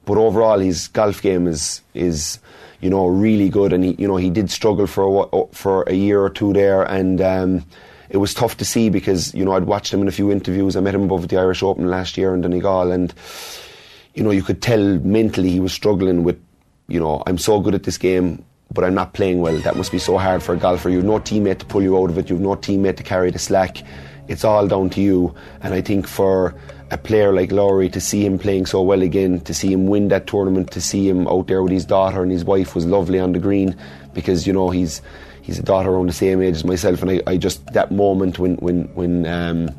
But 0.05 0.19
overall, 0.19 0.59
his 0.59 0.89
golf 0.89 1.23
game 1.23 1.47
is 1.47 1.81
is 1.95 2.39
you 2.81 2.91
know 2.91 3.07
really 3.07 3.49
good, 3.49 3.73
and 3.73 3.85
he 3.85 3.97
you 3.99 4.07
know 4.07 4.17
he 4.17 4.31
did 4.31 4.51
struggle 4.51 4.87
for 4.87 5.29
a, 5.33 5.55
for 5.55 5.85
a 5.85 5.95
year 5.95 6.21
or 6.21 6.31
two 6.31 6.53
there, 6.53 6.83
and 6.83 7.21
um, 7.23 7.65
it 8.11 8.19
was 8.19 8.35
tough 8.35 8.59
to 8.59 8.65
see 8.65 8.91
because 8.91 9.35
you 9.35 9.45
know 9.45 9.53
I'd 9.53 9.65
watched 9.65 9.93
him 9.93 10.03
in 10.03 10.09
a 10.09 10.13
few 10.13 10.31
interviews. 10.31 10.77
I 10.77 10.81
met 10.81 10.95
him 10.95 11.05
above 11.05 11.29
the 11.29 11.39
Irish 11.39 11.63
Open 11.63 11.89
last 11.89 12.19
year 12.19 12.35
in 12.35 12.43
Donegal, 12.43 12.93
and 12.93 13.15
you 14.19 14.25
know 14.25 14.33
you 14.33 14.43
could 14.43 14.61
tell 14.61 14.99
mentally 14.99 15.49
he 15.49 15.61
was 15.61 15.73
struggling 15.73 16.25
with 16.25 16.39
you 16.89 16.99
know 16.99 17.23
I'm 17.27 17.39
so 17.39 17.61
good 17.61 17.75
at 17.75 17.85
this 17.85 17.97
game. 17.97 18.45
But 18.71 18.85
I'm 18.85 18.93
not 18.93 19.15
playing 19.15 19.41
well. 19.41 19.57
That 19.61 19.77
must 19.79 19.91
be 19.91 19.99
so 19.99 20.19
hard 20.19 20.43
for 20.43 20.55
a 20.55 20.59
golfer. 20.59 20.91
You've 20.91 21.03
no 21.03 21.19
teammate 21.19 21.61
to 21.61 21.65
pull 21.65 21.81
you 21.81 21.97
out 21.97 22.11
of 22.11 22.19
it. 22.19 22.29
You've 22.29 22.43
no 22.43 22.55
teammate 22.55 22.99
to 22.99 23.03
carry 23.03 23.31
the 23.31 23.39
slack. 23.39 23.79
It's 24.29 24.45
all 24.45 24.69
down 24.69 24.91
to 24.91 25.01
you. 25.01 25.35
And 25.63 25.73
I 25.73 25.81
think 25.81 26.07
for 26.07 26.55
a 26.91 26.99
player 26.99 27.33
like 27.33 27.51
Lowry 27.51 27.89
to 27.89 27.99
see 27.99 28.27
him 28.27 28.39
playing 28.39 28.67
so 28.67 28.83
well 28.83 29.01
again, 29.01 29.41
to 29.41 29.55
see 29.55 29.73
him 29.73 29.87
win 29.87 30.09
that 30.09 30.27
tournament, 30.27 30.71
to 30.73 30.83
see 30.83 31.09
him 31.09 31.27
out 31.29 31.47
there 31.47 31.63
with 31.63 31.73
his 31.73 31.87
daughter 31.87 32.23
and 32.23 32.31
his 32.31 32.45
wife 32.45 32.75
was 32.75 32.85
lovely 32.85 33.19
on 33.19 33.33
the 33.33 33.39
green 33.39 33.75
because 34.13 34.47
you 34.47 34.53
know 34.53 34.69
he's 34.69 35.01
he's 35.41 35.59
a 35.59 35.63
daughter 35.63 35.89
around 35.89 36.09
the 36.09 36.13
same 36.13 36.43
age 36.43 36.57
as 36.57 36.65
myself, 36.65 37.01
and 37.01 37.11
I, 37.11 37.23
I 37.27 37.37
just 37.39 37.65
that 37.73 37.91
moment 37.91 38.39
when 38.39 38.57
when 38.57 38.85
when 38.95 39.25
um, 39.25 39.71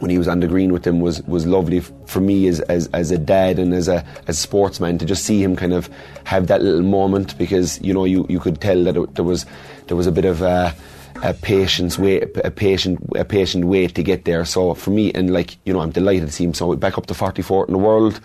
when 0.00 0.10
he 0.10 0.18
was 0.18 0.28
on 0.28 0.40
the 0.40 0.46
green 0.46 0.72
with 0.72 0.82
them 0.82 1.00
was 1.00 1.22
was 1.22 1.46
lovely 1.46 1.80
for 1.80 2.20
me 2.20 2.46
as, 2.48 2.60
as 2.60 2.88
as 2.92 3.10
a 3.10 3.18
dad 3.18 3.58
and 3.58 3.72
as 3.74 3.88
a 3.88 4.04
as 4.26 4.36
a 4.38 4.40
sportsman 4.40 4.98
to 4.98 5.04
just 5.04 5.24
see 5.24 5.42
him 5.42 5.56
kind 5.56 5.72
of 5.72 5.88
have 6.24 6.46
that 6.48 6.62
little 6.62 6.82
moment 6.82 7.36
because 7.38 7.80
you 7.80 7.94
know 7.94 8.04
you, 8.04 8.26
you 8.28 8.38
could 8.40 8.60
tell 8.60 8.84
that 8.84 8.96
it, 8.96 9.14
there 9.14 9.24
was 9.24 9.46
there 9.86 9.96
was 9.96 10.06
a 10.06 10.12
bit 10.12 10.24
of 10.24 10.42
a, 10.42 10.74
a 11.22 11.32
patience 11.34 11.98
wait 11.98 12.36
a 12.44 12.50
patient 12.50 12.98
a 13.16 13.24
patient 13.24 13.64
wait 13.64 13.94
to 13.94 14.02
get 14.02 14.24
there. 14.24 14.44
So 14.44 14.74
for 14.74 14.90
me 14.90 15.12
and 15.12 15.32
like 15.32 15.56
you 15.64 15.72
know 15.72 15.80
I'm 15.80 15.90
delighted 15.92 16.26
to 16.28 16.32
see 16.32 16.44
him 16.44 16.54
so 16.54 16.74
back 16.76 16.98
up 16.98 17.06
to 17.06 17.14
44th 17.14 17.68
in 17.68 17.72
the 17.72 17.78
world. 17.78 18.20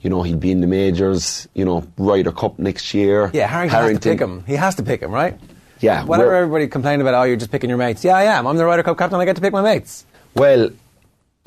You 0.00 0.10
know 0.10 0.22
he'd 0.22 0.38
be 0.38 0.52
in 0.52 0.60
the 0.60 0.68
majors. 0.68 1.48
You 1.54 1.64
know 1.64 1.84
Ryder 1.96 2.30
Cup 2.32 2.58
next 2.60 2.94
year. 2.94 3.30
Yeah, 3.34 3.48
Harrington, 3.48 3.80
has 3.80 3.98
to 3.98 4.00
pick 4.00 4.20
him. 4.20 4.44
He 4.46 4.54
has 4.54 4.76
to 4.76 4.84
pick 4.84 5.02
him, 5.02 5.10
right? 5.10 5.38
Yeah, 5.80 6.04
Whatever 6.04 6.34
everybody 6.34 6.66
complained 6.66 7.02
about, 7.02 7.14
oh, 7.14 7.22
you're 7.22 7.36
just 7.36 7.52
picking 7.52 7.70
your 7.70 7.78
mates. 7.78 8.04
Yeah, 8.04 8.16
I 8.16 8.24
am. 8.24 8.46
I'm 8.46 8.56
the 8.56 8.64
Ryder 8.64 8.82
Cup 8.82 8.98
captain. 8.98 9.20
I 9.20 9.24
get 9.24 9.36
to 9.36 9.42
pick 9.42 9.52
my 9.52 9.62
mates. 9.62 10.04
Well, 10.34 10.70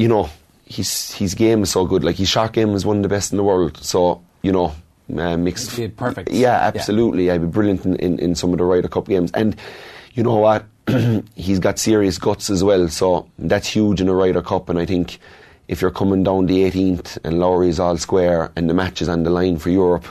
you 0.01 0.07
know, 0.07 0.29
his 0.65 1.13
his 1.13 1.35
game 1.35 1.63
is 1.63 1.71
so 1.71 1.85
good. 1.85 2.03
Like 2.03 2.15
his 2.15 2.29
shot 2.29 2.53
game 2.53 2.71
is 2.71 2.85
one 2.85 2.97
of 2.97 3.03
the 3.03 3.09
best 3.09 3.31
in 3.31 3.37
the 3.37 3.43
world. 3.43 3.77
So 3.77 4.21
you 4.41 4.51
know, 4.51 4.73
uh, 5.17 5.37
mixed. 5.37 5.77
Be 5.77 5.87
perfect. 5.89 6.31
Yeah, 6.31 6.57
absolutely. 6.57 7.29
I'd 7.29 7.41
be 7.41 7.47
brilliant 7.47 7.85
in, 7.85 7.95
in, 7.97 8.19
in 8.19 8.35
some 8.35 8.51
of 8.51 8.57
the 8.57 8.63
Ryder 8.63 8.87
Cup 8.87 9.07
games. 9.07 9.31
And 9.33 9.55
you 10.13 10.23
know 10.23 10.37
what? 10.37 10.65
He's 11.35 11.59
got 11.59 11.77
serious 11.77 12.17
guts 12.17 12.49
as 12.49 12.63
well. 12.63 12.87
So 12.87 13.29
that's 13.37 13.67
huge 13.67 14.01
in 14.01 14.09
a 14.09 14.13
Ryder 14.15 14.41
Cup. 14.41 14.69
And 14.69 14.79
I 14.79 14.85
think 14.85 15.19
if 15.67 15.81
you're 15.81 15.91
coming 15.91 16.23
down 16.23 16.47
the 16.47 16.63
18th 16.69 17.19
and 17.23 17.39
Lowry's 17.39 17.79
all 17.79 17.97
square 17.97 18.51
and 18.55 18.69
the 18.69 18.73
match 18.73 19.01
is 19.01 19.09
on 19.09 19.23
the 19.23 19.29
line 19.29 19.57
for 19.57 19.69
Europe, 19.69 20.05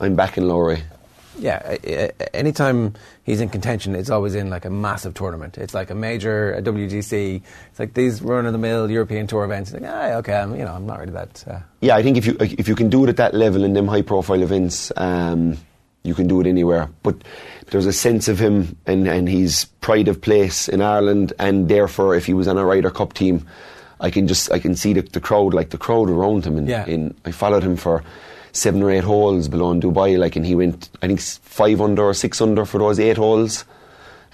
I'm 0.00 0.16
backing 0.16 0.48
Lowry. 0.48 0.82
Yeah, 1.38 1.76
anytime 2.32 2.94
he's 3.24 3.40
in 3.40 3.48
contention, 3.48 3.94
it's 3.94 4.10
always 4.10 4.34
in 4.34 4.48
like 4.50 4.64
a 4.64 4.70
massive 4.70 5.14
tournament. 5.14 5.58
It's 5.58 5.74
like 5.74 5.90
a 5.90 5.94
major, 5.94 6.54
a 6.54 6.62
WGC. 6.62 7.42
It's 7.70 7.78
like 7.78 7.94
these 7.94 8.22
run-of-the-mill 8.22 8.90
European 8.90 9.26
Tour 9.26 9.44
events. 9.44 9.72
It's 9.72 9.82
like, 9.82 9.90
ah, 9.90 10.14
okay, 10.18 10.34
I'm, 10.34 10.56
you 10.56 10.64
know, 10.64 10.72
I'm 10.72 10.86
not 10.86 10.98
really 11.00 11.12
that. 11.12 11.44
Uh, 11.46 11.58
Yeah, 11.80 11.96
I 11.96 12.02
think 12.02 12.16
if 12.16 12.26
you 12.26 12.36
if 12.40 12.68
you 12.68 12.74
can 12.74 12.88
do 12.88 13.04
it 13.04 13.08
at 13.10 13.16
that 13.18 13.34
level 13.34 13.64
in 13.64 13.74
them 13.74 13.86
high 13.86 14.02
profile 14.02 14.42
events, 14.42 14.90
um, 14.96 15.58
you 16.04 16.14
can 16.14 16.26
do 16.26 16.40
it 16.40 16.46
anywhere. 16.46 16.88
But 17.02 17.16
there's 17.70 17.86
a 17.86 17.92
sense 17.92 18.28
of 18.28 18.38
him 18.38 18.76
and, 18.86 19.06
and 19.08 19.28
his 19.28 19.66
pride 19.80 20.08
of 20.08 20.20
place 20.20 20.68
in 20.68 20.80
Ireland, 20.80 21.32
and 21.38 21.68
therefore, 21.68 22.14
if 22.16 22.26
he 22.26 22.32
was 22.34 22.48
on 22.48 22.56
a 22.56 22.64
Ryder 22.64 22.90
Cup 22.90 23.12
team, 23.12 23.46
I 24.00 24.10
can 24.10 24.26
just 24.26 24.50
I 24.52 24.58
can 24.58 24.74
see 24.74 24.92
the, 24.94 25.02
the 25.02 25.20
crowd, 25.20 25.52
like 25.52 25.70
the 25.70 25.78
crowd 25.78 26.08
around 26.08 26.46
him. 26.46 26.56
And 26.56 26.68
Yeah. 26.68 26.86
in, 26.86 27.14
I 27.24 27.30
followed 27.32 27.62
him 27.62 27.76
for 27.76 28.02
seven 28.56 28.82
or 28.82 28.90
eight 28.90 29.04
holes 29.04 29.48
below 29.48 29.70
in 29.70 29.80
Dubai, 29.80 30.18
like, 30.18 30.34
and 30.36 30.44
he 30.46 30.54
went 30.54 30.88
I 31.02 31.06
think 31.08 31.20
five 31.20 31.80
under 31.80 32.02
or 32.02 32.14
six 32.14 32.40
under 32.40 32.64
for 32.64 32.78
those 32.78 32.98
eight 32.98 33.16
holes. 33.16 33.64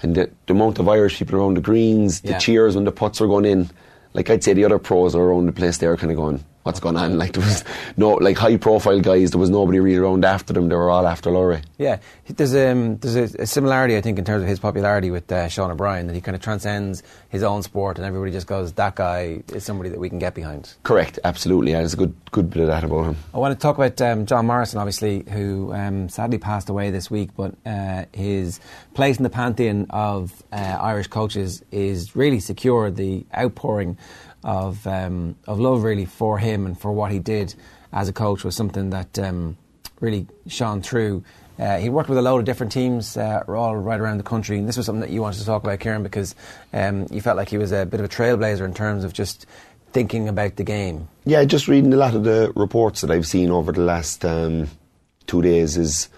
And 0.01 0.15
the, 0.15 0.29
the 0.47 0.53
amount 0.53 0.79
of 0.79 0.87
Irish 0.89 1.17
people 1.19 1.39
around 1.39 1.55
the 1.55 1.61
greens, 1.61 2.21
the 2.21 2.31
Yeah. 2.31 2.37
cheers 2.39 2.75
when 2.75 2.83
the 2.83 2.91
putts 2.91 3.19
were 3.21 3.27
going 3.27 3.45
in, 3.45 3.69
like 4.13 4.29
I'd 4.29 4.43
say, 4.43 4.53
the 4.53 4.65
other 4.65 4.79
pros 4.79 5.15
are 5.15 5.21
around 5.21 5.45
the 5.45 5.53
place 5.53 5.77
there, 5.77 5.95
kind 5.97 6.11
of 6.11 6.17
going, 6.17 6.43
what's 6.63 6.79
going 6.79 6.97
on. 6.97 7.17
Like 7.23 7.33
there 7.33 7.45
was 7.45 7.63
no 7.95 8.11
like 8.15 8.37
high 8.37 8.57
profile 8.57 8.99
guys. 8.99 9.31
There 9.31 9.39
was 9.39 9.49
nobody 9.49 9.79
really 9.79 9.97
around 9.97 10.25
after 10.25 10.51
them. 10.51 10.67
They 10.67 10.75
were 10.75 10.89
all 10.89 11.07
after 11.07 11.31
Lowry. 11.31 11.61
Yeah, 11.77 11.99
there's 12.27 12.53
um, 12.53 12.97
there's 12.97 13.35
a, 13.35 13.43
a 13.43 13.45
similarity 13.45 13.95
I 13.95 14.01
think 14.01 14.19
in 14.19 14.25
terms 14.25 14.43
of 14.43 14.49
his 14.49 14.59
popularity 14.59 15.09
with 15.09 15.31
uh, 15.31 15.47
Sean 15.47 15.71
O'Brien 15.71 16.07
that 16.07 16.13
he 16.13 16.21
kind 16.21 16.35
of 16.35 16.41
transcends 16.41 17.01
his 17.29 17.43
own 17.43 17.63
sport 17.63 17.97
and 17.97 18.05
everybody 18.05 18.31
just 18.31 18.47
goes 18.47 18.73
that 18.73 18.95
guy 18.95 19.41
is 19.53 19.63
somebody 19.63 19.89
that 19.89 19.99
we 19.99 20.09
can 20.09 20.19
get 20.19 20.33
behind. 20.33 20.73
Correct, 20.83 21.19
absolutely. 21.23 21.71
Yeah, 21.71 21.79
there's 21.79 21.93
a 21.93 21.97
good 21.97 22.13
good 22.31 22.49
bit 22.49 22.61
of 22.63 22.67
that 22.67 22.83
about 22.83 23.03
him. 23.05 23.15
I 23.33 23.37
want 23.37 23.57
to 23.57 23.61
talk 23.61 23.77
about 23.77 24.01
um, 24.01 24.25
John 24.25 24.47
Morrison, 24.47 24.79
obviously, 24.79 25.23
who 25.29 25.71
um, 25.73 26.09
sadly 26.09 26.39
passed 26.39 26.67
away 26.69 26.89
this 26.89 27.09
week, 27.09 27.29
but 27.37 27.55
uh, 27.65 28.05
his 28.11 28.59
place 28.93 29.17
in 29.17 29.23
the 29.23 29.29
pantheon 29.29 29.85
of 29.91 30.43
uh, 30.51 30.55
Irish 30.55 31.07
coaches 31.07 31.63
is 31.71 32.15
really 32.15 32.39
secure. 32.39 32.91
The 32.91 33.25
outpouring 33.35 33.97
of 34.43 34.85
um, 34.87 35.35
of 35.47 35.59
love 35.59 35.83
really 35.83 36.05
for 36.05 36.37
him 36.37 36.65
and 36.65 36.79
for 36.79 36.91
what 36.91 37.11
he 37.11 37.19
did 37.19 37.55
as 37.91 38.09
a 38.09 38.13
coach 38.13 38.43
was 38.43 38.55
something 38.55 38.89
that 38.89 39.17
um, 39.19 39.57
really 39.99 40.27
shone 40.47 40.81
through. 40.81 41.23
Uh, 41.59 41.77
he 41.77 41.87
worked 41.87 42.09
with 42.09 42.17
a 42.17 42.21
load 42.21 42.39
of 42.39 42.45
different 42.45 42.71
teams 42.71 43.15
uh, 43.15 43.43
all 43.47 43.77
right 43.77 43.99
around 43.99 44.17
the 44.17 44.23
country, 44.23 44.57
and 44.57 44.67
this 44.67 44.75
was 44.75 44.87
something 44.87 45.01
that 45.01 45.11
you 45.11 45.21
wanted 45.21 45.37
to 45.39 45.45
talk 45.45 45.63
about, 45.63 45.79
Kieran, 45.79 46.01
because 46.01 46.33
um, 46.73 47.05
you 47.11 47.21
felt 47.21 47.37
like 47.37 47.49
he 47.49 47.59
was 47.59 47.71
a 47.71 47.85
bit 47.85 47.99
of 47.99 48.05
a 48.05 48.09
trailblazer 48.09 48.65
in 48.65 48.73
terms 48.73 49.03
of 49.03 49.13
just 49.13 49.45
thinking 49.91 50.27
about 50.27 50.55
the 50.55 50.63
game. 50.63 51.07
Yeah, 51.25 51.45
just 51.45 51.67
reading 51.67 51.93
a 51.93 51.97
lot 51.97 52.15
of 52.15 52.23
the 52.23 52.51
reports 52.55 53.01
that 53.01 53.11
I've 53.11 53.27
seen 53.27 53.51
over 53.51 53.71
the 53.71 53.81
last 53.81 54.25
um, 54.25 54.67
two 55.27 55.43
days 55.43 55.77
is 55.77 56.09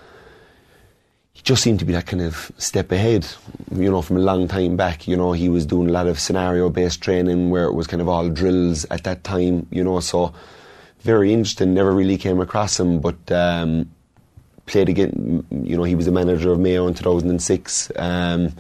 just 1.46 1.62
seemed 1.62 1.78
to 1.78 1.86
be 1.86 1.94
that 1.94 2.08
kind 2.08 2.24
of 2.24 2.52
step 2.58 2.92
ahead, 2.92 3.26
you 3.72 3.90
know, 3.90 4.02
from 4.02 4.18
a 4.18 4.20
long 4.20 4.48
time 4.48 4.76
back. 4.76 5.08
You 5.08 5.16
know, 5.16 5.32
he 5.32 5.48
was 5.48 5.66
doing 5.66 5.88
a 5.88 5.92
lot 5.92 6.08
of 6.08 6.20
scenario 6.20 6.70
based 6.70 7.02
training 7.02 7.52
where 7.52 7.66
it 7.66 7.74
was 7.74 7.86
kind 7.86 8.02
of 8.02 8.10
all 8.10 8.28
drills 8.30 8.84
at 8.90 9.04
that 9.04 9.24
time, 9.24 9.68
you 9.70 9.84
know, 9.84 10.00
so 10.00 10.34
very 11.02 11.32
interesting. 11.32 11.76
Never 11.76 11.94
really 11.94 12.18
came 12.18 12.42
across 12.42 12.80
him, 12.80 13.00
but 13.00 13.32
um, 13.32 13.92
played 14.66 14.90
again, 14.90 15.46
you 15.52 15.78
know, 15.78 15.84
he 15.84 15.94
was 15.94 16.08
the 16.08 16.12
manager 16.12 16.52
of 16.52 16.60
Mayo 16.60 16.88
in 16.88 16.96
2006. 16.96 17.92
Um, 17.96 18.54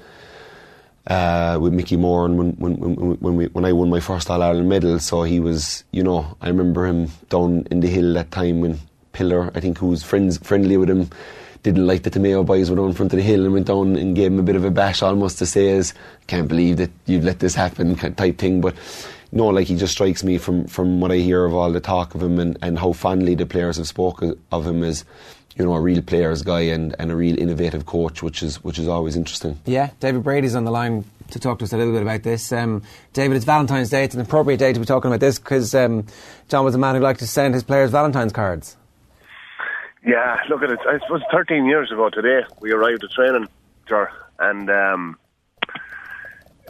uh, 1.07 1.59
with 1.61 1.71
Mickey 1.71 1.97
Moran 1.97 2.31
and 2.31 2.57
when 2.57 2.77
when 2.77 2.95
when 2.97 3.15
when, 3.19 3.35
we, 3.35 3.45
when 3.47 3.63
I 3.63 3.73
won 3.73 3.91
my 3.91 3.99
first 3.99 4.27
All 4.27 4.41
Ireland 4.41 4.69
medal, 4.69 4.97
so 4.97 5.21
he 5.21 5.39
was 5.39 5.83
you 5.91 6.01
know 6.01 6.35
I 6.41 6.47
remember 6.47 6.87
him 6.87 7.09
down 7.29 7.67
in 7.69 7.81
the 7.81 7.87
hill 7.87 8.15
that 8.15 8.31
time 8.31 8.59
when 8.59 8.79
Pillar 9.13 9.51
I 9.53 9.59
think 9.59 9.77
who 9.77 9.89
was 9.89 10.01
friends 10.01 10.39
friendly 10.39 10.77
with 10.77 10.89
him 10.89 11.11
didn't 11.71 11.87
like 11.87 12.03
that 12.03 12.13
the 12.13 12.19
Mayo 12.19 12.43
boys 12.43 12.69
were 12.69 12.79
on 12.79 12.93
front 12.93 13.11
of 13.11 13.17
the 13.17 13.23
hill 13.23 13.43
and 13.43 13.53
went 13.53 13.67
down 13.67 13.95
and 13.95 14.15
gave 14.15 14.31
him 14.31 14.39
a 14.39 14.43
bit 14.43 14.55
of 14.55 14.63
a 14.63 14.71
bash 14.71 15.01
almost 15.01 15.39
to 15.39 15.45
say 15.45 15.71
as 15.71 15.93
can't 16.27 16.47
believe 16.47 16.77
that 16.77 16.91
you've 17.05 17.23
let 17.23 17.39
this 17.39 17.55
happen 17.55 17.95
type 17.95 18.37
thing 18.37 18.61
but 18.61 18.75
no 19.31 19.47
like 19.47 19.67
he 19.67 19.75
just 19.75 19.93
strikes 19.93 20.23
me 20.23 20.37
from 20.37 20.67
from 20.67 21.01
what 21.01 21.11
I 21.11 21.17
hear 21.17 21.43
of 21.43 21.55
all 21.55 21.71
the 21.71 21.79
talk 21.79 22.13
of 22.13 22.21
him 22.21 22.39
and, 22.39 22.57
and 22.61 22.77
how 22.77 22.93
fondly 22.93 23.33
the 23.33 23.47
players 23.47 23.77
have 23.77 23.87
spoken 23.87 24.39
of 24.51 24.65
him 24.65 24.83
as 24.83 25.03
you 25.55 25.63
know, 25.63 25.73
a 25.73 25.79
real 25.79 26.01
players 26.01 26.41
guy 26.41 26.61
and, 26.61 26.95
and 26.99 27.11
a 27.11 27.15
real 27.15 27.39
innovative 27.39 27.85
coach, 27.85 28.21
which 28.21 28.43
is 28.43 28.61
which 28.61 28.77
is 28.77 28.89
always 28.89 29.15
interesting. 29.15 29.57
Yeah, 29.65 29.91
David 30.01 30.21
Brady's 30.21 30.53
on 30.53 30.65
the 30.65 30.71
line 30.71 31.05
to 31.31 31.39
talk 31.39 31.59
to 31.59 31.65
us 31.65 31.71
a 31.71 31.77
little 31.77 31.93
bit 31.93 32.01
about 32.01 32.23
this. 32.23 32.51
Um, 32.51 32.83
David, 33.13 33.37
it's 33.37 33.45
Valentine's 33.45 33.89
Day. 33.89 34.03
It's 34.03 34.15
an 34.15 34.21
appropriate 34.21 34.57
day 34.57 34.73
to 34.73 34.79
be 34.79 34.85
talking 34.85 35.09
about 35.09 35.21
this 35.21 35.39
because 35.39 35.73
um, 35.73 36.05
John 36.49 36.65
was 36.65 36.75
a 36.75 36.77
man 36.77 36.95
who 36.95 37.01
liked 37.01 37.21
to 37.21 37.27
send 37.27 37.53
his 37.53 37.63
players 37.63 37.89
Valentine's 37.89 38.33
cards. 38.33 38.75
Yeah, 40.05 40.37
look 40.49 40.61
at 40.61 40.69
it. 40.69 40.79
I 40.87 40.99
suppose 40.99 41.21
13 41.31 41.65
years 41.65 41.91
ago 41.91 42.09
today, 42.09 42.45
we 42.59 42.71
arrived 42.71 43.03
at 43.03 43.09
training, 43.09 43.47
and 44.39 44.69
um, 44.69 45.17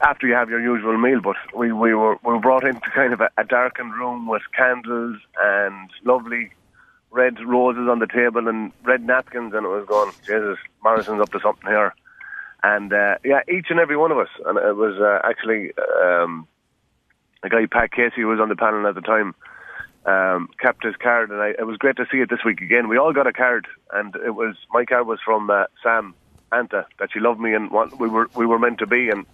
after 0.01 0.25
you 0.25 0.33
have 0.33 0.49
your 0.49 0.61
usual 0.61 0.97
meal, 0.97 1.19
but 1.21 1.35
we, 1.53 1.73
we 1.73 1.93
were 1.93 2.15
we 2.23 2.33
were 2.33 2.39
brought 2.39 2.65
into 2.65 2.89
kind 2.91 3.11
of 3.11 3.19
a, 3.19 3.29
a 3.37 3.43
darkened 3.43 3.93
room 3.93 4.27
with 4.27 4.43
candles 4.55 5.17
and 5.41 5.89
lovely 6.05 6.51
red 7.11 7.37
roses 7.45 7.89
on 7.89 7.99
the 7.99 8.07
table 8.07 8.47
and 8.47 8.71
red 8.83 9.05
napkins, 9.05 9.53
and 9.53 9.65
it 9.65 9.69
was 9.69 9.85
going, 9.85 10.13
Jesus, 10.25 10.57
Morrison's 10.81 11.21
up 11.21 11.31
to 11.31 11.39
something 11.41 11.69
here. 11.69 11.93
And 12.63 12.93
uh, 12.93 13.15
yeah, 13.25 13.41
each 13.49 13.67
and 13.69 13.79
every 13.79 13.97
one 13.97 14.11
of 14.11 14.17
us, 14.17 14.29
and 14.45 14.57
it 14.57 14.77
was 14.77 14.95
uh, 14.99 15.27
actually 15.27 15.71
um, 16.03 16.47
a 17.43 17.49
guy, 17.49 17.65
Pat 17.69 17.91
Casey, 17.91 18.21
who 18.21 18.27
was 18.27 18.39
on 18.39 18.49
the 18.49 18.55
panel 18.55 18.87
at 18.87 18.95
the 18.95 19.01
time, 19.01 19.35
um, 20.05 20.49
kept 20.59 20.83
his 20.83 20.95
card, 20.95 21.31
and 21.31 21.41
I, 21.41 21.49
it 21.49 21.65
was 21.65 21.77
great 21.77 21.97
to 21.97 22.05
see 22.11 22.19
it 22.19 22.29
this 22.29 22.43
week 22.45 22.61
again. 22.61 22.87
We 22.87 22.97
all 22.97 23.13
got 23.13 23.27
a 23.27 23.33
card, 23.33 23.67
and 23.93 24.15
it 24.15 24.35
was 24.35 24.55
my 24.71 24.85
card 24.85 25.07
was 25.07 25.19
from 25.23 25.49
uh, 25.49 25.65
Sam 25.83 26.13
Anta 26.51 26.85
that 26.99 27.09
she 27.11 27.19
loved 27.19 27.39
me 27.39 27.53
and 27.53 27.71
what 27.71 27.99
we 27.99 28.07
were 28.07 28.29
we 28.35 28.45
were 28.45 28.59
meant 28.59 28.79
to 28.79 28.87
be, 28.87 29.09
and 29.09 29.25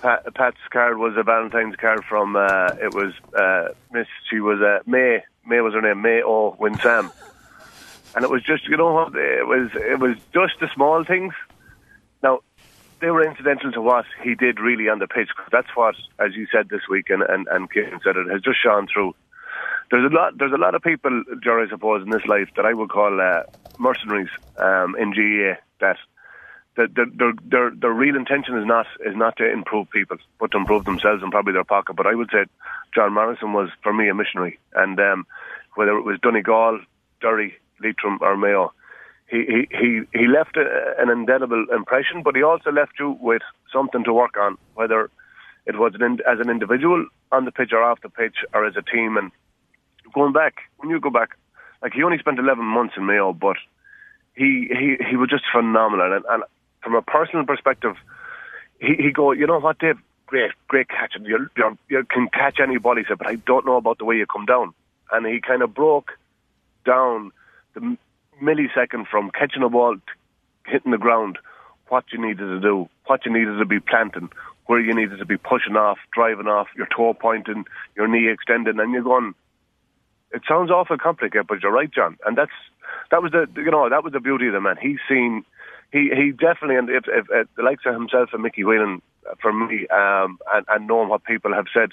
Pat, 0.00 0.34
Pat's 0.34 0.56
card 0.70 0.98
was 0.98 1.14
a 1.16 1.22
Valentine's 1.22 1.76
card 1.76 2.04
from 2.04 2.36
uh, 2.36 2.70
it 2.80 2.94
was 2.94 3.12
uh, 3.34 3.74
Miss. 3.92 4.06
She 4.30 4.40
was 4.40 4.60
uh, 4.60 4.80
May 4.86 5.22
May 5.46 5.60
was 5.60 5.74
her 5.74 5.80
name, 5.80 6.02
May 6.02 6.22
O 6.22 6.56
Winsam. 6.58 7.10
And 8.14 8.24
it 8.24 8.30
was 8.30 8.42
just, 8.42 8.68
you 8.68 8.76
know 8.76 9.00
it 9.06 9.46
was, 9.46 9.70
it 9.74 9.98
was 9.98 10.16
just 10.32 10.60
the 10.60 10.68
small 10.74 11.04
things. 11.04 11.32
Now, 12.22 12.40
they 13.00 13.10
were 13.10 13.26
incidental 13.26 13.72
to 13.72 13.80
what 13.80 14.04
he 14.22 14.34
did 14.34 14.60
really 14.60 14.88
on 14.88 14.98
the 14.98 15.08
pitch. 15.08 15.30
That's 15.50 15.74
what, 15.74 15.96
as 16.18 16.34
you 16.34 16.46
said 16.52 16.68
this 16.68 16.82
week, 16.88 17.10
and, 17.10 17.22
and, 17.22 17.48
and 17.48 17.70
Kieran 17.70 18.00
said 18.04 18.16
it, 18.16 18.30
has 18.30 18.42
just 18.42 18.62
shone 18.62 18.86
through. 18.92 19.14
There's 19.92 20.10
a 20.10 20.14
lot, 20.14 20.38
there's 20.38 20.54
a 20.54 20.56
lot 20.56 20.74
of 20.74 20.80
people, 20.80 21.22
Jerry, 21.44 21.66
I 21.66 21.68
suppose, 21.68 22.02
in 22.02 22.08
this 22.08 22.24
life 22.26 22.48
that 22.56 22.64
I 22.64 22.72
would 22.72 22.88
call 22.88 23.20
uh, 23.20 23.42
mercenaries 23.78 24.30
um, 24.56 24.96
in 24.98 25.12
GAA 25.12 25.60
that 25.80 25.98
that 26.76 26.94
their, 26.94 27.34
their, 27.44 27.70
their, 27.70 27.92
real 27.92 28.16
intention 28.16 28.56
is 28.56 28.64
not 28.64 28.86
is 29.04 29.14
not 29.14 29.36
to 29.36 29.52
improve 29.52 29.90
people, 29.90 30.16
but 30.40 30.50
to 30.52 30.56
improve 30.56 30.86
themselves 30.86 31.22
and 31.22 31.30
probably 31.30 31.52
their 31.52 31.62
pocket. 31.62 31.94
But 31.94 32.06
I 32.06 32.14
would 32.14 32.30
say 32.32 32.46
John 32.94 33.12
Morrison 33.12 33.52
was 33.52 33.68
for 33.82 33.92
me 33.92 34.08
a 34.08 34.14
missionary, 34.14 34.58
and 34.74 34.98
um, 34.98 35.26
whether 35.74 35.94
it 35.98 36.06
was 36.06 36.18
Donegal, 36.22 36.80
Derry, 37.20 37.54
Leitrim, 37.84 38.18
or 38.22 38.34
Mayo, 38.38 38.72
he 39.28 39.68
he 39.70 40.00
he, 40.14 40.26
left 40.26 40.56
a, 40.56 40.94
an 40.98 41.10
indelible 41.10 41.66
impression, 41.70 42.22
but 42.22 42.34
he 42.34 42.42
also 42.42 42.72
left 42.72 42.92
you 42.98 43.18
with 43.20 43.42
something 43.70 44.04
to 44.04 44.14
work 44.14 44.38
on, 44.38 44.56
whether 44.72 45.10
it 45.66 45.78
was 45.78 45.92
an, 46.00 46.18
as 46.26 46.40
an 46.40 46.48
individual 46.48 47.06
on 47.30 47.44
the 47.44 47.52
pitch 47.52 47.72
or 47.74 47.82
off 47.82 48.00
the 48.00 48.08
pitch, 48.08 48.36
or 48.54 48.64
as 48.64 48.74
a 48.76 48.82
team. 48.82 49.18
And 49.18 49.30
going 50.12 50.32
back, 50.32 50.54
when 50.78 50.90
you 50.90 51.00
go 51.00 51.10
back, 51.10 51.30
like 51.82 51.92
he 51.94 52.02
only 52.02 52.18
spent 52.18 52.38
11 52.38 52.64
months 52.64 52.94
in 52.96 53.06
Mayo, 53.06 53.32
but 53.32 53.56
he 54.34 54.68
he 54.70 54.96
he 55.08 55.16
was 55.16 55.28
just 55.28 55.44
phenomenal, 55.52 56.12
and, 56.12 56.24
and 56.28 56.44
from 56.82 56.94
a 56.94 57.02
personal 57.02 57.44
perspective, 57.44 57.96
he, 58.80 58.94
he 58.98 59.12
go, 59.12 59.32
you 59.32 59.46
know 59.46 59.60
what, 59.60 59.78
Dave, 59.78 59.98
great, 60.26 60.50
great 60.68 60.88
catching. 60.88 61.24
You, 61.24 61.48
you, 61.56 61.78
you 61.88 62.04
can 62.08 62.28
catch 62.28 62.58
any 62.60 62.78
ball, 62.78 62.96
said, 63.06 63.18
but 63.18 63.28
I 63.28 63.36
don't 63.36 63.64
know 63.64 63.76
about 63.76 63.98
the 63.98 64.04
way 64.04 64.16
you 64.16 64.26
come 64.26 64.46
down. 64.46 64.74
And 65.12 65.26
he 65.26 65.40
kind 65.40 65.62
of 65.62 65.74
broke 65.74 66.12
down 66.84 67.30
the 67.74 67.96
millisecond 68.42 69.06
from 69.08 69.30
catching 69.30 69.62
a 69.62 69.68
ball 69.68 69.94
to 69.94 70.70
hitting 70.70 70.92
the 70.92 70.98
ground, 70.98 71.38
what 71.88 72.04
you 72.12 72.20
needed 72.20 72.46
to 72.46 72.60
do, 72.60 72.88
what 73.06 73.24
you 73.24 73.32
needed 73.32 73.58
to 73.58 73.64
be 73.64 73.80
planting, 73.80 74.30
where 74.66 74.80
you 74.80 74.94
needed 74.94 75.18
to 75.18 75.26
be 75.26 75.36
pushing 75.36 75.76
off, 75.76 75.98
driving 76.12 76.46
off, 76.46 76.68
your 76.76 76.86
toe 76.86 77.14
pointing, 77.14 77.64
your 77.96 78.08
knee 78.08 78.30
extending, 78.30 78.80
and 78.80 78.92
you're 78.92 79.02
going. 79.02 79.34
It 80.34 80.42
sounds 80.48 80.70
awful 80.70 80.96
complicated, 80.98 81.46
but 81.46 81.62
you're 81.62 81.72
right, 81.72 81.92
John. 81.92 82.16
And 82.24 82.36
that's 82.36 82.52
that 83.10 83.22
was 83.22 83.32
the 83.32 83.46
you 83.56 83.70
know 83.70 83.88
that 83.88 84.04
was 84.04 84.12
the 84.12 84.20
beauty 84.20 84.46
of 84.46 84.54
the 84.54 84.60
man. 84.60 84.76
He's 84.80 84.98
seen 85.08 85.44
he 85.92 86.10
he 86.14 86.32
definitely, 86.32 86.76
and 86.76 86.88
if, 86.88 87.04
if, 87.06 87.26
if 87.30 87.48
the 87.56 87.62
likes 87.62 87.84
of 87.86 87.94
himself 87.94 88.30
and 88.32 88.42
Mickey 88.42 88.64
Whelan, 88.64 89.02
uh, 89.30 89.34
for 89.40 89.52
me, 89.52 89.86
um, 89.88 90.38
and, 90.52 90.66
and 90.68 90.86
knowing 90.86 91.08
what 91.08 91.24
people 91.24 91.52
have 91.52 91.66
said, 91.72 91.90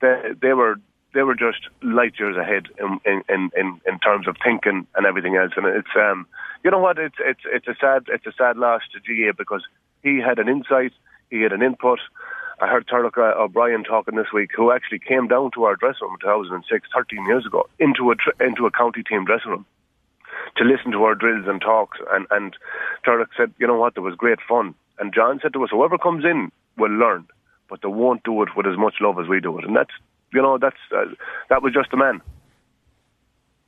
they 0.00 0.32
they 0.40 0.52
were 0.52 0.76
they 1.14 1.22
were 1.22 1.34
just 1.34 1.68
light 1.82 2.14
years 2.18 2.36
ahead 2.36 2.66
in 2.78 3.00
in, 3.06 3.50
in, 3.56 3.80
in 3.86 3.98
terms 4.00 4.28
of 4.28 4.36
thinking 4.44 4.86
and 4.94 5.06
everything 5.06 5.36
else. 5.36 5.52
And 5.56 5.66
it's 5.66 5.96
um, 5.96 6.26
you 6.62 6.70
know 6.70 6.78
what, 6.78 6.98
it's 6.98 7.16
it's 7.18 7.40
it's 7.46 7.66
a 7.66 7.74
sad 7.80 8.04
it's 8.08 8.26
a 8.26 8.32
sad 8.36 8.58
loss 8.58 8.82
to 8.92 9.00
GAA 9.00 9.32
because 9.36 9.64
he 10.02 10.18
had 10.18 10.38
an 10.38 10.48
insight, 10.48 10.92
he 11.30 11.40
had 11.40 11.52
an 11.52 11.62
input. 11.62 11.98
I 12.60 12.66
heard 12.66 12.86
Turlough 12.86 13.36
O'Brien 13.36 13.84
talking 13.84 14.16
this 14.16 14.32
week, 14.34 14.50
who 14.54 14.70
actually 14.70 14.98
came 14.98 15.28
down 15.28 15.50
to 15.54 15.64
our 15.64 15.76
dressing 15.76 16.02
room 16.02 16.16
in 16.20 16.26
2006, 16.26 16.88
13 16.94 17.26
years 17.26 17.46
ago, 17.46 17.66
into 17.78 18.12
a 18.12 18.44
into 18.44 18.66
a 18.66 18.70
county 18.70 19.02
team 19.02 19.24
dressing 19.24 19.50
room 19.50 19.66
to 20.56 20.64
listen 20.64 20.92
to 20.92 21.02
our 21.04 21.14
drills 21.14 21.46
and 21.48 21.60
talks. 21.60 21.98
And, 22.10 22.26
and 22.30 22.56
Turlough 23.06 23.28
said, 23.36 23.52
you 23.58 23.66
know 23.66 23.78
what, 23.78 23.94
there 23.94 24.02
was 24.02 24.14
great 24.14 24.38
fun. 24.48 24.74
And 24.98 25.14
John 25.14 25.40
said 25.42 25.52
to 25.54 25.64
us, 25.64 25.70
whoever 25.70 25.96
comes 25.96 26.24
in 26.24 26.52
will 26.76 26.90
learn, 26.90 27.26
but 27.68 27.80
they 27.82 27.88
won't 27.88 28.22
do 28.24 28.42
it 28.42 28.50
with 28.56 28.66
as 28.66 28.76
much 28.76 28.94
love 29.00 29.18
as 29.18 29.28
we 29.28 29.40
do 29.40 29.58
it. 29.58 29.64
And 29.64 29.74
that's, 29.74 29.92
you 30.32 30.42
know, 30.42 30.58
that's 30.58 30.76
uh, 30.94 31.06
that 31.48 31.62
was 31.62 31.72
just 31.72 31.90
the 31.90 31.96
man. 31.96 32.20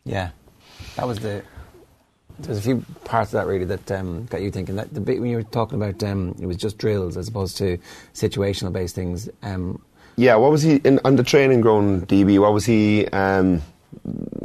Yeah, 0.05 0.31
that 0.97 1.07
was 1.07 1.19
the. 1.21 1.43
There's 2.41 2.59
a 2.59 2.63
few 2.63 2.85
parts 3.05 3.33
of 3.33 3.41
that 3.41 3.47
really 3.47 3.65
that 3.67 3.91
um, 3.91 4.27
got 4.27 4.43
you 4.43 4.51
thinking. 4.51 4.77
That 4.77 4.93
the 4.93 5.01
bit 5.01 5.21
when 5.21 5.31
you 5.31 5.37
were 5.37 5.43
talking 5.43 5.81
about 5.81 6.03
um, 6.03 6.35
it 6.41 6.47
was 6.47 6.57
just 6.57 6.79
drills 6.79 7.17
as 7.17 7.29
opposed 7.29 7.57
to 7.59 7.79
situational 8.15 8.73
based 8.73 8.95
things. 8.95 9.29
Um, 9.43 9.83
yeah, 10.17 10.35
what 10.37 10.51
was 10.51 10.63
he 10.63 10.77
in, 10.77 11.01
on 11.05 11.17
the 11.17 11.23
training 11.23 11.61
ground, 11.61 12.09
DB? 12.09 12.39
What 12.39 12.53
was 12.53 12.65
he? 12.67 13.07
Um, 13.09 13.63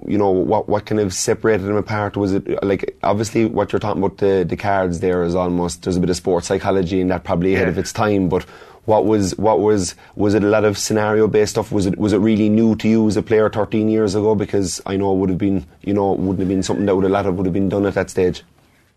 you 0.06 0.18
know 0.18 0.30
what 0.30 0.68
what 0.68 0.86
kind 0.86 1.00
of 1.00 1.14
separated 1.14 1.64
them 1.64 1.78
apart 1.78 2.18
was 2.18 2.34
it 2.34 2.64
like 2.64 2.98
obviously 3.04 3.46
what 3.46 3.72
you're 3.72 3.80
talking 3.80 4.04
about 4.04 4.18
the 4.18 4.46
the 4.48 4.58
cards 4.58 5.00
there 5.00 5.24
is 5.24 5.36
almost 5.36 5.84
there's 5.84 5.96
a 5.96 6.00
bit 6.00 6.10
of 6.10 6.18
sports 6.18 6.48
psychology 6.48 7.00
and 7.00 7.10
that 7.10 7.24
probably 7.24 7.56
ahead 7.56 7.68
yeah. 7.68 7.72
of 7.72 7.78
its 7.78 7.94
time 7.94 8.28
but 8.28 8.46
What 8.88 9.06
was 9.06 9.38
what 9.38 9.60
was 9.60 9.96
was 10.16 10.34
it 10.34 10.44
a 10.44 10.48
lot 10.48 10.64
of 10.64 10.78
scenario 10.78 11.28
based 11.28 11.52
stuff? 11.52 11.74
Was 11.74 11.86
it 11.86 11.98
was 11.98 12.14
it 12.14 12.20
really 12.20 12.48
new 12.48 12.74
to 12.78 12.88
you 12.88 13.06
as 13.08 13.18
a 13.18 13.22
player 13.22 13.50
13 13.50 13.90
years 13.90 14.16
ago? 14.16 14.34
Because 14.34 14.82
I 14.86 14.96
know 14.96 15.14
it 15.14 15.18
would 15.18 15.30
have 15.30 15.38
been 15.38 15.66
you 15.82 15.94
know 15.94 16.14
wouldn't 16.14 16.40
have 16.40 16.48
been 16.48 16.64
something 16.64 16.86
that 16.86 16.96
would 16.96 17.04
a 17.04 17.10
lot 17.10 17.26
of 17.26 17.36
would 17.36 17.46
have 17.46 17.54
been 17.54 17.68
done 17.68 17.86
at 17.86 17.96
that 17.96 18.10
stage. 18.10 18.44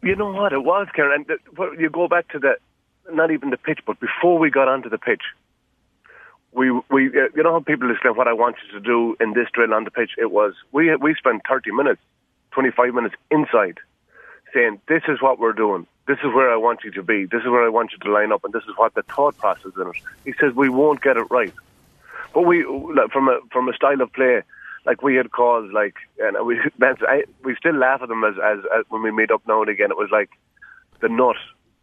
You 0.02 0.16
know 0.16 0.32
what? 0.32 0.52
It 0.52 0.62
was, 0.62 0.86
Karen. 0.94 1.26
And 1.28 1.80
you 1.80 1.90
go 1.90 2.08
back 2.08 2.28
to 2.28 2.38
the, 2.38 2.54
not 3.12 3.30
even 3.30 3.50
the 3.50 3.58
pitch, 3.58 3.80
but 3.86 3.98
before 4.00 4.38
we 4.38 4.50
got 4.50 4.68
onto 4.68 4.88
the 4.88 4.98
pitch, 4.98 5.22
we, 6.52 6.70
we, 6.90 7.08
uh, 7.08 7.28
you 7.34 7.42
know 7.42 7.52
how 7.52 7.60
people 7.60 7.90
explain 7.90 8.16
what 8.16 8.26
I 8.26 8.32
want 8.32 8.56
you 8.64 8.78
to 8.78 8.84
do 8.84 9.16
in 9.20 9.34
this 9.34 9.48
drill 9.52 9.74
on 9.74 9.84
the 9.84 9.90
pitch? 9.90 10.12
It 10.18 10.30
was, 10.30 10.54
we, 10.72 10.94
we 10.96 11.14
spent 11.14 11.42
30 11.48 11.72
minutes, 11.72 12.00
25 12.52 12.94
minutes 12.94 13.14
inside 13.30 13.78
saying, 14.54 14.80
this 14.88 15.02
is 15.06 15.20
what 15.20 15.38
we're 15.38 15.52
doing. 15.52 15.86
This 16.06 16.18
is 16.18 16.34
where 16.34 16.50
I 16.52 16.56
want 16.56 16.80
you 16.84 16.90
to 16.92 17.02
be. 17.02 17.26
This 17.26 17.42
is 17.42 17.48
where 17.48 17.64
I 17.64 17.68
want 17.68 17.92
you 17.92 17.98
to 17.98 18.12
line 18.12 18.32
up. 18.32 18.44
And 18.44 18.52
this 18.52 18.64
is 18.64 18.76
what 18.76 18.94
the 18.94 19.02
thought 19.02 19.36
process 19.38 19.72
in 19.76 19.88
it. 19.88 19.96
He 20.24 20.32
says, 20.40 20.54
we 20.54 20.68
won't 20.68 21.02
get 21.02 21.16
it 21.16 21.26
right. 21.30 21.52
But 22.34 22.42
we, 22.42 22.62
from 23.12 23.28
a, 23.28 23.40
from 23.52 23.68
a 23.68 23.74
style 23.74 24.00
of 24.00 24.12
play, 24.12 24.42
like 24.86 25.02
we 25.02 25.14
had 25.16 25.30
calls 25.32 25.70
like 25.72 25.94
and 26.18 26.36
we 26.46 26.58
I, 26.82 27.24
we 27.44 27.54
still 27.56 27.74
laugh 27.74 28.02
at 28.02 28.08
them 28.08 28.24
as, 28.24 28.34
as 28.42 28.58
as 28.76 28.84
when 28.88 29.02
we 29.02 29.10
meet 29.10 29.30
up 29.30 29.42
now 29.46 29.60
and 29.60 29.70
again. 29.70 29.90
It 29.90 29.96
was 29.96 30.10
like 30.10 30.30
the 31.00 31.08
nut, 31.08 31.36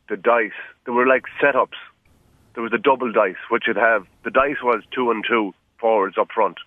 the 0.09 0.17
dice. 0.17 0.51
There 0.85 0.93
were 0.93 1.07
like 1.07 1.23
setups. 1.41 1.77
There 2.53 2.63
was 2.63 2.73
a 2.73 2.79
double 2.79 3.11
dice, 3.11 3.35
which 3.49 3.65
would 3.67 3.77
have 3.77 4.05
the 4.23 4.31
dice 4.31 4.61
was 4.63 4.83
two 4.91 5.11
and 5.11 5.23
two 5.27 5.53
forwards 5.79 6.17
up 6.17 6.29
front. 6.33 6.57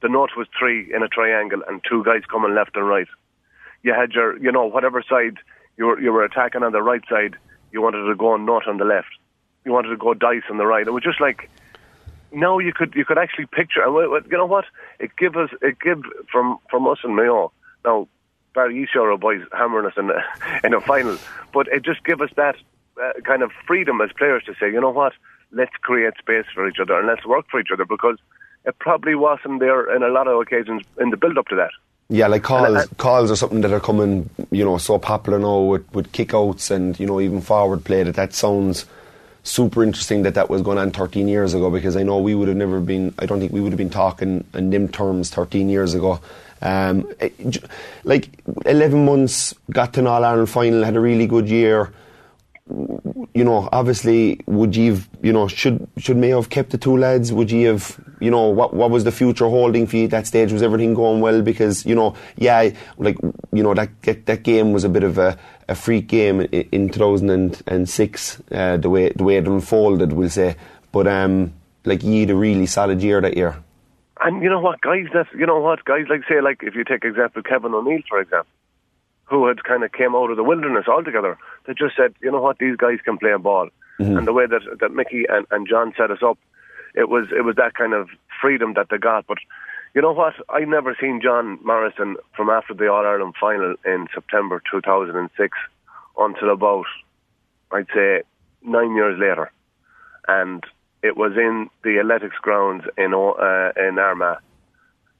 The 0.00 0.08
nut 0.08 0.30
was 0.36 0.46
three 0.58 0.92
in 0.92 1.02
a 1.02 1.08
triangle 1.08 1.62
and 1.68 1.82
two 1.88 2.04
guys 2.04 2.22
coming 2.30 2.54
left 2.54 2.76
and 2.76 2.88
right. 2.88 3.08
You 3.82 3.94
had 3.94 4.12
your 4.12 4.38
you 4.38 4.50
know 4.50 4.64
whatever 4.66 5.02
side 5.02 5.38
you 5.76 5.86
were 5.86 6.00
you 6.00 6.12
were 6.12 6.24
attacking 6.24 6.62
on 6.62 6.72
the 6.72 6.82
right 6.82 7.02
side, 7.08 7.36
you 7.72 7.82
wanted 7.82 8.06
to 8.06 8.14
go 8.14 8.36
nut 8.36 8.66
on 8.66 8.78
the 8.78 8.84
left. 8.84 9.10
You 9.64 9.72
wanted 9.72 9.88
to 9.88 9.96
go 9.96 10.14
dice 10.14 10.42
on 10.50 10.58
the 10.58 10.66
right. 10.66 10.86
It 10.86 10.92
was 10.92 11.02
just 11.02 11.20
like 11.20 11.50
now 12.32 12.58
you 12.58 12.72
could 12.72 12.94
you 12.94 13.04
could 13.04 13.18
actually 13.18 13.46
picture. 13.46 13.82
And 13.82 13.94
you 14.30 14.38
know 14.38 14.46
what? 14.46 14.64
It 14.98 15.10
give 15.16 15.36
us 15.36 15.50
it 15.62 15.78
give 15.80 16.02
from 16.30 16.58
from 16.70 16.86
us 16.86 16.98
and 17.02 17.16
Mayo. 17.16 17.52
Now 17.84 18.08
Barry 18.54 18.86
Eashore 18.86 19.18
boys 19.18 19.42
hammering 19.52 19.86
us 19.86 19.94
in 19.96 20.06
the, 20.06 20.22
in 20.64 20.74
a 20.74 20.80
final, 20.80 21.18
but 21.52 21.66
it 21.68 21.84
just 21.84 22.04
give 22.04 22.20
us 22.20 22.30
that 22.36 22.56
uh, 23.02 23.12
kind 23.24 23.42
of 23.42 23.50
freedom 23.66 24.00
as 24.00 24.10
players 24.16 24.44
to 24.44 24.54
say, 24.60 24.70
you 24.70 24.80
know 24.80 24.90
what? 24.90 25.12
Let's 25.52 25.74
create 25.82 26.14
space 26.18 26.46
for 26.54 26.68
each 26.68 26.78
other 26.80 26.98
and 26.98 27.06
let's 27.06 27.26
work 27.26 27.46
for 27.50 27.60
each 27.60 27.70
other 27.72 27.84
because 27.84 28.16
it 28.64 28.78
probably 28.78 29.14
wasn't 29.14 29.60
there 29.60 29.94
in 29.94 30.02
a 30.02 30.08
lot 30.08 30.26
of 30.28 30.40
occasions 30.40 30.82
in 30.98 31.10
the 31.10 31.16
build 31.16 31.36
up 31.36 31.48
to 31.48 31.56
that. 31.56 31.70
Yeah, 32.14 32.28
like 32.28 32.44
calls, 32.44 32.86
calls 32.96 33.32
are 33.32 33.36
something 33.36 33.60
that 33.62 33.72
are 33.72 33.80
coming, 33.80 34.30
you 34.52 34.64
know, 34.64 34.78
so 34.78 35.00
popular 35.00 35.40
now 35.40 35.62
with, 35.62 35.92
with 35.92 36.12
kickouts 36.12 36.70
and 36.70 36.98
you 37.00 37.06
know 37.06 37.20
even 37.20 37.40
forward 37.40 37.84
play 37.84 38.04
that 38.04 38.14
that 38.14 38.32
sounds 38.32 38.86
super 39.42 39.82
interesting 39.82 40.22
that 40.22 40.34
that 40.34 40.48
was 40.48 40.62
going 40.62 40.78
on 40.78 40.92
13 40.92 41.26
years 41.26 41.54
ago 41.54 41.72
because 41.72 41.96
I 41.96 42.04
know 42.04 42.20
we 42.20 42.36
would 42.36 42.46
have 42.46 42.56
never 42.56 42.78
been, 42.78 43.12
I 43.18 43.26
don't 43.26 43.40
think 43.40 43.50
we 43.50 43.60
would 43.60 43.72
have 43.72 43.78
been 43.78 43.90
talking 43.90 44.44
in 44.54 44.70
them 44.70 44.86
terms 44.86 45.28
13 45.30 45.68
years 45.68 45.92
ago. 45.94 46.20
Um, 46.62 47.12
it, 47.18 47.64
like 48.04 48.30
11 48.64 49.04
months, 49.04 49.52
got 49.72 49.92
to 49.94 50.00
an 50.00 50.06
All 50.06 50.24
Ireland 50.24 50.50
final, 50.50 50.84
had 50.84 50.94
a 50.94 51.00
really 51.00 51.26
good 51.26 51.48
year. 51.48 51.92
You 52.66 53.44
know, 53.44 53.68
obviously, 53.72 54.40
would 54.46 54.74
you 54.74 54.94
have, 54.94 55.08
you 55.22 55.34
know, 55.34 55.48
should 55.48 55.86
should 55.98 56.16
Mayo 56.16 56.40
have 56.40 56.48
kept 56.48 56.70
the 56.70 56.78
two 56.78 56.96
lads? 56.96 57.30
Would 57.30 57.50
you 57.50 57.66
have, 57.68 58.00
you 58.20 58.30
know, 58.30 58.48
what 58.48 58.72
what 58.72 58.90
was 58.90 59.04
the 59.04 59.12
future 59.12 59.46
holding 59.48 59.86
for 59.86 59.96
you 59.96 60.04
at 60.04 60.12
that 60.12 60.26
stage? 60.26 60.50
Was 60.50 60.62
everything 60.62 60.94
going 60.94 61.20
well? 61.20 61.42
Because 61.42 61.84
you 61.84 61.94
know, 61.94 62.14
yeah, 62.36 62.70
like 62.96 63.18
you 63.52 63.62
know 63.62 63.74
that 63.74 63.90
that 64.24 64.42
game 64.44 64.72
was 64.72 64.84
a 64.84 64.88
bit 64.88 65.02
of 65.02 65.18
a 65.18 65.38
a 65.68 65.74
freak 65.74 66.06
game 66.06 66.40
in 66.40 66.88
2006, 66.88 68.42
uh, 68.50 68.76
the 68.78 68.88
way 68.90 69.10
the 69.10 69.24
way 69.24 69.36
it 69.36 69.46
unfolded, 69.46 70.14
we'll 70.14 70.30
say. 70.30 70.56
But 70.90 71.06
um, 71.06 71.52
like 71.84 72.02
you 72.02 72.20
had 72.20 72.30
a 72.30 72.34
really 72.34 72.66
solid 72.66 73.02
year 73.02 73.20
that 73.20 73.36
year. 73.36 73.62
And 74.20 74.42
you 74.42 74.48
know 74.48 74.60
what, 74.60 74.80
guys? 74.80 75.06
That 75.12 75.26
you 75.36 75.44
know 75.44 75.60
what, 75.60 75.84
guys? 75.84 76.06
Like 76.08 76.22
say, 76.26 76.40
like 76.40 76.62
if 76.62 76.74
you 76.74 76.84
take 76.84 77.04
example 77.04 77.42
Kevin 77.42 77.74
O'Neill, 77.74 78.00
for 78.08 78.20
example, 78.20 78.48
who 79.34 79.46
had 79.46 79.64
kind 79.64 79.82
of 79.84 79.92
came 79.92 80.14
out 80.14 80.30
of 80.30 80.36
the 80.36 80.44
wilderness 80.44 80.86
altogether. 80.88 81.36
They 81.66 81.74
just 81.74 81.96
said, 81.96 82.14
you 82.20 82.30
know 82.30 82.40
what, 82.40 82.58
these 82.58 82.76
guys 82.76 82.98
can 83.04 83.18
play 83.18 83.32
a 83.32 83.38
ball. 83.38 83.68
Mm-hmm. 83.98 84.18
And 84.18 84.26
the 84.26 84.32
way 84.32 84.46
that 84.46 84.62
that 84.80 84.92
Mickey 84.92 85.24
and, 85.28 85.46
and 85.50 85.68
John 85.68 85.92
set 85.96 86.10
us 86.10 86.22
up, 86.22 86.38
it 86.94 87.08
was 87.08 87.26
it 87.36 87.44
was 87.44 87.56
that 87.56 87.74
kind 87.74 87.92
of 87.92 88.08
freedom 88.40 88.74
that 88.74 88.88
they 88.90 88.98
got. 88.98 89.26
But 89.26 89.38
you 89.94 90.02
know 90.02 90.12
what? 90.12 90.34
I 90.48 90.60
never 90.60 90.96
seen 91.00 91.20
John 91.22 91.58
Morrison 91.64 92.16
from 92.36 92.50
after 92.50 92.74
the 92.74 92.88
All 92.88 93.06
Ireland 93.06 93.34
final 93.40 93.76
in 93.84 94.08
September 94.12 94.60
2006 94.70 95.56
until 96.18 96.52
about, 96.52 96.86
I'd 97.70 97.86
say, 97.94 98.22
nine 98.62 98.94
years 98.94 99.18
later, 99.18 99.50
and 100.26 100.64
it 101.02 101.16
was 101.16 101.32
in 101.36 101.70
the 101.84 101.98
athletics 102.00 102.36
grounds 102.40 102.84
in 102.96 103.14
uh, 103.14 103.70
in 103.76 103.98
Armagh, 103.98 104.38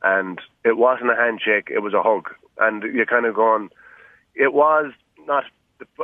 and 0.03 0.41
it 0.65 0.77
wasn't 0.77 1.11
a 1.11 1.17
handshake; 1.17 1.69
it 1.71 1.81
was 1.81 1.95
a 1.95 2.03
hug, 2.03 2.31
and 2.59 2.83
you're 2.83 3.07
kind 3.07 3.27
of 3.27 3.35
going. 3.35 3.71
It 4.35 4.53
was 4.53 4.93
not. 5.27 5.45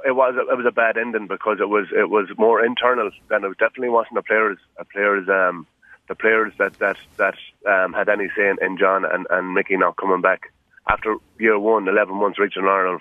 It 0.04 0.14
was 0.14 0.34
it 0.36 0.56
was 0.56 0.66
a 0.66 0.72
bad 0.72 0.96
ending 0.96 1.26
because 1.26 1.58
it 1.60 1.68
was 1.68 1.86
it 1.96 2.10
was 2.10 2.28
more 2.36 2.64
internal 2.64 3.10
than 3.28 3.44
it 3.44 3.58
definitely 3.58 3.88
wasn't 3.88 4.18
a 4.18 4.22
players 4.22 4.58
a 4.76 4.84
players 4.84 5.28
um 5.28 5.66
the 6.08 6.14
players 6.14 6.52
that 6.58 6.78
that 6.80 6.96
that 7.16 7.36
um, 7.66 7.92
had 7.92 8.08
any 8.08 8.28
say 8.36 8.48
in, 8.48 8.56
in 8.60 8.76
John 8.76 9.04
and, 9.04 9.26
and 9.30 9.54
Mickey 9.54 9.76
not 9.76 9.96
coming 9.96 10.20
back 10.20 10.52
after 10.88 11.16
year 11.38 11.58
one, 11.58 11.86
11 11.88 12.14
months 12.14 12.38
reaching 12.38 12.64
an 12.64 12.68
Ireland 12.68 13.00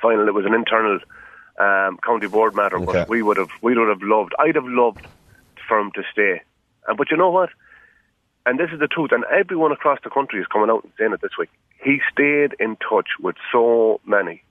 final. 0.00 0.26
It 0.26 0.34
was 0.34 0.46
an 0.46 0.54
internal 0.54 0.98
um, 1.58 1.98
county 1.98 2.28
board 2.28 2.54
matter, 2.54 2.76
okay. 2.76 2.86
but 2.86 3.08
we 3.08 3.22
would 3.22 3.36
have 3.36 3.50
we 3.60 3.76
would 3.76 3.88
have 3.88 4.02
loved. 4.02 4.32
I'd 4.38 4.54
have 4.54 4.66
loved 4.66 5.06
for 5.68 5.78
him 5.78 5.92
to 5.94 6.02
stay. 6.12 6.40
And 6.88 6.96
but 6.96 7.10
you 7.10 7.16
know 7.16 7.30
what? 7.30 7.50
And 8.46 8.58
this 8.58 8.70
is 8.72 8.80
the 8.80 8.88
truth. 8.88 9.12
And 9.12 9.24
everyone 9.24 9.70
across 9.70 9.98
the 10.02 10.10
country 10.10 10.40
is 10.40 10.46
coming 10.46 10.70
out 10.70 10.82
and 10.82 10.92
saying 10.98 11.12
it 11.12 11.20
this 11.20 11.36
week. 11.38 11.50
He 11.82 12.00
stayed 12.10 12.56
in 12.58 12.76
touch 12.76 13.08
with 13.20 13.36
so 13.52 14.00
many, 14.06 14.42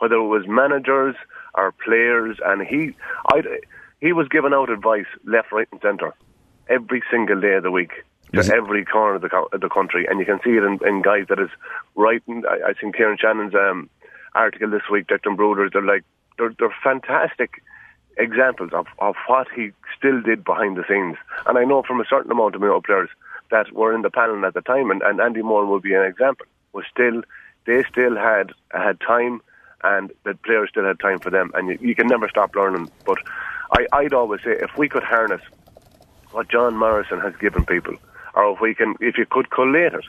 whether 0.00 0.16
it 0.16 0.26
was 0.26 0.46
managers 0.46 1.14
or 1.54 1.72
players, 1.72 2.38
and 2.44 2.66
he, 2.66 2.94
I, 3.32 3.42
he 4.00 4.12
was 4.12 4.28
giving 4.28 4.52
out 4.52 4.68
advice 4.68 5.06
left, 5.24 5.52
right, 5.52 5.68
and 5.72 5.80
centre 5.80 6.14
every 6.68 7.02
single 7.10 7.40
day 7.40 7.54
of 7.54 7.62
the 7.62 7.70
week 7.70 7.92
to 8.32 8.54
every 8.54 8.84
corner 8.84 9.16
of 9.16 9.22
the, 9.22 9.36
of 9.52 9.60
the 9.60 9.68
country, 9.68 10.06
and 10.08 10.20
you 10.20 10.26
can 10.26 10.40
see 10.44 10.50
it 10.50 10.62
in, 10.62 10.78
in 10.86 11.02
guys 11.02 11.26
that 11.28 11.40
is 11.40 11.50
writing. 11.96 12.44
I, 12.48 12.70
I 12.70 12.72
think 12.74 12.96
Kieran 12.96 13.18
Shannon's 13.18 13.54
um, 13.54 13.90
article 14.34 14.70
this 14.70 14.88
week, 14.90 15.08
Declan 15.08 15.36
Bruders, 15.36 15.72
they're 15.72 15.82
like 15.82 16.04
they're, 16.38 16.54
they're 16.58 16.74
fantastic 16.82 17.62
examples 18.16 18.70
of, 18.72 18.86
of 18.98 19.16
what 19.26 19.48
he 19.54 19.70
still 19.96 20.20
did 20.22 20.44
behind 20.44 20.76
the 20.76 20.84
scenes. 20.88 21.16
And 21.46 21.58
I 21.58 21.64
know 21.64 21.82
from 21.82 22.00
a 22.00 22.04
certain 22.08 22.30
amount 22.30 22.54
of 22.54 22.60
Mayo 22.60 22.80
players 22.80 23.08
that 23.50 23.72
were 23.72 23.94
in 23.94 24.02
the 24.02 24.10
panel 24.10 24.44
at 24.46 24.54
the 24.54 24.60
time, 24.60 24.90
and, 24.90 25.02
and 25.02 25.20
Andy 25.20 25.42
Moran 25.42 25.68
will 25.68 25.80
be 25.80 25.94
an 25.94 26.04
example. 26.04 26.46
Was 26.72 26.84
still 26.90 27.22
they 27.66 27.82
still 27.90 28.16
had 28.16 28.52
had 28.72 29.00
time, 29.00 29.42
and 29.82 30.12
the 30.24 30.34
players 30.34 30.70
still 30.70 30.84
had 30.84 31.00
time 31.00 31.18
for 31.18 31.30
them, 31.30 31.50
and 31.54 31.68
you, 31.68 31.78
you 31.80 31.94
can 31.94 32.06
never 32.06 32.28
stop 32.28 32.54
learning. 32.54 32.90
But 33.04 33.18
I, 33.72 33.86
I'd 33.92 34.14
always 34.14 34.42
say 34.42 34.52
if 34.52 34.76
we 34.76 34.88
could 34.88 35.02
harness 35.02 35.42
what 36.32 36.48
John 36.48 36.76
Morrison 36.76 37.20
has 37.20 37.34
given 37.36 37.64
people, 37.64 37.96
or 38.34 38.52
if 38.54 38.60
we 38.60 38.74
can, 38.74 38.94
if 39.00 39.18
you 39.18 39.26
could 39.26 39.50
collate 39.50 39.94
it, 39.94 40.04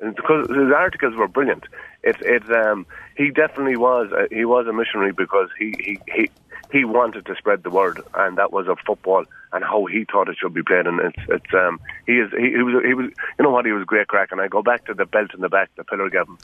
and 0.00 0.14
because 0.16 0.48
his 0.48 0.72
articles 0.74 1.14
were 1.14 1.28
brilliant. 1.28 1.64
It, 2.02 2.16
it, 2.20 2.50
um, 2.50 2.86
he 3.16 3.30
definitely 3.30 3.76
was. 3.76 4.10
A, 4.12 4.34
he 4.34 4.44
was 4.44 4.66
a 4.66 4.72
missionary 4.72 5.12
because 5.12 5.50
he, 5.58 5.74
he, 5.78 5.98
he, 6.14 6.30
he 6.72 6.84
wanted 6.84 7.26
to 7.26 7.34
spread 7.36 7.62
the 7.62 7.70
word, 7.70 8.00
and 8.14 8.38
that 8.38 8.52
was 8.52 8.68
of 8.68 8.78
football 8.86 9.24
and 9.52 9.64
how 9.64 9.86
he 9.86 10.04
thought 10.04 10.28
it 10.28 10.36
should 10.40 10.54
be 10.54 10.62
played. 10.62 10.86
And 10.86 11.00
it's, 11.00 11.28
it's, 11.28 11.54
um, 11.54 11.80
he 12.06 12.18
is, 12.18 12.30
he, 12.30 12.50
he 12.50 12.62
was, 12.62 12.84
he 12.84 12.94
was, 12.94 13.06
you 13.38 13.44
know 13.44 13.50
what? 13.50 13.66
He 13.66 13.72
was 13.72 13.84
great 13.84 14.06
crack. 14.06 14.30
And 14.32 14.40
I 14.40 14.48
go 14.48 14.62
back 14.62 14.84
to 14.86 14.94
the 14.94 15.06
belt 15.06 15.34
in 15.34 15.40
the 15.40 15.48
back, 15.48 15.70
the 15.76 15.84
pillar 15.84 16.08
gave 16.08 16.28
him. 16.28 16.38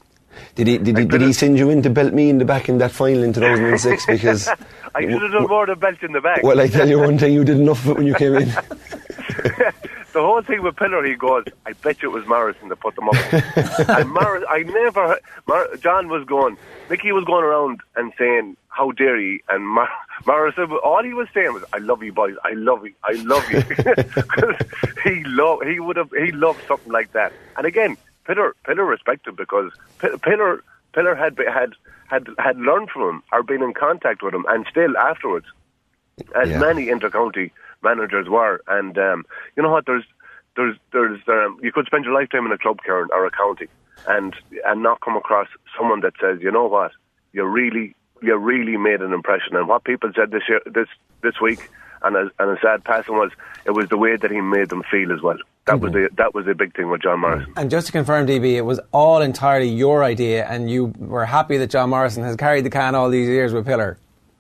Did 0.55 0.67
he 0.67 0.79
did 0.79 0.99
he, 0.99 1.05
did 1.07 1.23
he 1.23 1.33
send 1.33 1.59
you 1.59 1.71
in 1.71 1.83
to 1.83 1.91
belt 1.91 2.13
me 2.13 2.29
in 2.29 2.37
the 2.39 2.45
back 2.45 2.69
in 2.69 2.77
that 2.79 2.93
final 2.93 3.23
in 3.23 3.33
2006? 3.33 4.07
Because 4.07 4.49
I 4.95 5.01
should 5.01 5.23
have 5.23 5.33
done 5.33 5.47
more 5.47 5.67
than 5.67 5.79
belt 5.79 6.03
in 6.03 6.13
the 6.13 6.21
back. 6.21 6.43
Well, 6.43 6.61
I 6.61 6.69
tell 6.69 6.89
you 6.89 6.99
one 6.99 7.19
thing, 7.19 7.33
you 7.33 7.45
did 7.45 7.59
enough 7.59 7.85
of 7.85 7.93
it 7.93 7.97
when 7.99 8.07
you 8.07 8.15
came 8.15 8.35
in. 8.35 8.53
the 10.17 10.23
whole 10.23 10.41
thing 10.41 10.63
with 10.63 10.77
Pillar, 10.77 11.05
he 11.05 11.15
goes, 11.15 11.45
I 11.67 11.75
bet 11.75 12.01
you 12.01 12.11
it 12.11 12.19
was 12.19 12.27
Morrison 12.27 12.71
that 12.71 12.81
put 12.81 12.95
them 12.97 13.11
up. 13.11 13.17
and 13.91 14.11
Morris, 14.11 14.45
I 14.49 14.63
never, 14.63 15.21
Mar- 15.47 15.77
John 15.77 16.09
was 16.09 16.25
going, 16.25 16.57
Mickey 16.89 17.13
was 17.13 17.25
going 17.25 17.45
around 17.45 17.81
and 17.97 18.15
saying, 18.19 18.57
how 18.69 18.93
dare 18.93 19.21
he? 19.21 19.43
And 19.51 19.69
Mar- 19.69 19.91
Morrison, 20.27 20.73
all 20.83 21.05
he 21.05 21.13
was 21.13 21.29
saying 21.35 21.53
was, 21.53 21.65
I 21.75 21.79
love 21.79 22.03
you 22.03 22.15
boys, 22.15 22.35
I 22.45 22.53
love 22.53 22.87
you, 22.87 22.95
I 23.05 23.13
love 23.13 23.45
you. 23.51 23.63
Because 24.15 24.57
he, 25.05 25.23
lo- 25.27 25.61
he 25.61 25.81
would 25.81 25.97
have, 25.97 26.11
he 26.13 26.33
loved 26.33 26.61
something 26.67 26.91
like 26.91 27.13
that. 27.13 27.35
And 27.59 27.67
again, 27.67 27.99
Pillar, 28.25 28.57
Pillar 28.65 28.87
respected 28.87 29.37
because 29.37 29.71
P- 29.99 30.17
Pillar, 30.23 30.65
Pillar 30.95 31.15
had, 31.15 31.37
had, 31.47 31.75
had, 32.07 32.27
had 32.39 32.57
learned 32.59 32.89
from 32.89 33.03
him 33.17 33.23
or 33.33 33.43
been 33.43 33.63
in 33.63 33.75
contact 33.75 34.23
with 34.23 34.33
him 34.33 34.47
and 34.49 34.67
still 34.71 34.97
afterwards, 34.97 35.47
as 36.35 36.49
yeah. 36.49 36.59
many 36.59 36.87
intercounty 36.87 37.51
managers 37.83 38.29
were. 38.29 38.61
And 38.69 38.97
um, 38.99 39.25
you 39.57 39.63
know 39.63 39.71
what? 39.71 39.87
There's 39.87 40.05
there's 40.57 40.77
there's 40.93 41.21
um, 41.29 41.59
you 41.63 41.73
could 41.73 41.87
spend 41.87 42.05
your 42.05 42.15
lifetime 42.15 42.47
in 42.47 42.53
a 42.53 42.59
club, 42.59 42.79
Karen, 42.85 43.09
or 43.13 43.27
a 43.27 43.31
county, 43.31 43.69
and 44.09 44.35
and 44.65 44.83
not 44.83 45.01
come 45.01 45.17
across 45.17 45.49
someone 45.77 46.01
that 46.01 46.15
says, 46.21 46.39
you 46.41 46.51
know 46.51 46.67
what, 46.67 46.93
you 47.33 47.45
really 47.45 47.95
you 48.23 48.37
really 48.37 48.77
made 48.77 49.01
an 49.01 49.13
impression. 49.13 49.57
And 49.57 49.69
what 49.69 49.85
people 49.85 50.11
said 50.15 50.31
this 50.31 50.43
year, 50.49 50.61
this 50.67 50.89
this 51.23 51.41
week 51.41 51.69
and 52.03 52.17
a, 52.17 52.31
and 52.39 52.57
a 52.57 52.61
sad 52.61 52.85
passing 52.85 53.17
was 53.17 53.31
it 53.65 53.73
was 53.73 53.89
the 53.89 53.97
way 53.97 54.17
that 54.17 54.31
he 54.31 54.41
made 54.41 54.69
them 54.69 54.83
feel 54.91 55.13
as 55.13 55.21
well. 55.23 55.39
That 55.67 55.81
was 55.81 55.93
the 55.93 56.09
that 56.17 56.33
was 56.33 56.47
a 56.47 56.55
big 56.55 56.77
thing 56.77 56.91
with 56.91 57.03
John 57.03 57.21
Morrison. 57.21 57.53
And 57.57 57.71
just 57.71 57.87
to 57.87 57.93
confirm, 57.93 58.27
DB, 58.27 58.53
it 58.53 58.63
was 58.63 58.79
all 58.93 59.21
entirely 59.21 59.69
your 59.69 60.05
idea, 60.05 60.47
and 60.47 60.71
you 60.71 60.93
were 60.97 61.27
happy 61.27 61.57
that 61.57 61.71
John 61.71 61.91
Morrison 61.91 62.23
has 62.23 62.37
carried 62.37 62.65
the 62.65 62.71
can 62.71 62.95
all 62.95 63.11
these 63.11 63.29
years 63.29 63.53
with 63.53 63.67
Pillar. 63.67 63.99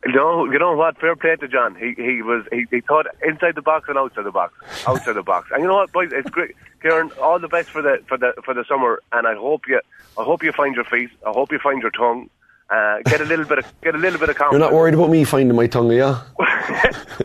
No, 0.08 0.44
you 0.50 0.58
know 0.58 0.74
what? 0.74 0.98
Fair 0.98 1.16
play 1.16 1.36
to 1.36 1.48
John. 1.48 1.74
He 1.74 1.94
he 1.96 2.22
was 2.22 2.44
he, 2.52 2.66
he 2.70 2.80
thought 2.80 3.06
inside 3.26 3.54
the 3.54 3.62
box 3.62 3.88
and 3.88 3.98
outside 3.98 4.24
the 4.24 4.30
box, 4.30 4.54
outside 4.86 5.14
the 5.14 5.22
box. 5.22 5.48
And 5.52 5.62
you 5.62 5.68
know 5.68 5.74
what, 5.74 5.92
boys? 5.92 6.10
It's 6.12 6.30
great, 6.30 6.54
Kieran. 6.82 7.10
All 7.20 7.38
the 7.38 7.48
best 7.48 7.70
for 7.70 7.82
the 7.82 8.02
for 8.06 8.16
the 8.16 8.34
for 8.44 8.54
the 8.54 8.64
summer, 8.68 9.00
and 9.12 9.26
I 9.26 9.34
hope 9.34 9.62
you 9.66 9.80
I 10.18 10.22
hope 10.22 10.42
you 10.42 10.52
find 10.52 10.74
your 10.74 10.84
feet. 10.84 11.10
I 11.26 11.30
hope 11.30 11.52
you 11.52 11.58
find 11.58 11.82
your 11.82 11.90
tongue. 11.90 12.30
Uh, 12.68 12.98
get 13.04 13.20
a 13.20 13.24
little 13.24 13.44
bit 13.44 13.58
of 13.58 13.80
get 13.80 13.94
a 13.94 13.98
little 13.98 14.18
bit 14.18 14.28
of 14.28 14.36
confidence. 14.36 14.60
You're 14.60 14.70
not 14.70 14.76
worried 14.76 14.94
about 14.94 15.10
me 15.10 15.24
finding 15.24 15.56
my 15.56 15.66
tongue, 15.68 15.90
are 15.92 15.94
you? 15.94 16.16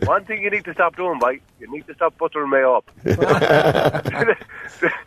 One 0.06 0.24
thing 0.24 0.40
you 0.40 0.50
need 0.50 0.64
to 0.66 0.72
stop 0.72 0.96
doing, 0.96 1.18
Mike, 1.20 1.42
you 1.58 1.70
need 1.70 1.86
to 1.88 1.94
stop 1.94 2.16
buttering 2.16 2.50
me 2.50 2.62
up. 2.62 2.88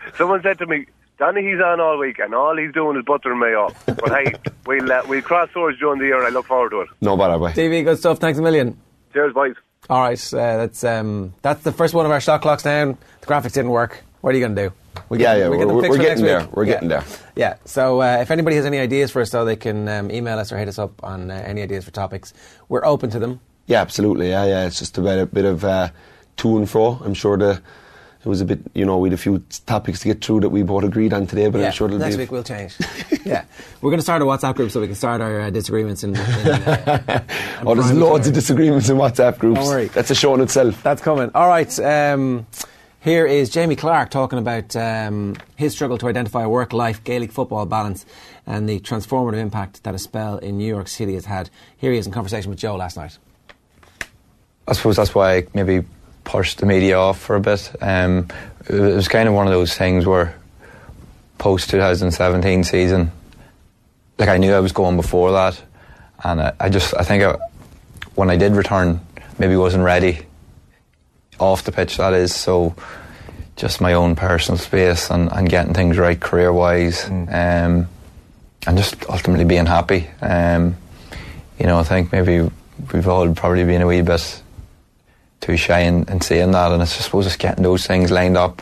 Someone 0.17 0.41
said 0.43 0.57
to 0.59 0.65
me, 0.65 0.88
Johnny, 1.18 1.43
he's 1.43 1.61
on 1.61 1.80
all 1.80 1.97
week, 1.97 2.20
and 2.20 2.34
all 2.36 2.57
he's 2.57 2.74
doing 2.74 2.97
is 2.97 3.05
buttering 3.05 3.39
me 3.39 3.53
up. 3.53 3.74
But 3.86 4.09
hey, 4.09 4.34
we'll 4.66 4.91
uh, 4.91 5.03
we'll 5.07 5.22
cross 5.22 5.49
swords 5.53 5.80
during 5.80 5.99
the 5.99 6.05
year, 6.07 6.24
I 6.26 6.30
look 6.30 6.45
forward 6.45 6.72
to 6.72 6.82
it. 6.82 6.89
No 7.01 7.16
bother, 7.16 7.38
boy. 7.39 7.51
DB, 7.51 7.84
good 7.86 7.97
stuff. 7.99 8.20
Thanks 8.20 8.38
a 8.38 8.41
million. 8.41 8.78
Cheers, 9.13 9.34
boys. 9.34 9.55
All 9.89 10.01
right, 10.01 10.34
uh, 10.34 10.57
that's 10.57 10.84
um, 10.84 11.34
that's 11.41 11.63
the 11.63 11.72
first 11.72 11.93
one 11.93 12.05
of 12.05 12.11
our 12.11 12.20
shot 12.20 12.41
clocks 12.41 12.63
down. 12.63 12.97
The 13.22 13.28
graphics 13.28 13.53
didn't 13.53 13.72
work. 13.72 14.03
What 14.22 14.34
are 14.34 14.38
you 14.38 14.43
going 14.43 14.55
to 14.55 14.70
do? 14.70 14.76
We 15.09 15.20
Yeah, 15.20 15.36
get- 15.36 15.39
yeah, 15.39 15.49
we 15.49 15.57
get 15.57 15.68
them 15.68 15.76
we're- 15.76 15.88
fixed 15.88 15.99
we're 15.99 16.05
next 16.05 16.22
getting 16.22 16.26
there. 16.26 16.39
week. 16.41 16.55
We're 16.55 16.63
Yeah. 16.66 16.74
getting 16.74 16.89
there. 16.89 17.03
Yeah. 17.36 17.55
So 17.66 18.01
uh, 18.01 18.18
if 18.22 18.32
anybody 18.32 18.55
has 18.55 18.66
any 18.66 18.80
ideas 18.80 19.11
for 19.11 19.22
us, 19.22 19.30
though, 19.30 19.45
they 19.45 19.55
can 19.55 19.88
um, 19.88 20.09
email 20.09 20.39
us 20.39 20.51
or 20.51 20.57
hit 20.57 20.68
us 20.68 20.80
up 20.80 21.03
on 21.03 21.30
uh, 21.30 21.36
any 21.45 21.61
ideas 21.61 21.86
for 21.86 21.91
topics. 21.91 22.34
We're 22.68 22.84
open 22.86 23.11
to 23.11 23.20
them. 23.20 23.39
Yeah, 23.68 23.82
absolutely. 23.82 24.30
Yeah, 24.30 24.45
yeah. 24.45 24.66
It's 24.66 24.80
just 24.80 24.97
about 24.97 25.20
a 25.20 25.26
bit 25.28 25.45
of 25.45 25.63
uh, 25.63 25.89
to 26.38 26.57
and 26.57 26.68
fro. 26.70 26.99
I'm 27.05 27.13
sure 27.13 27.38
the 27.38 27.61
it 28.26 28.30
was 28.30 28.41
a 28.41 28.45
bit, 28.45 28.59
you 28.73 28.86
know, 28.86 28.97
we 28.97 29.09
had 29.09 29.13
a 29.13 29.17
few 29.17 29.38
topics 29.67 29.99
to 29.99 30.07
get 30.07 30.26
through 30.26 30.39
that 30.39 30.49
we 30.49 30.63
both 30.63 30.84
agreed 30.84 31.13
on 31.13 31.28
today, 31.28 31.47
but 31.47 31.59
yeah. 31.59 31.67
I'm 31.67 31.71
sure 31.71 31.88
it'll 31.88 31.99
next 31.99 32.15
be. 32.15 32.23
week 32.23 32.32
we'll 32.32 32.43
change. 32.43 32.76
yeah, 33.23 33.45
we're 33.82 33.91
going 33.91 33.99
to 33.99 34.03
start 34.03 34.23
a 34.23 34.26
WhatsApp 34.26 34.55
group 34.55 34.71
so 34.71 34.82
we 34.82 34.88
can 34.88 34.95
start 34.95 35.21
our 35.21 35.41
uh, 35.41 35.49
disagreements 35.51 36.03
in. 36.03 36.15
in 36.15 36.21
uh, 36.21 37.23
oh, 37.67 37.76
there's 37.76 37.93
loads 37.93 38.28
of 38.28 38.34
disagreements 38.34 38.89
in 38.89 38.97
WhatsApp 38.97 39.38
groups. 39.38 39.59
Don't 39.59 39.67
worry. 39.67 39.88
That's 39.89 40.09
a 40.09 40.15
show 40.15 40.34
in 40.34 40.41
itself. 40.41 40.82
That's 40.82 41.03
coming. 41.03 41.30
All 41.36 41.47
right. 41.47 41.80
Um, 41.80 42.47
here 42.99 43.28
is 43.28 43.51
Jamie 43.51 43.76
Clarke 43.76 44.09
talking 44.09 44.39
about 44.39 44.76
um, 44.76 45.36
his 45.55 45.73
struggle 45.73 45.99
to 45.99 46.07
identify 46.07 46.41
a 46.41 46.49
work 46.49 46.73
life 46.73 47.03
Gaelic 47.03 47.32
football 47.32 47.67
balance 47.67 48.07
and 48.47 48.67
the 48.67 48.80
transformative 48.80 49.38
impact 49.38 49.84
that 49.84 49.93
a 49.93 49.99
spell 49.99 50.39
in 50.39 50.57
New 50.57 50.67
York 50.67 50.88
City 50.88 51.13
has 51.13 51.26
had. 51.26 51.51
Here 51.78 51.91
he 51.91 51.99
is 51.99 52.07
in 52.07 52.11
conversation 52.11 52.49
with 52.49 52.57
Joe 52.57 52.76
last 52.76 52.97
night. 52.97 53.19
I 54.67 54.73
suppose 54.73 54.95
that's 54.95 55.13
why 55.13 55.45
maybe 55.53 55.86
pushed 56.26 56.57
the 56.57 56.65
media 56.65 56.97
off 56.97 57.19
for 57.19 57.38
a 57.38 57.39
bit. 57.39 57.71
Um, 57.82 58.28
it 58.67 58.73
was 58.73 59.07
kind 59.07 59.30
of 59.30 59.36
one 59.36 59.47
of 59.47 59.53
those 59.53 59.73
things 59.73 60.05
where 60.05 60.36
post 61.38 61.69
2017 61.69 62.63
season, 62.65 63.11
like 64.17 64.28
I 64.28 64.38
knew 64.38 64.53
I 64.53 64.59
was 64.59 64.73
going 64.73 64.97
before 64.97 65.32
that, 65.32 65.61
and 66.23 66.41
I, 66.41 66.53
I 66.59 66.69
just 66.69 66.93
I 66.95 67.03
think 67.03 67.23
I, 67.23 67.38
when 68.15 68.30
I 68.30 68.36
did 68.36 68.53
return, 68.53 68.99
maybe 69.39 69.55
wasn't 69.55 69.84
ready 69.84 70.26
off 71.39 71.63
the 71.63 71.71
pitch. 71.71 71.97
That 71.97 72.13
is 72.13 72.36
so. 72.36 72.76
Just 73.57 73.80
my 73.80 73.93
own 73.93 74.17
personal 74.17 74.57
space 74.57 75.09
and, 75.09 75.32
and 75.32 75.47
getting 75.47 75.73
things 75.73 75.97
right 75.97 76.19
career 76.19 76.51
wise, 76.51 77.05
um, 77.05 77.88
and 78.67 78.76
just 78.76 79.05
ultimately 79.09 79.45
being 79.45 79.65
happy. 79.65 80.09
Um, 80.21 80.76
you 81.57 81.65
know, 81.65 81.80
I 81.80 81.84
think 81.84 82.11
maybe 82.11 82.51
we've 82.93 83.07
all 83.07 83.34
probably 83.34 83.63
been 83.63 83.82
a 83.82 83.88
wee 83.88 84.01
bit 84.01 84.41
too 85.41 85.57
shy 85.57 85.79
in, 85.81 86.03
in 86.09 86.21
seeing 86.21 86.51
that, 86.51 86.71
and 86.71 86.81
it's, 86.81 86.97
I 86.97 87.01
suppose 87.01 87.25
it's 87.25 87.38
getting 87.38 87.63
those 87.63 87.86
things 87.86 88.11
lined 88.11 88.38
up, 88.38 88.61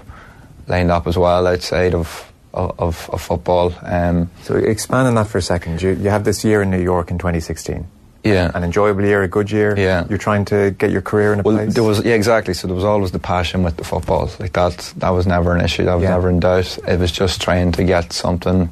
lined 0.67 0.91
up 0.91 1.07
as 1.07 1.17
well 1.17 1.47
outside 1.47 1.93
of 1.95 2.29
of, 2.53 3.09
of, 3.09 3.19
football. 3.19 3.73
Um, 3.81 4.29
So 4.43 4.55
expand 4.55 5.07
on 5.07 5.15
that 5.15 5.25
for 5.25 5.39
a 5.39 5.41
second. 5.41 5.81
You, 5.81 5.93
you 5.93 6.11
have 6.11 6.23
this 6.23 6.43
year 6.45 6.61
in 6.61 6.69
New 6.69 6.81
York 6.81 7.09
in 7.09 7.17
2016. 7.17 7.83
Yeah. 8.23 8.51
An 8.53 8.63
enjoyable 8.63 9.03
year, 9.03 9.23
a 9.23 9.27
good 9.27 9.49
year. 9.49 9.73
Yeah. 9.75 10.05
You're 10.07 10.19
trying 10.19 10.45
to 10.45 10.69
get 10.69 10.91
your 10.91 11.01
career 11.01 11.33
in 11.33 11.39
a 11.39 11.41
well, 11.43 11.57
place. 11.57 11.73
there 11.73 11.83
was 11.83 12.05
yeah 12.05 12.13
exactly. 12.13 12.53
So 12.53 12.67
there 12.67 12.75
was 12.75 12.85
always 12.85 13.09
the 13.11 13.17
passion 13.17 13.63
with 13.63 13.77
the 13.77 13.83
football. 13.83 14.29
Like 14.39 14.53
that, 14.53 14.93
that 14.97 15.09
was 15.09 15.25
never 15.25 15.55
an 15.55 15.65
issue. 15.65 15.83
That 15.85 15.95
was 15.95 16.03
Yeah. 16.03 16.11
never 16.11 16.29
in 16.29 16.39
doubt. 16.39 16.77
It 16.87 16.99
was 16.99 17.11
just 17.11 17.41
trying 17.41 17.71
to 17.71 17.83
get 17.83 18.13
something 18.13 18.71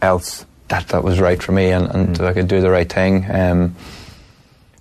else 0.00 0.46
that 0.68 0.88
that 0.88 1.04
was 1.04 1.20
right 1.20 1.42
for 1.42 1.52
me, 1.52 1.70
and, 1.70 1.88
and 1.94 2.20
I 2.20 2.32
could 2.32 2.48
do 2.48 2.60
the 2.60 2.70
right 2.70 2.90
thing. 2.90 3.26
Um, 3.30 3.76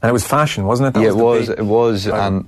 and 0.07 0.11
it 0.11 0.13
was 0.13 0.25
fashion, 0.25 0.63
wasn't 0.65 0.87
it? 0.87 0.93
That 0.93 1.03
yeah, 1.03 1.11
was 1.11 1.49
it 1.49 1.59
was. 1.65 2.07
It 2.07 2.13
was. 2.13 2.19
And 2.25 2.47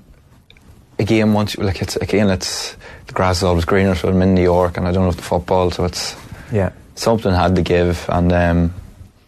again, 0.97 1.33
once 1.33 1.55
you- 1.57 1.63
like 1.65 1.81
it's 1.81 1.95
again, 1.97 2.29
it's 2.29 2.75
the 3.07 3.13
grass 3.13 3.37
is 3.37 3.43
always 3.43 3.65
greener. 3.65 3.95
So 3.95 4.07
I'm 4.07 4.21
in 4.21 4.33
New 4.33 4.43
York, 4.43 4.77
and 4.77 4.87
I 4.87 4.91
don't 4.93 5.05
have 5.05 5.17
the 5.17 5.21
football, 5.23 5.69
so 5.71 5.83
it's 5.83 6.15
Yeah. 6.51 6.69
something 6.95 7.33
had 7.33 7.55
to 7.55 7.61
give, 7.61 8.05
and 8.09 8.31
um, 8.31 8.73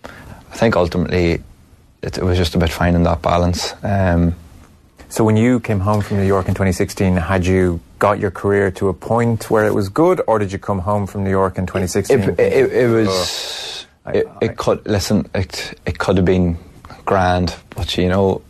I 0.06 0.56
think 0.56 0.76
ultimately 0.76 1.44
it, 2.02 2.18
it 2.18 2.24
was 2.24 2.38
just 2.38 2.56
about 2.56 2.70
finding 2.70 3.04
that 3.04 3.22
balance. 3.22 3.74
Um, 3.84 4.34
So 5.10 5.26
when 5.26 5.36
you 5.36 5.60
came 5.60 5.82
home 5.82 6.02
from 6.02 6.18
New 6.18 6.26
York 6.28 6.48
in 6.48 6.54
2016, 6.54 7.18
had 7.18 7.46
you 7.46 7.80
got 8.00 8.18
your 8.18 8.32
career 8.32 8.72
to 8.72 8.88
a 8.88 8.94
point 8.94 9.50
where 9.52 9.68
it 9.68 9.74
was 9.76 9.90
good, 9.90 10.22
or 10.26 10.40
did 10.40 10.52
you 10.54 10.60
come 10.60 10.80
home 10.80 11.06
from 11.06 11.24
New 11.26 11.30
York 11.30 11.58
in 11.58 11.66
2016? 11.66 12.20
It, 12.20 12.40
it, 12.40 12.72
it 12.72 12.88
was. 12.90 13.86
it, 14.14 14.26
it 14.42 14.56
could 14.56 14.80
listen. 14.88 15.28
It 15.36 15.74
it 15.86 15.98
could 16.00 16.16
have 16.18 16.26
been 16.26 16.56
grand, 17.12 17.54
but 17.72 17.98
you 17.98 18.08
know, 18.08 18.42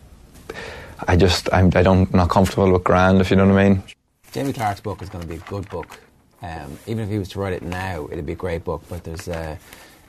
I 1.08 1.16
just 1.16 1.52
I'm 1.52 1.72
I 1.74 1.82
don't 1.82 2.14
not 2.14 2.30
comfortable 2.30 2.70
with 2.70 2.84
grand. 2.84 3.20
If 3.20 3.28
you 3.28 3.36
know 3.36 3.48
what 3.48 3.58
I 3.58 3.68
mean. 3.68 3.82
Jamie 4.30 4.52
Clarke's 4.52 4.80
book 4.80 5.02
is 5.02 5.08
going 5.08 5.22
to 5.22 5.28
be 5.28 5.34
a 5.34 5.46
good 5.50 5.68
book. 5.68 5.98
Um, 6.42 6.78
even 6.86 7.02
if 7.02 7.10
he 7.10 7.18
was 7.18 7.28
to 7.30 7.40
write 7.40 7.54
it 7.54 7.62
now, 7.62 8.06
it'd 8.12 8.24
be 8.24 8.34
a 8.34 8.36
great 8.36 8.62
book. 8.62 8.84
But 8.88 9.02
there's 9.02 9.26
a, 9.26 9.58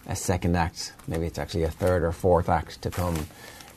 a 0.06 0.16
second 0.16 0.56
act, 0.56 0.94
maybe 1.08 1.26
it's 1.26 1.40
actually 1.40 1.64
a 1.64 1.72
third 1.72 2.04
or 2.04 2.12
fourth 2.12 2.48
act 2.48 2.80
to 2.84 2.92
come 2.92 3.26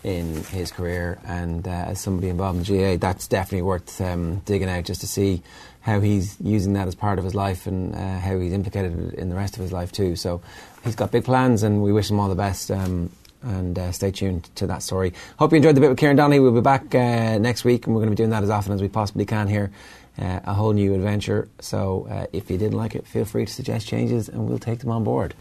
in 0.04 0.44
his 0.44 0.70
career. 0.70 1.18
And 1.26 1.66
uh, 1.66 1.92
as 1.92 1.98
somebody 1.98 2.28
involved 2.28 2.68
in 2.68 2.78
GAA, 2.78 2.96
that's 2.98 3.26
definitely 3.26 3.62
worth 3.62 3.98
um, 4.02 4.42
digging 4.44 4.68
out 4.68 4.84
just 4.84 5.00
to 5.00 5.06
see 5.06 5.42
how 5.80 6.00
he's 6.00 6.36
using 6.38 6.74
that 6.74 6.86
as 6.86 6.94
part 6.94 7.18
of 7.18 7.24
his 7.24 7.34
life 7.34 7.66
and 7.66 7.94
uh, 7.94 8.18
how 8.20 8.38
he's 8.38 8.52
implicated 8.52 9.14
in 9.14 9.30
the 9.30 9.36
rest 9.36 9.56
of 9.56 9.62
his 9.62 9.72
life 9.72 9.90
too. 9.90 10.16
So 10.16 10.42
he's 10.84 10.96
got 10.96 11.12
big 11.12 11.24
plans, 11.24 11.62
and 11.62 11.82
we 11.82 11.94
wish 11.94 12.10
him 12.10 12.20
all 12.20 12.28
the 12.28 12.34
best. 12.34 12.70
Um, 12.70 13.10
and 13.47 13.78
uh, 13.78 13.92
stay 13.92 14.11
tuned 14.11 14.44
to 14.57 14.66
that 14.66 14.82
story. 14.82 15.12
Hope 15.38 15.53
you 15.53 15.57
enjoyed 15.57 15.76
the 15.76 15.80
bit 15.80 15.90
with 15.90 15.99
Kieran 15.99 16.16
Donaghy. 16.16 16.42
We'll 16.42 16.53
be 16.53 16.61
back 16.61 16.94
uh, 16.94 17.38
next 17.38 17.64
week, 17.64 17.86
and 17.86 17.94
we're 17.94 18.01
going 18.01 18.11
to 18.11 18.16
be 18.16 18.16
doing 18.16 18.30
that 18.30 18.42
as 18.42 18.51
often 18.51 18.72
as 18.72 18.82
we 18.82 18.88
possibly 18.88 19.24
can 19.24 19.49
here. 19.49 19.70
Uh, 20.18 20.40
a 20.44 20.55
whole 20.55 20.72
new 20.72 20.94
adventure. 20.94 21.49
So 21.61 22.07
uh, 22.11 22.26
if 22.32 22.51
you 22.51 22.57
didn't 22.59 22.76
like 22.76 22.94
it, 22.94 23.07
feel 23.07 23.24
free 23.24 23.44
to 23.47 23.53
suggest 23.53 23.86
changes, 23.86 24.28
and 24.28 24.49
we'll 24.49 24.59
take 24.59 24.80
them 24.80 24.90
on 24.90 25.05
board. 25.05 25.34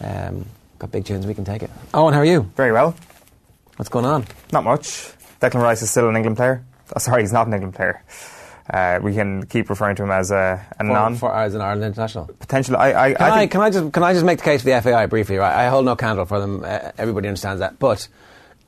Um, 0.00 0.46
got 0.78 0.90
big 0.90 1.04
tunes, 1.04 1.26
we 1.26 1.34
can 1.34 1.44
take 1.44 1.62
it. 1.62 1.70
Owen, 1.92 2.14
how 2.14 2.20
are 2.20 2.24
you? 2.24 2.50
Very 2.56 2.72
well. 2.72 2.96
What's 3.76 3.88
going 3.88 4.06
on? 4.06 4.24
Not 4.52 4.64
much. 4.64 5.12
Declan 5.40 5.62
Rice 5.62 5.82
is 5.82 5.90
still 5.90 6.08
an 6.08 6.16
England 6.16 6.36
player. 6.36 6.64
Oh, 6.94 6.98
sorry, 6.98 7.22
he's 7.22 7.32
not 7.32 7.46
an 7.46 7.52
England 7.52 7.74
player. 7.74 8.02
Uh, 8.68 8.98
we 9.02 9.12
can 9.12 9.44
keep 9.44 9.68
referring 9.68 9.94
to 9.96 10.02
him 10.02 10.10
as 10.10 10.30
a, 10.30 10.66
a 10.72 10.76
For, 10.78 10.84
non 10.84 11.16
for 11.16 11.34
as 11.34 11.54
an 11.54 11.60
Ireland 11.60 11.84
international. 11.84 12.30
Potentially, 12.38 12.78
I, 12.78 13.08
I, 13.08 13.14
Can 13.14 13.22
I 13.22 13.30
I, 13.30 13.38
think 13.38 13.52
can 13.52 13.60
I 13.60 13.70
just 13.70 13.92
can 13.92 14.02
I 14.02 14.12
just 14.14 14.24
make 14.24 14.38
the 14.38 14.44
case 14.44 14.62
for 14.62 14.70
the 14.70 14.80
FAI 14.80 15.06
briefly? 15.06 15.36
Right, 15.36 15.54
I 15.54 15.68
hold 15.68 15.84
no 15.84 15.96
candle 15.96 16.24
for 16.24 16.40
them. 16.40 16.64
Uh, 16.64 16.92
everybody 16.96 17.28
understands 17.28 17.60
that, 17.60 17.78
but 17.78 18.08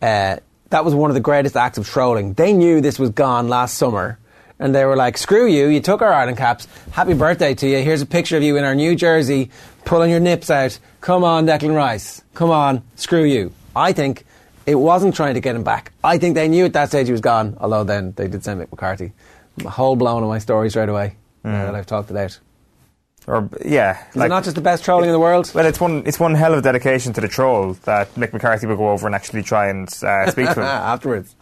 uh, 0.03 0.37
that 0.71 0.85
was 0.85 0.95
one 0.95 1.11
of 1.11 1.15
the 1.15 1.21
greatest 1.21 1.57
acts 1.57 1.79
of 1.79 1.89
trolling. 1.89 2.35
They 2.35 2.53
knew 2.53 2.83
this 2.83 2.99
was 2.99 3.11
gone 3.11 3.49
last 3.49 3.79
summer, 3.79 4.19
and 4.59 4.75
they 4.75 4.85
were 4.85 4.97
like, 4.97 5.17
"Screw 5.17 5.47
you! 5.47 5.69
You 5.69 5.81
took 5.81 6.03
our 6.03 6.13
Ireland 6.13 6.37
caps. 6.37 6.69
Happy 6.91 7.15
birthday 7.15 7.55
to 7.55 7.67
you! 7.67 7.79
Here's 7.79 8.03
a 8.03 8.07
picture 8.07 8.37
of 8.37 8.43
you 8.43 8.59
in 8.59 8.65
our 8.65 8.75
new 8.75 8.97
jersey, 8.97 9.51
pulling 9.87 10.11
your 10.11 10.21
nips 10.21 10.51
out. 10.51 10.79
Come 11.01 11.25
on, 11.25 11.47
Declan 11.47 11.75
Rice. 11.75 12.23
Come 12.35 12.51
on. 12.51 12.83
Screw 12.97 13.25
you." 13.25 13.53
I 13.75 13.93
think 13.95 14.27
it 14.67 14.75
wasn't 14.75 15.15
trying 15.15 15.35
to 15.35 15.41
get 15.41 15.57
him 15.57 15.63
back. 15.63 15.93
I 16.05 16.19
think 16.19 16.35
they 16.35 16.49
knew 16.49 16.65
at 16.67 16.73
that 16.75 16.89
stage 16.89 17.07
he 17.07 17.13
was 17.13 17.21
gone. 17.23 17.57
Although 17.61 17.85
then 17.85 18.13
they 18.17 18.29
did 18.29 18.45
send 18.45 18.61
Mick 18.61 18.71
McCarthy. 18.71 19.13
Whole 19.65 19.97
blown 19.97 20.23
on 20.23 20.29
my 20.29 20.39
story 20.39 20.69
straight 20.71 20.89
away. 20.89 21.17
now 21.45 21.67
that 21.67 21.75
I've 21.75 21.87
talked 21.87 22.11
about. 22.11 22.39
or 23.27 23.49
yeah, 23.65 24.05
Is 24.15 24.23
it 24.23 24.29
not 24.29 24.45
just 24.45 24.57
the 24.57 24.63
best 24.63 24.85
trolling 24.85 25.09
in 25.09 25.13
the 25.13 25.19
world? 25.21 25.51
Well, 25.55 25.65
it's 25.67 25.81
one 25.81 26.03
it's 26.07 26.21
one 26.21 26.35
hell 26.35 26.53
of 26.53 26.59
a 26.59 26.63
dedication 26.63 27.13
to 27.15 27.21
the 27.21 27.29
troll 27.29 27.75
that 27.85 28.15
Mick 28.15 28.33
McCarthy 28.33 28.67
will 28.67 28.77
go 28.77 28.91
over 28.91 29.07
and 29.07 29.15
actually 29.15 29.43
try 29.43 29.69
and 29.69 29.89
uh, 30.03 30.31
speak 30.31 30.47
to 30.47 30.55
him. 30.55 30.59
afterwards. 30.63 31.35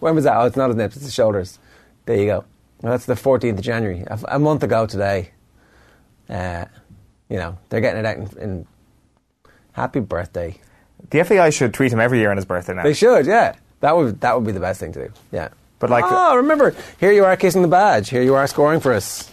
When 0.00 0.14
was 0.14 0.24
that? 0.24 0.36
Oh, 0.36 0.44
it's 0.46 0.56
not 0.56 0.68
his 0.68 0.76
nips, 0.76 0.96
it's 0.96 1.04
his 1.06 1.14
shoulders. 1.14 1.58
There 2.06 2.16
you 2.16 2.26
go. 2.26 2.44
Well, 2.82 2.92
that's 2.92 3.06
the 3.06 3.14
14th 3.14 3.54
of 3.58 3.60
January, 3.62 4.04
a, 4.06 4.18
a 4.28 4.38
month 4.38 4.62
ago 4.62 4.86
today. 4.86 5.30
Uh, 6.28 6.66
you 7.28 7.36
know, 7.36 7.58
they're 7.68 7.80
getting 7.80 8.00
it 8.00 8.06
out 8.06 8.16
in, 8.16 8.38
in 8.38 8.66
happy 9.72 10.00
birthday. 10.00 10.58
The 11.10 11.24
FAI 11.24 11.50
should 11.50 11.72
tweet 11.74 11.92
him 11.92 12.00
every 12.00 12.18
year 12.18 12.30
on 12.30 12.36
his 12.36 12.44
birthday 12.46 12.74
now. 12.74 12.82
They 12.82 12.94
should, 12.94 13.26
yeah. 13.26 13.56
That 13.80 13.96
would 13.96 14.20
that 14.20 14.34
would 14.36 14.46
be 14.46 14.52
the 14.52 14.60
best 14.60 14.80
thing 14.80 14.92
to 14.92 15.08
do. 15.08 15.12
Yeah. 15.32 15.48
But 15.78 15.90
like, 15.90 16.04
oh, 16.06 16.36
remember, 16.36 16.74
here 16.98 17.12
you 17.12 17.24
are 17.24 17.36
kissing 17.36 17.62
the 17.62 17.68
badge. 17.68 18.08
Here 18.08 18.22
you 18.22 18.34
are 18.34 18.46
scoring 18.46 18.80
for 18.80 18.92
us. 18.92 19.30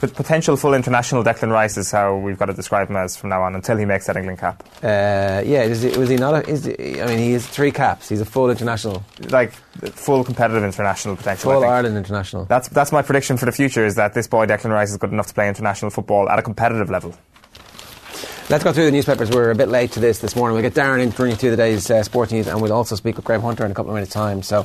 P- 0.00 0.06
potential 0.08 0.56
full 0.56 0.74
international 0.74 1.24
Declan 1.24 1.50
Rice 1.50 1.76
is 1.78 1.90
how 1.90 2.16
we've 2.16 2.38
got 2.38 2.46
to 2.46 2.52
describe 2.52 2.90
him 2.90 2.96
as 2.96 3.16
from 3.16 3.30
now 3.30 3.42
on 3.42 3.54
until 3.54 3.76
he 3.78 3.84
makes 3.86 4.06
that 4.06 4.16
England 4.16 4.38
cap. 4.38 4.62
Uh, 4.82 5.42
yeah, 5.44 5.62
is 5.62 5.82
he, 5.82 5.96
was 5.98 6.08
he 6.08 6.16
not? 6.16 6.34
A, 6.34 6.48
is 6.50 6.64
he, 6.64 7.00
I 7.00 7.06
mean, 7.06 7.18
he 7.18 7.32
has 7.32 7.46
three 7.46 7.70
caps. 7.70 8.08
He's 8.08 8.20
a 8.20 8.26
full 8.26 8.50
international, 8.50 9.02
Like 9.30 9.52
full 9.52 10.22
competitive 10.24 10.64
international 10.64 11.16
potential. 11.16 11.52
Full. 11.52 11.64
Ireland 11.64 11.96
international. 11.96 12.44
That's 12.44 12.68
that's 12.68 12.92
my 12.92 13.02
prediction 13.02 13.36
for 13.38 13.46
the 13.46 13.52
future 13.52 13.86
is 13.86 13.94
that 13.96 14.12
this 14.12 14.26
boy 14.26 14.46
Declan 14.46 14.70
Rice 14.70 14.90
is 14.90 14.98
good 14.98 15.12
enough 15.12 15.28
to 15.28 15.34
play 15.34 15.48
international 15.48 15.90
football 15.90 16.28
at 16.28 16.38
a 16.38 16.42
competitive 16.42 16.90
level. 16.90 17.14
Let's 18.48 18.62
go 18.62 18.72
through 18.72 18.84
the 18.84 18.92
newspapers. 18.92 19.30
We're 19.30 19.50
a 19.50 19.56
bit 19.56 19.68
late 19.68 19.92
to 19.92 20.00
this 20.00 20.20
this 20.20 20.36
morning. 20.36 20.54
We'll 20.54 20.62
get 20.70 20.74
Darren 20.74 21.02
in 21.02 21.10
to 21.10 21.16
bring 21.16 21.30
you 21.32 21.36
through 21.36 21.50
the 21.50 21.56
day's 21.56 21.90
uh, 21.90 22.04
sports 22.04 22.30
news, 22.30 22.46
and 22.46 22.62
we'll 22.62 22.72
also 22.72 22.94
speak 22.94 23.16
with 23.16 23.24
Graham 23.24 23.40
Hunter 23.40 23.64
in 23.64 23.72
a 23.72 23.74
couple 23.74 23.90
of 23.90 23.94
minutes' 23.94 24.12
time. 24.12 24.42
So, 24.42 24.64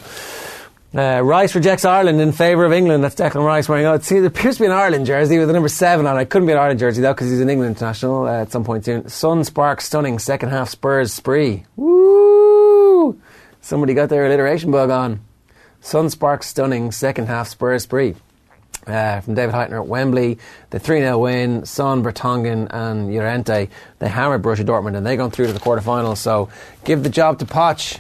uh, 0.94 1.22
Rice 1.24 1.56
rejects 1.56 1.86
Ireland 1.86 2.20
in 2.20 2.34
favour 2.34 2.66
of 2.66 2.74
England. 2.74 3.04
That's 3.04 3.16
Declan 3.16 3.46
Rice 3.46 3.70
wearing. 3.70 3.86
Oh, 3.86 3.98
see, 4.00 4.20
there 4.20 4.28
appears 4.28 4.58
to 4.58 4.64
be 4.64 4.66
an 4.66 4.74
Ireland 4.74 5.06
jersey 5.06 5.39
with 5.39 5.48
the 5.48 5.54
number 5.54 5.70
seven 5.70 6.06
on 6.06 6.20
it. 6.20 6.30
Couldn't 6.30 6.48
be 6.48 6.52
an 6.52 6.60
Ireland 6.60 6.80
jersey 6.80 7.02
though, 7.02 7.14
because 7.14 7.30
he's 7.30 7.39
an 7.39 7.50
England 7.50 7.78
international 7.78 8.26
uh, 8.26 8.42
at 8.42 8.52
some 8.52 8.66
point 8.66 8.84
soon. 8.84 9.08
Son 9.08 9.44
spark 9.46 9.80
stunning 9.80 10.20
second 10.20 10.50
half 10.50 10.70
Spurs 10.70 11.14
spree. 11.14 11.66
Woo! 11.78 13.20
Somebody 13.62 13.94
got 13.94 14.10
their 14.10 14.26
alliteration 14.26 14.72
bug 14.72 14.89
on. 14.89 15.22
Son 15.80 16.10
spark 16.10 16.44
stunning 16.44 16.92
second 16.92 17.28
half 17.28 17.48
Spurs 17.48 17.84
spree. 17.84 18.16
Uh, 18.86 19.22
from 19.22 19.36
David 19.36 19.54
Hytner 19.54 19.82
at 19.84 19.88
Wembley, 19.88 20.39
the 20.72 20.80
3 20.80 21.02
0 21.02 21.20
win, 21.20 21.66
Son, 21.66 22.04
Vertonghen, 22.04 22.68
and 22.72 23.14
Llorente. 23.14 23.70
They 24.00 24.10
hammered 24.10 24.42
Borussia 24.42 24.66
Dortmund 24.66 24.98
and 24.98 25.06
they 25.06 25.16
gone 25.16 25.30
through 25.30 25.48
to 25.48 25.54
the 25.54 25.60
quarterfinals. 25.60 26.18
So 26.18 26.50
give 26.84 27.04
the 27.04 27.10
job 27.10 27.38
to 27.39 27.46
Poch, 27.46 28.00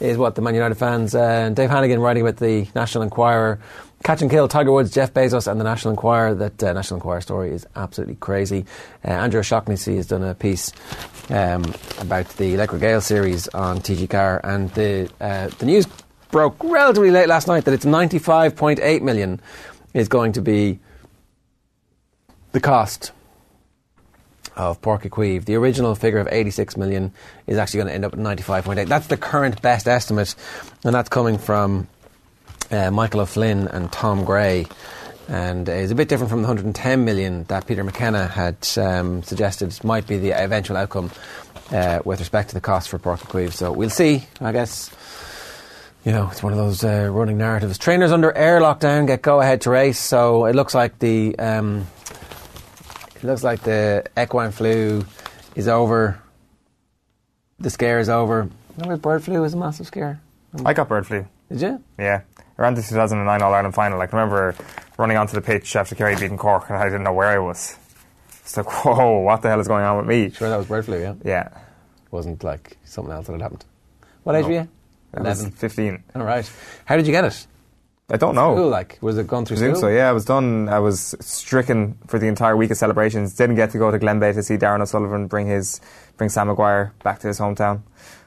is 0.00 0.16
what 0.16 0.34
the 0.34 0.42
Man 0.42 0.54
United 0.54 0.76
fans. 0.76 1.14
Uh, 1.14 1.50
Dave 1.50 1.70
Hannigan 1.70 2.00
writing 2.00 2.22
about 2.22 2.36
the 2.36 2.66
National 2.74 3.02
Enquirer. 3.02 3.60
Catch 4.04 4.22
and 4.22 4.30
kill 4.30 4.46
Tiger 4.46 4.70
Woods, 4.70 4.92
Jeff 4.92 5.12
Bezos, 5.12 5.50
and 5.50 5.60
the 5.60 5.64
National 5.64 5.90
Enquirer. 5.90 6.34
That 6.34 6.62
uh, 6.62 6.72
National 6.72 6.98
Enquirer 6.98 7.20
story 7.20 7.50
is 7.50 7.66
absolutely 7.74 8.14
crazy. 8.16 8.64
Uh, 9.04 9.10
Andrew 9.10 9.40
O'Shaughnessy 9.40 9.96
has 9.96 10.06
done 10.06 10.22
a 10.22 10.34
piece 10.34 10.72
um, 11.30 11.64
about 11.98 12.28
the 12.36 12.54
Laochra 12.54 12.80
Gael 12.80 13.00
series 13.00 13.48
on 13.48 13.80
TG 13.80 14.08
Car, 14.08 14.40
and 14.44 14.70
the 14.74 15.10
uh, 15.20 15.48
the 15.58 15.66
news 15.66 15.86
broke 16.30 16.62
relatively 16.62 17.10
late 17.10 17.28
last 17.28 17.48
night 17.48 17.64
that 17.64 17.74
it's 17.74 17.84
95.8 17.84 19.02
million 19.02 19.40
is 19.94 20.08
going 20.08 20.32
to 20.32 20.42
be 20.42 20.78
the 22.52 22.60
cost 22.60 23.12
of 24.58 24.80
Páirc 24.82 25.02
Uí 25.02 25.10
Chaoimh. 25.10 25.44
The 25.44 25.54
original 25.54 25.94
figure 25.94 26.18
of 26.18 26.28
86 26.30 26.76
million 26.76 27.12
is 27.46 27.58
actually 27.58 27.78
going 27.78 27.88
to 27.88 27.94
end 27.94 28.04
up 28.04 28.12
at 28.12 28.18
95.8. 28.18 28.86
That's 28.86 29.06
the 29.06 29.16
current 29.16 29.62
best 29.62 29.88
estimate, 29.88 30.34
and 30.84 30.94
that's 30.94 31.08
coming 31.08 31.38
from 31.38 31.88
uh, 32.70 32.90
Michael 32.90 33.20
O'Flynn 33.20 33.68
and 33.68 33.90
Tom 33.90 34.24
Gray. 34.24 34.66
And 35.28 35.68
it's 35.68 35.92
a 35.92 35.94
bit 35.94 36.08
different 36.08 36.30
from 36.30 36.42
the 36.42 36.48
110 36.48 37.04
million 37.04 37.44
that 37.44 37.66
Peter 37.66 37.84
McKenna 37.84 38.26
had 38.26 38.56
um, 38.78 39.22
suggested 39.22 39.82
might 39.84 40.06
be 40.06 40.18
the 40.18 40.32
eventual 40.32 40.76
outcome 40.76 41.10
uh, 41.70 42.00
with 42.04 42.18
respect 42.18 42.48
to 42.48 42.54
the 42.54 42.60
cost 42.62 42.88
for 42.88 42.98
Porky 42.98 43.26
Queeve. 43.26 43.54
So 43.54 43.70
we'll 43.72 43.90
see, 43.90 44.26
I 44.40 44.52
guess 44.52 44.90
you 46.04 46.12
know, 46.12 46.28
it's 46.30 46.42
one 46.42 46.52
of 46.52 46.58
those 46.58 46.84
uh, 46.84 47.10
running 47.12 47.36
narratives. 47.36 47.76
Trainers 47.76 48.12
under 48.12 48.32
air 48.32 48.60
lockdown 48.60 49.06
get 49.06 49.20
go 49.20 49.40
ahead 49.40 49.60
to 49.62 49.70
race, 49.70 49.98
so 49.98 50.46
it 50.46 50.54
looks 50.54 50.74
like 50.74 50.98
the 51.00 51.38
um, 51.38 51.86
it 53.18 53.24
looks 53.24 53.44
like 53.44 53.60
the 53.62 54.04
equine 54.16 54.52
flu 54.52 55.04
is 55.54 55.68
over. 55.68 56.20
The 57.58 57.70
scare 57.70 57.98
is 57.98 58.08
over. 58.08 58.48
Remember, 58.76 58.96
bird 58.96 59.24
flu 59.24 59.40
was 59.40 59.54
a 59.54 59.56
massive 59.56 59.86
scare. 59.86 60.20
I 60.64 60.72
got 60.72 60.88
bird 60.88 61.06
flu. 61.06 61.26
Did 61.50 61.60
you? 61.60 61.82
Yeah. 61.98 62.22
Around 62.58 62.74
the 62.76 62.82
2009 62.82 63.42
All 63.42 63.54
Ireland 63.54 63.74
final, 63.74 63.98
like, 63.98 64.12
I 64.12 64.16
remember 64.16 64.54
running 64.96 65.16
onto 65.16 65.34
the 65.34 65.40
pitch 65.40 65.74
after 65.76 65.94
Kerry 65.94 66.14
beating 66.14 66.36
Cork 66.36 66.68
and 66.68 66.78
I 66.78 66.84
didn't 66.84 67.02
know 67.04 67.12
where 67.12 67.28
I 67.28 67.38
was. 67.38 67.76
It's 68.40 68.56
like, 68.56 68.84
whoa, 68.84 69.18
what 69.18 69.42
the 69.42 69.48
hell 69.48 69.60
is 69.60 69.68
going 69.68 69.84
on 69.84 69.98
with 69.98 70.06
me? 70.06 70.30
Sure, 70.30 70.48
that 70.48 70.56
was 70.56 70.66
bird 70.66 70.84
flu, 70.84 70.98
yeah. 71.00 71.14
Yeah. 71.24 71.48
It 71.48 72.12
Wasn't 72.12 72.42
like 72.42 72.78
something 72.84 73.12
else 73.12 73.26
that 73.26 73.32
had 73.32 73.42
happened. 73.42 73.64
What 74.24 74.36
age 74.36 74.42
No. 74.42 74.48
were 74.48 74.54
you? 74.54 74.68
I 75.14 75.20
was 75.20 75.40
11. 75.40 75.52
15. 75.52 76.04
All 76.16 76.22
right. 76.22 76.50
How 76.84 76.96
did 76.96 77.06
you 77.06 77.12
get 77.12 77.24
it? 77.24 77.46
I 78.10 78.16
don't 78.16 78.34
know. 78.34 78.54
School, 78.54 78.70
like, 78.70 78.98
was 79.02 79.18
it 79.18 79.26
gone 79.26 79.44
through 79.44 79.56
presume 79.56 79.74
school? 79.74 79.82
so, 79.82 79.88
yeah. 79.88 80.08
I 80.08 80.12
was 80.12 80.24
done. 80.24 80.68
I 80.68 80.78
was 80.78 81.14
stricken 81.20 81.98
for 82.06 82.18
the 82.18 82.26
entire 82.26 82.56
week 82.56 82.70
of 82.70 82.78
celebrations. 82.78 83.34
Didn't 83.34 83.56
get 83.56 83.70
to 83.72 83.78
go 83.78 83.90
to 83.90 83.98
Glenbeigh 83.98 84.32
to 84.34 84.42
see 84.42 84.56
Darran 84.56 84.80
O'Sullivan 84.80 85.26
bring 85.26 85.46
his 85.46 85.80
bring 86.16 86.30
Sam 86.30 86.48
Maguire 86.48 86.94
back 87.02 87.18
to 87.20 87.28
his 87.28 87.38
hometown, 87.38 87.82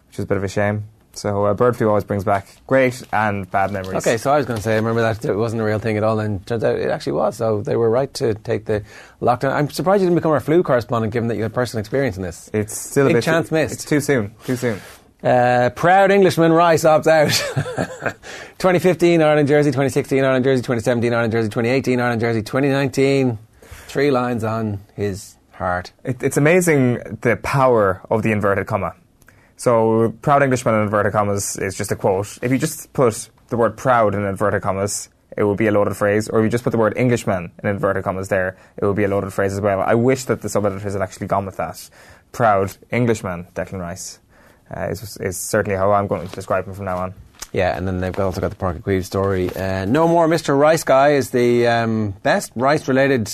which 0.08 0.20
is 0.20 0.26
a 0.26 0.28
bit 0.28 0.38
of 0.38 0.44
a 0.44 0.48
shame. 0.48 0.86
So 1.14 1.46
uh, 1.46 1.54
bird 1.54 1.76
flu 1.76 1.90
always 1.90 2.04
brings 2.04 2.24
back 2.24 2.48
great 2.68 3.04
and 3.12 3.50
bad 3.50 3.72
memories. 3.72 3.98
Okay, 3.98 4.18
so 4.18 4.32
I 4.32 4.38
was 4.38 4.46
going 4.46 4.58
to 4.58 4.64
say, 4.64 4.74
I 4.74 4.76
remember 4.78 5.02
that 5.02 5.26
it 5.26 5.36
wasn't 5.36 5.62
a 5.62 5.66
real 5.66 5.80
thing 5.80 5.98
at 5.98 6.04
all, 6.04 6.20
and 6.20 6.46
turns 6.48 6.64
out 6.64 6.76
it 6.76 6.90
actually 6.90 7.14
was. 7.14 7.36
So 7.36 7.62
they 7.62 7.76
were 7.76 7.90
right 7.90 8.14
to 8.16 8.34
take 8.34 8.66
the 8.66 8.84
lockdown. 9.22 9.52
I'm 9.52 9.70
surprised 9.70 10.02
you 10.02 10.08
didn't 10.08 10.20
become 10.20 10.32
our 10.32 10.40
flu 10.40 10.64
correspondent, 10.64 11.12
given 11.12 11.28
that 11.28 11.36
you 11.36 11.44
had 11.44 11.54
personal 11.54 11.82
experience 11.82 12.18
in 12.18 12.24
this. 12.24 12.50
It's 12.54 12.78
still 12.78 13.08
Big 13.08 13.16
a 13.16 13.18
bit 13.18 13.24
chance 13.24 13.50
too, 13.50 13.56
missed. 13.56 13.74
It's 13.74 13.86
too 13.86 14.00
soon. 14.00 14.34
Too 14.46 14.56
soon. 14.56 14.80
Uh, 15.24 15.70
proud 15.76 16.12
Englishman 16.12 16.52
Rice 16.52 16.84
opts 16.84 17.08
out. 17.08 17.30
2015 18.58 19.22
Ireland 19.22 19.48
jersey, 19.48 19.70
2016 19.70 20.24
Ireland 20.24 20.44
jersey, 20.44 20.62
2017 20.62 21.14
Ireland 21.14 21.32
jersey, 21.32 21.50
2018 21.50 22.00
Ireland 22.00 22.22
jersey, 22.22 22.42
2019. 22.42 23.38
Three 23.62 24.10
lines 24.10 24.44
on 24.44 24.80
his 24.96 25.36
heart. 25.52 25.92
It, 26.04 26.24
it's 26.24 26.38
amazing 26.38 27.18
the 27.22 27.38
power 27.38 28.02
of 28.10 28.24
the 28.24 28.32
inverted 28.32 28.66
comma. 28.66 28.96
So, 29.58 30.16
proud 30.24 30.42
Englishman 30.42 30.74
in 30.74 30.82
inverted 30.82 31.14
commas 31.14 31.56
is 31.58 31.78
just 31.78 31.92
a 31.92 31.96
quote. 31.96 32.40
If 32.42 32.52
you 32.52 32.58
just 32.58 32.92
put 32.94 33.30
the 33.50 33.58
word 33.58 33.78
proud 33.78 34.16
in 34.16 34.26
inverted 34.26 34.64
commas, 34.64 35.10
it 35.38 35.44
would 35.44 35.58
be 35.58 35.68
a 35.68 35.72
loaded 35.72 35.96
phrase. 35.96 36.30
Or 36.30 36.40
if 36.40 36.46
you 36.46 36.50
just 36.50 36.64
put 36.64 36.72
the 36.72 36.80
word 36.80 36.98
Englishman 36.98 37.52
in 37.62 37.70
inverted 37.70 38.04
commas 38.04 38.30
there, 38.30 38.58
it 38.78 38.86
would 38.86 38.96
be 38.96 39.04
a 39.04 39.08
loaded 39.08 39.34
phrase 39.34 39.54
as 39.54 39.62
well. 39.62 39.82
I 39.82 39.94
wish 39.94 40.26
that 40.26 40.42
the 40.42 40.50
sub 40.50 40.66
editors 40.66 40.94
had 40.94 41.02
actually 41.04 41.28
gone 41.28 41.46
with 41.46 41.58
that. 41.58 41.90
Proud 42.32 42.76
Englishman, 42.92 43.48
Declan 43.54 43.80
Rice, 43.80 44.20
uh, 44.76 44.88
is, 44.90 45.18
is 45.18 45.38
certainly 45.38 45.78
how 45.78 45.92
I'm 45.92 46.08
going 46.08 46.28
to 46.28 46.36
describe 46.36 46.68
him 46.68 46.74
from 46.74 46.86
now 46.86 46.98
on. 46.98 47.14
Yeah, 47.54 47.76
and 47.78 47.86
then 47.86 48.00
they've 48.00 48.18
also 48.18 48.40
got 48.40 48.50
the 48.50 48.56
Páirc 48.56 48.82
Uí 48.82 48.84
Chaoimh 48.84 49.04
story. 49.04 49.50
Uh, 49.54 49.86
no 49.86 50.08
more 50.08 50.28
Mr. 50.28 50.58
Rice 50.58 50.84
guy 50.84 51.10
is 51.10 51.32
the 51.32 51.68
um, 51.68 52.12
best 52.24 52.52
Rice 52.56 52.88
related 52.88 53.30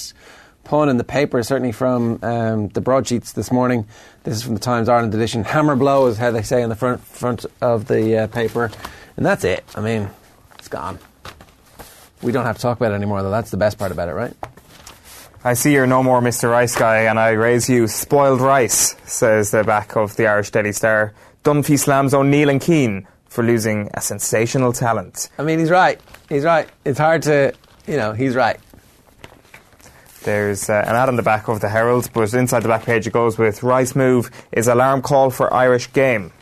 pun 0.64 0.90
in 0.90 0.98
the 0.98 1.04
paper, 1.04 1.42
certainly 1.44 1.72
from 1.72 2.20
um, 2.24 2.68
the 2.70 2.82
broadsheets 2.82 3.34
this 3.34 3.52
morning. 3.52 3.86
This 4.24 4.38
is 4.38 4.44
from 4.44 4.56
the 4.56 4.60
Times 4.60 4.90
Ireland 4.90 5.14
edition. 5.14 5.44
Hammer 5.44 5.76
blow 5.76 6.08
is 6.08 6.18
how 6.18 6.32
they 6.32 6.42
say 6.42 6.64
on 6.64 6.70
the 6.70 6.76
front 6.76 7.02
front 7.02 7.46
of 7.62 7.88
the 7.88 8.24
uh, 8.24 8.28
paper, 8.28 8.72
and 9.16 9.26
that's 9.26 9.44
it. 9.44 9.64
I 9.76 9.82
mean, 9.82 10.10
it's 10.58 10.68
gone. 10.68 10.98
We 12.22 12.32
don't 12.32 12.46
have 12.46 12.56
to 12.56 12.62
talk 12.62 12.78
about 12.78 12.92
it 12.92 12.96
anymore, 12.96 13.22
though. 13.22 13.30
That's 13.30 13.52
the 13.52 13.58
best 13.58 13.78
part 13.78 13.92
about 13.92 14.10
it, 14.10 14.14
right? 14.14 14.34
I 15.44 15.54
see 15.54 15.72
you're 15.74 15.88
no 15.88 16.02
more 16.02 16.20
Mr. 16.20 16.50
Rice 16.50 16.76
guy, 16.76 17.04
and 17.04 17.20
I 17.20 17.30
raise 17.30 17.70
you 17.70 17.88
spoiled 17.88 18.42
rice, 18.42 18.96
says 19.06 19.52
the 19.52 19.64
back 19.64 19.96
of 19.96 20.16
the 20.16 20.28
Irish 20.28 20.50
Daily 20.50 20.74
Star. 20.74 21.14
Dunphy 21.48 21.80
slams 21.80 22.14
O'Neill 22.14 22.50
and 22.50 22.60
Keane 22.60 23.08
for 23.30 23.42
losing 23.42 23.90
a 23.94 24.02
sensational 24.02 24.74
talent. 24.74 25.30
I 25.40 25.44
mean, 25.44 25.60
he's 25.60 25.70
right. 25.70 25.98
He's 26.28 26.44
right. 26.44 26.68
It's 26.84 27.00
hard 27.00 27.22
to, 27.22 27.54
you 27.88 27.96
know, 27.96 28.12
he's 28.12 28.36
right. 28.36 28.60
There's 30.24 30.70
uh, 30.70 30.84
an 30.86 30.98
ad 30.98 31.08
on 31.08 31.16
the 31.16 31.24
back 31.24 31.48
of 31.48 31.62
the 31.62 31.70
Herald, 31.70 32.10
but 32.14 32.34
inside 32.34 32.64
the 32.64 32.68
back 32.68 32.84
page 32.84 33.08
it 33.08 33.14
goes 33.14 33.38
with 33.38 33.64
Rice 33.64 33.96
move 33.96 34.30
is 34.52 34.68
alarm 34.68 35.02
call 35.02 35.30
for 35.30 35.54
Irish 35.54 35.94
game. 35.94 36.34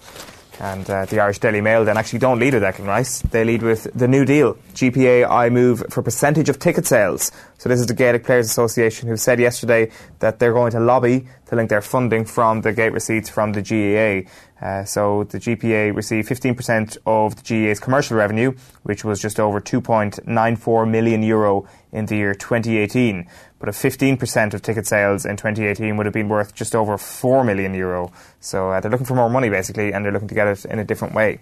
And 0.60 0.90
uh, 0.90 1.06
the 1.06 1.20
Irish 1.20 1.40
Daily 1.40 1.62
Mail 1.62 1.84
then 1.84 1.98
actually 1.98 2.20
don't 2.20 2.40
lead 2.40 2.54
with 2.54 2.64
Declan 2.64 2.88
Rice. 2.88 3.22
They 3.22 3.44
lead 3.44 3.62
with 3.62 3.88
the 3.94 4.08
New 4.08 4.26
Deal. 4.26 4.56
GPA 4.74 5.30
I 5.30 5.50
move 5.50 5.84
for 5.90 6.02
percentage 6.02 6.50
of 6.50 6.60
ticket 6.60 6.86
sales. 6.86 7.32
So 7.58 7.70
this 7.70 7.80
is 7.80 7.88
the 7.88 7.94
Gaelic 7.94 8.24
Players 8.24 8.48
Association 8.48 9.10
who 9.10 9.18
said 9.18 9.40
yesterday 9.40 9.92
that 10.20 10.40
they're 10.40 10.54
going 10.54 10.72
to 10.72 10.80
lobby 10.80 11.28
to 11.48 11.56
link 11.56 11.70
their 11.70 11.82
funding 11.82 12.26
from 12.26 12.62
the 12.62 12.74
gate 12.74 12.94
receipts 12.94 13.30
from 13.30 13.54
the 13.54 13.62
GAA. 13.62 14.30
Uh, 14.62 14.86
so 14.86 15.26
the 15.26 15.38
GPA 15.38 15.96
received 15.96 16.30
15% 16.30 16.98
of 17.06 17.36
the 17.36 17.42
GAA's 17.42 17.80
commercial 17.80 18.18
revenue, 18.18 18.54
which 18.84 19.04
was 19.04 19.22
just 19.22 19.40
over 19.40 19.60
2.94 19.60 20.90
million 20.90 21.22
euro 21.22 21.68
in 21.92 22.06
the 22.06 22.16
year 22.16 22.34
2018. 22.34 23.28
But 23.60 23.70
a 23.70 23.72
15% 23.72 24.54
of 24.54 24.62
ticket 24.62 24.86
sales 24.86 25.26
in 25.26 25.38
2018 25.38 25.96
would 25.98 26.06
have 26.06 26.14
been 26.14 26.30
worth 26.30 26.54
just 26.54 26.76
over 26.76 26.98
4 26.98 27.44
million 27.44 27.74
euro. 27.74 28.12
So 28.42 28.72
uh, 28.72 28.80
they're 28.80 28.92
looking 28.92 29.06
for 29.06 29.16
more 29.16 29.30
money 29.30 29.50
basically, 29.50 29.94
and 29.94 30.04
they're 30.04 30.12
looking 30.12 30.28
to 30.28 30.36
get 30.36 30.48
it 30.48 30.66
in 30.66 30.80
a 30.80 30.84
different 30.84 31.14
way. 31.14 31.40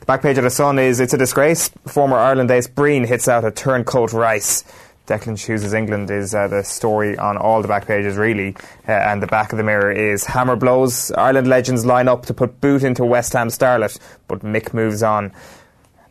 The 0.00 0.06
back 0.06 0.22
page 0.22 0.38
of 0.38 0.44
the 0.44 0.50
Sun 0.50 0.78
is 0.78 1.00
it's 1.00 1.12
a 1.12 1.18
disgrace. 1.18 1.68
Former 1.86 2.16
Ireland 2.16 2.50
ace 2.50 2.68
Breen 2.68 3.04
hits 3.04 3.28
out 3.28 3.44
a 3.44 3.50
turncoat 3.50 4.12
Rice. 4.12 4.64
Declan 5.08 5.38
chooses 5.38 5.72
England 5.72 6.10
is 6.10 6.34
uh, 6.34 6.48
the 6.48 6.62
story 6.62 7.16
on 7.16 7.38
all 7.38 7.62
the 7.62 7.68
back 7.68 7.86
pages, 7.86 8.16
really. 8.16 8.54
Uh, 8.86 8.92
and 8.92 9.22
the 9.22 9.26
back 9.26 9.52
of 9.52 9.56
the 9.56 9.64
mirror 9.64 9.90
is 9.90 10.26
hammer 10.26 10.54
blows. 10.54 11.10
Ireland 11.12 11.46
legends 11.46 11.86
line 11.86 12.08
up 12.08 12.26
to 12.26 12.34
put 12.34 12.60
boot 12.60 12.82
into 12.82 13.06
West 13.06 13.32
Ham 13.32 13.48
starlet, 13.48 13.98
but 14.28 14.40
Mick 14.40 14.74
moves 14.74 15.02
on. 15.02 15.32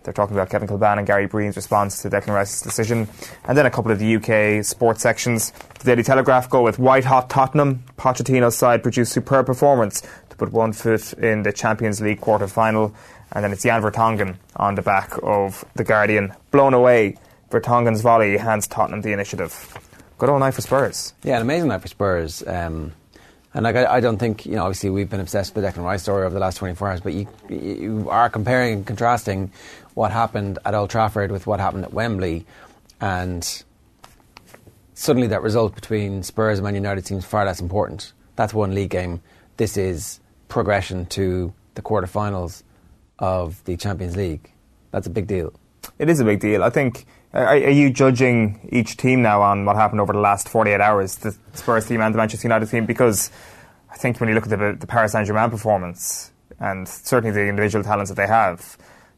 They're 0.08 0.14
talking 0.14 0.38
about 0.38 0.50
Kevin 0.50 0.70
Kilbane 0.70 1.00
and 1.00 1.06
Gary 1.06 1.26
Breen's 1.28 1.58
response 1.58 2.02
to 2.02 2.10
Declan 2.10 2.34
Rice's 2.34 2.62
decision. 2.62 3.10
And 3.44 3.58
then 3.58 3.66
a 3.66 3.70
couple 3.70 3.92
of 3.92 4.00
the 4.00 4.16
UK 4.16 4.64
sports 4.64 5.02
sections. 5.02 5.52
The 5.80 5.84
Daily 5.84 6.04
Telegraph 6.04 6.50
go 6.50 6.62
with 6.62 6.80
white 6.80 7.04
hot 7.04 7.30
Tottenham. 7.30 7.84
Pochettino's 7.98 8.58
side 8.58 8.84
produced 8.84 9.12
superb 9.12 9.48
performance 9.48 10.08
to 10.30 10.38
put 10.38 10.54
one 10.54 10.72
foot 10.72 11.12
in 11.12 11.44
the 11.44 11.52
Champions 11.52 12.00
League 12.00 12.22
quarter 12.22 12.48
final. 12.48 12.96
And 13.34 13.44
then 13.44 13.52
it's 13.52 13.64
Jan 13.64 13.82
Vertonghen 13.82 14.38
on 14.56 14.76
the 14.76 14.82
back 14.82 15.12
of 15.24 15.66
The 15.76 15.84
Guardian. 15.84 16.34
Blown 16.52 16.74
away 16.74 17.18
Vertonghen's 17.52 18.00
volley 18.00 18.38
hands 18.38 18.66
Tottenham 18.66 19.02
the 19.02 19.12
initiative. 19.12 19.78
Good 20.20 20.30
old 20.30 20.40
night 20.40 20.54
for 20.54 20.62
Spurs. 20.62 21.16
Yeah, 21.22 21.36
an 21.36 21.42
amazing 21.42 21.68
night 21.68 21.82
for 21.82 21.90
Spurs. 21.90 22.48
Um, 22.48 22.94
and 23.58 23.64
like, 23.64 23.76
I, 23.76 23.96
I, 23.96 24.00
don't 24.02 24.18
think 24.18 24.46
you 24.46 24.54
know. 24.54 24.64
Obviously, 24.64 24.92
we've 24.92 25.10
been 25.10 25.20
obsessed 25.20 25.56
with 25.56 25.64
the 25.64 25.72
Declan 25.72 25.84
Rice 25.84 26.04
story 26.04 26.26
over 26.26 26.34
the 26.34 26.40
last 26.40 26.58
24 26.58 26.90
hours. 26.92 27.02
But 27.02 27.14
you, 27.14 27.28
you 27.50 28.08
are 28.10 28.30
comparing 28.30 28.74
and 28.74 28.86
contrasting 28.86 29.52
what 29.98 30.12
happened 30.12 30.60
at 30.64 30.76
Old 30.76 30.92
Trafford 30.92 31.32
with 31.32 31.48
what 31.48 31.60
happened 31.60 31.84
at 31.84 31.92
Wembley, 31.92 32.46
and 33.02 33.64
suddenly 34.94 35.28
that 35.30 35.42
result 35.42 35.74
between 35.74 36.22
Spurs 36.22 36.60
and 36.60 36.66
Man 36.66 36.76
United 36.76 37.08
seems 37.08 37.26
far 37.26 37.46
less 37.46 37.60
important. 37.60 38.14
That's 38.36 38.54
one 38.54 38.76
league 38.76 38.92
game. 38.92 39.22
This 39.58 39.76
is 39.76 40.20
progression 40.50 41.08
to 41.08 41.52
the 41.74 41.82
quarterfinals 41.82 42.62
of 43.18 43.64
the 43.64 43.76
Champions 43.76 44.16
League. 44.16 44.52
That's 44.92 45.08
a 45.08 45.10
big 45.10 45.26
deal. 45.26 45.52
It 45.98 46.12
is 46.12 46.20
a 46.20 46.26
big 46.26 46.42
deal. 46.42 46.64
I 46.64 46.70
think. 46.70 47.08
Uh, 47.34 47.40
are, 47.40 47.48
are, 47.48 47.58
you 47.58 47.90
judging 47.90 48.70
each 48.72 48.98
team 48.98 49.22
now 49.24 49.42
on 49.42 49.66
what 49.66 49.76
happened 49.76 50.00
over 50.00 50.14
the 50.14 50.20
last 50.20 50.48
48 50.48 50.80
hours, 50.80 51.16
the 51.18 51.36
Spurs 51.54 51.88
team 51.88 52.02
and 52.02 52.14
the 52.14 52.18
Manchester 52.18 52.48
United 52.48 52.70
team? 52.70 52.86
Because 52.86 53.32
I 53.92 53.98
think 53.98 54.20
when 54.20 54.30
you 54.30 54.36
look 54.36 54.46
at 54.46 54.52
the, 54.52 54.78
the 54.80 54.88
Paris 54.88 55.12
Saint 55.12 55.28
Germain 55.28 55.50
performance 55.50 56.32
and 56.60 56.88
certainly 56.88 57.32
the 57.32 57.48
individual 57.48 57.84
talents 57.84 58.10
that 58.10 58.16
they 58.16 58.28
have, 58.28 58.78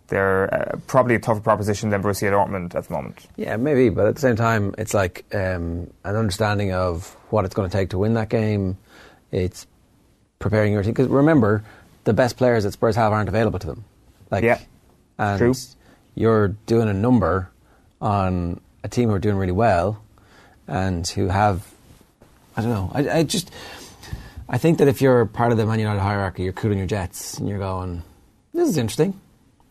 they're 0.10 0.54
uh, 0.54 0.80
probably 0.88 1.16
a 1.16 1.20
tougher 1.20 1.40
proposition 1.42 1.90
than 1.90 2.04
Borussia 2.04 2.32
Dortmund 2.32 2.76
at 2.76 2.86
the 2.86 2.94
moment. 2.94 3.28
Yeah, 3.36 3.58
maybe, 3.58 3.90
but 3.90 4.08
at 4.08 4.16
the 4.16 4.22
same 4.22 4.36
time, 4.36 4.76
it's 4.78 4.94
like 4.94 5.26
um, 5.34 5.90
an 6.04 6.16
understanding 6.16 6.74
of 6.74 7.16
what 7.30 7.46
it's 7.46 7.56
going 7.56 7.70
to 7.70 7.76
take 7.76 7.92
to 7.92 7.98
win 7.98 8.16
that 8.16 8.30
game. 8.30 8.78
It's 9.32 9.68
preparing 10.40 10.74
your 10.74 10.84
team 10.84 10.94
because 10.94 11.08
remember, 11.08 11.64
the 12.04 12.14
best 12.14 12.38
players 12.38 12.64
that 12.64 12.74
Spurs 12.74 12.96
have 12.96 13.12
aren't 13.12 13.30
available 13.30 13.60
to 13.60 13.68
them. 13.68 13.86
Like, 14.32 14.44
yeah, 14.44 14.60
and 15.18 15.38
true. 15.38 15.54
You're 16.16 16.50
doing 16.50 16.90
a 16.90 16.94
number 16.94 17.50
on 18.02 18.60
a 18.84 18.88
team 18.88 19.10
who 19.10 19.16
are 19.16 19.20
doing 19.20 19.36
really 19.38 19.52
well 19.52 20.02
and 20.68 21.08
who 21.08 21.28
have, 21.28 21.66
I 22.56 22.62
don't 22.62 22.72
know, 22.72 22.92
I, 22.94 23.20
I 23.20 23.24
just, 23.24 23.52
I 24.48 24.58
think 24.58 24.80
that 24.80 24.88
if 24.88 25.02
you're 25.02 25.26
part 25.26 25.52
of 25.52 25.58
the 25.58 25.66
Man 25.66 25.80
United 25.80 26.00
hierarchy, 26.00 26.44
you're 26.44 26.54
cooling 26.54 26.78
your 26.78 26.88
jets 26.88 27.38
and 27.38 27.48
you're 27.48 27.60
going, 27.60 28.04
this 28.54 28.70
is 28.70 28.78
interesting. 28.78 29.20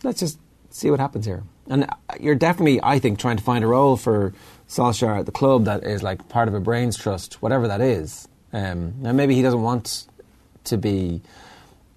Let's 0.03 0.21
just 0.21 0.39
see 0.71 0.91
what 0.91 1.01
happens 1.01 1.27
here. 1.27 1.43
And 1.69 1.89
you're 2.21 2.35
definitely, 2.35 2.81
I 2.83 2.99
think, 2.99 3.19
trying 3.19 3.37
to 3.37 3.43
find 3.43 3.65
a 3.65 3.67
role 3.67 3.97
for 3.97 4.33
Solskjaer 4.69 5.21
at 5.21 5.27
the 5.27 5.33
club 5.33 5.65
that 5.65 5.85
is 5.85 6.03
like 6.03 6.29
part 6.29 6.49
of 6.49 6.55
a 6.55 6.61
brains 6.61 6.97
trust, 6.97 7.43
whatever 7.43 7.69
that 7.69 7.81
is. 7.81 8.29
Um, 8.53 8.95
and 9.05 9.17
maybe 9.17 9.35
he 9.35 9.43
doesn't 9.43 9.63
want 9.63 10.07
to 10.65 10.79
be 10.79 11.21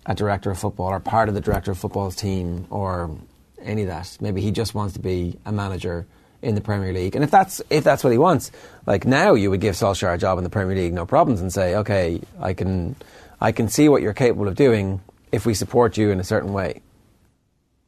a 0.06 0.16
director 0.16 0.52
of 0.52 0.60
football 0.60 0.88
or 0.88 1.00
part 1.00 1.30
of 1.30 1.36
the 1.36 1.42
director 1.42 1.72
of 1.72 1.78
football's 1.78 2.16
team 2.16 2.68
or 2.70 3.16
any 3.62 3.84
of 3.84 3.88
that. 3.88 4.18
Maybe 4.20 4.42
he 4.42 4.52
just 4.52 4.74
wants 4.74 4.94
to 4.96 5.00
be 5.00 5.38
a 5.46 5.52
manager 5.52 6.06
in 6.42 6.56
the 6.56 6.62
Premier 6.62 6.92
League. 6.92 7.16
And 7.16 7.24
if 7.24 7.32
that's 7.32 7.62
if 7.70 7.84
that's 7.84 8.04
what 8.04 8.12
he 8.12 8.18
wants, 8.18 8.52
like 8.86 9.06
now 9.06 9.36
you 9.36 9.50
would 9.52 9.62
give 9.62 9.76
Solskjaer 9.76 10.16
a 10.16 10.18
job 10.18 10.38
in 10.38 10.44
the 10.44 10.50
Premier 10.50 10.76
League, 10.76 10.94
no 10.94 11.06
problems, 11.06 11.40
and 11.40 11.54
say, 11.54 11.76
okay, 11.76 12.22
I 12.40 12.54
can 12.54 12.96
I 13.40 13.52
can 13.52 13.68
see 13.68 13.90
what 13.90 14.02
you're 14.02 14.14
capable 14.14 14.48
of 14.48 14.56
doing 14.56 15.02
if 15.32 15.46
we 15.46 15.54
support 15.54 15.98
you 15.98 16.10
in 16.10 16.20
a 16.20 16.24
certain 16.24 16.52
way. 16.52 16.82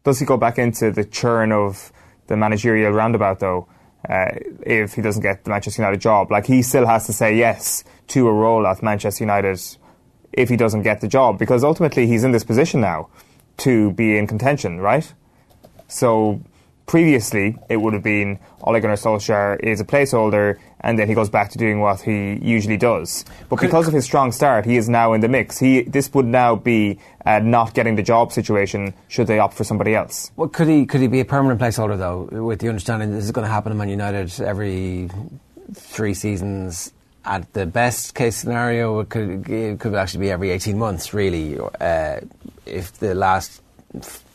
Does 0.03 0.19
he 0.19 0.25
go 0.25 0.38
back 0.38 0.57
into 0.57 0.91
the 0.91 1.03
churn 1.03 1.51
of 1.51 1.91
the 2.27 2.38
managerial 2.38 2.91
roundabout 2.91 3.39
though? 3.39 3.67
Uh, 4.07 4.25
if 4.65 4.95
he 4.95 5.01
doesn't 5.01 5.21
get 5.21 5.45
the 5.45 5.49
Manchester 5.49 5.81
United 5.81 6.01
job, 6.01 6.30
like 6.30 6.45
he 6.45 6.61
still 6.61 6.85
has 6.85 7.05
to 7.05 7.13
say 7.13 7.38
yes 7.38 7.85
to 8.07 8.27
a 8.27 8.34
role 8.34 8.67
at 8.67 8.84
Manchester 8.84 9.23
United 9.23 9.57
if 10.34 10.49
he 10.49 10.57
doesn't 10.57 10.81
get 10.81 10.99
the 10.99 11.07
job, 11.07 11.39
because 11.39 11.63
ultimately 11.63 12.05
he's 12.05 12.23
in 12.23 12.31
this 12.31 12.43
position 12.43 12.81
now 12.81 13.07
to 13.57 13.91
be 13.93 14.17
in 14.17 14.27
contention, 14.27 14.81
right? 14.81 15.13
So 15.88 16.41
previously 16.85 17.57
it 17.69 17.77
would 17.77 17.93
have 17.93 18.03
been 18.03 18.39
Ole 18.61 18.80
Gunnar 18.80 18.95
Solskjaer 18.95 19.60
is 19.61 19.80
a 19.80 19.85
placeholder 19.85 20.57
and 20.81 20.99
then 20.99 21.07
he 21.07 21.14
goes 21.14 21.30
back 21.30 21.49
to 21.51 21.57
doing 21.57 21.80
what 21.80 22.01
he 22.01 22.34
usually 22.41 22.77
does. 22.77 23.23
But 23.49 23.61
because 23.61 23.88
of 23.88 23.93
his 23.93 24.03
strong 24.03 24.31
start, 24.31 24.65
he 24.65 24.76
is 24.76 24.89
now 24.89 25.14
in 25.14 25.22
the 25.22 25.30
mix. 25.30 25.57
He 25.57 25.84
this 25.84 26.14
would 26.14 26.26
now 26.26 26.55
be 26.55 26.99
a 27.26 27.39
not 27.39 27.73
getting 27.73 27.95
the 27.95 28.03
job 28.03 28.34
situation 28.34 28.93
should 29.07 29.27
they 29.27 29.39
opt 29.39 29.53
for 29.53 29.64
somebody 29.64 29.95
else. 29.95 30.31
Well, 30.35 30.49
could 30.49 30.68
he 30.68 30.85
could 30.85 31.01
he 31.01 31.07
be 31.07 31.22
a 31.22 31.26
permanent 31.26 31.61
placeholder 31.61 31.97
though, 31.97 32.43
with 32.43 32.60
the 32.60 32.68
understanding 32.68 33.11
this 33.11 33.23
is 33.23 33.31
going 33.31 33.47
to 33.47 33.51
happen 33.51 33.72
in 33.72 33.77
Man 33.77 33.89
United 33.89 34.41
every 34.41 35.10
three 35.73 36.14
seasons? 36.14 36.91
At 37.26 37.53
the 37.53 37.65
best 37.65 38.15
case 38.15 38.35
scenario, 38.35 38.99
it 38.99 39.07
could 39.07 39.49
it 39.49 39.80
could 39.80 39.95
actually 39.95 40.26
be 40.26 40.31
every 40.31 40.49
eighteen 40.51 40.77
months, 40.77 41.14
really. 41.14 41.57
Uh, 41.57 42.19
if 42.65 42.91
the 42.99 43.15
last 43.15 43.62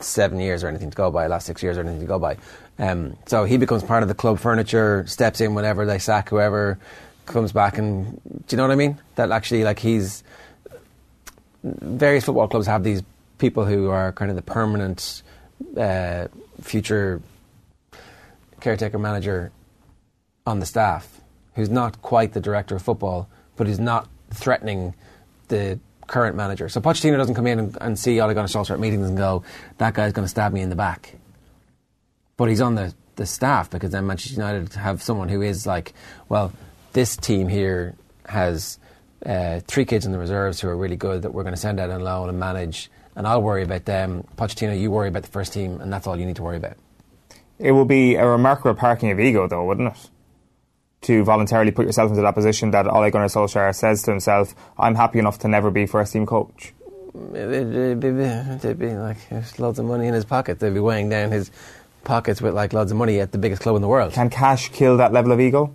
seven 0.01 0.41
years 0.41 0.63
or 0.63 0.69
anything 0.69 0.91
to 0.91 0.97
go 0.97 1.11
by, 1.11 1.27
last 1.27 1.47
six 1.47 1.63
years 1.63 1.77
or 1.77 1.81
anything 1.81 2.01
to 2.01 2.07
go 2.07 2.19
by. 2.19 2.37
Um, 2.79 3.17
so 3.27 3.45
he 3.45 3.57
becomes 3.57 3.83
part 3.83 4.03
of 4.03 4.09
the 4.09 4.15
club 4.15 4.39
furniture, 4.39 5.05
steps 5.07 5.41
in 5.41 5.55
whenever 5.55 5.85
they 5.85 5.99
sack 5.99 6.29
whoever, 6.29 6.79
comes 7.27 7.53
back 7.53 7.77
and 7.79 8.21
do 8.25 8.45
you 8.51 8.57
know 8.57 8.63
what 8.63 8.73
I 8.73 8.77
mean? 8.77 8.99
That 9.17 9.31
actually 9.31 9.65
like 9.65 9.79
he's 9.79 10.23
various 11.63 12.25
football 12.25 12.49
clubs 12.49 12.67
have 12.67 12.85
these 12.85 13.03
people 13.39 13.65
who 13.65 13.91
are 13.91 14.13
kind 14.13 14.31
of 14.31 14.37
the 14.37 14.43
permanent 14.43 15.23
uh, 15.77 16.29
future 16.63 17.21
caretaker 18.61 18.99
manager 18.99 19.53
on 20.47 20.61
the 20.61 20.67
staff, 20.67 21.21
who's 21.55 21.69
not 21.69 22.01
quite 22.03 22.33
the 22.33 22.41
director 22.41 22.77
of 22.77 22.83
football, 22.83 23.29
but 23.57 23.67
who's 23.67 23.79
not 23.79 24.09
threatening 24.31 24.95
the 25.49 25.79
current 26.09 26.35
manager. 26.35 26.69
So 26.69 26.81
Pochettino 26.81 27.17
doesn't 27.17 27.37
come 27.37 27.47
in 27.47 27.59
and, 27.59 27.79
and 27.81 27.99
see 27.99 28.21
Ole 28.21 28.35
Gunnar 28.35 28.49
Solskjaer 28.49 28.73
at 28.73 28.81
meetings 28.81 29.07
and 29.07 29.17
go, 29.17 29.45
that 29.77 29.95
guy's 29.95 30.13
going 30.13 30.25
to 30.25 30.29
stab 30.29 30.53
me 30.53 30.61
in 30.61 30.71
the 30.71 30.77
back. 30.77 31.15
But 32.37 32.49
he's 32.49 32.61
on 32.61 32.75
the, 32.75 32.93
the 33.17 33.27
staff 33.27 33.71
because 33.71 33.93
then 33.93 34.07
Manchester 34.07 34.35
United 34.35 34.73
have 34.75 35.03
someone 35.03 35.29
who 35.29 35.43
is 35.43 35.67
like, 35.67 35.93
well, 36.29 36.53
this 36.93 37.17
team 37.17 37.49
here 37.49 37.95
has 38.27 38.79
uh, 39.25 39.61
three 39.67 39.85
kids 39.85 40.07
in 40.07 40.13
the 40.13 40.19
reserves 40.19 40.61
who 40.61 40.69
are 40.69 40.77
really 40.77 40.97
good 40.97 41.23
that 41.23 41.33
we're 41.33 41.43
going 41.43 41.55
to 41.55 41.61
send 41.61 41.79
out 41.79 41.91
on 41.91 42.01
loan 42.03 42.29
and 42.29 42.39
manage, 42.39 42.91
and 43.15 43.27
I'll 43.27 43.43
worry 43.43 43.63
about 43.63 43.85
them. 43.85 44.27
Pochettino, 44.37 44.79
you 44.79 44.91
worry 44.91 45.09
about 45.09 45.23
the 45.23 45.31
first 45.31 45.53
team, 45.53 45.81
and 45.81 45.93
that's 45.93 46.07
all 46.07 46.19
you 46.19 46.27
need 46.27 46.37
to 46.37 46.43
worry 46.43 46.57
about. 46.57 46.77
It 47.59 47.73
will 47.73 47.85
be 47.85 48.15
a 48.15 48.27
remarkable 48.27 48.75
parking 48.75 49.11
of 49.11 49.19
ego, 49.19 49.49
though, 49.49 49.65
wouldn't 49.65 49.95
it? 49.95 50.11
To 51.03 51.25
voluntarily 51.25 51.71
put 51.71 51.87
yourself 51.87 52.11
into 52.11 52.23
that 52.23 52.35
position 52.35 52.71
that 52.73 52.87
Ole 52.87 53.11
Gunnar 53.11 53.27
Solskjaer 53.27 53.75
says 53.75 54.03
to 54.03 54.11
himself, 54.11 54.55
I'm 54.79 54.95
happy 54.95 55.19
enough 55.19 55.39
to 55.41 55.49
never 55.49 55.71
be 55.71 55.87
first 55.87 56.13
team 56.13 56.27
coach? 56.27 56.73
It'd 57.35 58.01
be, 58.01 58.09
it'd 58.09 58.79
be 58.79 58.95
like 58.95 59.29
there's 59.29 59.59
loads 59.59 59.79
of 59.79 59.87
money 59.87 60.07
in 60.07 60.15
his 60.15 60.25
pocket. 60.25 60.61
They'd 60.61 60.75
be 60.75 60.81
weighing 60.81 61.09
down 61.09 61.31
his 61.31 61.51
pockets 62.05 62.41
with 62.41 62.55
like 62.55 62.73
loads 62.73 62.91
of 62.91 62.99
money 62.99 63.21
at 63.21 63.33
the 63.33 63.39
biggest 63.39 63.63
club 63.63 63.77
in 63.77 63.83
the 63.83 63.89
world. 63.89 64.13
Can 64.13 64.31
cash 64.31 64.69
kill 64.71 64.97
that 64.99 65.13
level 65.13 65.33
of 65.33 65.41
ego? 65.41 65.75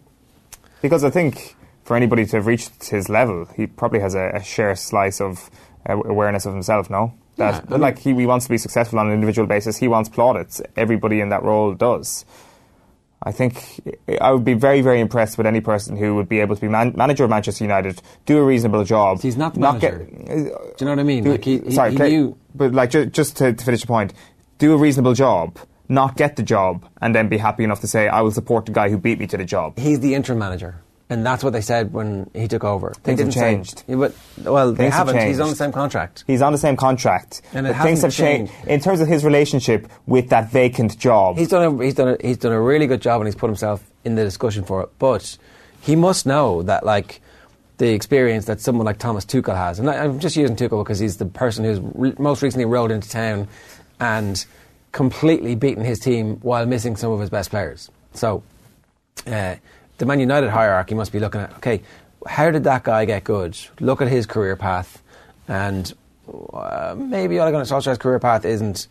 Because 0.82 1.04
I 1.04 1.10
think 1.10 1.56
for 1.84 1.96
anybody 1.96 2.26
to 2.26 2.38
have 2.38 2.48
reached 2.48 2.90
his 2.90 3.10
level, 3.10 3.48
he 3.56 3.68
probably 3.68 4.00
has 4.00 4.16
a, 4.16 4.32
a 4.36 4.44
share 4.44 4.76
slice 4.76 5.20
of 5.22 5.50
uh, 5.88 6.02
awareness 6.04 6.46
of 6.46 6.54
himself, 6.54 6.90
no? 6.90 7.14
That, 7.38 7.66
yeah, 7.70 7.78
like 7.78 8.00
he, 8.00 8.14
he 8.14 8.26
wants 8.26 8.46
to 8.46 8.50
be 8.50 8.58
successful 8.58 9.00
on 9.00 9.08
an 9.08 9.14
individual 9.14 9.48
basis. 9.48 9.78
He 9.78 9.88
wants 9.88 10.10
plaudits. 10.10 10.62
Everybody 10.76 11.20
in 11.20 11.30
that 11.30 11.44
role 11.44 11.74
does. 11.74 12.26
I 13.26 13.32
think 13.32 13.82
I 14.20 14.32
would 14.32 14.44
be 14.44 14.54
very, 14.54 14.82
very 14.82 15.00
impressed 15.00 15.38
with 15.38 15.48
any 15.48 15.62
person 15.62 15.96
who 15.96 16.16
would 16.16 16.28
be 16.28 16.40
able 16.42 16.56
to 16.56 16.62
be 16.62 16.68
man- 16.68 16.94
manager 16.98 17.24
of 17.24 17.30
Manchester 17.30 17.64
United, 17.64 18.02
do 18.26 18.38
a 18.38 18.44
reasonable 18.44 18.84
job. 18.84 19.22
He's 19.22 19.38
not 19.38 19.54
the 19.54 19.62
not 19.62 19.82
manager. 19.82 20.06
Get, 20.06 20.30
uh, 20.30 20.36
do 20.36 20.42
you 20.42 20.86
know 20.86 20.92
what 20.92 21.00
I 21.00 21.04
mean? 21.04 21.24
Do, 21.24 21.32
like 21.32 21.46
he, 21.46 21.60
he, 21.60 21.72
sorry, 21.72 21.92
he 21.92 21.96
play. 21.98 22.34
But 22.54 22.74
like, 22.74 22.90
ju- 22.90 23.06
just 23.06 23.38
to, 23.38 23.54
to 23.54 23.66
finish 23.66 23.82
the 23.82 23.88
point, 23.88 24.14
do 24.58 24.74
a 24.74 24.78
reasonable 24.78 25.14
job, 25.14 25.58
not 25.88 26.18
get 26.18 26.36
the 26.36 26.44
job, 26.44 26.86
and 27.02 27.16
then 27.16 27.30
be 27.30 27.38
happy 27.38 27.64
enough 27.64 27.80
to 27.82 27.88
say, 27.88 28.08
"I 28.08 28.22
will 28.22 28.32
support 28.32 28.66
the 28.66 28.72
guy 28.74 28.90
who 28.90 28.98
beat 28.98 29.20
me 29.20 29.28
to 29.28 29.38
the 29.38 29.46
job." 29.46 29.80
He's 29.80 30.02
the 30.02 30.16
interim 30.16 30.40
manager. 30.40 30.82
And 31.14 31.24
that's 31.24 31.44
what 31.44 31.54
they 31.54 31.62
said 31.62 31.94
when 31.94 32.28
he 32.34 32.48
took 32.48 32.64
over. 32.64 32.92
Things 33.04 33.20
have 33.20 33.32
changed. 33.32 33.84
Say, 33.86 33.94
but, 33.94 34.16
well, 34.44 34.70
things 34.70 34.78
they 34.80 34.90
haven't. 34.90 35.16
Have 35.16 35.28
he's 35.28 35.40
on 35.40 35.52
the 35.52 35.56
same 35.56 35.72
contract. 35.72 36.24
He's 36.26 36.42
on 36.42 36.52
the 36.52 36.58
same 36.58 36.76
contract. 36.76 37.44
And 37.54 37.68
things 37.68 38.02
have 38.02 38.12
changed. 38.12 38.52
changed. 38.52 38.68
In 38.68 38.80
terms 38.80 39.00
of 39.00 39.08
his 39.08 39.24
relationship 39.24 39.88
with 40.08 40.30
that 40.30 40.50
vacant 40.50 40.98
job. 40.98 41.38
He's 41.38 41.50
done, 41.50 41.80
a, 41.80 41.84
he's, 41.84 41.94
done 41.94 42.08
a, 42.08 42.18
he's 42.20 42.38
done 42.38 42.52
a 42.52 42.60
really 42.60 42.88
good 42.88 43.00
job 43.00 43.22
and 43.22 43.28
he's 43.28 43.36
put 43.36 43.46
himself 43.46 43.88
in 44.04 44.16
the 44.16 44.24
discussion 44.24 44.64
for 44.64 44.82
it. 44.82 44.90
But 44.98 45.38
he 45.82 45.96
must 45.96 46.26
know 46.26 46.64
that, 46.64 46.84
like, 46.84 47.22
the 47.78 47.94
experience 47.94 48.46
that 48.46 48.60
someone 48.60 48.88
like 48.88 48.98
Thomas 48.98 49.24
Tuchel 49.24 49.56
has. 49.56 49.78
And 49.78 49.88
I, 49.88 50.06
am 50.06 50.20
just 50.20 50.36
using 50.36 50.56
Tuchel 50.56 50.84
because 50.84 50.98
he's 50.98 51.18
the 51.18 51.28
person 51.28 51.64
who's 51.64 51.80
re- 51.94 52.16
most 52.18 52.42
recently 52.42 52.66
rolled 52.66 52.90
into 52.90 53.08
town 53.08 53.48
and 54.00 54.44
completely 54.92 55.54
beaten 55.54 55.86
his 55.86 56.00
team 56.00 56.38
while 56.38 56.66
missing 56.66 56.96
some 56.96 57.12
of 57.12 57.20
his 57.20 57.30
best 57.30 57.52
players. 57.52 57.92
So, 58.14 58.42
uh, 59.28 59.58
the 60.04 60.08
Man 60.08 60.20
United 60.20 60.50
hierarchy 60.50 60.96
must 60.96 61.14
be 61.14 61.20
looking 61.20 61.40
at 61.40 61.54
okay, 61.56 61.82
how 62.28 62.52
did 62.52 62.66
that 62.66 62.84
guy 62.84 63.06
get 63.06 63.24
good? 63.24 63.58
Look 63.80 64.02
at 64.02 64.10
his 64.10 64.26
career 64.26 64.58
path, 64.58 65.02
and 65.48 65.94
uh, 66.54 66.94
maybe 66.98 67.40
Ole 67.40 67.52
Gunnar 67.52 67.64
Solskjaer's 67.64 67.98
career 67.98 68.20
path 68.20 68.44
isn't 68.44 68.88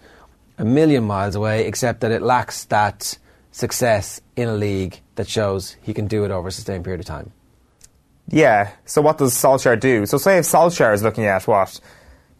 a 0.57 0.65
million 0.65 1.05
miles 1.05 1.35
away, 1.35 1.67
except 1.67 2.01
that 2.01 2.13
it 2.13 2.23
lacks 2.23 2.65
that 2.67 3.19
success 3.51 4.23
in 4.37 4.49
a 4.49 4.55
league 4.55 5.01
that 5.17 5.29
shows 5.29 5.77
he 5.83 5.93
can 5.93 6.07
do 6.07 6.25
it 6.25 6.31
over 6.31 6.49
a 6.49 6.53
sustained 6.53 6.85
period 6.85 7.01
of 7.01 7.07
time. 7.07 7.31
Yeah. 8.29 8.71
So 8.87 9.03
what 9.03 9.19
does 9.19 9.35
Solskjaer 9.35 9.79
do? 9.79 10.07
So 10.07 10.17
say 10.17 10.39
if 10.39 10.47
Solskjaer 10.47 10.95
is 10.95 11.03
looking 11.03 11.27
at 11.27 11.47
what 11.47 11.79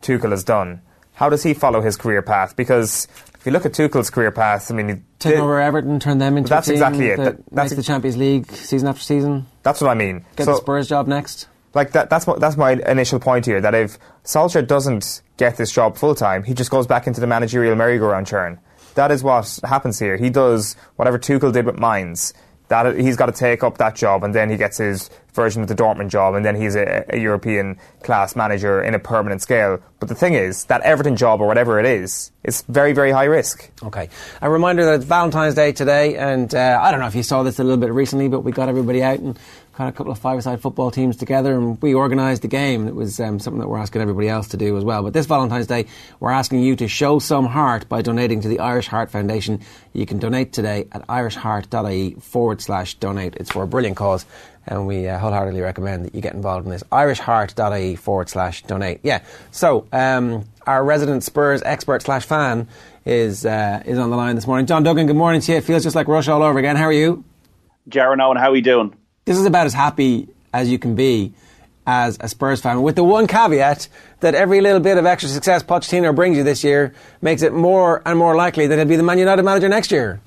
Tuchel 0.01 0.31
has 0.31 0.45
done, 0.45 0.81
how 1.13 1.29
does 1.29 1.43
he 1.43 1.53
follow 1.53 1.83
his 1.83 1.99
career 1.99 2.23
path? 2.23 2.57
Because 2.57 3.07
if 3.43 3.47
you 3.47 3.51
look 3.51 3.67
at 3.67 3.73
Tuchel's 3.73 4.09
career 4.09 4.31
path, 4.31 4.71
I 4.71 4.75
mean, 4.75 4.89
he 4.89 4.95
Take 5.19 5.33
did- 5.33 5.41
over 5.41 5.61
Everton, 5.61 5.99
turn 5.99 6.19
them 6.19 6.37
into 6.39 6.49
That's 6.49 6.69
a 6.69 6.71
team 6.71 6.77
exactly 6.77 7.07
it. 7.09 7.17
that 7.17 7.25
That- 7.25 7.37
that's 7.51 7.71
makes 7.73 7.75
the 7.75 7.83
Champions 7.83 8.17
League 8.17 8.49
season 8.53 8.87
after 8.87 9.03
season. 9.03 9.47
That's 9.65 9.81
what 9.81 9.91
I 9.91 9.95
mean. 9.95 10.25
Get 10.37 10.45
So- 10.45 10.53
the 10.53 10.59
Spurs 10.59 10.89
job 10.89 11.09
next. 11.09 11.49
Like 11.75 11.91
that, 11.91 12.09
that's 12.09 12.25
what, 12.25 12.39
that's 12.39 12.57
my 12.57 12.73
initial 12.87 13.19
point 13.19 13.45
here. 13.47 13.61
That 13.61 13.75
if 13.75 13.99
Solskjaer 14.25 14.65
doesn't 14.65 15.23
get 15.39 15.57
this 15.57 15.73
job 15.73 15.97
full 15.97 16.15
time, 16.15 16.45
he 16.45 16.55
just 16.55 16.71
goes 16.71 16.87
back 16.87 17.09
into 17.09 17.21
the 17.21 17.27
managerial 17.27 17.75
merry-go-round 17.75 18.29
churn. 18.29 18.61
That 18.95 19.11
is 19.11 19.25
what 19.25 19.59
happens 19.65 19.99
here. 19.99 20.17
He 20.17 20.31
does 20.31 20.77
whatever 20.95 21.19
Tuchel 21.19 21.53
did 21.53 21.67
with 21.67 21.79
Mainz. 21.81 22.33
That 22.73 22.99
he's 22.99 23.17
got 23.17 23.27
to 23.27 23.33
take 23.33 23.63
up 23.63 23.77
that 23.77 23.95
job, 23.95 24.25
and 24.25 24.35
then 24.35 24.49
he 24.49 24.57
gets 24.57 24.79
his 24.79 25.11
version 25.35 25.61
of 25.61 25.69
the 25.69 25.75
Dortmund 25.75 26.09
job, 26.09 26.35
and 26.35 26.43
then 26.43 26.57
he's 26.57 26.75
a, 26.75 27.05
a 27.11 27.19
European 27.19 27.79
class 28.03 28.35
manager 28.35 28.83
in 28.83 28.95
a 28.95 28.99
permanent 28.99 29.43
scale. 29.43 29.79
But 30.01 30.09
the 30.09 30.15
thing 30.15 30.33
is, 30.33 30.65
that 30.65 30.81
Everton 30.81 31.17
job 31.17 31.43
or 31.43 31.47
whatever 31.47 31.79
it 31.79 31.85
is, 31.85 32.33
is 32.45 32.63
very 32.69 32.95
very 32.95 33.11
high 33.11 33.25
risk. 33.25 33.71
Okay. 33.83 34.09
A 34.41 34.49
reminder 34.49 34.87
that 34.87 34.95
it's 34.95 35.05
Valentine's 35.05 35.55
Day 35.55 35.73
today, 35.73 36.17
and 36.17 36.55
uh, 36.55 36.81
I 36.83 36.91
don't 36.91 37.01
know 37.01 37.09
if 37.09 37.15
you 37.15 37.23
saw 37.23 37.43
this 37.43 37.59
a 37.59 37.65
little 37.65 37.81
bit 37.81 37.93
recently, 37.93 38.29
but 38.29 38.41
we 38.41 38.53
got 38.53 38.71
everybody 38.71 39.03
out 39.03 39.19
and 39.19 39.39
got 39.73 39.89
a 39.89 39.93
couple 39.93 40.13
of 40.13 40.19
five-a-side 40.19 40.61
football 40.61 40.91
teams 40.91 41.17
together, 41.17 41.55
and 41.55 41.81
we 41.81 41.95
organised 41.95 42.43
the 42.43 42.49
game. 42.49 42.87
It 42.87 42.95
was 42.95 43.19
um, 43.21 43.39
something 43.39 43.61
that 43.61 43.69
we're 43.69 43.79
asking 43.79 44.03
everybody 44.03 44.29
else 44.29 44.49
to 44.49 44.57
do 44.57 44.77
as 44.77 44.85
well. 44.85 45.03
But 45.03 45.15
this 45.15 45.27
Valentine's 45.27 45.67
Day, 45.67 45.87
we're 46.21 46.31
asking 46.31 46.63
you 46.63 46.77
to 46.77 46.89
show 46.89 47.19
some 47.19 47.47
heart 47.47 47.89
by 47.89 48.03
donating 48.03 48.43
to 48.43 48.49
the 48.49 48.59
Irish 48.61 48.89
Heart 48.89 49.11
Foundation. 49.11 49.61
You 49.93 50.05
can 50.05 50.19
donate 50.19 50.53
today 50.53 50.89
at 50.93 51.07
irishheart.ie 51.07 52.15
forward 52.21 52.61
slash 52.61 52.95
donate. 52.97 53.37
It's 53.37 53.51
for 53.51 53.63
a 53.63 53.67
brilliant 53.67 53.97
cause. 53.97 54.27
And 54.67 54.87
we 54.87 55.09
uh, 55.09 55.19
wholeheartedly 55.19 55.61
recommend 55.61 56.05
that 56.05 56.15
you 56.15 56.21
get 56.21 56.35
involved 56.35 56.67
in 56.67 56.71
this. 56.71 56.85
irishheart.ie 56.93 57.97
forward 57.97 58.29
slash 58.29 58.63
donate. 58.63 59.01
Yeah. 59.03 59.23
So, 59.51 59.87
um, 59.93 60.45
our 60.67 60.85
resident 60.85 61.25
Spurs 61.25 61.63
expert 61.63 62.03
slash 62.03 62.25
fan 62.25 62.69
is 63.05 63.45
uh, 63.45 63.83
is 63.85 63.99
on 63.99 64.11
the 64.11 64.17
line 64.17 64.37
this 64.37 64.47
morning. 64.47 64.67
John 64.67 64.85
Duggan, 64.85 65.09
good 65.09 65.17
morning 65.17 65.41
to 65.41 65.53
you. 65.53 65.59
It 65.59 65.65
feels 65.65 65.83
just 65.83 65.97
like 65.97 66.07
Rush 66.07 66.29
all 66.29 66.43
over 66.43 66.59
again. 66.61 66.77
How 66.77 66.85
are 66.85 66.93
you? 66.93 67.25
Jaron 67.89 68.23
Owen, 68.23 68.37
how 68.37 68.53
are 68.53 68.57
you 68.57 68.63
doing? 68.63 68.95
This 69.25 69.39
is 69.39 69.47
about 69.47 69.67
as 69.67 69.75
happy 69.75 70.29
as 70.53 70.69
you 70.69 70.81
can 70.81 70.97
be 70.97 71.33
as 71.87 72.17
a 72.21 72.29
Spurs 72.29 72.61
fan, 72.61 72.83
with 72.83 72.97
the 72.97 73.05
one 73.05 73.29
caveat 73.29 73.87
that 74.19 74.35
every 74.35 74.61
little 74.61 74.81
bit 74.81 74.99
of 74.99 75.07
extra 75.07 75.29
success 75.29 75.63
Pochettino 75.63 76.15
brings 76.15 76.37
you 76.37 76.43
this 76.43 76.65
year 76.65 76.93
makes 77.21 77.43
it 77.43 77.53
more 77.53 78.03
and 78.05 78.19
more 78.19 78.35
likely 78.35 78.67
that 78.67 78.79
he'll 78.79 78.87
be 78.87 78.97
the 78.97 79.03
Man 79.05 79.19
United 79.19 79.45
manager 79.45 79.69
next 79.69 79.93
year. 79.93 80.21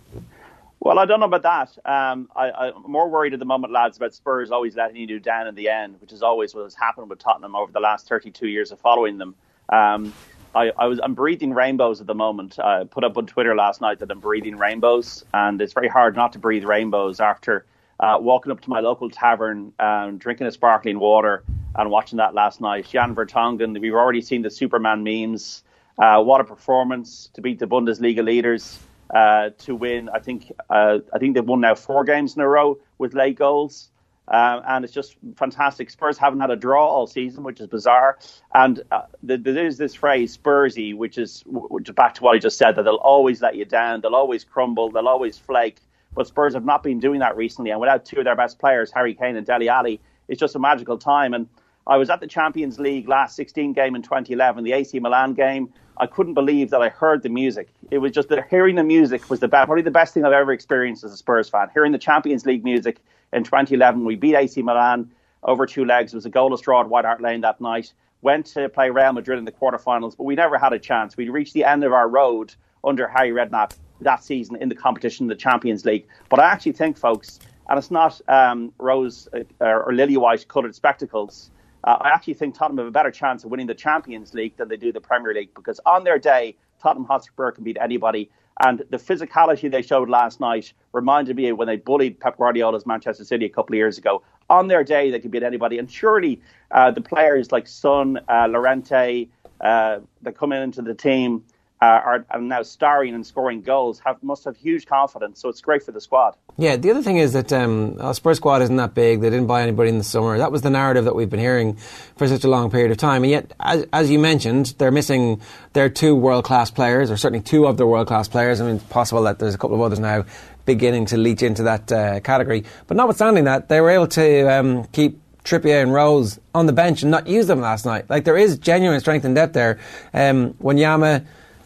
Well, 0.80 0.98
I 0.98 1.06
don't 1.06 1.20
know 1.20 1.26
about 1.26 1.44
that. 1.44 1.78
Um, 1.86 2.30
I, 2.38 2.52
I'm 2.52 2.90
more 2.90 3.10
worried 3.10 3.34
at 3.34 3.40
the 3.40 3.46
moment, 3.46 3.74
lads, 3.74 3.98
about 3.98 4.14
Spurs 4.14 4.50
always 4.50 4.78
letting 4.78 4.96
you 4.96 5.20
down 5.20 5.48
in 5.48 5.56
the 5.56 5.68
end, 5.68 6.00
which 6.00 6.14
is 6.14 6.22
always 6.22 6.56
what 6.56 6.64
has 6.64 6.76
happened 6.76 7.10
with 7.10 7.20
Tottenham 7.20 7.54
over 7.54 7.74
the 7.74 7.82
last 7.82 8.08
32 8.08 8.48
years 8.48 8.72
of 8.72 8.80
following 8.80 9.18
them. 9.18 9.36
Um, 9.68 10.14
I, 10.54 10.72
I 10.78 10.86
was 10.86 11.02
I'm 11.04 11.16
breathing 11.16 11.54
rainbows 11.54 12.00
at 12.00 12.08
the 12.08 12.16
moment. 12.16 12.60
I 12.60 12.86
put 12.86 13.04
up 13.04 13.18
on 13.18 13.26
Twitter 13.26 13.56
last 13.56 13.82
night 13.82 14.00
that 14.00 14.10
I'm 14.10 14.22
breathing 14.22 14.58
rainbows, 14.58 15.26
and 15.34 15.62
it's 15.62 15.74
very 15.74 15.90
hard 15.90 16.16
not 16.16 16.32
to 16.34 16.40
breathe 16.40 16.64
rainbows 16.64 17.20
after 17.20 17.66
uh, 18.00 18.18
walking 18.20 18.52
up 18.52 18.62
to 18.62 18.70
my 18.70 18.80
local 18.80 19.10
tavern, 19.10 19.74
um, 19.80 20.18
drinking 20.18 20.48
a 20.48 20.52
sparkling 20.52 21.00
water, 21.00 21.44
and 21.76 21.90
watching 21.90 22.18
that 22.18 22.34
last 22.34 22.62
night. 22.62 22.88
Jan 22.88 23.16
Vertonghen, 23.16 23.80
we've 23.80 23.94
already 23.94 24.22
seen 24.22 24.42
the 24.42 24.50
Superman 24.50 25.04
memes. 25.04 25.64
Uh, 25.98 26.22
what 26.22 26.42
a 26.42 26.44
performance 26.44 27.30
to 27.34 27.42
beat 27.42 27.60
the 27.60 27.68
Bundesliga 27.68 28.24
leaders 28.24 28.80
uh, 29.14 29.52
to 29.60 29.76
win. 29.76 30.10
I 30.10 30.20
think 30.20 30.52
uh, 30.70 31.00
I 31.14 31.20
think 31.20 31.36
they've 31.36 31.46
won 31.46 31.62
now 31.62 31.76
four 31.76 32.04
games 32.04 32.36
in 32.36 32.42
a 32.42 32.48
row 32.48 32.80
with 32.98 33.14
late 33.14 33.38
goals. 33.38 33.90
Um, 34.28 34.64
and 34.68 34.84
it's 34.84 34.94
just 34.94 35.18
fantastic. 35.36 35.92
Spurs 35.92 36.18
haven't 36.18 36.40
had 36.40 36.50
a 36.50 36.56
draw 36.56 36.88
all 36.88 37.06
season, 37.06 37.44
which 37.44 37.62
is 37.62 37.68
bizarre. 37.68 38.18
And 38.54 38.82
uh, 38.92 39.04
th- 39.26 39.42
there 39.44 39.68
is 39.68 39.78
this 39.78 39.94
phrase 39.94 40.36
"Spursy," 40.36 40.96
which 40.96 41.18
is 41.18 41.44
which 41.46 41.94
back 41.94 42.16
to 42.16 42.24
what 42.24 42.36
I 42.36 42.40
just 42.40 42.58
said 42.58 42.76
that 42.76 42.84
they'll 42.84 42.96
always 42.96 43.42
let 43.42 43.56
you 43.56 43.66
down, 43.66 44.02
they'll 44.02 44.16
always 44.16 44.44
crumble, 44.44 44.90
they'll 44.90 45.08
always 45.08 45.38
flake. 45.38 45.78
But 46.16 46.28
Spurs 46.28 46.54
have 46.54 46.66
not 46.66 46.82
been 46.82 47.00
doing 47.00 47.20
that 47.20 47.36
recently, 47.36 47.72
and 47.72 47.80
without 47.80 48.06
two 48.06 48.20
of 48.20 48.26
their 48.26 48.36
best 48.36 48.58
players, 48.58 48.92
Harry 48.92 49.14
Kane 49.14 49.36
and 49.36 49.46
Dele 49.46 49.70
Alli, 49.70 50.00
it's 50.28 50.40
just 50.40 50.56
a 50.56 50.60
magical 50.60 50.98
time. 50.98 51.34
And 51.34 51.48
I 51.88 51.98
was 51.98 52.10
at 52.10 52.20
the 52.20 52.28
Champions 52.28 52.80
League 52.80 53.08
last 53.08 53.36
16 53.36 53.74
game 53.74 53.96
in 53.96 54.02
2011, 54.02 54.64
the 54.64 54.72
AC 54.72 55.00
Milan 55.00 55.34
game. 55.34 55.72
I 55.98 56.08
couldn't 56.08 56.34
believe 56.34 56.72
that 56.72 56.82
I 56.82 56.90
heard 56.90 57.22
the 57.22 57.30
music. 57.30 57.70
It 57.92 58.00
was 58.00 58.12
just 58.12 58.30
that 58.30 58.50
hearing 58.50 58.76
the 58.76 58.84
music 58.84 59.30
was 59.30 59.40
the 59.40 59.48
best, 59.48 59.68
probably 59.68 59.84
the 59.84 59.92
best 59.92 60.14
thing 60.14 60.26
I've 60.26 60.34
ever 60.34 60.52
experienced 60.52 61.04
as 61.04 61.14
a 61.14 61.18
Spurs 61.18 61.48
fan. 61.48 61.70
Hearing 61.74 61.92
the 61.92 61.98
Champions 61.98 62.46
League 62.46 62.64
music 62.64 63.00
in 63.32 63.44
2011, 63.44 64.04
we 64.04 64.16
beat 64.16 64.36
AC 64.36 64.62
Milan 64.62 65.12
over 65.44 65.66
two 65.66 65.86
legs. 65.86 66.14
It 66.14 66.18
was 66.18 66.26
a 66.26 66.32
goalless 66.32 66.62
draw 66.62 66.82
at 66.82 66.90
White 66.90 67.06
Hart 67.06 67.22
Lane 67.22 67.42
that 67.42 67.62
night. 67.62 67.94
Went 68.22 68.48
to 68.48 68.68
play 68.70 68.90
Real 68.90 69.14
Madrid 69.14 69.38
in 69.38 69.46
the 69.46 69.52
quarterfinals, 69.52 70.18
but 70.18 70.24
we 70.24 70.36
never 70.36 70.58
had 70.58 70.74
a 70.74 70.80
chance. 70.80 71.16
We 71.16 71.30
reached 71.30 71.54
the 71.54 71.64
end 71.64 71.84
of 71.84 71.94
our 71.94 72.10
road 72.10 72.56
under 72.84 73.08
Harry 73.08 73.32
Redknapp 73.32 73.74
that 74.02 74.24
season 74.24 74.56
in 74.58 74.70
the 74.70 74.76
competition, 74.76 75.28
the 75.28 75.36
Champions 75.36 75.86
League. 75.86 76.08
But 76.30 76.40
I 76.40 76.46
actually 76.46 76.74
think, 76.74 76.98
folks, 76.98 77.40
and 77.70 77.78
it's 77.78 77.92
not 77.92 78.22
um, 78.28 78.74
rose 78.78 79.28
uh, 79.34 79.66
or 79.66 79.94
lily 79.94 80.18
white 80.18 80.48
coloured 80.48 80.76
spectacles. 80.76 81.50
Uh, 81.84 81.98
I 82.02 82.10
actually 82.10 82.34
think 82.34 82.56
Tottenham 82.56 82.80
have 82.80 82.88
a 82.88 82.92
better 82.92 83.12
chance 83.12 83.44
of 83.44 83.52
winning 83.52 83.68
the 83.68 83.76
Champions 83.76 84.34
League 84.34 84.58
than 84.58 84.68
they 84.68 84.78
do 84.78 84.92
the 84.92 85.02
Premier 85.02 85.34
League 85.34 85.54
because 85.54 85.80
on 85.86 86.04
their 86.04 86.18
day, 86.18 86.56
Tottenham 86.82 87.06
Hotspur 87.06 87.52
can 87.52 87.64
beat 87.64 87.78
anybody. 87.80 88.30
And 88.62 88.84
the 88.90 88.98
physicality 88.98 89.70
they 89.70 89.82
showed 89.82 90.10
last 90.10 90.40
night 90.40 90.72
reminded 90.94 91.36
me 91.36 91.50
of 91.50 91.58
when 91.58 91.68
they 91.68 91.76
bullied 91.76 92.20
Pep 92.20 92.38
Guardiola's 92.38 92.86
Manchester 92.86 93.26
City 93.26 93.46
a 93.46 93.50
couple 93.50 93.74
of 93.74 93.78
years 93.78 93.98
ago. 93.98 94.24
On 94.50 94.68
their 94.68 94.84
day, 94.84 95.12
they 95.12 95.20
could 95.20 95.32
beat 95.32 95.44
anybody. 95.44 95.78
And 95.78 95.92
surely 95.92 96.42
uh, 96.72 96.92
the 96.92 97.02
players 97.02 97.52
like 97.52 97.68
Son, 97.68 98.20
uh, 98.30 98.48
Llorente, 98.50 99.28
uh, 99.62 100.00
that 100.22 100.38
come 100.38 100.52
into 100.54 100.82
the 100.82 100.94
team 100.94 101.44
uh, 101.82 101.86
are, 101.86 102.26
are 102.30 102.42
now 102.42 102.62
starring 102.64 103.14
and 103.14 103.26
scoring 103.26 103.62
goals 103.62 104.00
have 104.06 104.22
must 104.24 104.46
have 104.46 104.56
huge 104.56 104.86
confidence. 104.86 105.42
So 105.42 105.50
it's 105.50 105.62
great 105.62 105.84
for 105.84 105.92
the 105.92 106.02
squad. 106.02 106.36
Yeah, 106.58 106.78
the 106.78 106.90
other 106.92 107.02
thing 107.02 107.18
is 107.18 107.34
that 107.34 107.52
um, 107.52 107.98
our 108.00 108.14
Spurs 108.14 108.38
squad 108.38 108.62
isn't 108.62 108.76
that 108.78 108.94
big. 108.94 109.20
They 109.22 109.30
didn't 109.30 109.48
buy 109.48 109.62
anybody 109.62 109.90
in 109.90 109.98
the 109.98 110.04
summer. 110.04 110.38
That 110.38 110.52
was 110.52 110.62
the 110.62 110.70
narrative 110.70 111.06
that 111.06 111.16
we've 111.16 111.30
been 111.30 111.40
hearing 111.40 111.76
for 112.16 112.28
such 112.28 112.46
a 112.46 112.48
long 112.48 112.72
period 112.72 112.92
of 112.92 112.98
time. 112.98 113.24
And 113.24 113.32
yet, 113.32 113.54
as, 113.60 113.86
as 113.92 114.10
you 114.10 114.20
mentioned, 114.20 114.76
they're 114.78 114.92
missing 114.92 115.42
their 115.74 115.90
two 115.90 116.16
world 116.16 116.46
class 116.46 116.72
players, 116.72 117.12
or 117.12 117.18
certainly 117.18 117.44
two 117.44 117.66
of 117.68 117.76
their 117.76 117.88
world 117.88 118.08
class 118.08 118.30
players. 118.30 118.62
I 118.62 118.66
mean, 118.66 118.76
it's 118.78 118.86
possible 118.86 119.24
that 119.24 119.40
there's 119.40 119.54
a 119.54 119.58
couple 119.58 119.76
of 119.76 119.82
others 119.82 120.00
now 120.00 120.26
beginning 120.66 121.08
to 121.08 121.18
leach 121.18 121.44
into 121.44 121.64
that 121.64 121.92
uh, 121.92 122.20
category. 122.22 122.64
But 122.88 122.98
notwithstanding 122.98 123.44
that, 123.44 123.68
they 123.68 123.82
were 123.82 123.90
able 123.90 124.08
to 124.08 124.48
um, 124.52 124.86
keep 124.86 125.20
Trippier 125.44 125.82
and 125.82 125.94
Rose 125.94 126.40
on 126.56 126.66
the 126.66 126.74
bench 126.74 127.04
and 127.04 127.12
not 127.12 127.28
use 127.28 127.48
them 127.48 127.62
last 127.62 127.86
night. 127.86 128.10
Like 128.10 128.24
there 128.24 128.38
is 128.38 128.58
genuine 128.58 129.00
strength 129.00 129.26
and 129.26 129.36
depth 129.36 129.54
there. 129.54 129.80
Um, 130.14 130.54
Wanyama, 130.56 131.26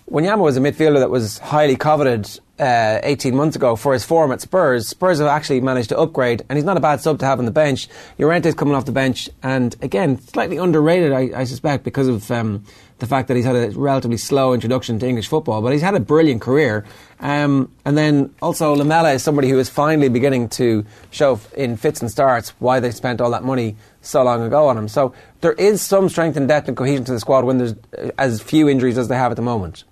Wanyama 0.09 0.39
was 0.39 0.57
a 0.57 0.59
midfielder 0.59 0.99
that 0.99 1.11
was 1.11 1.37
highly 1.37 1.75
coveted 1.75 2.27
uh, 2.57 2.99
18 3.03 3.35
months 3.35 3.55
ago 3.55 3.75
for 3.75 3.93
his 3.93 4.03
form 4.03 4.31
at 4.31 4.41
Spurs. 4.41 4.87
Spurs 4.87 5.19
have 5.19 5.27
actually 5.27 5.61
managed 5.61 5.89
to 5.89 5.97
upgrade, 5.97 6.43
and 6.49 6.57
he's 6.57 6.65
not 6.65 6.77
a 6.77 6.79
bad 6.79 6.99
sub 6.99 7.19
to 7.19 7.25
have 7.25 7.37
on 7.37 7.45
the 7.45 7.51
bench. 7.51 7.87
Llorente's 8.17 8.55
coming 8.55 8.73
off 8.73 8.85
the 8.85 8.91
bench, 8.91 9.29
and 9.43 9.75
again, 9.81 10.19
slightly 10.19 10.57
underrated, 10.57 11.13
I, 11.13 11.29
I 11.35 11.43
suspect, 11.43 11.83
because 11.83 12.07
of 12.07 12.29
um, 12.31 12.65
the 12.97 13.05
fact 13.05 13.27
that 13.27 13.37
he's 13.37 13.45
had 13.45 13.55
a 13.55 13.69
relatively 13.71 14.17
slow 14.17 14.53
introduction 14.53 14.99
to 14.99 15.07
English 15.07 15.27
football, 15.27 15.61
but 15.61 15.73
he's 15.73 15.81
had 15.81 15.95
a 15.95 15.99
brilliant 15.99 16.41
career. 16.41 16.85
Um, 17.19 17.71
and 17.85 17.97
then 17.97 18.33
also 18.41 18.73
Lamela 18.75 19.13
is 19.13 19.23
somebody 19.23 19.49
who 19.49 19.59
is 19.59 19.69
finally 19.69 20.09
beginning 20.09 20.49
to 20.49 20.85
show 21.11 21.39
in 21.55 21.77
fits 21.77 22.01
and 22.01 22.09
starts 22.09 22.49
why 22.59 22.79
they 22.79 22.91
spent 22.91 23.21
all 23.21 23.31
that 23.31 23.43
money 23.43 23.77
so 24.01 24.23
long 24.23 24.41
ago 24.41 24.67
on 24.67 24.77
him. 24.77 24.87
So 24.87 25.13
there 25.41 25.53
is 25.53 25.81
some 25.81 26.09
strength 26.09 26.35
and 26.35 26.47
depth 26.47 26.67
and 26.67 26.75
cohesion 26.75 27.05
to 27.05 27.11
the 27.11 27.19
squad 27.19 27.45
when 27.45 27.57
there's 27.57 27.73
uh, 27.97 28.11
as 28.17 28.41
few 28.41 28.67
injuries 28.67 28.97
as 28.97 29.07
they 29.07 29.15
have 29.15 29.31
at 29.31 29.35
the 29.35 29.41
moment. 29.41 29.83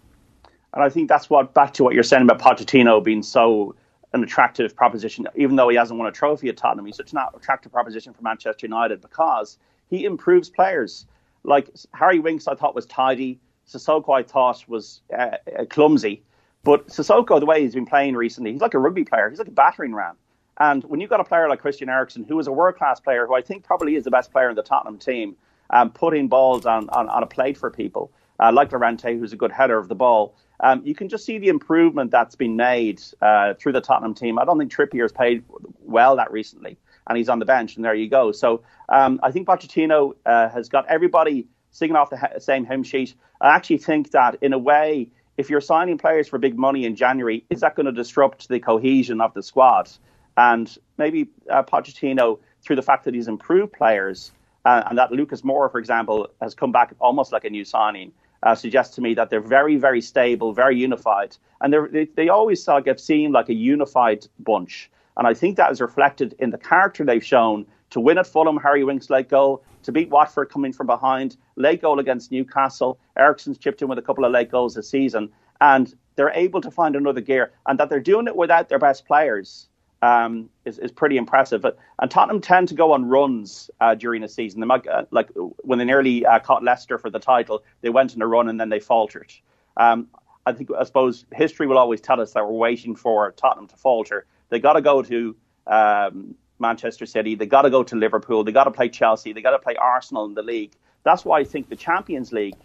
And 0.77 0.83
I 0.83 0.89
think 0.89 1.09
that's 1.09 1.27
what 1.27 1.55
back 1.55 1.73
to 1.73 1.83
what 1.83 1.95
you're 1.95 2.03
saying 2.03 2.21
about 2.21 2.37
Pochettino 2.39 3.03
being 3.03 3.23
so 3.23 3.75
an 4.13 4.23
attractive 4.23 4.75
proposition, 4.75 5.27
even 5.35 5.55
though 5.55 5.69
he 5.69 5.75
hasn't 5.75 5.97
won 5.97 6.07
a 6.07 6.11
trophy 6.11 6.49
at 6.49 6.57
Tottenham. 6.57 6.85
He's 6.85 6.97
such 6.97 7.13
an 7.13 7.19
attractive 7.35 7.71
proposition 7.71 8.13
for 8.13 8.21
Manchester 8.21 8.67
United 8.67 9.01
because 9.01 9.57
he 9.89 10.05
improves 10.05 10.51
players. 10.51 11.07
Like 11.43 11.71
Harry 11.95 12.19
Winks, 12.19 12.47
I 12.47 12.53
thought 12.53 12.75
was 12.75 12.85
tidy. 12.85 13.39
Sissoko, 13.67 14.15
I 14.15 14.21
thought 14.21 14.63
was 14.67 15.01
uh, 15.11 15.37
uh, 15.57 15.65
clumsy. 15.67 16.21
But 16.63 16.89
Sissoko, 16.89 17.39
the 17.39 17.47
way 17.47 17.63
he's 17.63 17.73
been 17.73 17.87
playing 17.87 18.15
recently, 18.15 18.51
he's 18.51 18.61
like 18.61 18.75
a 18.75 18.79
rugby 18.79 19.03
player. 19.03 19.31
He's 19.31 19.39
like 19.39 19.47
a 19.47 19.51
battering 19.51 19.95
ram. 19.95 20.15
And 20.59 20.83
when 20.83 20.99
you've 20.99 21.09
got 21.09 21.21
a 21.21 21.23
player 21.23 21.49
like 21.49 21.59
Christian 21.59 21.89
Eriksen, 21.89 22.23
who 22.23 22.37
is 22.37 22.45
a 22.45 22.51
world 22.51 22.75
class 22.75 22.99
player, 22.99 23.25
who 23.25 23.33
I 23.33 23.41
think 23.41 23.63
probably 23.63 23.95
is 23.95 24.03
the 24.03 24.11
best 24.11 24.31
player 24.31 24.51
in 24.51 24.55
the 24.55 24.61
Tottenham 24.61 24.99
team, 24.99 25.37
um, 25.71 25.89
putting 25.89 26.27
balls 26.27 26.67
on, 26.67 26.87
on, 26.89 27.09
on 27.09 27.23
a 27.23 27.27
plate 27.27 27.57
for 27.57 27.71
people, 27.71 28.11
uh, 28.39 28.51
like 28.51 28.71
Llorente, 28.71 29.17
who's 29.17 29.33
a 29.33 29.37
good 29.37 29.51
header 29.51 29.79
of 29.79 29.87
the 29.87 29.95
ball, 29.95 30.35
um, 30.59 30.81
you 30.83 30.95
can 30.95 31.09
just 31.09 31.25
see 31.25 31.37
the 31.37 31.49
improvement 31.49 32.11
that's 32.11 32.35
been 32.35 32.55
made 32.55 33.01
uh, 33.21 33.53
through 33.55 33.73
the 33.73 33.81
Tottenham 33.81 34.13
team. 34.13 34.39
I 34.39 34.45
don't 34.45 34.57
think 34.57 34.71
Trippier's 34.71 35.11
played 35.11 35.43
well 35.81 36.15
that 36.15 36.31
recently, 36.31 36.77
and 37.07 37.17
he's 37.17 37.29
on 37.29 37.39
the 37.39 37.45
bench, 37.45 37.75
and 37.75 37.85
there 37.85 37.93
you 37.93 38.09
go. 38.09 38.31
So 38.31 38.63
um, 38.89 39.19
I 39.21 39.31
think 39.31 39.47
Pochettino 39.47 40.15
uh, 40.25 40.49
has 40.49 40.69
got 40.69 40.87
everybody 40.87 41.47
singing 41.71 41.95
off 41.95 42.09
the 42.09 42.17
he- 42.17 42.39
same 42.39 42.65
hymn 42.65 42.83
sheet. 42.83 43.13
I 43.39 43.55
actually 43.55 43.77
think 43.77 44.11
that, 44.11 44.37
in 44.41 44.53
a 44.53 44.57
way, 44.57 45.09
if 45.37 45.49
you're 45.51 45.61
signing 45.61 45.99
players 45.99 46.27
for 46.27 46.39
big 46.39 46.57
money 46.57 46.85
in 46.85 46.95
January, 46.95 47.45
is 47.49 47.61
that 47.61 47.75
going 47.75 47.85
to 47.85 47.91
disrupt 47.91 48.49
the 48.49 48.59
cohesion 48.59 49.21
of 49.21 49.33
the 49.35 49.43
squad? 49.43 49.89
And 50.35 50.75
maybe 50.97 51.29
uh, 51.49 51.63
Pochettino, 51.63 52.39
through 52.63 52.75
the 52.77 52.81
fact 52.81 53.05
that 53.05 53.13
he's 53.13 53.27
improved 53.27 53.73
players, 53.73 54.31
uh, 54.65 54.83
and 54.89 54.97
that 54.97 55.11
Lucas 55.11 55.43
Moura, 55.43 55.71
for 55.71 55.79
example, 55.79 56.29
has 56.41 56.55
come 56.55 56.71
back 56.71 56.93
almost 56.99 57.31
like 57.31 57.45
a 57.45 57.49
new 57.49 57.63
signing. 57.63 58.11
Uh, 58.43 58.55
suggests 58.55 58.95
to 58.95 59.01
me 59.01 59.13
that 59.15 59.29
they're 59.29 59.41
very, 59.41 59.77
very 59.77 60.01
stable, 60.01 60.53
very 60.53 60.77
unified, 60.77 61.35
and 61.61 61.73
they 61.73 62.05
they 62.15 62.29
always 62.29 62.67
uh, 62.67 62.79
get 62.79 62.99
seen 62.99 63.31
like 63.31 63.49
a 63.49 63.53
unified 63.53 64.27
bunch. 64.39 64.89
And 65.17 65.27
I 65.27 65.33
think 65.33 65.57
that 65.57 65.71
is 65.71 65.81
reflected 65.81 66.35
in 66.37 66.51
the 66.51 66.57
character 66.57 67.03
they've 67.03 67.25
shown 67.25 67.65
to 67.89 67.99
win 67.99 68.17
at 68.17 68.27
Fulham, 68.27 68.57
Harry 68.57 68.83
Winks 68.83 69.09
late 69.09 69.29
goal, 69.29 69.63
to 69.83 69.91
beat 69.91 70.09
Watford 70.09 70.49
coming 70.49 70.73
from 70.73 70.87
behind, 70.87 71.37
late 71.55 71.81
goal 71.81 71.99
against 71.99 72.31
Newcastle. 72.31 72.99
Eriksen's 73.17 73.57
chipped 73.57 73.81
in 73.81 73.87
with 73.87 73.97
a 73.97 74.01
couple 74.01 74.25
of 74.25 74.31
late 74.31 74.51
goals 74.51 74.75
this 74.75 74.89
season, 74.89 75.29
and 75.59 75.93
they're 76.15 76.31
able 76.31 76.61
to 76.61 76.69
find 76.71 76.95
another 76.95 77.21
gear, 77.21 77.51
and 77.65 77.79
that 77.79 77.89
they're 77.89 77.99
doing 77.99 78.27
it 78.27 78.35
without 78.35 78.69
their 78.69 78.79
best 78.79 79.05
players. 79.05 79.69
Um, 80.03 80.51
is, 80.63 80.77
is 80.77 80.91
pretty 80.91 81.17
impressive. 81.17 81.61
But, 81.61 81.79
and 81.99 82.11
Tottenham 82.11 82.39
tend 82.39 82.67
to 82.67 82.75
go 82.75 82.91
on 82.91 83.05
runs 83.05 83.71
uh, 83.81 83.95
during 83.95 84.21
a 84.21 84.27
season. 84.27 84.59
They 84.59 84.67
might, 84.67 84.87
uh, 84.87 85.05
like 85.09 85.29
when 85.35 85.79
they 85.79 85.85
nearly 85.85 86.23
uh, 86.23 86.37
caught 86.37 86.63
Leicester 86.63 86.99
for 86.99 87.09
the 87.09 87.17
title, 87.17 87.63
they 87.81 87.89
went 87.89 88.13
on 88.13 88.21
a 88.21 88.27
run 88.27 88.47
and 88.47 88.59
then 88.59 88.69
they 88.69 88.79
faltered. 88.79 89.33
Um, 89.75 90.07
I 90.45 90.53
think 90.53 90.69
I 90.79 90.83
suppose 90.83 91.25
history 91.33 91.67
will 91.67 91.77
always 91.77 91.99
tell 91.99 92.21
us 92.21 92.33
that 92.33 92.45
we're 92.45 92.51
waiting 92.51 92.95
for 92.95 93.31
Tottenham 93.31 93.67
to 93.67 93.75
falter. 93.75 94.25
They 94.49 94.59
got 94.59 94.73
to 94.73 94.81
go 94.81 95.01
to 95.01 95.35
um, 95.65 96.35
Manchester 96.59 97.05
City. 97.05 97.35
They 97.35 97.45
got 97.45 97.63
to 97.63 97.69
go 97.69 97.83
to 97.83 97.95
Liverpool. 97.95 98.43
They 98.43 98.51
got 98.51 98.63
to 98.63 98.71
play 98.71 98.89
Chelsea. 98.89 99.33
They 99.33 99.41
got 99.41 99.51
to 99.51 99.59
play 99.59 99.75
Arsenal 99.75 100.25
in 100.25 100.35
the 100.35 100.43
league. 100.43 100.73
That's 101.03 101.25
why 101.25 101.39
I 101.39 101.43
think 101.43 101.69
the 101.69 101.75
Champions 101.75 102.31
League 102.31 102.55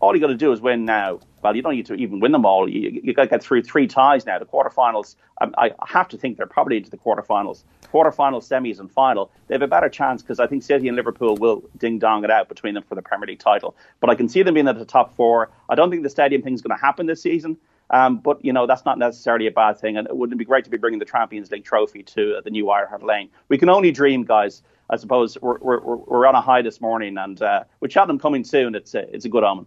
all 0.00 0.14
you 0.14 0.20
got 0.20 0.28
to 0.28 0.34
do 0.34 0.52
is 0.52 0.60
win 0.60 0.84
now. 0.84 1.20
Well, 1.42 1.54
you 1.54 1.62
don't 1.62 1.74
need 1.74 1.86
to 1.86 1.94
even 1.94 2.20
win 2.20 2.32
them 2.32 2.44
all. 2.44 2.68
You, 2.68 3.00
you 3.02 3.14
got 3.14 3.22
to 3.22 3.28
get 3.28 3.42
through 3.42 3.62
three 3.62 3.86
ties 3.86 4.26
now. 4.26 4.38
The 4.38 4.44
quarterfinals, 4.44 5.16
I, 5.40 5.70
I 5.78 5.86
have 5.86 6.08
to 6.08 6.18
think 6.18 6.36
they're 6.36 6.46
probably 6.46 6.76
into 6.76 6.90
the 6.90 6.96
quarterfinals. 6.96 7.62
Quarterfinals, 7.92 8.48
semis, 8.48 8.80
and 8.80 8.90
final. 8.90 9.30
They 9.46 9.54
have 9.54 9.62
a 9.62 9.68
better 9.68 9.88
chance 9.88 10.22
because 10.22 10.40
I 10.40 10.46
think 10.46 10.64
City 10.64 10.88
and 10.88 10.96
Liverpool 10.96 11.36
will 11.36 11.62
ding 11.78 11.98
dong 11.98 12.24
it 12.24 12.30
out 12.30 12.48
between 12.48 12.74
them 12.74 12.82
for 12.82 12.94
the 12.94 13.02
Premier 13.02 13.28
League 13.28 13.38
title. 13.38 13.76
But 14.00 14.10
I 14.10 14.16
can 14.16 14.28
see 14.28 14.42
them 14.42 14.54
being 14.54 14.68
at 14.68 14.78
the 14.78 14.84
top 14.84 15.14
four. 15.14 15.50
I 15.68 15.74
don't 15.76 15.90
think 15.90 16.02
the 16.02 16.10
stadium 16.10 16.42
thing 16.42 16.54
is 16.54 16.62
going 16.62 16.76
to 16.76 16.84
happen 16.84 17.06
this 17.06 17.22
season. 17.22 17.56
Um, 17.90 18.18
but 18.18 18.44
you 18.44 18.52
know 18.52 18.66
that's 18.66 18.84
not 18.84 18.98
necessarily 18.98 19.46
a 19.46 19.52
bad 19.52 19.78
thing, 19.78 19.96
and 19.96 20.08
it 20.08 20.16
wouldn't 20.16 20.38
be 20.38 20.44
great 20.44 20.64
to 20.64 20.70
be 20.70 20.76
bringing 20.76 20.98
the 20.98 21.04
Champions 21.04 21.52
League 21.52 21.64
trophy 21.64 22.02
to 22.02 22.38
uh, 22.38 22.40
the 22.40 22.50
new 22.50 22.66
Hart 22.66 23.04
Lane. 23.04 23.28
We 23.48 23.58
can 23.58 23.68
only 23.68 23.92
dream, 23.92 24.24
guys. 24.24 24.62
I 24.90 24.96
suppose 24.96 25.36
we're, 25.40 25.58
we're, 25.58 25.80
we're 25.80 26.26
on 26.26 26.34
a 26.34 26.40
high 26.40 26.62
this 26.62 26.80
morning, 26.80 27.16
and 27.16 27.40
uh, 27.40 27.64
with 27.80 27.92
Cheltenham 27.92 28.18
coming 28.18 28.42
soon, 28.44 28.74
it's 28.74 28.94
a, 28.94 29.08
it's 29.14 29.24
a 29.24 29.28
good 29.28 29.44
omen. 29.44 29.66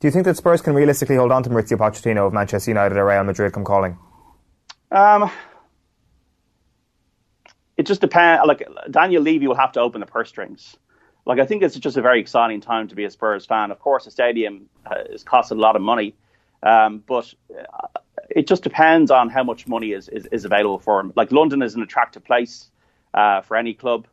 Do 0.00 0.06
you 0.06 0.12
think 0.12 0.26
that 0.26 0.36
Spurs 0.36 0.62
can 0.62 0.74
realistically 0.74 1.16
hold 1.16 1.32
on 1.32 1.42
to 1.42 1.50
Mauricio 1.50 1.76
Pochettino 1.76 2.28
of 2.28 2.32
Manchester 2.32 2.70
United 2.70 2.96
or 2.96 3.04
Real 3.04 3.24
Madrid 3.24 3.52
come 3.52 3.64
calling? 3.64 3.98
Um, 4.92 5.28
it 7.76 7.84
just 7.84 8.00
depends. 8.00 8.46
Like 8.46 8.62
Daniel 8.90 9.22
Levy 9.22 9.48
will 9.48 9.56
have 9.56 9.72
to 9.72 9.80
open 9.80 10.00
the 10.00 10.06
purse 10.06 10.28
strings. 10.28 10.76
Like 11.26 11.40
I 11.40 11.46
think 11.46 11.64
it's 11.64 11.76
just 11.76 11.96
a 11.96 12.02
very 12.02 12.20
exciting 12.20 12.60
time 12.60 12.86
to 12.88 12.94
be 12.94 13.04
a 13.04 13.10
Spurs 13.10 13.44
fan. 13.44 13.72
Of 13.72 13.80
course, 13.80 14.04
the 14.04 14.12
stadium 14.12 14.68
uh, 14.86 15.02
is 15.10 15.24
costing 15.24 15.58
a 15.58 15.60
lot 15.60 15.74
of 15.74 15.82
money, 15.82 16.14
um, 16.62 17.02
but 17.04 17.34
uh, 17.50 17.88
it 18.30 18.46
just 18.46 18.62
depends 18.62 19.10
on 19.10 19.28
how 19.28 19.42
much 19.42 19.66
money 19.66 19.92
is, 19.92 20.08
is, 20.08 20.26
is 20.26 20.44
available 20.44 20.78
for 20.78 21.00
him. 21.00 21.12
Like 21.16 21.32
London 21.32 21.60
is 21.60 21.74
an 21.74 21.82
attractive 21.82 22.24
place 22.24 22.70
uh, 23.14 23.40
for 23.40 23.56
any 23.56 23.74
club 23.74 24.06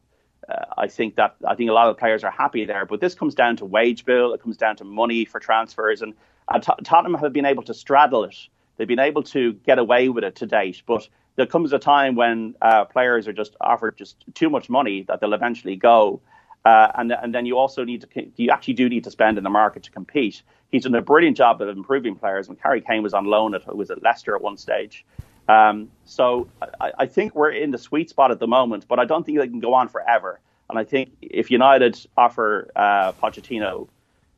uh, 0.49 0.65
I 0.77 0.87
think 0.87 1.15
that 1.15 1.35
I 1.47 1.55
think 1.55 1.69
a 1.69 1.73
lot 1.73 1.87
of 1.87 1.95
the 1.95 1.99
players 1.99 2.23
are 2.23 2.31
happy 2.31 2.65
there. 2.65 2.85
But 2.85 3.01
this 3.01 3.15
comes 3.15 3.35
down 3.35 3.57
to 3.57 3.65
wage 3.65 4.05
bill. 4.05 4.33
It 4.33 4.41
comes 4.41 4.57
down 4.57 4.75
to 4.77 4.83
money 4.83 5.25
for 5.25 5.39
transfers, 5.39 6.01
and, 6.01 6.13
and 6.49 6.63
Tottenham 6.83 7.15
have 7.15 7.33
been 7.33 7.45
able 7.45 7.63
to 7.63 7.73
straddle 7.73 8.23
it. 8.23 8.35
They've 8.77 8.87
been 8.87 8.99
able 8.99 9.23
to 9.23 9.53
get 9.53 9.79
away 9.79 10.09
with 10.09 10.23
it 10.23 10.35
to 10.35 10.45
date, 10.45 10.81
but 10.85 11.07
there 11.35 11.45
comes 11.45 11.73
a 11.73 11.79
time 11.79 12.15
when 12.15 12.55
uh, 12.61 12.85
players 12.85 13.27
are 13.27 13.33
just 13.33 13.55
offered 13.61 13.97
just 13.97 14.23
too 14.33 14.49
much 14.49 14.69
money 14.69 15.03
that 15.03 15.19
they'll 15.19 15.33
eventually 15.33 15.75
go. 15.75 16.21
Uh, 16.65 16.91
and, 16.95 17.11
and 17.11 17.33
then 17.33 17.45
you 17.45 17.57
also 17.57 17.83
need 17.83 18.01
to, 18.01 18.31
you 18.37 18.49
actually 18.49 18.73
do 18.73 18.89
need 18.89 19.03
to 19.03 19.11
spend 19.11 19.37
in 19.37 19.43
the 19.43 19.49
market 19.49 19.83
to 19.83 19.91
compete. 19.91 20.41
He's 20.71 20.83
done 20.83 20.95
a 20.95 21.01
brilliant 21.01 21.37
job 21.37 21.61
of 21.61 21.69
improving 21.69 22.15
players. 22.15 22.47
When 22.47 22.57
Harry 22.63 22.81
Kane 22.81 23.03
was 23.03 23.13
on 23.13 23.25
loan 23.25 23.53
at, 23.53 23.75
was 23.75 23.91
at 23.91 24.01
Leicester 24.01 24.35
at 24.35 24.41
one 24.41 24.57
stage. 24.57 25.05
Um, 25.47 25.89
so 26.05 26.47
I, 26.79 26.91
I, 26.99 27.05
think 27.05 27.35
we're 27.35 27.51
in 27.51 27.71
the 27.71 27.77
sweet 27.77 28.09
spot 28.09 28.31
at 28.31 28.39
the 28.39 28.47
moment, 28.47 28.87
but 28.87 28.97
I 28.99 29.05
don't 29.05 29.23
think 29.25 29.37
they 29.37 29.47
can 29.47 29.59
go 29.59 29.73
on 29.75 29.89
forever. 29.89 30.39
And 30.69 30.79
I 30.79 30.83
think 30.83 31.11
if 31.21 31.51
United 31.51 31.99
offer 32.17 32.71
uh, 32.75 33.11
Pochettino, 33.11 33.87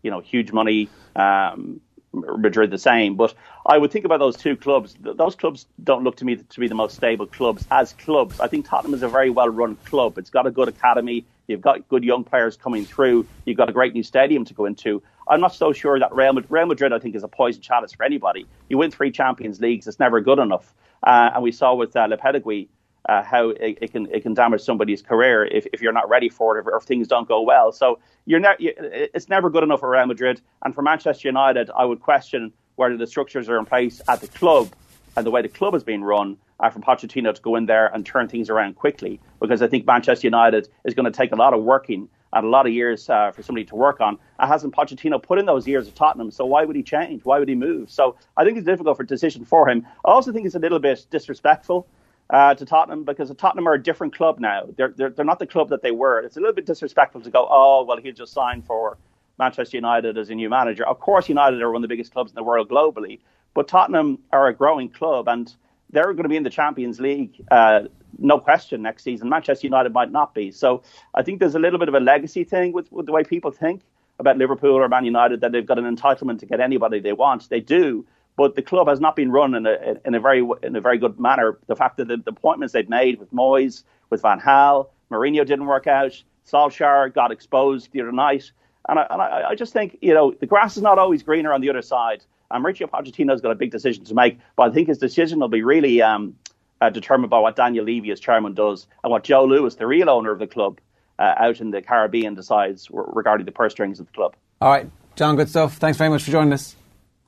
you 0.04 0.12
know, 0.12 0.20
huge 0.20 0.52
money, 0.52 0.90
um, 1.16 1.80
Madrid 2.14 2.72
the 2.72 2.78
same. 2.78 3.16
But 3.16 3.34
I 3.66 3.78
would 3.78 3.92
think 3.92 4.06
about 4.06 4.20
those 4.20 4.36
two 4.36 4.56
clubs. 4.56 4.96
Those 5.00 5.36
clubs 5.36 5.66
don't 5.84 6.04
look 6.04 6.18
to 6.18 6.26
me 6.26 6.36
to 6.38 6.60
be 6.60 6.68
the 6.68 6.76
most 6.76 6.96
stable 6.96 7.26
clubs 7.26 7.66
as 7.72 7.94
clubs. 7.94 8.40
I 8.40 8.48
think 8.48 8.68
Tottenham 8.68 8.94
is 8.94 9.04
a 9.04 9.08
very 9.08 9.30
well 9.30 9.50
run 9.50 9.76
club. 9.86 10.18
It's 10.18 10.30
got 10.30 10.48
a 10.48 10.52
good 10.52 10.68
academy. 10.68 11.26
You've 11.48 11.62
got 11.62 11.88
good 11.88 12.04
young 12.04 12.24
players 12.24 12.58
coming 12.58 12.86
through. 12.86 13.26
You've 13.46 13.58
got 13.58 13.70
a 13.70 13.74
great 13.74 13.94
new 13.94 14.04
stadium 14.04 14.44
to 14.46 14.54
go 14.54 14.66
into. 14.66 15.02
I'm 15.30 15.40
not 15.40 15.54
so 15.54 15.74
sure 15.74 16.00
that 16.00 16.14
Real 16.14 16.34
Madrid, 16.34 16.52
Real 16.52 16.66
Madrid 16.66 16.94
I 16.94 17.00
think, 17.00 17.16
is 17.16 17.24
a 17.24 17.28
poison 17.28 17.62
chalice 17.62 17.94
for 17.94 18.04
anybody. 18.04 18.46
You 18.70 18.78
win 18.78 18.92
three 18.92 19.12
Champions 19.12 19.62
Leagues, 19.62 19.88
it's 19.88 20.00
never 20.00 20.20
good 20.22 20.40
enough. 20.40 20.74
Uh, 21.04 21.32
and 21.36 21.44
we 21.44 21.52
saw 21.52 21.74
with 21.76 21.96
uh, 21.96 22.08
Lopetegui 22.08 22.68
uh, 23.08 23.24
how 23.24 23.50
it, 23.50 23.78
it, 23.82 23.92
can 23.92 24.08
it 24.12 24.22
can 24.22 24.34
damage 24.34 24.62
somebody's 24.62 25.02
career 25.02 25.46
if, 25.46 25.66
if 25.72 25.82
you're 25.82 25.94
not 25.94 26.10
ready 26.10 26.30
for 26.30 26.58
it 26.58 26.66
or 26.68 26.78
if 26.78 26.84
things 26.84 27.08
don't 27.08 27.28
go 27.28 27.42
well. 27.42 27.72
So 27.72 28.00
you're 28.26 28.40
ne- 28.40 28.56
you, 28.60 28.74
it's 28.78 29.30
never 29.30 29.50
good 29.50 29.64
enough 29.64 29.80
for 29.80 29.90
Real 29.90 30.06
Madrid. 30.06 30.42
And 30.64 30.76
for 30.76 30.82
Manchester 30.82 31.28
United, 31.28 31.70
I 31.76 31.86
would 31.86 32.02
question 32.02 32.52
whether 32.76 32.98
the 32.98 33.08
structures 33.08 33.48
are 33.50 33.58
in 33.58 33.66
place 33.66 34.02
at 34.08 34.22
the 34.22 34.28
club 34.28 34.70
and 35.16 35.26
the 35.26 35.32
way 35.32 35.42
the 35.42 35.48
club 35.50 35.74
is 35.74 35.84
being 35.84 36.04
run 36.04 36.38
uh, 36.60 36.70
from 36.70 36.82
Pochettino 36.82 37.34
to 37.34 37.42
go 37.42 37.56
in 37.56 37.66
there 37.66 37.88
and 37.88 38.06
turn 38.06 38.28
things 38.28 38.50
around 38.50 38.76
quickly. 38.76 39.20
Because 39.40 39.62
I 39.62 39.68
think 39.68 39.86
Manchester 39.86 40.28
United 40.28 40.68
is 40.84 40.94
going 40.94 41.06
to 41.06 41.12
take 41.12 41.32
a 41.32 41.36
lot 41.36 41.54
of 41.54 41.64
working 41.64 42.10
and 42.38 42.46
a 42.46 42.50
lot 42.50 42.66
of 42.66 42.74
years 42.74 43.10
uh, 43.10 43.32
for 43.32 43.44
somebody 43.44 43.66
to 43.66 43.76
work 43.76 44.00
on. 44.00 44.18
And 44.40 44.50
hasn't 44.50 44.74
Pochettino 44.74 45.22
put 45.22 45.40
in 45.40 45.46
those 45.46 45.68
years 45.68 45.88
of 45.88 45.96
Tottenham? 45.96 46.32
So 46.32 46.46
why 46.46 46.66
would 46.66 46.76
he 46.76 46.84
change? 46.84 47.26
Why 47.26 47.40
would 47.40 47.50
he 47.50 47.56
move? 47.56 47.90
So 47.90 48.16
I 48.36 48.44
think 48.44 48.58
it's 48.58 48.66
difficult 48.66 48.98
for 48.98 49.04
decision 49.04 49.46
for 49.46 49.70
him. 49.70 49.86
I 50.06 50.12
also 50.12 50.32
think 50.32 50.46
it's 50.46 50.56
a 50.56 50.60
little 50.60 50.80
bit 50.80 51.06
disrespectful 51.10 51.88
uh, 52.30 52.54
to 52.56 52.66
Tottenham 52.66 53.04
because 53.04 53.34
Tottenham 53.38 53.68
are 53.68 53.74
a 53.74 53.82
different 53.82 54.16
club 54.16 54.40
now. 54.40 54.68
They're, 54.76 54.94
they're 54.96 55.10
they're 55.10 55.26
not 55.26 55.40
the 55.40 55.48
club 55.48 55.70
that 55.70 55.82
they 55.82 55.92
were. 55.92 56.20
It's 56.20 56.38
a 56.38 56.40
little 56.40 56.56
bit 56.56 56.66
disrespectful 56.66 57.22
to 57.22 57.30
go, 57.30 57.48
oh 57.50 57.84
well, 57.84 57.98
he 57.98 58.12
just 58.12 58.34
signed 58.34 58.66
for 58.66 58.98
Manchester 59.40 59.78
United 59.78 60.18
as 60.18 60.30
a 60.30 60.36
new 60.36 60.50
manager. 60.50 60.86
Of 60.86 61.00
course, 61.00 61.30
United 61.30 61.62
are 61.62 61.72
one 61.72 61.78
of 61.78 61.82
the 61.84 61.94
biggest 61.94 62.12
clubs 62.12 62.32
in 62.32 62.36
the 62.36 62.44
world 62.44 62.70
globally, 62.70 63.20
but 63.54 63.68
Tottenham 63.68 64.20
are 64.32 64.48
a 64.48 64.54
growing 64.54 64.90
club 64.90 65.28
and 65.28 65.54
they're 65.90 66.12
going 66.14 66.24
to 66.24 66.30
be 66.30 66.36
in 66.36 66.44
the 66.44 66.50
Champions 66.50 67.00
League, 67.00 67.42
uh, 67.50 67.84
no 68.20 68.40
question, 68.40 68.82
next 68.82 69.04
season. 69.04 69.30
Manchester 69.30 69.68
United 69.68 69.94
might 69.94 70.12
not 70.12 70.34
be. 70.34 70.52
So 70.52 70.82
I 71.14 71.22
think 71.22 71.40
there's 71.40 71.56
a 71.56 71.60
little 71.60 71.80
bit 71.80 71.88
of 71.88 71.96
a 71.96 72.00
legacy 72.00 72.44
thing 72.44 72.72
with, 72.74 72.92
with 72.92 73.06
the 73.06 73.12
way 73.12 73.24
people 73.24 73.52
think 73.52 73.82
about 74.20 74.38
Liverpool 74.38 74.76
or 74.76 74.88
Man 74.88 75.06
United 75.06 75.42
that 75.42 75.52
they've 75.52 75.66
got 75.66 75.78
an 75.78 75.96
entitlement 75.96 76.40
to 76.40 76.46
get 76.46 76.60
anybody 76.60 77.00
they 77.00 77.14
want. 77.14 77.50
They 77.50 77.60
do, 77.60 78.06
but 78.36 78.56
the 78.56 78.62
club 78.62 78.88
has 78.88 79.00
not 79.00 79.16
been 79.16 79.32
run 79.32 79.54
in 79.56 79.66
a 79.66 79.98
in 80.06 80.16
a 80.16 80.20
very 80.20 80.48
in 80.64 80.76
a 80.76 80.82
very 80.82 80.98
good 80.98 81.20
manner. 81.20 81.58
The 81.68 81.76
fact 81.76 81.98
that 81.98 82.08
the, 82.08 82.18
the 82.18 82.32
appointments 82.32 82.74
they've 82.74 82.90
made 82.90 83.20
with 83.20 83.32
Moyes, 83.32 83.84
with 84.10 84.22
Van 84.22 84.40
Gaal, 84.40 84.88
Mourinho 85.12 85.46
didn't 85.46 85.66
work 85.66 85.88
out. 85.88 86.24
Solskjaer 86.50 87.14
got 87.14 87.32
exposed 87.32 87.92
the 87.92 88.02
other 88.02 88.12
night, 88.12 88.52
and 88.88 89.00
I, 89.00 89.08
and 89.10 89.22
I, 89.22 89.50
I 89.50 89.56
just 89.56 89.74
think 89.74 89.98
you 90.02 90.14
know 90.14 90.34
the 90.40 90.48
grass 90.48 90.78
is 90.78 90.84
not 90.84 90.98
always 90.98 91.24
greener 91.24 91.54
on 91.54 91.62
the 91.62 91.70
other 91.70 91.82
side. 91.82 92.24
And 92.50 92.64
Mauricio 92.64 92.90
Pochettino's 92.90 93.42
got 93.42 93.52
a 93.52 93.56
big 93.56 93.72
decision 93.72 94.06
to 94.06 94.14
make, 94.14 94.40
but 94.56 94.70
I 94.70 94.74
think 94.74 94.88
his 94.88 94.98
decision 94.98 95.40
will 95.40 95.50
be 95.50 95.64
really 95.64 96.02
um, 96.02 96.34
uh, 96.82 96.90
determined 96.90 97.30
by 97.30 97.40
what 97.40 97.56
Daniel 97.56 97.86
Levy 97.86 98.12
as 98.12 98.20
chairman 98.20 98.54
does 98.54 98.88
and 99.04 99.12
what 99.12 99.24
Joe 99.24 99.46
Lewis, 99.46 99.76
the 99.76 99.88
real 99.88 100.10
owner 100.10 100.32
of 100.32 100.40
the 100.40 100.48
club, 100.48 100.80
uh, 101.20 101.34
out 101.38 101.60
in 101.62 101.72
the 101.72 101.82
Caribbean, 101.82 102.36
decides 102.36 102.88
regarding 102.92 103.46
the 103.46 103.52
purse 103.52 103.72
strings 103.74 104.00
of 104.00 104.08
the 104.08 104.14
club. 104.14 104.36
All 104.62 104.72
right, 104.72 104.90
John, 105.16 105.36
good 105.36 105.50
stuff. 105.50 105.78
Thanks 105.78 105.98
very 105.98 106.10
much 106.10 106.24
for 106.24 106.32
joining 106.32 106.54
us. 106.54 106.76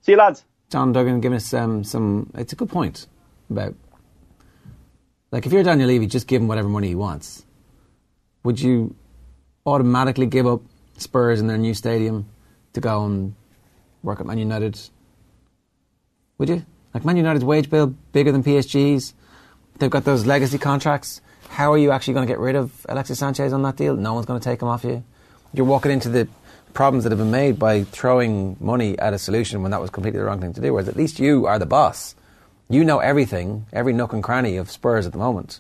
See 0.02 0.14
you, 0.14 0.18
lads. 0.18 0.46
John 0.70 0.92
Duggan 0.92 1.20
giving 1.22 1.36
us 1.36 1.54
um, 1.54 1.84
some. 1.84 2.30
It's 2.36 2.54
a 2.54 2.56
good 2.56 2.70
point 2.70 3.08
about 3.50 3.76
like 5.32 5.46
if 5.46 5.54
you're 5.54 5.64
Daniel 5.64 5.88
Levy, 5.88 6.08
just 6.08 6.28
give 6.28 6.42
him 6.42 6.48
whatever 6.48 6.70
money 6.70 6.90
he 6.90 6.96
wants. 6.96 7.46
Would 8.44 8.60
you 8.60 8.96
automatically 9.66 10.26
give 10.26 10.48
up 10.48 10.62
Spurs 10.98 11.40
in 11.40 11.48
their 11.48 11.58
new 11.58 11.74
stadium 11.74 12.30
to 12.74 12.82
go 12.82 13.06
and 13.06 13.36
work 14.02 14.20
at 14.20 14.26
Man 14.26 14.38
United? 14.38 14.80
Would 16.38 16.50
you? 16.50 16.66
Like 16.94 17.06
Man 17.06 17.18
United's 17.18 17.46
wage 17.46 17.70
bill 17.70 17.88
bigger 18.12 18.32
than 18.32 18.44
PSG's. 18.44 19.14
They've 19.80 19.90
got 19.90 20.04
those 20.04 20.26
legacy 20.26 20.58
contracts. 20.58 21.22
How 21.48 21.74
are 21.74 21.78
you 21.78 21.92
actually 21.92 22.14
going 22.14 22.28
to 22.28 22.32
get 22.32 22.40
rid 22.40 22.56
of 22.56 22.86
Alexis 22.88 23.20
Sanchez 23.20 23.54
on 23.54 23.64
that 23.64 23.76
deal? 23.76 23.96
No 23.96 24.14
one's 24.14 24.26
going 24.26 24.40
to 24.40 24.44
take 24.44 24.62
him 24.62 24.68
off 24.68 24.84
you. 24.84 25.04
You're 25.54 25.66
walking 25.66 25.92
into 25.92 26.10
the 26.10 26.28
problems 26.74 27.04
that 27.04 27.12
have 27.12 27.20
been 27.20 27.32
made 27.32 27.58
by 27.58 27.84
throwing 27.84 28.56
money 28.60 29.00
at 29.00 29.14
a 29.14 29.18
solution 29.18 29.62
when 29.64 29.72
that 29.72 29.82
was 29.82 29.90
completely 29.90 30.20
the 30.20 30.26
wrong 30.26 30.42
thing 30.42 30.54
to 30.54 30.62
do. 30.62 30.74
Whereas 30.74 30.88
at 30.88 30.96
least 30.96 31.20
you 31.20 31.48
are 31.48 31.58
the 31.58 31.66
boss. 31.66 32.14
You 32.70 32.84
know 32.84 33.00
everything, 33.00 33.66
every 33.74 33.94
nook 33.94 34.14
and 34.14 34.24
cranny 34.24 34.58
of 34.58 34.70
Spurs 34.70 35.08
at 35.08 35.12
the 35.12 35.18
moment. 35.18 35.60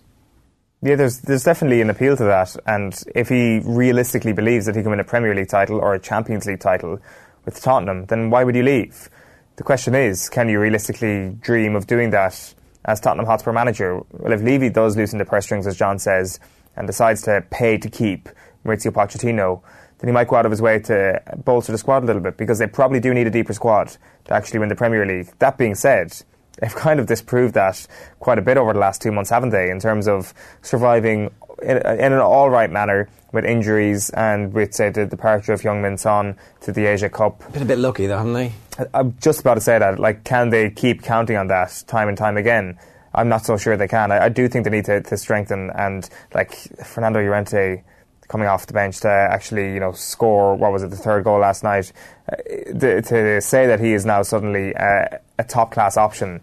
Yeah, 0.82 0.96
there's 0.96 1.20
there's 1.22 1.44
definitely 1.44 1.82
an 1.82 1.90
appeal 1.90 2.16
to 2.16 2.24
that, 2.24 2.56
and 2.66 2.98
if 3.14 3.28
he 3.28 3.60
realistically 3.66 4.32
believes 4.32 4.66
that 4.66 4.78
he 4.78 4.82
can 4.82 4.92
win 4.92 5.02
a 5.02 5.04
Premier 5.04 5.36
League 5.36 5.50
title 5.50 5.78
or 5.78 5.94
a 5.94 6.00
Champions 6.00 6.46
League 6.46 6.62
title 6.62 7.00
with 7.44 7.60
Tottenham, 7.62 8.06
then 8.06 8.30
why 8.30 8.46
would 8.46 8.56
you 8.56 8.64
leave? 8.64 9.10
The 9.58 9.64
question 9.64 9.94
is, 9.94 10.30
can 10.30 10.48
you 10.48 10.58
realistically 10.58 11.36
dream 11.42 11.76
of 11.76 11.86
doing 11.86 12.12
that 12.12 12.54
as 12.86 13.00
Tottenham 13.00 13.26
Hotspur 13.26 13.52
manager? 13.52 14.02
Well, 14.12 14.34
if 14.34 14.42
Levy 14.42 14.70
does 14.70 14.96
loosen 14.98 15.20
the 15.20 15.26
purse 15.26 15.46
strings, 15.46 15.68
as 15.68 15.78
John 15.78 16.00
says, 16.00 16.40
and 16.76 16.88
decides 16.88 17.22
to 17.24 17.44
pay 17.50 17.78
to 17.78 17.90
keep 17.90 18.30
Mauricio 18.66 18.92
Pochettino, 18.92 19.62
then 20.00 20.08
he 20.08 20.14
might 20.14 20.28
go 20.28 20.38
out 20.38 20.46
of 20.46 20.52
his 20.52 20.62
way 20.62 20.80
to 20.80 21.22
bolster 21.44 21.72
the 21.72 21.78
squad 21.78 22.04
a 22.04 22.06
little 22.06 22.22
bit 22.22 22.38
because 22.38 22.58
they 22.60 22.68
probably 22.68 23.00
do 23.00 23.14
need 23.14 23.28
a 23.28 23.32
deeper 23.32 23.54
squad 23.54 23.96
to 24.26 24.34
actually 24.34 24.60
win 24.60 24.70
the 24.70 24.76
Premier 24.76 25.06
League. 25.06 25.30
That 25.40 25.58
being 25.58 25.76
said, 25.76 26.14
they've 26.60 26.74
kind 26.76 27.00
of 27.00 27.06
disproved 27.06 27.54
that 27.56 27.86
quite 28.20 28.40
a 28.40 28.42
bit 28.42 28.58
over 28.58 28.74
the 28.74 28.80
last 28.80 29.02
two 29.02 29.12
months, 29.12 29.30
haven't 29.30 29.50
they, 29.50 29.70
in 29.70 29.80
terms 29.80 30.08
of 30.08 30.34
surviving 30.62 31.32
in, 31.62 31.78
in 31.78 32.14
an 32.14 32.20
all 32.20 32.50
right 32.50 32.70
manner 32.72 33.10
with 33.32 33.46
injuries 33.46 34.10
and 34.12 34.54
with, 34.54 34.74
say, 34.74 34.90
the 34.90 35.06
departure 35.06 35.54
of 35.54 35.62
Heung-min 35.62 35.98
Son 35.98 36.36
to 36.62 36.72
the 36.72 36.86
Asia 36.86 37.10
Cup. 37.10 37.52
Been 37.54 37.62
a 37.62 37.66
bit 37.66 37.78
lucky, 37.78 38.08
though, 38.08 38.18
haven't 38.18 38.34
they? 38.34 38.54
I'm 38.94 39.16
just 39.20 39.42
about 39.42 39.56
to 39.56 39.62
say 39.62 39.78
that. 39.78 40.00
Like, 40.00 40.24
can 40.24 40.50
they 40.50 40.70
keep 40.72 41.04
counting 41.04 41.38
on 41.38 41.48
that 41.48 41.84
time 41.88 42.08
and 42.08 42.18
time 42.18 42.38
again? 42.38 42.80
I'm 43.14 43.30
not 43.30 43.46
so 43.46 43.58
sure 43.58 43.78
they 43.78 43.88
can. 43.88 44.12
I, 44.12 44.26
I 44.26 44.30
do 44.30 44.48
think 44.48 44.64
they 44.66 44.72
need 44.72 44.86
to, 44.86 45.02
to 45.02 45.18
strengthen 45.18 45.70
and, 45.72 46.10
like, 46.34 46.54
Fernando 46.86 47.20
Llorente 47.20 47.84
coming 48.28 48.48
off 48.48 48.68
the 48.68 48.74
bench 48.74 49.02
to 49.02 49.10
actually, 49.10 49.74
you 49.74 49.80
know, 49.80 49.92
score 49.92 50.56
what 50.56 50.72
was 50.72 50.84
it, 50.84 50.92
the 50.92 50.96
third 50.96 51.24
goal 51.24 51.40
last 51.40 51.64
night. 51.64 51.92
Uh, 52.32 52.36
to, 52.80 53.02
to, 53.02 53.42
say 53.42 53.66
that 53.68 53.80
he 53.80 53.94
is 53.94 54.06
now 54.06 54.22
suddenly 54.22 54.76
uh, 54.76 55.06
a 55.40 55.44
top 55.44 55.72
class 55.72 55.98
option 55.98 56.40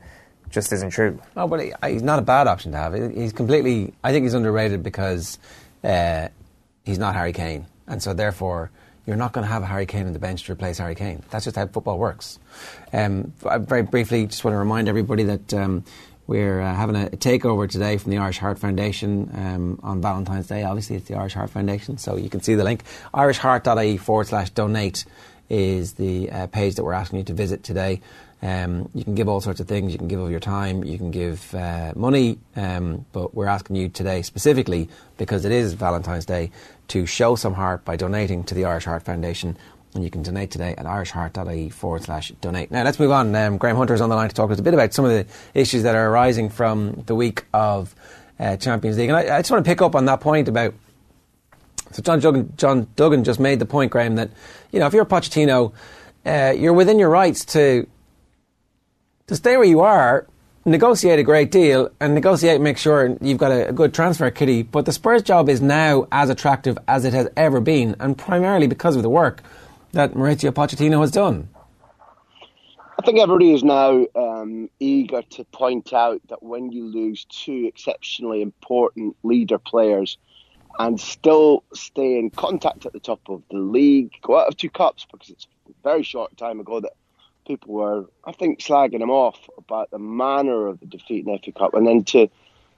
just 0.57 0.73
isn't 0.73 0.89
true. 0.89 1.21
Oh, 1.37 1.47
but 1.47 1.61
he, 1.61 1.73
he's 1.87 2.03
not 2.03 2.19
a 2.19 2.23
bad 2.23 2.47
option 2.47 2.73
to 2.73 2.79
have. 2.79 2.95
He's 2.95 3.35
completely. 3.35 3.93
I 4.03 4.11
think 4.11 4.23
he's 4.25 4.33
underrated 4.33 4.83
because 4.83 5.39
uh, 5.85 6.29
he's 6.83 6.99
not 6.99 7.15
Harry 7.15 7.35
Kane, 7.35 7.67
and 7.87 8.03
so 8.03 8.15
therefore 8.15 8.71
you're 9.07 9.17
not 9.17 9.35
going 9.35 9.47
to 9.47 9.53
have 9.53 9.63
a 9.63 9.67
Harry 9.67 9.85
Kane 9.85 10.07
on 10.07 10.15
the 10.15 10.19
bench 10.19 10.45
to 10.45 10.53
replace 10.53 10.79
Harry 10.79 10.95
Kane. 10.95 11.23
That's 11.31 11.45
just 11.45 11.57
how 11.57 11.67
football 11.67 11.99
works. 11.99 12.39
Um, 12.91 13.35
very 13.43 13.83
briefly, 13.83 14.27
just 14.27 14.45
want 14.45 14.55
to 14.55 14.59
remind 14.59 14.89
everybody 14.89 15.23
that. 15.25 15.55
Um, 15.55 15.85
we're 16.29 16.61
uh, 16.61 16.75
having 16.75 16.97
a, 16.97 17.07
a, 17.07 17.11
takeover 17.11 17.71
today 17.71 17.99
from 17.99 18.11
the 18.11 18.19
Irish 18.19 18.39
Heart 18.39 18.59
Foundation 18.59 19.31
um, 19.33 19.79
on 19.85 20.03
Valentine's 20.03 20.49
Day. 20.49 20.65
Obviously, 20.65 20.97
it's 20.97 21.07
the 21.07 21.15
Irish 21.15 21.35
Heart 21.35 21.51
Foundation, 21.51 21.99
so 21.99 22.17
you 22.17 22.29
can 22.29 22.41
see 22.41 22.57
the 22.57 22.65
link. 22.65 22.83
irishheart.ie 23.15 23.97
forward 23.99 24.27
slash 24.27 24.51
donate 24.51 25.05
is 25.49 25.93
the 25.93 26.29
uh, 26.33 26.47
page 26.49 26.75
that 26.75 26.83
we're 26.83 26.95
asking 26.95 27.21
you 27.21 27.25
to 27.27 27.33
visit 27.33 27.63
today. 27.63 28.01
Um, 28.43 28.91
you 28.95 29.03
can 29.03 29.15
give 29.15 29.29
all 29.29 29.41
sorts 29.41 29.61
of 29.61 29.67
things. 29.67 29.93
You 29.93 29.99
can 29.99 30.09
give 30.09 30.21
of 30.21 30.31
your 30.31 30.41
time. 30.41 30.85
You 30.85 30.99
can 30.99 31.11
give 31.11 31.55
uh, 31.55 31.93
money. 31.97 32.39
Um, 32.55 33.07
but 33.13 33.35
we're 33.35 33.47
asking 33.47 33.77
you 33.77 33.89
today 33.89 34.23
specifically 34.23 34.89
because 35.17 35.45
it 35.45 35.53
is 35.53 35.73
Valentine's 35.73 36.27
Day 36.27 36.51
to 36.89 37.07
show 37.07 37.35
some 37.35 37.55
heart 37.55 37.85
by 37.85 37.97
donating 37.97 38.45
to 38.45 38.55
the 38.55 38.65
Irish 38.65 38.85
Heart 38.85 39.05
Foundation 39.05 39.57
and 39.97 40.05
you 40.05 40.11
can 40.11 40.23
donate 40.23 40.51
today 40.51 40.75
at 40.77 40.85
irishheart.ie 40.85 41.71
forward 41.71 42.03
slash 42.05 42.31
donate. 42.41 42.71
Now, 42.71 42.85
let's 42.85 43.01
move 43.01 43.11
on. 43.11 43.35
Um, 43.35 43.57
Graham 43.57 43.77
Hunter 43.77 43.95
is 43.95 44.01
on 44.01 44.11
the 44.11 44.15
line 44.15 44.29
to 44.29 44.35
talk 44.35 44.49
to 44.49 44.53
us 44.53 44.59
a 44.59 44.63
bit 44.63 44.75
about 44.75 44.93
some 44.93 45.05
of 45.05 45.11
the 45.11 45.27
issues 45.55 45.83
that 45.83 45.95
are 45.95 46.11
arising 46.11 46.51
from 46.51 47.03
the 47.07 47.15
week 47.15 47.47
of 47.53 47.95
uh, 48.39 48.57
Champions 48.57 48.99
League. 48.99 49.09
And 49.09 49.17
I, 49.17 49.37
I, 49.37 49.41
just 49.41 49.51
want 49.51 49.65
to 49.65 49.69
pick 49.69 49.83
up 49.83 49.95
on 49.95 50.05
that 50.05 50.21
point 50.21 50.49
about. 50.49 50.75
So, 51.93 52.03
John 52.03 52.21
Duggan, 52.21 52.53
John 52.57 52.87
Duggan 52.95 53.25
just 53.25 53.41
made 53.41 53.59
the 53.59 53.67
point, 53.67 53.91
Graham, 53.91 54.17
that 54.17 54.31
you 54.71 54.79
know 54.79 54.87
if 54.87 54.93
you're 54.93 55.07
Pochettino, 55.07 55.73
uh, 56.27 56.53
you're 56.57 56.75
within 56.75 56.99
your 56.99 57.09
rights 57.09 57.45
to 57.47 57.87
to 59.27 59.37
stay 59.37 59.57
where 59.57 59.67
you 59.67 59.81
are, 59.81 60.27
negotiate 60.65 61.19
a 61.19 61.23
great 61.23 61.51
deal, 61.51 61.91
and 62.01 62.15
negotiate, 62.15 62.61
make 62.61 62.79
sure 62.79 63.17
you've 63.21 63.39
got 63.39 63.53
a, 63.53 63.69
a 63.69 63.73
good 63.73 63.93
transfer 63.93 64.31
kitty. 64.31 64.63
But 64.63 64.87
the 64.87 64.93
Spurs 64.93 65.23
job 65.23 65.49
is 65.49 65.61
now 65.61 66.07
as 66.13 66.31
attractive 66.31 66.79
as 66.87 67.05
it 67.05 67.13
has 67.13 67.29
ever 67.37 67.61
been, 67.61 67.97
and 68.01 68.17
primarily 68.17 68.67
because 68.67 68.97
of 68.97 69.03
the 69.03 69.11
work 69.11 69.43
that 69.93 70.13
Mauricio 70.13 70.53
Pochettino 70.53 71.01
has 71.01 71.11
done? 71.11 71.49
I 72.99 73.03
think 73.05 73.19
everybody 73.19 73.53
is 73.53 73.63
now 73.63 74.07
um, 74.15 74.71
eager 74.81 75.23
to 75.23 75.45
point 75.45 75.93
out 75.93 76.21
that 76.29 76.43
when 76.43 76.73
you 76.73 76.87
lose 76.87 77.27
two 77.27 77.67
exceptionally 77.67 78.43
important 78.43 79.17
leader 79.23 79.59
players 79.59 80.17
and 80.79 81.01
still 81.01 81.63
stay 81.75 82.19
in 82.19 82.31
contact 82.31 82.87
at 82.87 82.93
the 82.93 83.01
top 83.01 83.21
of 83.29 83.43
the 83.51 83.59
league, 83.59 84.13
go 84.23 84.39
out 84.39 84.49
of 84.49 84.57
two 84.57 84.71
cups 84.71 85.07
because 85.11 85.31
it's 85.31 85.47
a 85.69 85.73
very 85.83 86.03
short 86.03 86.37
time 86.37 86.61
ago 86.61 86.81
that 86.81 86.93
people 87.47 87.75
were, 87.75 88.07
I 88.25 88.33
think, 88.33 88.61
slagging 88.61 89.01
him 89.01 89.11
off 89.11 89.39
about 89.57 89.91
the 89.91 89.99
manner 89.99 90.67
of 90.67 90.81
the 90.81 90.87
defeat 90.87 91.27
in 91.27 91.39
FA 91.39 91.53
Cup, 91.53 91.75
and 91.75 91.87
then 91.87 92.05
to 92.05 92.29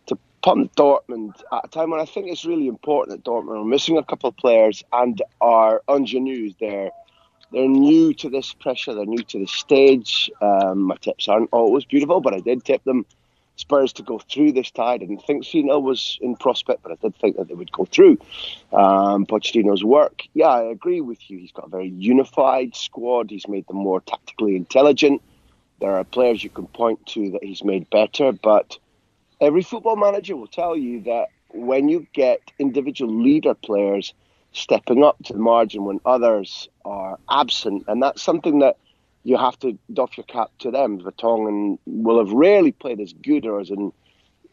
to 0.06 0.18
pump 0.42 0.74
Dortmund 0.76 1.40
at 1.52 1.64
a 1.64 1.68
time 1.68 1.90
when 1.90 2.00
I 2.00 2.04
think 2.04 2.28
it's 2.28 2.44
really 2.44 2.68
important 2.68 3.16
that 3.16 3.28
Dortmund 3.28 3.60
are 3.60 3.64
missing 3.64 3.98
a 3.98 4.04
couple 4.04 4.28
of 4.28 4.36
players 4.36 4.84
and 4.92 5.20
are 5.40 5.82
ingenues 5.88 6.54
there 6.60 6.90
they're 7.52 7.68
new 7.68 8.12
to 8.14 8.28
this 8.28 8.52
pressure. 8.52 8.94
They're 8.94 9.06
new 9.06 9.22
to 9.22 9.38
the 9.38 9.46
stage. 9.46 10.30
Um, 10.40 10.82
my 10.82 10.96
tips 10.96 11.28
aren't 11.28 11.48
always 11.52 11.84
beautiful, 11.84 12.20
but 12.20 12.34
I 12.34 12.40
did 12.40 12.64
tip 12.64 12.84
them 12.84 13.06
Spurs 13.58 13.92
to 13.94 14.02
go 14.02 14.18
through 14.18 14.52
this 14.52 14.70
tie. 14.70 14.94
I 14.94 14.98
didn't 14.98 15.18
think 15.26 15.44
Cena 15.44 15.78
was 15.78 16.18
in 16.20 16.36
prospect, 16.36 16.82
but 16.82 16.92
I 16.92 16.94
did 16.94 17.14
think 17.16 17.36
that 17.36 17.48
they 17.48 17.54
would 17.54 17.70
go 17.72 17.84
through. 17.84 18.18
Um, 18.72 19.26
Pochettino's 19.26 19.84
work, 19.84 20.22
yeah, 20.32 20.48
I 20.48 20.62
agree 20.62 21.00
with 21.00 21.30
you. 21.30 21.38
He's 21.38 21.52
got 21.52 21.66
a 21.66 21.70
very 21.70 21.88
unified 21.88 22.74
squad. 22.74 23.30
He's 23.30 23.48
made 23.48 23.66
them 23.66 23.78
more 23.78 24.00
tactically 24.00 24.56
intelligent. 24.56 25.20
There 25.80 25.92
are 25.92 26.04
players 26.04 26.42
you 26.42 26.50
can 26.50 26.66
point 26.66 27.04
to 27.06 27.30
that 27.32 27.44
he's 27.44 27.62
made 27.62 27.90
better, 27.90 28.32
but 28.32 28.78
every 29.40 29.62
football 29.62 29.96
manager 29.96 30.36
will 30.36 30.46
tell 30.46 30.76
you 30.76 31.02
that 31.02 31.28
when 31.50 31.88
you 31.88 32.06
get 32.12 32.40
individual 32.58 33.12
leader 33.12 33.54
players– 33.54 34.14
stepping 34.52 35.04
up 35.04 35.16
to 35.24 35.32
the 35.32 35.38
margin 35.38 35.84
when 35.84 36.00
others 36.04 36.68
are 36.84 37.18
absent. 37.30 37.84
And 37.88 38.02
that's 38.02 38.22
something 38.22 38.60
that 38.60 38.76
you 39.24 39.36
have 39.36 39.58
to 39.60 39.78
doff 39.92 40.16
your 40.16 40.24
cap 40.24 40.50
to 40.60 40.70
them. 40.70 41.00
Vertonghen 41.00 41.78
will 41.86 42.18
have 42.18 42.32
rarely 42.32 42.72
played 42.72 43.00
as 43.00 43.12
good 43.12 43.46
or 43.46 43.60
as 43.60 43.70
an 43.70 43.92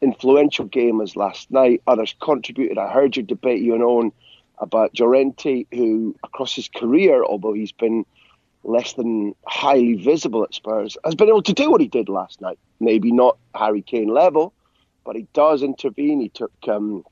influential 0.01 0.65
game 0.65 1.01
as 1.01 1.15
last 1.15 1.51
night. 1.51 1.81
Others 1.87 2.15
contributed. 2.21 2.77
I 2.77 2.91
heard 2.91 3.15
your 3.15 3.25
debate, 3.25 3.61
you 3.61 3.73
and 3.73 3.83
Owen, 3.83 4.11
about 4.59 4.97
Llorente, 4.99 5.65
who 5.71 6.15
across 6.23 6.53
his 6.53 6.69
career, 6.69 7.23
although 7.23 7.53
he's 7.53 7.71
been 7.71 8.05
less 8.63 8.93
than 8.93 9.35
highly 9.47 9.93
visible 9.93 10.43
at 10.43 10.53
Spurs, 10.53 10.97
has 11.03 11.15
been 11.15 11.29
able 11.29 11.43
to 11.43 11.53
do 11.53 11.69
what 11.69 11.81
he 11.81 11.87
did 11.87 12.09
last 12.09 12.41
night. 12.41 12.57
Maybe 12.79 13.11
not 13.11 13.37
Harry 13.53 13.81
Kane 13.81 14.07
level, 14.07 14.53
but 15.05 15.15
he 15.15 15.27
does 15.33 15.61
intervene. 15.61 16.19
He 16.19 16.29
took 16.29 16.51
um, 16.67 17.03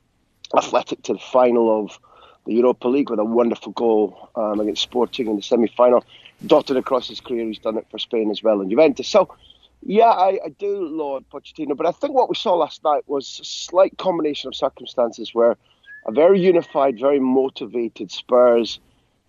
Athletic 0.55 1.03
to 1.03 1.13
the 1.13 1.19
final 1.19 1.84
of 1.84 1.99
the 2.45 2.53
Europa 2.53 2.88
League 2.88 3.09
with 3.09 3.19
a 3.19 3.25
wonderful 3.25 3.71
goal 3.71 4.30
um, 4.35 4.59
against 4.59 4.81
Sporting 4.81 5.27
in 5.27 5.35
the 5.35 5.41
semi 5.41 5.67
final. 5.67 6.03
Dotted 6.45 6.78
across 6.78 7.07
his 7.07 7.22
career, 7.22 7.45
he's 7.45 7.60
done 7.60 7.78
it 7.78 7.88
for 7.90 7.98
Spain 7.98 8.30
as 8.30 8.44
well 8.44 8.61
and 8.61 8.70
Juventus. 8.70 9.07
So, 9.07 9.34
yeah, 9.82 10.10
I, 10.10 10.40
I 10.45 10.49
do 10.57 10.88
laud 10.88 11.26
Pochettino, 11.32 11.76
but 11.76 11.86
I 11.86 11.91
think 11.91 12.14
what 12.14 12.30
we 12.30 12.36
saw 12.36 12.56
last 12.56 12.84
night 12.84 13.03
was 13.07 13.40
a 13.41 13.45
slight 13.45 13.98
combination 13.98 14.48
of 14.48 14.56
circumstances 14.56 15.34
where 15.34 15.57
a 16.06 16.11
very 16.11 16.40
unified, 16.40 16.99
very 16.99 17.20
motivated 17.20 18.11
Spurs 18.11 18.80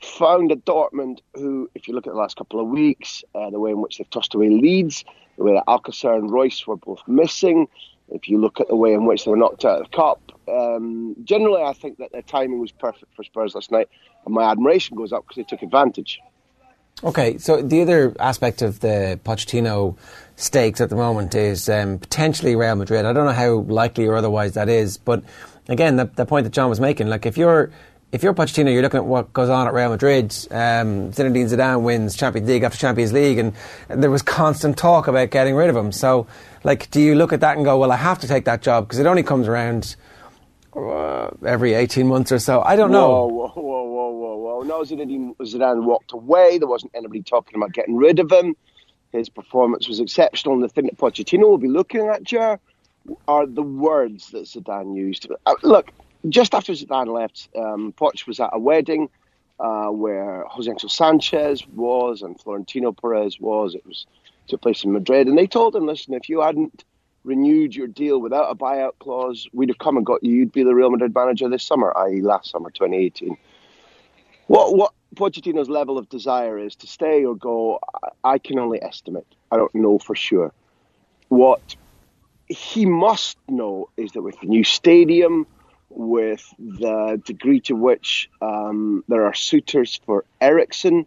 found 0.00 0.52
a 0.52 0.56
Dortmund 0.56 1.20
who, 1.34 1.70
if 1.74 1.88
you 1.88 1.94
look 1.94 2.06
at 2.06 2.12
the 2.12 2.18
last 2.18 2.36
couple 2.36 2.60
of 2.60 2.68
weeks, 2.68 3.24
uh, 3.34 3.50
the 3.50 3.60
way 3.60 3.70
in 3.70 3.80
which 3.80 3.98
they've 3.98 4.10
tossed 4.10 4.34
away 4.34 4.50
leads, 4.50 5.04
the 5.36 5.44
way 5.44 5.54
that 5.54 5.64
Alcacer 5.66 6.14
and 6.14 6.30
Reus 6.32 6.66
were 6.66 6.76
both 6.76 7.00
missing, 7.06 7.68
if 8.10 8.28
you 8.28 8.38
look 8.38 8.60
at 8.60 8.68
the 8.68 8.76
way 8.76 8.92
in 8.92 9.06
which 9.06 9.24
they 9.24 9.30
were 9.30 9.36
knocked 9.36 9.64
out 9.64 9.80
of 9.80 9.90
the 9.90 9.96
cup, 9.96 10.20
um, 10.48 11.16
generally 11.24 11.62
I 11.62 11.72
think 11.72 11.98
that 11.98 12.12
their 12.12 12.22
timing 12.22 12.60
was 12.60 12.72
perfect 12.72 13.14
for 13.16 13.24
Spurs 13.24 13.54
last 13.54 13.70
night, 13.70 13.88
and 14.24 14.34
my 14.34 14.50
admiration 14.50 14.96
goes 14.96 15.12
up 15.12 15.24
because 15.24 15.36
they 15.36 15.44
took 15.44 15.62
advantage. 15.62 16.20
Okay, 17.04 17.36
so 17.36 17.60
the 17.60 17.82
other 17.82 18.16
aspect 18.18 18.62
of 18.62 18.80
the 18.80 19.20
Pochettino 19.24 19.96
stakes 20.36 20.80
at 20.80 20.88
the 20.88 20.96
moment 20.96 21.34
is 21.34 21.68
um, 21.68 21.98
potentially 21.98 22.56
Real 22.56 22.76
Madrid. 22.76 23.04
I 23.04 23.12
don't 23.12 23.26
know 23.26 23.32
how 23.32 23.56
likely 23.72 24.06
or 24.06 24.16
otherwise 24.16 24.54
that 24.54 24.70
is, 24.70 24.96
but 24.96 25.22
again, 25.68 25.96
the, 25.96 26.06
the 26.06 26.24
point 26.24 26.44
that 26.44 26.54
John 26.54 26.70
was 26.70 26.80
making, 26.80 27.08
like 27.08 27.26
if 27.26 27.36
you're 27.36 27.70
if 28.10 28.22
you're 28.22 28.32
Pochettino, 28.32 28.72
you're 28.72 28.80
looking 28.80 28.98
at 28.98 29.04
what 29.04 29.32
goes 29.32 29.48
on 29.48 29.66
at 29.66 29.74
Real 29.74 29.90
Madrid. 29.90 30.26
Um, 30.50 31.10
Zinedine 31.10 31.50
Zidane 31.50 31.82
wins 31.82 32.16
Champions 32.16 32.48
League 32.48 32.62
after 32.62 32.78
Champions 32.78 33.12
League, 33.12 33.38
and, 33.38 33.52
there 33.88 34.10
was 34.10 34.22
constant 34.22 34.78
talk 34.78 35.08
about 35.08 35.30
getting 35.30 35.56
rid 35.56 35.68
of 35.68 35.74
him. 35.74 35.90
So, 35.90 36.28
like, 36.62 36.90
do 36.92 37.00
you 37.00 37.16
look 37.16 37.32
at 37.32 37.40
that 37.40 37.56
and 37.56 37.64
go, 37.64 37.76
"Well, 37.76 37.90
I 37.90 37.96
have 37.96 38.20
to 38.20 38.28
take 38.28 38.44
that 38.44 38.62
job 38.62 38.86
because 38.86 39.00
it 39.00 39.06
only 39.06 39.24
comes 39.24 39.48
around 39.48 39.96
uh, 40.76 41.30
every 41.44 41.74
18 41.74 42.06
months 42.06 42.30
or 42.30 42.38
so"? 42.38 42.62
I 42.62 42.76
don't 42.76 42.92
know. 42.92 43.26
Whoa, 43.26 43.48
whoa, 43.48 43.83
No, 44.64 44.80
Zinedine 44.80 45.36
Zidane 45.36 45.84
walked 45.84 46.12
away. 46.12 46.56
There 46.56 46.66
wasn't 46.66 46.92
anybody 46.94 47.22
talking 47.22 47.56
about 47.56 47.74
getting 47.74 47.96
rid 47.96 48.18
of 48.18 48.32
him. 48.32 48.56
His 49.12 49.28
performance 49.28 49.86
was 49.86 50.00
exceptional, 50.00 50.54
and 50.54 50.64
the 50.64 50.68
thing 50.68 50.86
that 50.86 50.96
Pochettino 50.96 51.42
will 51.42 51.58
be 51.58 51.68
looking 51.68 52.08
at, 52.08 52.24
Jar, 52.24 52.58
are 53.28 53.46
the 53.46 53.62
words 53.62 54.30
that 54.30 54.44
Zidane 54.44 54.96
used. 54.96 55.28
Uh, 55.44 55.54
look, 55.62 55.92
just 56.30 56.54
after 56.54 56.72
Zidane 56.72 57.12
left, 57.12 57.48
um, 57.56 57.92
Poch 57.92 58.26
was 58.26 58.40
at 58.40 58.50
a 58.52 58.58
wedding 58.58 59.10
uh, 59.60 59.88
where 59.88 60.44
Jose 60.48 60.70
Angel 60.70 60.88
Sanchez 60.88 61.66
was 61.68 62.22
and 62.22 62.40
Florentino 62.40 62.92
Perez 62.92 63.38
was. 63.38 63.74
It 63.74 63.86
was 63.86 64.06
took 64.48 64.62
place 64.62 64.82
in 64.82 64.92
Madrid, 64.92 65.26
and 65.26 65.36
they 65.36 65.46
told 65.46 65.76
him, 65.76 65.86
"Listen, 65.86 66.14
if 66.14 66.28
you 66.30 66.40
hadn't 66.40 66.84
renewed 67.22 67.76
your 67.76 67.86
deal 67.86 68.18
without 68.18 68.50
a 68.50 68.54
buyout 68.54 68.98
clause, 68.98 69.46
we'd 69.52 69.68
have 69.68 69.78
come 69.78 69.96
and 69.96 70.06
got 70.06 70.24
you. 70.24 70.32
You'd 70.32 70.52
be 70.52 70.64
the 70.64 70.74
Real 70.74 70.90
Madrid 70.90 71.14
manager 71.14 71.48
this 71.48 71.64
summer, 71.64 71.96
i.e., 71.98 72.22
last 72.22 72.50
summer, 72.50 72.70
2018." 72.70 73.36
What 74.46 74.76
what 74.76 74.92
Pochettino's 75.14 75.68
level 75.68 75.96
of 75.96 76.08
desire 76.08 76.58
is 76.58 76.76
to 76.76 76.86
stay 76.86 77.24
or 77.24 77.34
go, 77.34 77.78
I 78.22 78.38
can 78.38 78.58
only 78.58 78.82
estimate. 78.82 79.26
I 79.50 79.56
don't 79.56 79.74
know 79.74 79.98
for 79.98 80.14
sure. 80.14 80.52
What 81.28 81.76
he 82.48 82.84
must 82.84 83.38
know 83.48 83.88
is 83.96 84.12
that 84.12 84.22
with 84.22 84.38
the 84.40 84.46
new 84.46 84.64
stadium, 84.64 85.46
with 85.88 86.44
the 86.58 87.20
degree 87.24 87.60
to 87.60 87.74
which 87.74 88.28
um, 88.42 89.04
there 89.08 89.24
are 89.24 89.34
suitors 89.34 90.00
for 90.04 90.24
Eriksen. 90.40 91.06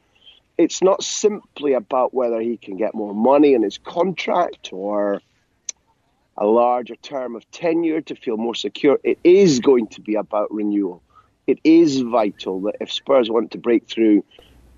It's 0.58 0.82
not 0.82 1.04
simply 1.04 1.74
about 1.74 2.14
whether 2.14 2.40
he 2.40 2.58
can 2.58 2.78
get 2.78 2.96
more 2.96 3.14
money 3.14 3.54
in 3.54 3.62
his 3.62 3.78
contract 3.78 4.70
or 4.72 5.22
a 6.38 6.46
larger 6.46 6.96
term 6.96 7.36
of 7.36 7.50
tenure 7.52 8.02
to 8.02 8.16
feel 8.16 8.38
more 8.38 8.56
secure. 8.56 9.00
It 9.04 9.20
is 9.24 9.60
going 9.60 9.88
to 9.88 10.02
be 10.02 10.16
about 10.16 10.52
renewal. 10.52 11.04
It 11.48 11.60
is 11.64 12.02
vital 12.02 12.62
that 12.62 12.76
if 12.82 12.92
Spurs 12.92 13.30
want 13.30 13.52
to 13.52 13.58
break 13.58 13.88
through 13.88 14.26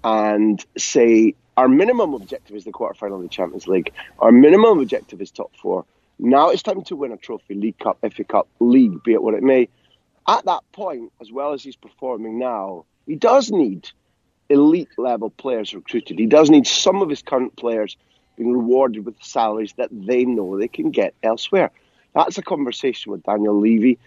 and 0.04 0.64
say 0.78 1.34
our 1.58 1.68
minimum 1.68 2.14
objective 2.14 2.56
is 2.56 2.64
the 2.64 2.72
quarterfinal 2.72 3.16
of 3.16 3.22
the 3.24 3.28
Champions 3.28 3.68
League, 3.68 3.92
our 4.20 4.32
minimum 4.32 4.80
objective 4.80 5.20
is 5.20 5.32
top 5.32 5.52
four. 5.56 5.84
Now 6.20 6.50
it's 6.50 6.62
time 6.62 6.84
to 6.84 6.96
win 6.96 7.12
a 7.12 7.18
trophy, 7.18 7.56
League 7.56 7.80
Cup, 7.80 7.98
FA 8.02 8.24
Cup, 8.24 8.48
League, 8.60 9.02
be 9.04 9.14
it 9.14 9.24
what 9.24 9.34
it 9.34 9.42
may. 9.42 9.68
At 10.28 10.46
that 10.46 10.62
point, 10.72 11.12
as 11.20 11.32
well 11.32 11.54
as 11.54 11.64
he's 11.64 11.76
performing 11.76 12.38
now, 12.38 12.86
he 13.08 13.16
does 13.16 13.50
need 13.50 13.90
elite 14.50 14.90
level 14.98 15.32
players 15.32 15.74
recruited. 15.74 16.20
He 16.20 16.28
does 16.28 16.52
need 16.52 16.68
some 16.68 17.02
of 17.02 17.10
his 17.10 17.24
current 17.24 17.56
players 17.56 17.98
being 18.38 18.54
rewarded 18.54 19.06
with 19.06 19.16
salaries 19.22 19.74
that 19.78 19.90
they 19.92 20.24
know 20.26 20.58
they 20.58 20.68
can 20.68 20.92
get 20.92 21.16
elsewhere. 21.24 21.72
That's 22.14 22.38
a 22.38 22.44
conversation 22.44 23.12
with 23.12 23.24
Daniel 23.24 23.60
Levy 23.60 23.98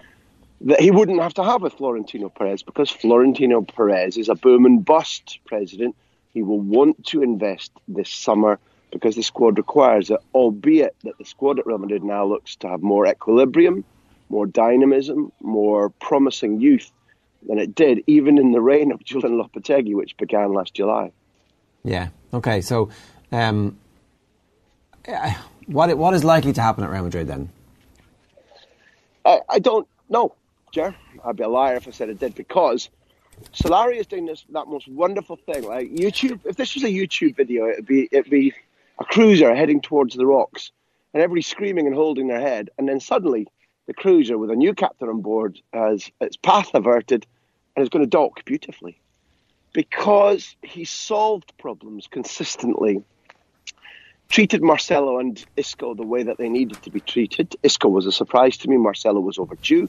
that 0.64 0.80
he 0.80 0.90
wouldn't 0.90 1.20
have 1.20 1.34
to 1.34 1.44
have 1.44 1.62
with 1.62 1.74
Florentino 1.74 2.28
Perez 2.28 2.62
because 2.62 2.90
Florentino 2.90 3.62
Perez 3.62 4.16
is 4.16 4.28
a 4.28 4.34
boom 4.34 4.64
and 4.64 4.84
bust 4.84 5.40
president. 5.44 5.96
He 6.32 6.42
will 6.42 6.60
want 6.60 7.04
to 7.06 7.22
invest 7.22 7.72
this 7.88 8.10
summer 8.10 8.58
because 8.90 9.16
the 9.16 9.22
squad 9.22 9.58
requires 9.58 10.10
it, 10.10 10.20
albeit 10.34 10.94
that 11.04 11.18
the 11.18 11.24
squad 11.24 11.58
at 11.58 11.66
Real 11.66 11.78
Madrid 11.78 12.04
now 12.04 12.24
looks 12.24 12.56
to 12.56 12.68
have 12.68 12.82
more 12.82 13.06
equilibrium, 13.06 13.84
more 14.28 14.46
dynamism, 14.46 15.32
more 15.40 15.90
promising 15.90 16.60
youth 16.60 16.90
than 17.48 17.58
it 17.58 17.74
did, 17.74 18.02
even 18.06 18.38
in 18.38 18.52
the 18.52 18.60
reign 18.60 18.92
of 18.92 19.00
Julen 19.04 19.42
Lopetegui, 19.42 19.94
which 19.94 20.16
began 20.16 20.52
last 20.52 20.74
July. 20.74 21.10
Yeah. 21.82 22.08
Okay. 22.32 22.60
So, 22.60 22.90
um, 23.32 23.76
what 25.66 25.96
what 25.98 26.14
is 26.14 26.22
likely 26.22 26.52
to 26.52 26.62
happen 26.62 26.84
at 26.84 26.90
Real 26.90 27.02
Madrid 27.02 27.26
then? 27.26 27.50
I, 29.24 29.40
I 29.48 29.58
don't 29.58 29.88
know, 30.08 30.34
I'd 30.78 31.36
be 31.36 31.42
a 31.42 31.48
liar 31.48 31.76
if 31.76 31.88
I 31.88 31.90
said 31.90 32.08
it 32.08 32.18
did 32.18 32.34
because 32.34 32.88
Solari 33.52 33.98
is 33.98 34.06
doing 34.06 34.26
this 34.26 34.44
that 34.50 34.68
most 34.68 34.88
wonderful 34.88 35.36
thing. 35.36 35.64
Like 35.64 35.90
YouTube, 35.90 36.40
if 36.44 36.56
this 36.56 36.74
was 36.74 36.84
a 36.84 36.88
YouTube 36.88 37.36
video, 37.36 37.68
it'd 37.68 37.86
be 37.86 38.08
it'd 38.10 38.30
be 38.30 38.54
a 38.98 39.04
cruiser 39.04 39.54
heading 39.54 39.80
towards 39.80 40.14
the 40.14 40.26
rocks, 40.26 40.70
and 41.12 41.22
everybody 41.22 41.42
screaming 41.42 41.86
and 41.86 41.94
holding 41.94 42.28
their 42.28 42.40
head, 42.40 42.70
and 42.78 42.88
then 42.88 43.00
suddenly 43.00 43.48
the 43.86 43.94
cruiser 43.94 44.38
with 44.38 44.50
a 44.50 44.56
new 44.56 44.74
captain 44.74 45.08
on 45.08 45.20
board 45.20 45.60
has 45.72 46.10
its 46.20 46.36
path 46.36 46.70
averted 46.74 47.26
and 47.74 47.82
is 47.82 47.88
going 47.88 48.04
to 48.04 48.10
dock 48.10 48.44
beautifully 48.44 48.98
because 49.72 50.54
he 50.62 50.84
solved 50.84 51.52
problems 51.58 52.06
consistently 52.06 53.02
treated 54.28 54.62
Marcelo 54.62 55.18
and 55.18 55.44
Isco 55.56 55.94
the 55.94 56.06
way 56.06 56.22
that 56.22 56.38
they 56.38 56.48
needed 56.48 56.82
to 56.82 56.90
be 56.90 57.00
treated. 57.00 57.56
Isco 57.62 57.88
was 57.88 58.06
a 58.06 58.12
surprise 58.12 58.56
to 58.58 58.68
me. 58.68 58.76
Marcelo 58.76 59.20
was 59.20 59.38
overdue. 59.38 59.88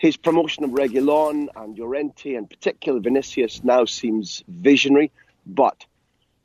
His 0.00 0.16
promotion 0.16 0.64
of 0.64 0.70
Reguilon 0.70 1.48
and 1.54 1.78
Llorente, 1.78 2.34
and 2.34 2.48
particularly 2.48 3.02
Vinicius, 3.02 3.62
now 3.62 3.84
seems 3.84 4.42
visionary. 4.48 5.12
But 5.44 5.84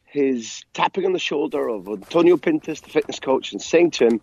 his 0.03 0.65
tapping 0.73 1.05
on 1.05 1.13
the 1.13 1.19
shoulder 1.19 1.69
of 1.69 1.87
Antonio 1.87 2.35
Pintus, 2.35 2.81
the 2.81 2.89
fitness 2.89 3.17
coach, 3.17 3.53
and 3.53 3.61
saying 3.61 3.91
to 3.91 4.07
him, 4.07 4.21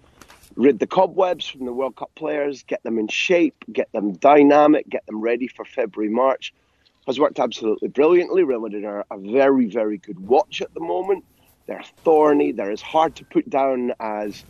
rid 0.54 0.80
the 0.80 0.86
cobwebs 0.86 1.48
from 1.48 1.64
the 1.64 1.72
World 1.72 1.96
Cup 1.96 2.14
players, 2.14 2.62
get 2.64 2.82
them 2.82 2.98
in 2.98 3.09
shape, 3.09 3.64
get 3.72 3.90
them 3.92 4.12
dynamic, 4.12 4.86
get 4.86 5.06
them 5.06 5.22
ready 5.22 5.48
for 5.48 5.64
February, 5.64 6.12
March, 6.12 6.52
has 7.06 7.18
worked 7.18 7.38
absolutely 7.38 7.88
brilliantly. 7.88 8.42
Real 8.42 8.60
Madrid 8.60 8.84
are 8.84 9.06
a 9.10 9.16
very, 9.16 9.64
very 9.64 9.96
good 9.96 10.20
watch 10.20 10.60
at 10.60 10.74
the 10.74 10.80
moment. 10.80 11.24
They're 11.64 11.84
thorny. 12.04 12.52
They're 12.52 12.70
as 12.70 12.82
hard 12.82 13.16
to 13.16 13.24
put 13.24 13.48
down 13.48 13.94
as 13.98 14.44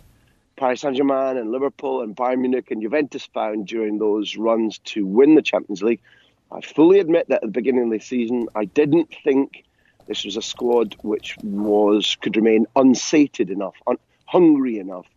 Paris 0.63 0.83
Saint 0.83 0.97
Germain 0.97 1.37
and 1.39 1.51
Liverpool 1.51 2.03
and 2.03 2.15
Bayern 2.15 2.39
Munich 2.39 2.71
and 2.71 2.81
Juventus 2.81 3.27
found 3.35 3.67
during 3.67 3.99
those 3.99 4.37
runs 4.37 4.79
to 4.85 5.05
win 5.05 5.35
the 5.35 5.43
Champions 5.43 5.83
League. 5.83 5.99
I 6.53 6.61
fully 6.61 7.01
admit 7.01 7.27
that 7.31 7.39
at 7.39 7.41
the 7.41 7.49
beginning 7.49 7.87
of 7.87 7.91
the 7.91 7.99
season, 7.99 8.47
I 8.55 8.67
didn't 8.67 9.13
think 9.25 9.65
this 10.07 10.25
was 10.25 10.37
a 10.37 10.41
squad 10.41 10.95
which 11.03 11.37
was 11.43 12.17
could 12.21 12.37
remain 12.37 12.67
unsated 12.77 13.51
enough, 13.51 13.75
un, 13.89 13.97
hungry 14.27 14.79
enough, 14.79 15.09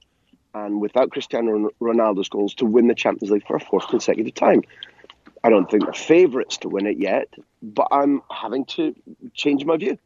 and 0.56 0.82
without 0.82 1.12
Cristiano 1.12 1.70
Ronaldo's 1.80 2.28
goals 2.30 2.56
to 2.56 2.66
win 2.66 2.88
the 2.88 2.96
Champions 2.96 3.30
League 3.30 3.46
for 3.46 3.56
a 3.56 3.60
fourth 3.60 3.88
consecutive 3.88 4.34
time. 4.34 4.64
I 5.44 5.52
don't 5.52 5.70
think 5.70 5.84
they're 5.84 5.94
favourites 5.94 6.58
to 6.58 6.70
win 6.70 6.88
it 6.88 6.98
yet, 6.98 7.32
but 7.62 7.90
I'm 7.92 8.24
having 8.32 8.66
to 8.78 8.96
change 9.36 9.64
my 9.64 9.78
view. 9.78 10.00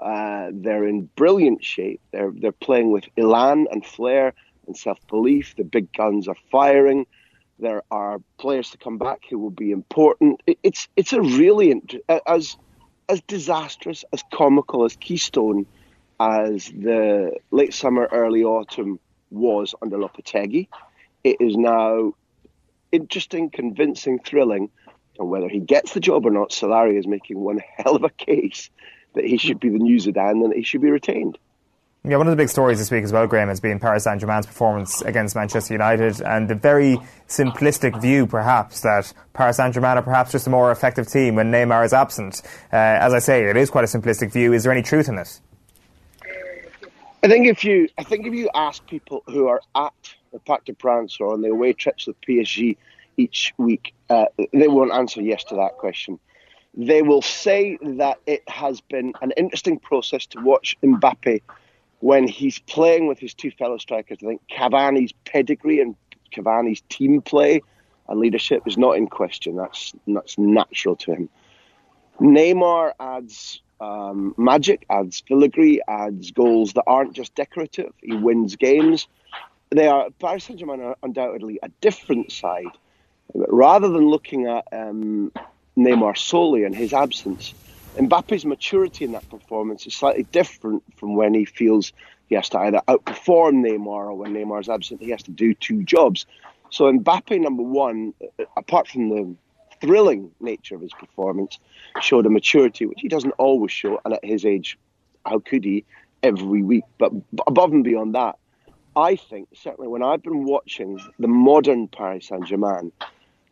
Uh, 0.00 0.50
they're 0.52 0.86
in 0.86 1.10
brilliant 1.16 1.64
shape. 1.64 2.00
They're 2.12 2.30
they're 2.30 2.52
playing 2.52 2.92
with 2.92 3.06
elan 3.16 3.66
and 3.72 3.84
flair 3.84 4.32
and 4.66 4.76
self 4.76 4.98
belief. 5.08 5.54
The 5.56 5.64
big 5.64 5.92
guns 5.92 6.28
are 6.28 6.36
firing. 6.50 7.06
There 7.58 7.82
are 7.90 8.20
players 8.38 8.70
to 8.70 8.78
come 8.78 8.98
back 8.98 9.22
who 9.30 9.38
will 9.38 9.50
be 9.50 9.70
important. 9.70 10.42
It, 10.46 10.58
it's 10.62 10.88
it's 10.96 11.12
a 11.12 11.20
really 11.20 11.80
as 12.26 12.56
as 13.08 13.20
disastrous, 13.22 14.04
as 14.12 14.22
comical, 14.32 14.84
as 14.84 14.96
Keystone 14.96 15.66
as 16.18 16.66
the 16.68 17.32
late 17.50 17.74
summer, 17.74 18.08
early 18.10 18.42
autumn 18.44 18.98
was 19.30 19.74
under 19.82 19.98
Lopetegui. 19.98 20.68
It 21.24 21.36
is 21.40 21.56
now 21.56 22.14
interesting, 22.92 23.50
convincing, 23.50 24.20
thrilling, 24.20 24.70
and 25.18 25.28
whether 25.28 25.48
he 25.48 25.60
gets 25.60 25.92
the 25.92 26.00
job 26.00 26.26
or 26.26 26.30
not, 26.30 26.50
Solari 26.50 26.98
is 26.98 27.06
making 27.06 27.38
one 27.38 27.60
hell 27.76 27.96
of 27.96 28.04
a 28.04 28.10
case 28.10 28.70
that 29.14 29.24
he 29.24 29.38
should 29.38 29.60
be 29.60 29.70
the 29.70 29.78
new 29.78 29.96
Zidane 29.96 30.42
and 30.42 30.50
that 30.50 30.56
he 30.56 30.62
should 30.62 30.82
be 30.82 30.90
retained. 30.90 31.38
Yeah, 32.08 32.18
one 32.18 32.28
of 32.28 32.30
the 32.30 32.36
big 32.36 32.48
stories 32.48 32.78
this 32.78 32.88
week 32.92 33.02
as 33.02 33.12
well, 33.12 33.26
Graham, 33.26 33.48
has 33.48 33.58
been 33.58 33.80
Paris 33.80 34.04
Saint 34.04 34.20
Germain's 34.20 34.46
performance 34.46 35.02
against 35.02 35.34
Manchester 35.34 35.74
United 35.74 36.20
and 36.20 36.46
the 36.48 36.54
very 36.54 36.98
simplistic 37.26 38.00
view, 38.00 38.28
perhaps, 38.28 38.82
that 38.82 39.12
Paris 39.32 39.56
Saint 39.56 39.74
Germain 39.74 39.96
are 39.96 40.02
perhaps 40.02 40.30
just 40.30 40.46
a 40.46 40.50
more 40.50 40.70
effective 40.70 41.08
team 41.08 41.34
when 41.34 41.50
Neymar 41.50 41.84
is 41.84 41.92
absent. 41.92 42.42
Uh, 42.72 42.76
as 42.76 43.12
I 43.12 43.18
say, 43.18 43.42
it 43.46 43.56
is 43.56 43.70
quite 43.70 43.82
a 43.82 43.88
simplistic 43.88 44.30
view. 44.30 44.52
Is 44.52 44.62
there 44.62 44.70
any 44.70 44.82
truth 44.82 45.08
in 45.08 45.18
it? 45.18 45.40
I 47.24 47.26
think 47.26 47.48
if 47.48 47.64
you, 47.64 47.88
I 47.98 48.04
think 48.04 48.24
if 48.24 48.32
you 48.32 48.50
ask 48.54 48.86
people 48.86 49.24
who 49.26 49.48
are 49.48 49.60
at 49.74 50.14
the 50.32 50.38
Parc 50.38 50.64
de 50.66 50.76
France 50.76 51.16
or 51.18 51.32
on 51.32 51.42
the 51.42 51.48
away 51.48 51.72
trips 51.72 52.06
with 52.06 52.20
PSG 52.20 52.76
each 53.16 53.52
week, 53.58 53.94
uh, 54.10 54.26
they 54.52 54.68
won't 54.68 54.92
answer 54.92 55.22
yes 55.22 55.42
to 55.42 55.56
that 55.56 55.76
question. 55.76 56.20
They 56.76 57.02
will 57.02 57.22
say 57.22 57.78
that 57.82 58.20
it 58.26 58.48
has 58.48 58.80
been 58.80 59.12
an 59.22 59.32
interesting 59.36 59.80
process 59.80 60.24
to 60.26 60.40
watch 60.40 60.76
Mbappe 60.84 61.40
when 62.06 62.28
he's 62.28 62.60
playing 62.60 63.08
with 63.08 63.18
his 63.18 63.34
two 63.34 63.50
fellow 63.50 63.78
strikers. 63.78 64.18
I 64.22 64.26
think 64.26 64.42
Cavani's 64.48 65.12
pedigree 65.24 65.80
and 65.80 65.96
Cavani's 66.32 66.80
team 66.88 67.20
play 67.20 67.62
and 68.08 68.20
leadership 68.20 68.62
is 68.64 68.78
not 68.78 68.96
in 68.96 69.08
question. 69.08 69.56
That's 69.56 69.92
that's 70.06 70.38
natural 70.38 70.94
to 70.96 71.14
him. 71.14 71.28
Neymar 72.20 72.92
adds 73.00 73.60
um, 73.80 74.36
magic, 74.38 74.86
adds 74.88 75.24
filigree, 75.26 75.80
adds 75.88 76.30
goals 76.30 76.74
that 76.74 76.84
aren't 76.86 77.12
just 77.12 77.34
decorative. 77.34 77.92
He 78.00 78.14
wins 78.14 78.54
games. 78.54 79.08
They 79.70 79.88
are 79.88 80.10
Paris 80.20 80.44
Saint 80.44 80.60
Germain 80.60 80.80
are 80.82 80.96
undoubtedly 81.02 81.58
a 81.60 81.70
different 81.80 82.30
side. 82.30 82.74
But 83.34 83.52
Rather 83.52 83.88
than 83.88 84.08
looking 84.08 84.46
at 84.46 84.64
um, 84.70 85.32
Neymar 85.76 86.16
solely 86.16 86.62
and 86.62 86.74
his 86.74 86.92
absence. 86.92 87.52
Mbappe's 87.96 88.44
maturity 88.44 89.04
in 89.04 89.12
that 89.12 89.28
performance 89.30 89.86
is 89.86 89.94
slightly 89.94 90.24
different 90.24 90.82
from 90.96 91.16
when 91.16 91.34
he 91.34 91.44
feels 91.44 91.92
he 92.28 92.34
has 92.34 92.48
to 92.50 92.58
either 92.58 92.80
outperform 92.88 93.64
Neymar 93.64 93.86
or 93.86 94.14
when 94.14 94.34
Neymar's 94.34 94.68
absent, 94.68 95.00
he 95.00 95.10
has 95.10 95.22
to 95.24 95.30
do 95.30 95.54
two 95.54 95.82
jobs. 95.82 96.26
So 96.70 96.92
Mbappe, 96.92 97.40
number 97.40 97.62
one, 97.62 98.12
uh, 98.22 98.44
apart 98.56 98.88
from 98.88 99.08
the 99.08 99.34
thrilling 99.80 100.30
nature 100.40 100.74
of 100.74 100.80
his 100.80 100.92
performance, 100.92 101.58
showed 102.00 102.26
a 102.26 102.30
maturity 102.30 102.86
which 102.86 103.00
he 103.00 103.08
doesn't 103.08 103.32
always 103.32 103.72
show, 103.72 104.00
and 104.04 104.14
at 104.14 104.24
his 104.24 104.44
age, 104.44 104.78
how 105.24 105.38
could 105.38 105.64
he 105.64 105.84
every 106.22 106.62
week? 106.62 106.84
But 106.98 107.12
above 107.46 107.72
and 107.72 107.84
beyond 107.84 108.14
that, 108.14 108.36
I 108.96 109.16
think 109.16 109.48
certainly 109.54 109.88
when 109.88 110.02
I've 110.02 110.22
been 110.22 110.44
watching 110.44 110.98
the 111.18 111.28
modern 111.28 111.88
Paris 111.88 112.28
Saint 112.28 112.46
Germain, 112.46 112.92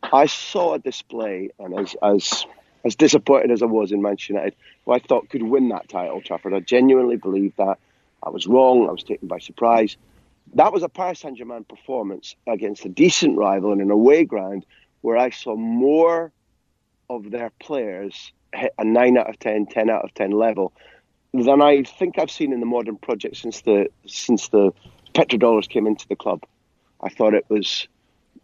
I 0.03 0.25
saw 0.25 0.73
a 0.73 0.79
display, 0.79 1.49
and 1.59 1.79
as 1.79 1.95
as 2.01 2.45
as 2.85 2.95
disappointed 2.95 3.51
as 3.51 3.63
I 3.63 3.65
was 3.65 3.91
in 3.91 4.01
Manchester 4.01 4.33
United, 4.33 4.55
who 4.85 4.93
I 4.93 4.99
thought 4.99 5.29
could 5.29 5.43
win 5.43 5.69
that 5.69 5.89
title, 5.89 6.21
Trafford, 6.21 6.53
I 6.53 6.59
genuinely 6.59 7.17
believed 7.17 7.57
that. 7.57 7.79
I 8.23 8.29
was 8.29 8.47
wrong. 8.47 8.87
I 8.87 8.91
was 8.91 9.03
taken 9.03 9.27
by 9.27 9.39
surprise. 9.39 9.97
That 10.53 10.71
was 10.71 10.83
a 10.83 10.89
Paris 10.89 11.19
Saint 11.19 11.37
Germain 11.37 11.63
performance 11.63 12.35
against 12.47 12.85
a 12.85 12.89
decent 12.89 13.37
rival 13.37 13.73
in 13.73 13.81
an 13.81 13.91
away 13.91 14.23
ground 14.23 14.65
where 15.01 15.17
I 15.17 15.31
saw 15.31 15.55
more 15.55 16.31
of 17.09 17.29
their 17.29 17.51
players 17.59 18.31
hit 18.53 18.73
a 18.77 18.85
9 18.85 19.17
out 19.17 19.29
of 19.29 19.39
10, 19.39 19.65
10 19.67 19.89
out 19.89 20.03
of 20.03 20.13
10 20.13 20.31
level 20.31 20.71
than 21.33 21.61
I 21.61 21.83
think 21.83 22.17
I've 22.17 22.31
seen 22.31 22.53
in 22.53 22.59
the 22.59 22.65
modern 22.65 22.95
project 22.97 23.37
since 23.37 23.61
the 23.61 23.89
since 24.05 24.47
the 24.49 24.71
petrodollars 25.13 25.67
came 25.67 25.85
into 25.85 26.07
the 26.07 26.15
club. 26.15 26.43
I 27.01 27.09
thought 27.09 27.33
it 27.33 27.45
was 27.49 27.87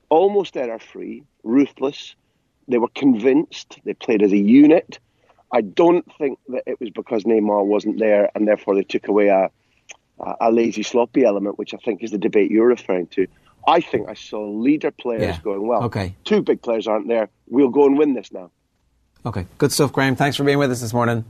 almost 0.10 0.58
error 0.58 0.80
free, 0.80 1.24
ruthless, 1.44 2.16
They 2.68 2.78
were 2.78 2.90
convinced. 2.96 3.80
They 3.84 3.94
played 3.94 4.22
as 4.22 4.32
a 4.32 4.38
unit. 4.38 5.00
I 5.52 5.62
don't 5.62 6.06
think 6.18 6.40
that 6.50 6.64
it 6.66 6.80
was 6.80 6.90
because 6.92 7.24
Neymar 7.24 7.66
wasn't 7.66 8.00
there 8.00 8.30
and 8.34 8.48
therefore 8.48 8.76
they 8.76 8.84
took 8.84 9.08
away 9.10 9.28
a, 9.28 9.50
a, 10.40 10.52
lazy, 10.52 10.84
sloppy 10.84 11.26
element, 11.26 11.60
which 11.60 11.74
I 11.74 11.78
think 11.78 12.04
is 12.04 12.12
the 12.12 12.18
debate 12.18 12.52
you're 12.52 12.68
referring 12.68 13.08
to. 13.08 13.28
I 13.68 13.82
think 13.82 14.08
I 14.08 14.14
saw 14.14 14.48
leader 14.50 14.92
players 14.92 15.36
Yeah. 15.36 15.40
going, 15.44 15.68
well, 15.68 15.84
Okay. 15.84 16.16
two 16.24 16.42
big 16.42 16.62
players 16.62 16.88
aren't 16.88 17.08
there. 17.08 17.30
We'll 17.50 17.70
go 17.70 17.86
and 17.86 17.98
win 17.98 18.14
this 18.14 18.32
now. 18.32 18.50
Okay, 19.26 19.46
good 19.58 19.72
stuff, 19.72 19.92
Graham. 19.92 20.16
Thanks 20.16 20.38
for 20.38 20.44
being 20.44 20.58
with 20.58 20.72
us 20.72 20.82
this 20.82 20.94
morning. 20.94 21.26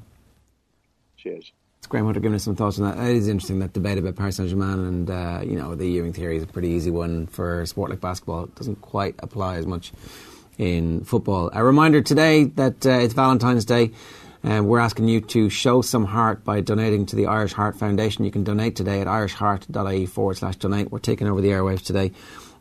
Cheers. 1.17 1.51
It's 1.79 1.87
Graham 1.87 2.05
Hunter 2.05 2.19
giving 2.19 2.35
us 2.35 2.43
some 2.43 2.55
thoughts 2.55 2.79
on 2.79 2.85
that. 2.85 3.03
It 3.09 3.15
is 3.15 3.27
interesting 3.27 3.59
that 3.59 3.73
debate 3.73 3.97
about 3.97 4.15
Paris 4.15 4.35
Saint 4.37 4.49
Germain 4.49 4.79
and 4.79 5.09
uh, 5.09 5.41
you 5.43 5.55
know 5.57 5.73
the 5.75 5.87
Ewing 5.87 6.13
theory 6.13 6.37
is 6.37 6.43
a 6.43 6.47
pretty 6.47 6.69
easy 6.69 6.91
one 6.91 7.25
for 7.27 7.65
sport 7.65 7.89
like 7.89 7.99
basketball. 7.99 8.43
It 8.43 8.55
doesn't 8.55 8.81
quite 8.81 9.15
apply 9.19 9.57
as 9.57 9.65
much 9.65 9.91
in 10.61 11.03
football. 11.03 11.49
A 11.53 11.63
reminder 11.63 12.01
today 12.01 12.43
that 12.43 12.85
uh, 12.85 12.91
it's 12.91 13.15
Valentine's 13.15 13.65
Day. 13.65 13.91
And 14.43 14.67
we're 14.67 14.79
asking 14.79 15.07
you 15.07 15.21
to 15.21 15.49
show 15.49 15.81
some 15.83 16.05
heart 16.05 16.43
by 16.43 16.61
donating 16.61 17.05
to 17.07 17.15
the 17.15 17.27
Irish 17.27 17.53
Heart 17.53 17.77
Foundation. 17.77 18.25
You 18.25 18.31
can 18.31 18.43
donate 18.43 18.75
today 18.75 18.99
at 19.01 19.07
irishheart.ie 19.07 20.07
forward 20.07 20.37
slash 20.37 20.55
donate. 20.55 20.91
We're 20.91 20.97
taking 20.97 21.27
over 21.27 21.41
the 21.41 21.49
airwaves 21.49 21.83
today 21.83 22.11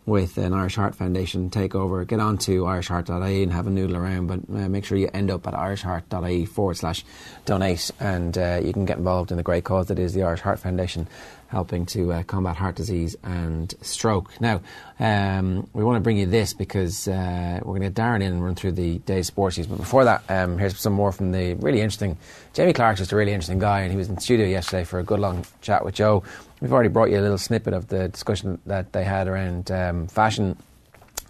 with 0.04 0.36
an 0.36 0.52
Irish 0.52 0.76
Heart 0.76 0.94
Foundation 0.94 1.48
takeover. 1.48 2.06
Get 2.06 2.20
on 2.20 2.36
to 2.38 2.64
irishheart.ie 2.64 3.42
and 3.42 3.52
have 3.52 3.66
a 3.66 3.70
noodle 3.70 3.96
around, 3.96 4.26
but 4.26 4.40
uh, 4.50 4.68
make 4.68 4.84
sure 4.84 4.98
you 4.98 5.08
end 5.14 5.30
up 5.30 5.46
at 5.46 5.54
irishheart.ie 5.54 6.44
forward 6.46 6.76
slash 6.76 7.04
donate 7.46 7.90
and 7.98 8.36
uh, 8.36 8.60
you 8.62 8.74
can 8.74 8.84
get 8.84 8.98
involved 8.98 9.30
in 9.30 9.38
the 9.38 9.42
great 9.42 9.64
cause 9.64 9.88
that 9.88 9.98
is 9.98 10.12
the 10.12 10.22
Irish 10.22 10.40
Heart 10.40 10.58
Foundation 10.58 11.06
helping 11.50 11.84
to 11.84 12.12
uh, 12.12 12.22
combat 12.22 12.56
heart 12.56 12.76
disease 12.76 13.16
and 13.24 13.74
stroke. 13.82 14.40
Now, 14.40 14.60
um, 15.00 15.68
we 15.72 15.82
want 15.82 15.96
to 15.96 16.00
bring 16.00 16.16
you 16.16 16.26
this 16.26 16.54
because 16.54 17.08
uh, 17.08 17.58
we're 17.62 17.78
going 17.78 17.82
to 17.82 17.88
get 17.90 17.94
Darren 17.94 18.22
in 18.22 18.32
and 18.32 18.44
run 18.44 18.54
through 18.54 18.72
the 18.72 18.98
day's 18.98 19.26
sports 19.26 19.58
news. 19.58 19.66
But 19.66 19.78
before 19.78 20.04
that, 20.04 20.22
um, 20.28 20.58
here's 20.58 20.78
some 20.78 20.92
more 20.92 21.10
from 21.10 21.32
the 21.32 21.54
really 21.54 21.80
interesting. 21.80 22.16
Jamie 22.54 22.72
Clarke's 22.72 23.00
just 23.00 23.10
a 23.10 23.16
really 23.16 23.32
interesting 23.32 23.58
guy, 23.58 23.80
and 23.80 23.90
he 23.90 23.96
was 23.96 24.08
in 24.08 24.14
the 24.14 24.20
studio 24.20 24.46
yesterday 24.46 24.84
for 24.84 25.00
a 25.00 25.02
good 25.02 25.18
long 25.18 25.44
chat 25.60 25.84
with 25.84 25.94
Joe. 25.94 26.22
We've 26.60 26.72
already 26.72 26.88
brought 26.88 27.10
you 27.10 27.18
a 27.18 27.22
little 27.22 27.38
snippet 27.38 27.74
of 27.74 27.88
the 27.88 28.08
discussion 28.08 28.60
that 28.66 28.92
they 28.92 29.02
had 29.02 29.26
around 29.26 29.72
um, 29.72 30.06
fashion. 30.06 30.56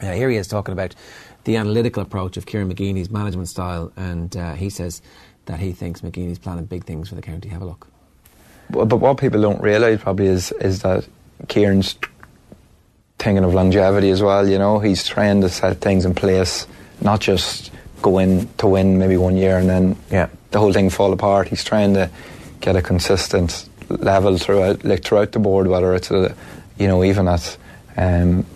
Uh, 0.03 0.13
here 0.13 0.29
he 0.29 0.37
is 0.37 0.49
talking 0.49 0.73
about 0.73 0.95
the 1.45 1.57
analytical 1.57 2.03
approach 2.03 2.37
of 2.37 2.45
Kieran 2.45 2.71
McGeeney's 2.71 3.11
management 3.11 3.49
style, 3.49 3.91
and 3.97 4.37
uh, 4.37 4.53
he 4.53 4.69
says 4.69 5.01
that 5.47 5.61
he 5.61 5.73
thinks 5.73 6.03
McGeeney's 6.03 6.39
planning 6.39 6.67
big 6.67 6.85
things 6.85 7.09
for 7.09 7.15
the 7.15 7.23
county. 7.23 7.49
Have 7.49 7.63
a 7.63 7.65
look. 7.65 7.87
But, 8.71 8.97
what 8.97 9.19
people 9.19 9.41
don't 9.41 9.61
realise 9.61 10.01
probably 10.01 10.27
is 10.27 10.53
is 10.53 10.83
that 10.83 11.07
Kieran's 11.49 11.97
thinking 13.19 13.45
of 13.45 13.55
longevity 13.55 14.11
as 14.11 14.23
well. 14.23 14.49
You 14.49 14.59
know, 14.59 14.79
he's 14.79 15.07
trying 15.07 15.41
to 15.43 15.49
set 15.49 15.81
things 15.81 16.05
in 16.05 16.15
place, 16.15 16.67
not 17.01 17.21
just 17.21 17.71
go 18.03 18.19
in 18.19 18.49
to 18.59 18.67
win 18.67 18.99
maybe 18.99 19.17
one 19.17 19.37
year 19.37 19.59
and 19.59 19.69
then 19.69 19.97
yeah. 20.11 20.29
the 20.51 20.59
whole 20.59 20.73
thing 20.73 20.91
fall 20.91 21.13
apart. 21.13 21.49
He's 21.49 21.65
trying 21.65 21.95
to 21.95 22.11
get 22.61 22.77
a 22.77 22.83
consistent 22.83 23.69
level 23.89 24.39
throughout, 24.39 24.85
like 24.85 25.05
throughout 25.05 25.33
the 25.33 25.39
board, 25.39 25.67
whether 25.67 25.95
it's 25.95 26.11
a, 26.11 26.35
you 26.79 26.87
know 26.87 27.05
even 27.05 27.29
at 27.29 27.57
um, 27.97 28.47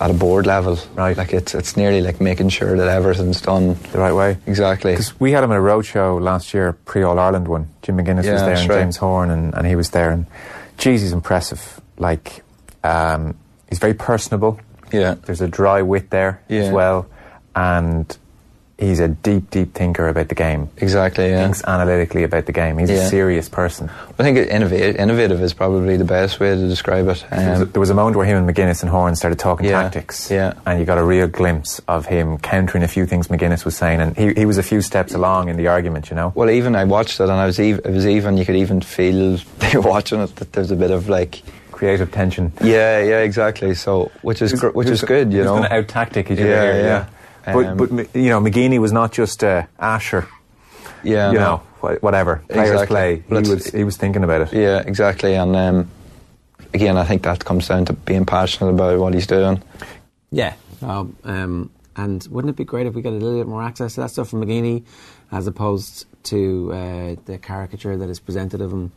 at 0.00 0.10
a 0.10 0.14
board 0.14 0.46
level. 0.46 0.78
Right. 0.94 1.16
Like 1.16 1.32
it's 1.32 1.54
it's 1.54 1.76
nearly 1.76 2.00
like 2.00 2.20
making 2.20 2.50
sure 2.50 2.76
that 2.76 2.88
everything's 2.88 3.40
done 3.40 3.74
the 3.92 3.98
right 3.98 4.12
way. 4.12 4.38
Exactly. 4.46 4.92
Because 4.92 5.18
we 5.18 5.32
had 5.32 5.42
him 5.44 5.50
at 5.52 5.56
a 5.58 5.60
roadshow 5.60 6.20
last 6.20 6.52
year, 6.54 6.72
pre 6.84 7.02
All 7.02 7.18
Ireland 7.18 7.48
one. 7.48 7.68
Jim 7.82 7.96
McGuinness 7.96 8.24
Yeah, 8.24 8.32
was 8.34 8.42
there 8.42 8.56
and 8.56 8.68
right. 8.68 8.80
James 8.80 8.96
Horan, 8.98 9.30
and, 9.30 9.54
and 9.54 9.66
he 9.66 9.76
was 9.76 9.90
there. 9.90 10.10
And 10.10 10.26
geez, 10.78 11.00
he's 11.02 11.12
impressive. 11.12 11.80
Like, 11.98 12.42
um, 12.84 13.36
he's 13.68 13.78
very 13.78 13.94
personable. 13.94 14.60
Yeah. 14.92 15.14
There's 15.24 15.40
a 15.40 15.48
dry 15.48 15.82
wit 15.82 16.10
there 16.10 16.42
Yeah. 16.48 16.60
as 16.62 16.72
well. 16.72 17.06
And 17.54 18.16
he's 18.78 19.00
a 19.00 19.08
deep, 19.08 19.50
deep 19.50 19.72
thinker 19.72 20.06
about 20.08 20.28
the 20.28 20.34
game. 20.34 20.68
Exactly, 20.76 21.30
yeah. 21.30 21.42
Thinks 21.44 21.64
analytically 21.64 22.24
about 22.24 22.44
the 22.44 22.52
game. 22.52 22.76
He's 22.76 22.90
Yeah. 22.90 22.96
a 22.96 23.08
serious 23.08 23.48
person. 23.48 23.88
I 24.18 24.22
think 24.22 24.36
innovative, 24.36 24.96
innovative 24.96 25.42
is 25.42 25.54
probably 25.54 25.96
the 25.96 26.04
best 26.04 26.38
way 26.40 26.54
to 26.54 26.68
describe 26.68 27.08
it. 27.08 27.24
there, 27.30 27.50
was 27.50 27.60
a, 27.60 27.62
Um, 27.62 27.70
there 27.72 27.80
was 27.80 27.88
a 27.90 27.94
moment 27.94 28.16
where 28.16 28.26
him 28.26 28.36
and 28.36 28.48
McGuinness 28.54 28.82
and 28.82 28.90
Horan 28.90 29.16
started 29.16 29.38
talking 29.38 29.66
Yeah, 29.66 29.82
tactics. 29.82 30.30
yeah. 30.30 30.52
And 30.66 30.78
you 30.78 30.84
got 30.84 30.98
a 30.98 31.04
real 31.04 31.26
glimpse 31.26 31.80
of 31.88 32.04
him 32.06 32.36
countering 32.38 32.84
a 32.84 32.88
few 32.88 33.06
things 33.06 33.28
McGuinness 33.28 33.64
was 33.64 33.76
saying. 33.76 34.00
And 34.02 34.14
he, 34.16 34.34
he 34.34 34.44
was 34.44 34.58
a 34.58 34.62
few 34.62 34.82
steps 34.82 35.14
along 35.14 35.48
in 35.48 35.56
the 35.56 35.68
argument, 35.68 36.10
you 36.10 36.16
know? 36.16 36.32
Well, 36.34 36.50
even 36.50 36.76
I 36.76 36.84
watched 36.84 37.18
it, 37.18 37.24
and 37.24 37.32
I 37.32 37.46
was 37.46 37.58
even, 37.58 37.80
it 37.84 37.92
was 37.94 38.06
even 38.06 38.36
you 38.36 38.44
could 38.44 38.56
even 38.56 38.82
feel 38.82 39.38
watching 39.74 40.20
it 40.20 40.36
that 40.36 40.52
there's 40.52 40.70
a 40.70 40.76
bit 40.76 40.90
of 40.90 41.08
like 41.08 41.42
creative 41.72 42.10
tension. 42.12 42.52
Yeah, 42.62 43.02
yeah, 43.02 43.20
exactly. 43.20 43.74
So 43.74 44.10
which 44.22 44.40
is 44.42 44.52
gr- 44.54 44.68
which 44.68 44.88
is 44.88 45.02
good, 45.02 45.30
you 45.32 45.40
Who's 45.44 45.46
know. 45.46 45.66
out 45.70 45.88
tactic 45.88 46.30
other 46.30 46.42
Yeah, 46.46 46.74
yeah. 46.76 47.04
But, 47.46 47.64
Um, 47.66 47.76
but 47.76 47.90
m- 47.92 48.06
you 48.14 48.28
know, 48.28 48.40
McGeeney 48.40 48.78
was 48.78 48.92
not 48.92 49.12
just 49.12 49.42
uh, 49.44 49.64
Asher. 49.78 50.26
Yeah, 51.02 51.30
you 51.30 51.38
no. 51.38 51.62
know, 51.80 51.96
whatever 52.00 52.42
players 52.48 52.70
Exactly. 52.70 52.86
play. 52.86 53.24
Well, 53.28 53.42
he 53.44 53.50
was 53.50 53.66
he 53.66 53.84
was 53.84 53.96
thinking 53.96 54.24
about 54.24 54.40
it. 54.42 54.52
Yeah, 54.52 54.82
exactly. 54.84 55.34
And 55.34 55.54
um, 55.54 55.90
again, 56.74 56.96
I 56.96 57.04
think 57.04 57.22
that 57.22 57.44
comes 57.44 57.68
down 57.68 57.84
to 57.84 57.92
being 57.92 58.24
passionate 58.26 58.70
about 58.70 58.98
what 58.98 59.14
he's 59.14 59.26
doing. 59.26 59.62
Yeah. 60.32 60.54
Um, 60.82 61.16
um, 61.24 61.70
and 61.94 62.26
wouldn't 62.30 62.50
it 62.50 62.56
be 62.56 62.64
great 62.64 62.86
if 62.86 62.94
we 62.94 63.02
got 63.02 63.10
a 63.10 63.20
little 63.20 63.38
bit 63.38 63.46
more 63.46 63.62
access 63.62 63.94
to 63.94 64.00
that 64.02 64.10
stuff 64.10 64.28
from 64.30 64.42
McGeeney 64.44 64.82
as 65.30 65.46
opposed 65.46 66.06
to 66.24 66.72
uh, 66.72 67.16
the 67.26 67.38
caricature 67.38 67.96
that 67.96 68.10
is 68.10 68.18
presented 68.20 68.60
of 68.60 68.72
him 68.72 68.90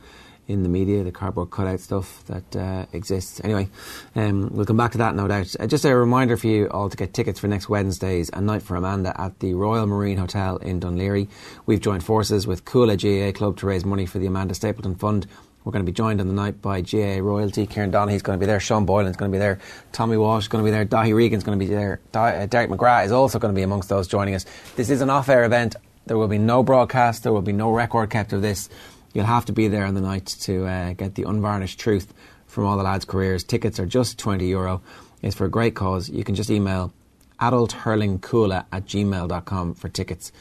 in 0.50 0.64
the 0.64 0.70
media, 0.70 1.04
the 1.04 1.12
cardboard 1.12 1.52
cutout 1.52 1.80
stuff 1.80 2.26
that 2.26 2.56
uh, 2.56 2.86
exists. 2.92 3.40
Anyway, 3.44 3.70
um, 4.16 4.50
we'll 4.52 4.66
come 4.66 4.78
back 4.78 4.92
to 4.92 4.98
that 4.98 5.16
no 5.16 5.28
doubt. 5.28 5.56
Uh, 5.60 5.68
just 5.68 5.86
a 5.86 5.96
reminder 5.96 6.36
for 6.36 6.48
you 6.48 6.68
all 6.70 6.90
to 6.90 6.98
get 6.98 7.14
tickets 7.14 7.40
for 7.40 7.48
next 7.48 7.70
Wednesday's 7.70 8.30
A 8.34 8.42
Night 8.42 8.64
for 8.64 8.76
Amanda 8.76 9.14
at 9.22 9.40
the 9.40 9.54
Royal 9.54 9.86
Marine 9.86 10.18
Hotel 10.18 10.58
in 10.58 10.80
Dún 10.80 10.98
Laoghaire. 10.98 11.28
We've 11.68 11.80
joined 11.80 12.04
forces 12.04 12.48
with 12.48 12.66
Cuala 12.66 12.98
GAA 12.98 13.32
Club 13.38 13.58
to 13.58 13.68
raise 13.68 13.86
money 13.86 14.08
for 14.08 14.18
the 14.18 14.26
Amanda 14.26 14.56
Stapleton 14.56 14.96
Fund. 14.96 15.28
We're 15.64 15.72
going 15.72 15.86
to 15.86 15.92
be 15.92 15.96
joined 15.96 16.20
on 16.20 16.28
the 16.28 16.34
night 16.34 16.64
by 16.64 16.82
GAA 16.82 17.20
Royalty. 17.22 17.68
Kieran 17.68 17.92
Donaghy's 17.92 18.24
going 18.24 18.40
to 18.40 18.42
be 18.42 18.48
there. 18.48 18.60
Sean 18.60 18.88
Boylan's 18.88 19.18
going 19.18 19.32
to 19.32 19.36
be 19.36 19.40
there. 19.40 19.60
Tommy 19.92 20.18
Walsh 20.18 20.46
is 20.46 20.48
going 20.48 20.64
to 20.64 20.66
be 20.66 20.72
there. 20.72 20.86
Dáithí 20.86 21.14
Regan's 21.14 21.44
going 21.44 21.60
to 21.60 21.64
be 21.64 21.70
there. 21.70 22.00
Uh, 22.14 22.48
Derek 22.48 22.72
McGrath 22.72 23.06
is 23.06 23.12
also 23.12 23.38
going 23.38 23.54
to 23.54 23.56
be 23.56 23.62
amongst 23.62 23.90
those 23.90 24.08
joining 24.08 24.34
us. 24.34 24.46
This 24.78 24.90
is 24.90 25.02
an 25.02 25.12
off-air 25.12 25.44
event. 25.44 25.76
There 26.08 26.18
will 26.18 26.28
be 26.28 26.40
no 26.40 26.64
broadcast. 26.64 27.22
There 27.22 27.32
will 27.32 27.44
be 27.44 27.52
no 27.52 27.72
record 27.72 28.10
kept 28.10 28.34
of 28.34 28.42
this. 28.42 28.68
You'll 29.14 29.26
have 29.26 29.45
to 29.45 29.53
be 29.53 29.68
there 29.68 29.86
on 29.86 29.95
the 29.95 30.02
night 30.02 30.26
to 30.41 30.65
uh, 30.65 30.94
get 30.94 31.15
the 31.15 31.23
unvarnished 31.23 31.80
truth 31.80 32.14
from 32.48 32.65
all 32.65 32.77
the 32.77 32.84
lads' 32.84 33.06
careers. 33.06 33.44
Tickets 33.44 33.80
are 33.80 33.86
just 33.86 34.18
20 34.19 34.48
euro. 34.48 34.81
It's 35.22 35.36
for 35.36 35.45
a 35.45 35.49
great 35.49 35.76
cause. 35.76 36.10
You 36.10 36.23
can 36.23 36.36
just 36.36 36.49
email 36.49 36.94
adulthurlingcoola 37.40 38.65
at 38.72 38.86
gmail.com 38.86 39.73
for 39.76 39.90
tickets. 39.90 40.31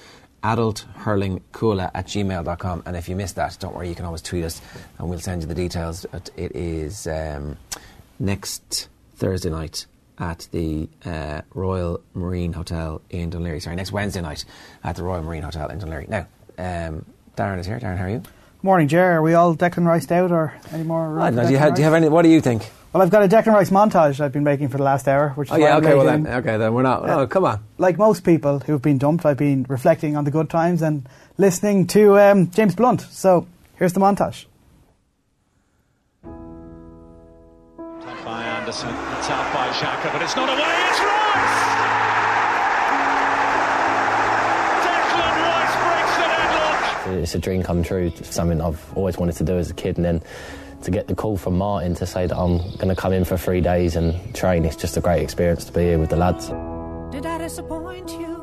Adulthurlingcoola 0.42 1.90
at 1.94 2.06
gmail.com. 2.06 2.82
And 2.86 2.96
if 2.96 3.08
you 3.08 3.16
miss 3.16 3.32
that, 3.32 3.56
don't 3.58 3.74
worry, 3.74 3.88
you 3.88 3.94
can 3.94 4.04
always 4.04 4.22
tweet 4.22 4.44
us 4.44 4.60
and 4.98 5.08
we'll 5.08 5.18
send 5.18 5.42
you 5.42 5.48
the 5.48 5.54
details. 5.54 6.06
It 6.12 6.30
it 6.36 6.54
is 6.54 7.06
um, 7.06 7.56
next 8.18 8.88
Thursday 9.16 9.50
night 9.50 9.86
at 10.18 10.48
the 10.52 10.88
uh, 11.04 11.42
Royal 11.54 12.00
Marine 12.14 12.52
Hotel 12.52 13.00
in 13.10 13.30
Dún 13.30 13.42
Laoghaire. 13.42 13.62
Sorry, 13.62 13.76
next 13.76 13.92
Wednesday 13.92 14.20
night 14.20 14.44
at 14.82 14.96
the 14.96 15.02
Royal 15.02 15.22
Marine 15.22 15.42
Hotel 15.42 15.68
in 15.68 15.80
Dún 15.80 15.88
Laoghaire. 15.88 16.08
Now, 16.08 16.26
um, 16.58 17.04
Darren 17.36 17.58
is 17.58 17.66
here. 17.66 17.78
Darren, 17.78 17.96
how 17.96 18.04
are 18.04 18.10
you? 18.10 18.22
Morning, 18.62 18.88
Jer. 18.88 19.12
Are 19.12 19.22
we 19.22 19.34
all 19.34 19.54
Declan 19.54 19.86
Riced 19.86 20.10
out 20.10 20.32
or 20.32 20.52
any 20.72 20.82
more? 20.82 21.10
room 21.10 21.20
I 21.20 21.26
don't 21.30 21.36
know, 21.36 21.46
do, 21.46 21.52
you 21.52 21.58
have, 21.58 21.74
do 21.74 21.80
you 21.80 21.84
have 21.84 21.94
any? 21.94 22.08
What 22.08 22.22
do 22.22 22.28
you 22.28 22.40
think? 22.40 22.68
Well, 22.92 23.02
I've 23.02 23.10
got 23.10 23.22
a 23.22 23.28
Declan 23.28 23.52
Rice 23.52 23.70
montage 23.70 24.18
I've 24.18 24.32
been 24.32 24.44
making 24.44 24.68
for 24.68 24.78
the 24.78 24.82
last 24.82 25.06
hour, 25.06 25.30
which 25.30 25.48
is 25.48 25.52
Oh 25.52 25.58
why 25.58 25.66
yeah, 25.66 25.76
okay. 25.76 25.94
Well, 25.94 26.06
then, 26.06 26.26
okay, 26.26 26.56
then 26.56 26.74
we're 26.74 26.82
not. 26.82 27.08
Oh, 27.08 27.26
come 27.26 27.44
on. 27.44 27.62
Like 27.76 27.98
most 27.98 28.24
people 28.24 28.58
who've 28.60 28.82
been 28.82 28.98
dumped, 28.98 29.24
I've 29.24 29.36
been 29.36 29.64
reflecting 29.68 30.16
on 30.16 30.24
the 30.24 30.30
good 30.30 30.50
times 30.50 30.82
and 30.82 31.08
listening 31.36 31.86
to 31.88 32.18
um, 32.18 32.50
James 32.50 32.74
Blunt. 32.74 33.02
So 33.02 33.46
here's 33.76 33.92
the 33.92 34.00
montage. 34.00 34.46
by 38.28 38.44
Anderson. 38.44 38.90
It's 38.90 39.28
by 39.28 39.68
Xhaka, 39.72 40.12
but 40.12 40.20
it's 40.20 40.36
not 40.36 40.48
away. 40.48 40.74
It's 40.90 41.00
Rice! 41.00 42.07
It's 47.14 47.34
a 47.34 47.38
dream 47.38 47.62
come 47.62 47.82
true. 47.82 48.12
It's 48.16 48.34
something 48.34 48.60
I've 48.60 48.96
always 48.96 49.18
wanted 49.18 49.36
to 49.36 49.44
do 49.44 49.56
as 49.58 49.70
a 49.70 49.74
kid, 49.74 49.96
and 49.96 50.04
then 50.04 50.22
to 50.82 50.90
get 50.90 51.08
the 51.08 51.14
call 51.14 51.36
from 51.36 51.58
Martin 51.58 51.94
to 51.96 52.06
say 52.06 52.26
that 52.26 52.36
I'm 52.36 52.58
going 52.76 52.88
to 52.88 52.94
come 52.94 53.12
in 53.12 53.24
for 53.24 53.36
three 53.36 53.60
days 53.60 53.96
and 53.96 54.34
train, 54.34 54.64
it's 54.64 54.76
just 54.76 54.96
a 54.96 55.00
great 55.00 55.22
experience 55.22 55.64
to 55.64 55.72
be 55.72 55.82
here 55.82 55.98
with 55.98 56.10
the 56.10 56.16
lads. 56.16 56.48
Did 57.10 57.26
I 57.26 57.38
disappoint 57.38 58.10
you? 58.10 58.36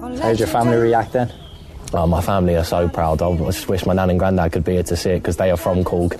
How 0.00 0.30
did 0.30 0.38
your 0.38 0.48
family 0.48 0.76
react 0.76 1.12
then? 1.12 1.32
Oh, 1.92 2.06
my 2.06 2.20
family 2.20 2.56
are 2.56 2.64
so 2.64 2.88
proud. 2.88 3.22
I 3.22 3.36
just 3.36 3.68
wish 3.68 3.86
my 3.86 3.94
nan 3.94 4.10
and 4.10 4.18
granddad 4.18 4.52
could 4.52 4.64
be 4.64 4.72
here 4.72 4.82
to 4.84 4.96
see 4.96 5.10
it 5.10 5.20
because 5.20 5.36
they 5.36 5.50
are 5.50 5.56
from 5.56 5.84
Cork. 5.84 6.16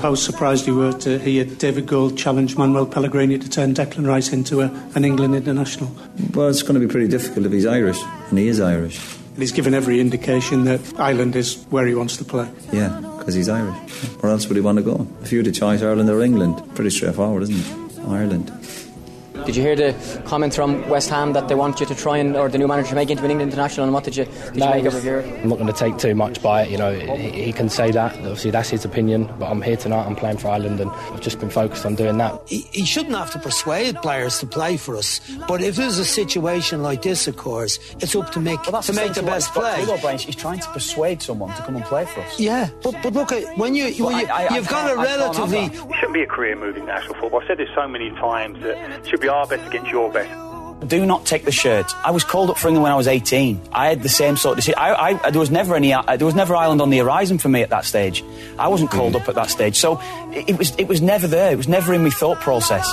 How 0.00 0.14
surprised 0.14 0.66
you 0.66 0.76
were 0.76 0.92
to 0.94 1.18
hear 1.18 1.44
David 1.44 1.86
Gold 1.86 2.16
challenge 2.16 2.56
Manuel 2.56 2.86
Pellegrini 2.86 3.38
to 3.38 3.50
turn 3.50 3.74
Declan 3.74 4.06
Rice 4.06 4.32
into 4.32 4.62
a, 4.62 4.70
an 4.94 5.04
England 5.04 5.34
international. 5.34 5.94
Well, 6.32 6.48
it's 6.48 6.62
going 6.62 6.80
to 6.80 6.80
be 6.80 6.90
pretty 6.90 7.08
difficult 7.08 7.44
if 7.44 7.52
he's 7.52 7.66
Irish, 7.66 7.98
and 8.30 8.38
he 8.38 8.48
is 8.48 8.60
Irish. 8.60 8.98
And 9.32 9.38
he's 9.38 9.52
given 9.52 9.74
every 9.74 10.00
indication 10.00 10.64
that 10.64 10.80
Ireland 10.98 11.36
is 11.36 11.64
where 11.70 11.86
he 11.86 11.94
wants 11.94 12.16
to 12.18 12.24
play. 12.24 12.48
Yeah, 12.72 13.00
because 13.18 13.34
he's 13.34 13.48
Irish. 13.48 13.76
Where 14.20 14.32
else 14.32 14.46
would 14.48 14.56
he 14.56 14.60
want 14.60 14.78
to 14.78 14.84
go? 14.84 15.06
If 15.22 15.32
you 15.32 15.38
had 15.38 15.46
a 15.46 15.52
choice, 15.52 15.82
Ireland 15.82 16.10
or 16.10 16.22
England, 16.22 16.62
pretty 16.74 16.90
straightforward, 16.90 17.44
isn't 17.44 17.56
it? 17.56 18.08
Ireland. 18.08 18.50
Did 19.46 19.56
you 19.56 19.62
hear 19.62 19.74
the 19.76 20.22
comments 20.26 20.56
from 20.56 20.88
West 20.88 21.08
Ham 21.10 21.32
that 21.32 21.48
they 21.48 21.54
want 21.54 21.80
you 21.80 21.86
to 21.86 21.94
try 21.94 22.18
and, 22.18 22.36
or 22.36 22.48
the 22.48 22.58
new 22.58 22.68
manager 22.68 22.90
to 22.90 22.94
make 22.94 23.10
into 23.10 23.24
an 23.24 23.30
England 23.30 23.50
international? 23.52 23.84
And 23.84 23.94
what 23.94 24.04
did 24.04 24.16
you, 24.16 24.24
did 24.24 24.56
No, 24.56 24.66
you 24.68 24.82
make 24.82 24.84
of 24.86 24.94
it 24.94 25.02
here? 25.02 25.20
I'm 25.42 25.48
not 25.48 25.58
going 25.58 25.72
to 25.72 25.78
take 25.78 25.98
too 25.98 26.14
much 26.14 26.42
by 26.42 26.62
it. 26.62 26.70
You 26.70 26.78
know, 26.78 26.92
he, 26.92 27.30
he 27.46 27.52
can 27.52 27.68
say 27.68 27.90
that. 27.90 28.14
Obviously, 28.16 28.50
that's 28.50 28.68
his 28.70 28.84
opinion. 28.84 29.32
But 29.38 29.46
I'm 29.50 29.62
here 29.62 29.76
tonight. 29.76 30.06
I'm 30.06 30.16
playing 30.16 30.38
for 30.38 30.48
Ireland, 30.48 30.80
and 30.80 30.90
I've 30.90 31.20
just 31.20 31.40
been 31.40 31.50
focused 31.50 31.84
on 31.86 31.94
doing 31.94 32.18
that. 32.18 32.40
he, 32.46 32.58
he 32.72 32.84
shouldn't 32.84 33.16
have 33.16 33.30
to 33.32 33.38
persuade 33.38 33.96
players 33.96 34.38
to 34.40 34.46
play 34.46 34.76
for 34.76 34.96
us. 34.96 35.20
But 35.48 35.62
if 35.62 35.76
there's 35.76 35.98
a 35.98 36.04
situation 36.04 36.82
like 36.82 37.02
this 37.02 37.26
occurs, 37.26 37.78
it's 38.00 38.14
up 38.14 38.30
to 38.32 38.38
Mick 38.40 38.62
to 38.84 38.92
make 38.92 39.14
the 39.14 39.22
best 39.22 39.52
play. 39.52 39.84
He's 40.18 40.36
trying 40.36 40.60
to 40.60 40.68
persuade 40.68 41.22
someone 41.22 41.54
to 41.56 41.62
come 41.62 41.76
and 41.76 41.84
play 41.84 42.04
for 42.06 42.20
us. 42.20 42.38
Yeah, 42.38 42.68
but 42.82 42.94
but 43.02 43.12
look 43.14 43.30
when 43.56 43.74
you, 43.74 43.84
when 44.04 44.18
you 44.18 44.26
I- 44.26 44.46
I- 44.48 44.54
you've 44.54 44.68
I 44.68 44.70
got 44.70 44.90
a 44.92 44.94
can't- 44.94 45.00
I 45.00 45.06
can't 45.06 45.36
have 45.36 45.52
relatively 45.52 45.64
It 45.90 45.94
shouldn't 45.96 46.14
be 46.14 46.22
a 46.22 46.26
career 46.26 46.56
move 46.56 46.76
in 46.76 46.86
national 46.86 47.14
football. 47.14 47.40
I've 47.40 47.46
said 47.48 47.58
this 47.58 47.68
so 47.74 47.86
many 47.88 48.10
times 48.10 48.60
that 48.62 48.76
it 48.90 49.06
should 49.06 49.20
be 49.20 49.28
our 49.40 49.46
best 49.46 49.66
against 49.66 49.90
your 49.90 50.10
best. 50.12 50.30
Do 50.88 51.04
not 51.04 51.26
take 51.26 51.44
the 51.44 51.52
shirt. 51.52 51.92
I 52.06 52.10
was 52.10 52.24
called 52.24 52.48
up 52.48 52.56
for 52.56 52.68
England 52.68 52.84
when 52.84 52.92
I 52.92 52.96
was 52.96 53.06
18. 53.06 53.60
I 53.70 53.88
had 53.90 54.02
the 54.02 54.08
same 54.08 54.36
sort 54.38 54.52
of 54.52 54.56
decision. 54.64 54.78
I, 54.78 55.18
I, 55.24 55.30
there 55.30 55.38
was 55.40 55.50
never 55.50 55.74
any. 55.76 55.92
uh, 55.92 56.16
There 56.16 56.24
was 56.24 56.34
never 56.34 56.56
Ireland 56.56 56.80
on 56.80 56.88
the 56.88 56.98
horizon 56.98 57.36
for 57.36 57.50
me 57.50 57.60
at 57.62 57.68
that 57.68 57.84
stage. 57.84 58.24
I 58.58 58.68
wasn't 58.68 58.90
called 58.90 59.14
up 59.14 59.28
at 59.28 59.34
that 59.34 59.50
stage, 59.50 59.76
so 59.76 60.00
it, 60.32 60.50
it 60.50 60.58
was. 60.58 60.74
It 60.78 60.88
was 60.88 61.02
never 61.02 61.26
there. 61.26 61.52
It 61.52 61.56
was 61.56 61.68
never 61.68 61.92
in 61.92 62.02
my 62.02 62.08
thought 62.10 62.40
process. 62.40 62.90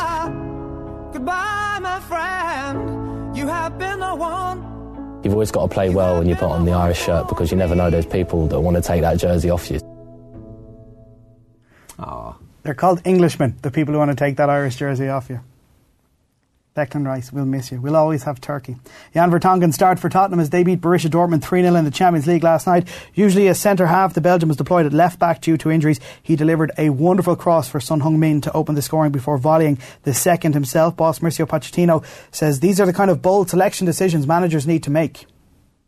Goodbye, 1.14 1.80
my 1.82 2.00
friend. 2.02 3.38
You 3.38 3.48
have 3.48 3.78
been 3.80 4.00
the 4.00 4.16
one. 4.16 5.22
You've 5.24 5.34
always 5.34 5.52
got 5.52 5.68
to 5.70 5.74
play 5.74 5.90
well 5.90 6.18
when 6.20 6.28
you 6.28 6.36
put 6.36 6.50
on 6.52 6.66
the 6.66 6.74
Irish 6.74 7.02
shirt 7.04 7.30
because 7.30 7.52
you 7.52 7.58
never 7.58 7.74
know 7.74 7.90
there's 7.90 8.06
people 8.06 8.48
that 8.48 8.60
want 8.60 8.76
to 8.76 8.82
take 8.84 9.02
that 9.02 9.18
jersey 9.18 9.50
off 9.50 9.72
you. 9.72 9.80
They're 12.64 12.74
called 12.76 13.02
Englishmen, 13.06 13.56
the 13.62 13.72
people 13.72 13.94
who 13.94 13.98
want 14.00 14.12
to 14.12 14.16
take 14.16 14.36
that 14.38 14.50
Irish 14.50 14.76
jersey 14.76 15.08
off 15.08 15.30
you. 15.30 15.40
Declan 16.78 17.08
Rice, 17.08 17.34
we'll 17.34 17.46
miss 17.46 17.72
you. 17.72 17.82
We'll 17.82 17.96
always 17.96 18.22
have 18.24 18.40
Turkey. 18.40 18.76
Jan 19.12 19.32
Vertonghen 19.32 19.74
start 19.74 20.00
for 20.00 20.10
Tottenham 20.10 20.40
as 20.40 20.52
they 20.52 20.64
beat 20.64 20.80
Borussia 20.80 21.10
Dortmund 21.10 21.42
3 21.42 21.64
0 21.64 21.74
in 21.74 21.86
the 21.86 21.92
Champions 21.92 22.28
League 22.28 22.44
last 22.44 22.68
night. 22.68 22.88
Usually 23.16 23.48
a 23.48 23.56
centre 23.56 23.88
half, 23.88 24.14
the 24.14 24.22
Belgian 24.22 24.48
was 24.48 24.58
deployed 24.58 24.86
at 24.86 24.94
left 24.94 25.18
back 25.18 25.42
due 25.42 25.58
to 25.58 25.72
injuries. 25.72 26.00
He 26.22 26.36
delivered 26.36 26.72
a 26.78 26.92
wonderful 26.92 27.36
cross 27.36 27.68
for 27.68 27.80
Son 27.80 28.02
Heung-min 28.02 28.42
to 28.42 28.54
open 28.54 28.76
the 28.76 28.84
scoring 28.84 29.12
before 29.12 29.40
volleying 29.40 29.80
the 30.04 30.14
second 30.14 30.54
himself. 30.54 30.96
Boss 30.96 31.18
Mauricio 31.18 31.48
Pochettino 31.48 32.06
says 32.32 32.60
these 32.60 32.80
are 32.80 32.86
the 32.86 32.94
kind 32.94 33.10
of 33.10 33.24
bold 33.24 33.50
selection 33.50 33.88
decisions 33.88 34.28
managers 34.28 34.68
need 34.68 34.84
to 34.84 34.92
make. 34.92 35.26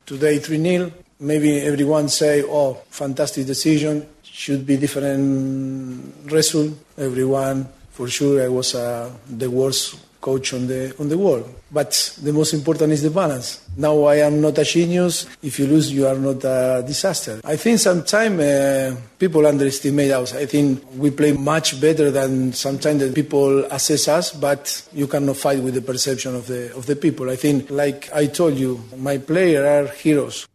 Today 0.08 0.40
3 0.40 0.58
0. 0.58 0.92
Maybe 1.20 1.60
everyone 1.60 2.10
say, 2.10 2.42
oh, 2.42 2.82
fantastic 2.90 3.46
decision. 3.46 4.08
Should 4.24 4.66
be 4.66 4.78
different 4.78 6.16
result. 6.32 6.74
Everyone, 6.98 7.68
for 7.92 8.08
sure, 8.08 8.42
I 8.42 8.48
was 8.48 8.74
uh, 8.74 9.12
the 9.30 9.52
worst 9.52 10.09
coach 10.22 10.54
on 10.54 10.68
the 10.68 10.94
on 11.00 11.10
the 11.10 11.18
world. 11.18 11.48
But 11.72 12.18
the 12.22 12.34
most 12.34 12.54
important 12.54 12.92
is 12.94 13.04
the 13.04 13.12
balance. 13.12 13.62
Now 13.78 14.04
I 14.04 14.18
am 14.18 14.42
not 14.42 14.58
a 14.58 14.64
genius. 14.64 15.28
If 15.42 15.60
you 15.60 15.68
lose, 15.68 15.92
you 15.92 16.08
are 16.08 16.16
not 16.16 16.44
a 16.44 16.84
disaster. 16.86 17.42
I 17.44 17.56
think 17.56 17.80
sometimes 17.80 18.40
uh, 18.40 18.96
people 19.18 19.46
underestimate 19.46 20.12
us. 20.12 20.36
I 20.36 20.46
think 20.46 20.84
we 20.98 21.12
play 21.12 21.34
much 21.34 21.80
better 21.80 22.12
than 22.12 22.54
sometimes 22.54 23.02
the 23.02 23.14
people 23.14 23.66
assess 23.66 24.08
us. 24.08 24.32
But 24.32 24.88
you 24.94 25.08
cannot 25.08 25.38
fight 25.38 25.62
with 25.62 25.76
the 25.76 25.82
perception 25.82 26.36
of 26.36 26.48
the 26.48 26.76
of 26.76 26.86
the 26.86 26.96
people. 26.96 27.30
I 27.30 27.36
think, 27.36 27.70
like 27.70 28.10
I 28.14 28.26
told 28.28 28.56
you, 28.56 28.82
my 28.98 29.18
players 29.18 29.66
are 29.66 29.94
heroes. 29.94 30.48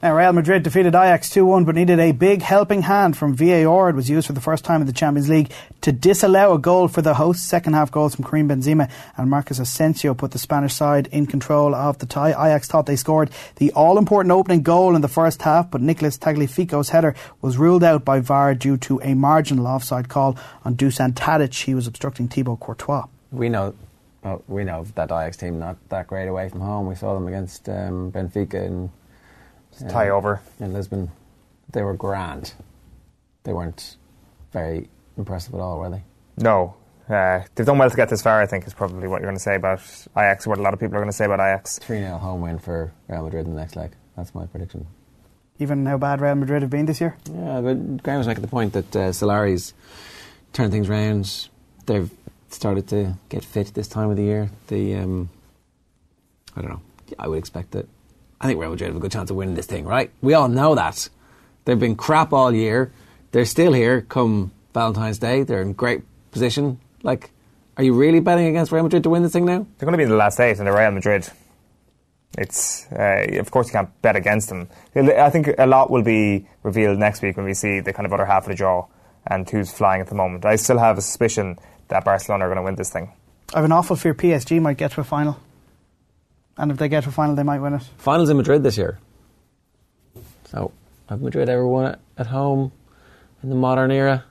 Now, 0.00 0.16
Real 0.16 0.32
Madrid 0.32 0.62
defeated 0.62 0.94
Ajax 0.94 1.28
2 1.30 1.44
1 1.44 1.64
but 1.64 1.74
needed 1.74 1.98
a 1.98 2.12
big 2.12 2.40
helping 2.40 2.82
hand 2.82 3.16
from 3.16 3.34
VAR. 3.34 3.90
It 3.90 3.96
was 3.96 4.08
used 4.08 4.28
for 4.28 4.32
the 4.32 4.40
first 4.40 4.64
time 4.64 4.80
in 4.80 4.86
the 4.86 4.92
Champions 4.92 5.28
League 5.28 5.50
to 5.80 5.90
disallow 5.90 6.54
a 6.54 6.58
goal 6.60 6.86
for 6.86 7.02
the 7.02 7.14
hosts. 7.14 7.44
Second 7.44 7.72
half 7.72 7.90
goals 7.90 8.14
from 8.14 8.24
Karim 8.24 8.48
Benzema 8.48 8.88
and 9.16 9.28
Marco 9.28 9.60
Asensio 9.60 10.14
put 10.14 10.30
the 10.30 10.38
Spanish 10.38 10.72
side 10.72 11.08
in 11.08 11.26
control 11.26 11.74
of 11.74 11.98
the 11.98 12.06
tie. 12.06 12.30
Ajax 12.30 12.68
thought 12.68 12.86
they 12.86 12.94
scored 12.94 13.32
the 13.56 13.72
all 13.72 13.98
important 13.98 14.30
opening 14.30 14.62
goal 14.62 14.94
in 14.94 15.02
the 15.02 15.08
first 15.08 15.42
half, 15.42 15.68
but 15.68 15.80
Nicolas 15.80 16.16
Tagliafico's 16.16 16.90
header 16.90 17.16
was 17.42 17.58
ruled 17.58 17.82
out 17.82 18.04
by 18.04 18.20
VAR 18.20 18.54
due 18.54 18.76
to 18.76 19.00
a 19.02 19.14
marginal 19.14 19.66
offside 19.66 20.08
call 20.08 20.38
on 20.64 20.76
Dusan 20.76 21.12
Tadic. 21.12 21.64
He 21.64 21.74
was 21.74 21.88
obstructing 21.88 22.28
Thibaut 22.28 22.60
Courtois. 22.60 23.06
We 23.32 23.48
know, 23.48 23.74
well, 24.22 24.44
we 24.46 24.62
know 24.62 24.86
that 24.94 25.06
Ajax 25.06 25.38
team 25.38 25.58
not 25.58 25.76
that 25.88 26.06
great 26.06 26.28
away 26.28 26.50
from 26.50 26.60
home. 26.60 26.86
We 26.86 26.94
saw 26.94 27.14
them 27.14 27.26
against 27.26 27.68
um, 27.68 28.12
Benfica 28.12 28.64
and 29.80 29.90
tie 29.90 30.10
over 30.10 30.40
in 30.60 30.72
Lisbon. 30.72 31.10
They 31.72 31.82
were 31.82 31.94
grand. 31.94 32.54
They 33.44 33.52
weren't 33.52 33.96
very 34.52 34.88
impressive 35.16 35.54
at 35.54 35.60
all, 35.60 35.78
were 35.78 35.90
they? 35.90 36.02
No. 36.38 36.74
Uh, 37.08 37.42
they've 37.54 37.66
done 37.66 37.78
well 37.78 37.88
to 37.88 37.96
get 37.96 38.08
this 38.08 38.20
far, 38.20 38.40
I 38.40 38.46
think, 38.46 38.66
is 38.66 38.74
probably 38.74 39.08
what 39.08 39.20
you're 39.20 39.30
going 39.30 39.36
to 39.36 39.42
say 39.42 39.54
about 39.54 39.80
Ajax, 40.16 40.46
what 40.46 40.58
a 40.58 40.62
lot 40.62 40.74
of 40.74 40.80
people 40.80 40.96
are 40.96 41.00
going 41.00 41.10
to 41.10 41.16
say 41.16 41.24
about 41.24 41.40
Ajax. 41.40 41.78
3 41.78 41.98
0 41.98 42.18
home 42.18 42.42
win 42.42 42.58
for 42.58 42.92
Real 43.08 43.24
Madrid 43.24 43.46
in 43.46 43.54
the 43.54 43.60
next 43.60 43.76
leg. 43.76 43.92
That's 44.16 44.34
my 44.34 44.46
prediction. 44.46 44.86
Even 45.58 45.86
how 45.86 45.96
bad 45.96 46.20
Real 46.20 46.34
Madrid 46.34 46.62
have 46.62 46.70
been 46.70 46.86
this 46.86 47.00
year? 47.00 47.16
Yeah, 47.32 47.60
but 47.60 48.02
Graham 48.02 48.18
was 48.18 48.26
making 48.26 48.42
the 48.42 48.48
point 48.48 48.74
that 48.74 48.96
uh, 48.96 49.12
Solari's 49.12 49.74
turned 50.52 50.70
things 50.70 50.88
around. 50.88 51.48
They've 51.86 52.10
started 52.50 52.88
to 52.88 53.14
get 53.28 53.44
fit 53.44 53.74
this 53.74 53.88
time 53.88 54.10
of 54.10 54.16
the 54.16 54.22
year. 54.24 54.50
The 54.68 54.96
um, 54.96 55.30
I 56.56 56.60
don't 56.60 56.70
know. 56.70 56.82
I 57.18 57.28
would 57.28 57.38
expect 57.38 57.72
that. 57.72 57.88
I 58.40 58.46
think 58.46 58.60
Real 58.60 58.70
Madrid 58.70 58.88
have 58.88 58.96
a 58.96 59.00
good 59.00 59.12
chance 59.12 59.30
of 59.30 59.36
winning 59.36 59.54
this 59.54 59.66
thing, 59.66 59.84
right? 59.84 60.10
We 60.20 60.34
all 60.34 60.48
know 60.48 60.74
that. 60.74 61.08
They've 61.64 61.78
been 61.78 61.96
crap 61.96 62.32
all 62.32 62.52
year. 62.52 62.92
They're 63.32 63.44
still 63.44 63.72
here 63.72 64.02
come 64.02 64.52
Valentine's 64.72 65.18
Day. 65.18 65.42
They're 65.42 65.62
in 65.62 65.72
great 65.72 66.02
position. 66.30 66.80
Like, 67.02 67.30
are 67.76 67.84
you 67.84 67.94
really 67.94 68.20
betting 68.20 68.46
against 68.46 68.72
Real 68.72 68.82
Madrid 68.84 69.02
to 69.02 69.10
win 69.10 69.22
this 69.22 69.32
thing 69.32 69.44
now? 69.44 69.66
They're 69.78 69.86
going 69.86 69.92
to 69.92 69.98
be 69.98 70.04
in 70.04 70.08
the 70.08 70.16
last 70.16 70.40
eight, 70.40 70.58
and 70.58 70.66
they're 70.66 70.76
Real 70.76 70.90
Madrid. 70.90 71.28
It's 72.36 72.86
uh, 72.92 73.26
of 73.38 73.50
course 73.50 73.68
you 73.68 73.72
can't 73.72 74.02
bet 74.02 74.14
against 74.14 74.48
them. 74.48 74.68
I 74.94 75.30
think 75.30 75.48
a 75.58 75.66
lot 75.66 75.90
will 75.90 76.02
be 76.02 76.46
revealed 76.62 76.98
next 76.98 77.22
week 77.22 77.36
when 77.36 77.46
we 77.46 77.54
see 77.54 77.80
the 77.80 77.92
kind 77.92 78.06
of 78.06 78.12
other 78.12 78.26
half 78.26 78.44
of 78.44 78.50
the 78.50 78.54
draw 78.54 78.86
and 79.26 79.48
who's 79.48 79.72
flying 79.72 80.00
at 80.00 80.08
the 80.08 80.14
moment. 80.14 80.44
I 80.44 80.56
still 80.56 80.78
have 80.78 80.98
a 80.98 81.00
suspicion 81.00 81.58
that 81.88 82.04
Barcelona 82.04 82.44
are 82.44 82.48
going 82.48 82.58
to 82.58 82.62
win 82.62 82.76
this 82.76 82.90
thing. 82.90 83.12
I 83.52 83.58
have 83.58 83.64
an 83.64 83.72
awful 83.72 83.96
fear 83.96 84.14
PSG 84.14 84.60
might 84.60 84.76
get 84.76 84.92
to 84.92 85.00
a 85.00 85.04
final. 85.04 85.38
And 86.58 86.70
if 86.72 86.76
they 86.76 86.88
get 86.88 87.04
to 87.04 87.08
a 87.10 87.12
final, 87.12 87.36
they 87.36 87.44
might 87.44 87.60
win 87.60 87.74
it. 87.74 87.82
Finals 87.98 88.28
in 88.28 88.36
Madrid 88.36 88.62
this 88.64 88.76
year. 88.76 88.98
So, 90.50 90.72
have 91.08 91.22
Madrid 91.22 91.48
ever 91.48 91.66
won 91.66 91.92
it 91.92 91.98
at 92.16 92.26
home 92.26 92.72
in 93.42 93.48
the 93.48 93.54
modern 93.54 93.90
era? 93.92 94.24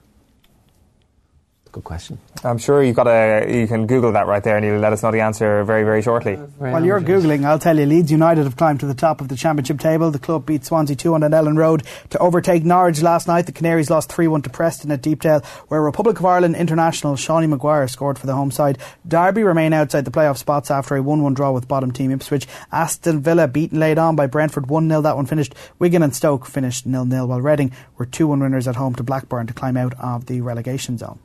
Good 1.77 1.83
question. 1.83 2.17
I'm 2.43 2.57
sure 2.57 2.81
you've 2.81 2.95
got 2.95 3.05
a. 3.05 3.45
You 3.47 3.67
can 3.67 3.85
Google 3.85 4.13
that 4.13 4.25
right 4.25 4.43
there, 4.43 4.57
and 4.57 4.65
you'll 4.65 4.79
let 4.79 4.93
us 4.93 5.03
know 5.03 5.11
the 5.11 5.21
answer 5.21 5.63
very, 5.63 5.83
very 5.83 6.01
shortly. 6.01 6.33
While 6.33 6.83
you're 6.83 6.99
Googling, 6.99 7.45
I'll 7.45 7.59
tell 7.59 7.77
you 7.77 7.85
Leeds 7.85 8.11
United 8.11 8.45
have 8.45 8.55
climbed 8.55 8.79
to 8.79 8.87
the 8.87 8.95
top 8.95 9.21
of 9.21 9.27
the 9.27 9.35
Championship 9.35 9.79
table. 9.79 10.09
The 10.09 10.17
club 10.17 10.47
beat 10.47 10.65
Swansea 10.65 10.95
2 10.95 11.13
on 11.13 11.21
an 11.21 11.33
Elland 11.33 11.57
Road 11.57 11.83
to 12.09 12.17
overtake 12.17 12.65
Norwich 12.65 13.03
last 13.03 13.27
night. 13.27 13.45
The 13.45 13.51
Canaries 13.51 13.91
lost 13.91 14.11
3 14.11 14.27
1 14.27 14.41
to 14.41 14.49
Preston 14.49 14.89
at 14.89 15.03
Deepdale, 15.03 15.45
where 15.67 15.79
Republic 15.79 16.17
of 16.17 16.25
Ireland 16.25 16.55
international 16.55 17.13
Seanie 17.13 17.47
Maguire 17.47 17.87
scored 17.87 18.17
for 18.17 18.25
the 18.25 18.33
home 18.33 18.49
side. 18.49 18.79
Derby 19.07 19.43
remain 19.43 19.71
outside 19.71 20.05
the 20.05 20.09
playoff 20.09 20.37
spots 20.37 20.71
after 20.71 20.95
a 20.95 21.03
1 21.03 21.21
1 21.21 21.35
draw 21.35 21.51
with 21.51 21.67
bottom 21.67 21.91
team 21.91 22.09
Ipswich. 22.09 22.47
Aston 22.71 23.21
Villa 23.21 23.47
beaten 23.47 23.79
late 23.79 23.99
on 23.99 24.15
by 24.15 24.25
Brentford 24.25 24.67
1 24.67 24.89
0. 24.89 25.01
That 25.01 25.15
one 25.15 25.27
finished. 25.27 25.53
Wigan 25.77 26.01
and 26.01 26.15
Stoke 26.15 26.47
finished 26.47 26.85
0 26.85 27.05
0, 27.05 27.27
while 27.27 27.39
Reading 27.39 27.71
were 27.99 28.07
2 28.07 28.25
1 28.25 28.39
winners 28.39 28.67
at 28.67 28.77
home 28.77 28.95
to 28.95 29.03
Blackburn 29.03 29.45
to 29.45 29.53
climb 29.53 29.77
out 29.77 29.93
of 29.99 30.25
the 30.25 30.41
relegation 30.41 30.97
zone. 30.97 31.19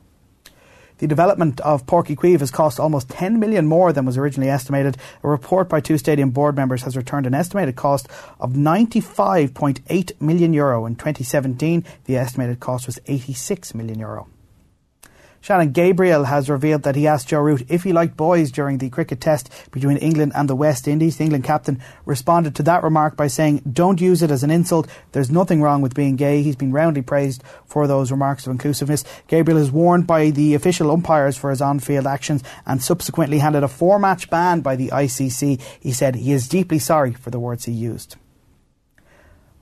The 1.03 1.09
development 1.09 1.61
of 1.63 1.85
Páirc 1.85 2.15
Uí 2.15 2.17
Chaoimh 2.17 2.39
has 2.39 2.53
cost 2.53 2.79
almost 2.79 3.09
10 3.09 3.41
million 3.41 3.67
more 3.67 3.93
than 3.93 4.05
was 4.05 4.17
originally 4.17 4.49
estimated. 4.49 4.97
A 5.25 5.29
report 5.29 5.69
by 5.69 5.81
two 5.81 5.99
stadium 5.99 6.31
board 6.31 6.55
members 6.55 6.85
has 6.85 6.97
returned 6.97 7.27
an 7.27 7.35
estimated 7.35 7.75
cost 7.75 8.07
of 8.39 8.53
95.8 8.53 10.21
million 10.21 10.53
euro 10.53 10.87
in 10.87 10.95
2017. 10.95 11.85
The 12.05 12.17
estimated 12.17 12.61
cost 12.61 12.87
was 12.87 13.01
86 13.09 13.75
million 13.75 13.99
euro. 13.99 14.29
Shannon 15.43 15.73
Gabriel 15.73 16.23
has 16.23 16.49
revealed 16.49 16.85
that 16.85 16.95
he 16.95 17.09
asked 17.09 17.27
Joe 17.27 17.41
Root 17.41 17.67
if 17.69 17.83
he 17.83 17.93
liked 17.93 18.17
boys 18.17 18.53
during 18.53 18.79
the 18.79 18.89
cricket 18.89 19.21
test 19.21 19.51
between 19.73 19.97
England 19.97 20.31
and 20.37 20.49
the 20.49 20.55
West 20.55 20.87
Indies. 20.87 21.17
The 21.17 21.25
England 21.25 21.43
captain 21.43 21.83
responded 22.07 22.55
to 22.55 22.63
that 22.63 22.85
remark 22.85 23.17
by 23.17 23.27
saying, 23.27 23.61
Don't 23.73 24.01
use 24.01 24.23
it 24.23 24.31
as 24.31 24.45
an 24.45 24.53
insult. 24.53 24.87
There's 25.11 25.33
nothing 25.33 25.61
wrong 25.61 25.83
with 25.83 25.97
being 25.97 26.15
gay. 26.15 26.45
He's 26.45 26.55
been 26.55 26.71
roundly 26.71 27.03
praised 27.03 27.43
for 27.67 27.89
those 27.89 28.13
remarks 28.13 28.47
of 28.47 28.53
inclusiveness. 28.53 29.05
Gabriel 29.27 29.59
is 29.59 29.73
warned 29.73 30.07
by 30.07 30.31
the 30.31 30.55
official 30.55 30.93
umpires 30.93 31.37
for 31.37 31.51
his 31.51 31.61
on 31.61 31.81
field 31.81 32.07
actions 32.07 32.45
and 32.65 32.81
subsequently 32.81 33.41
handed 33.41 33.65
a 33.65 33.69
four 33.69 33.99
match 33.99 34.31
ban 34.31 34.61
by 34.61 34.77
the 34.77 34.91
ICC. 34.91 35.61
He 35.81 35.91
said 35.91 36.15
he 36.15 36.31
is 36.31 36.47
deeply 36.47 36.79
sorry 36.79 37.15
for 37.15 37.31
the 37.31 37.41
words 37.41 37.65
he 37.65 37.73
used. 37.73 38.15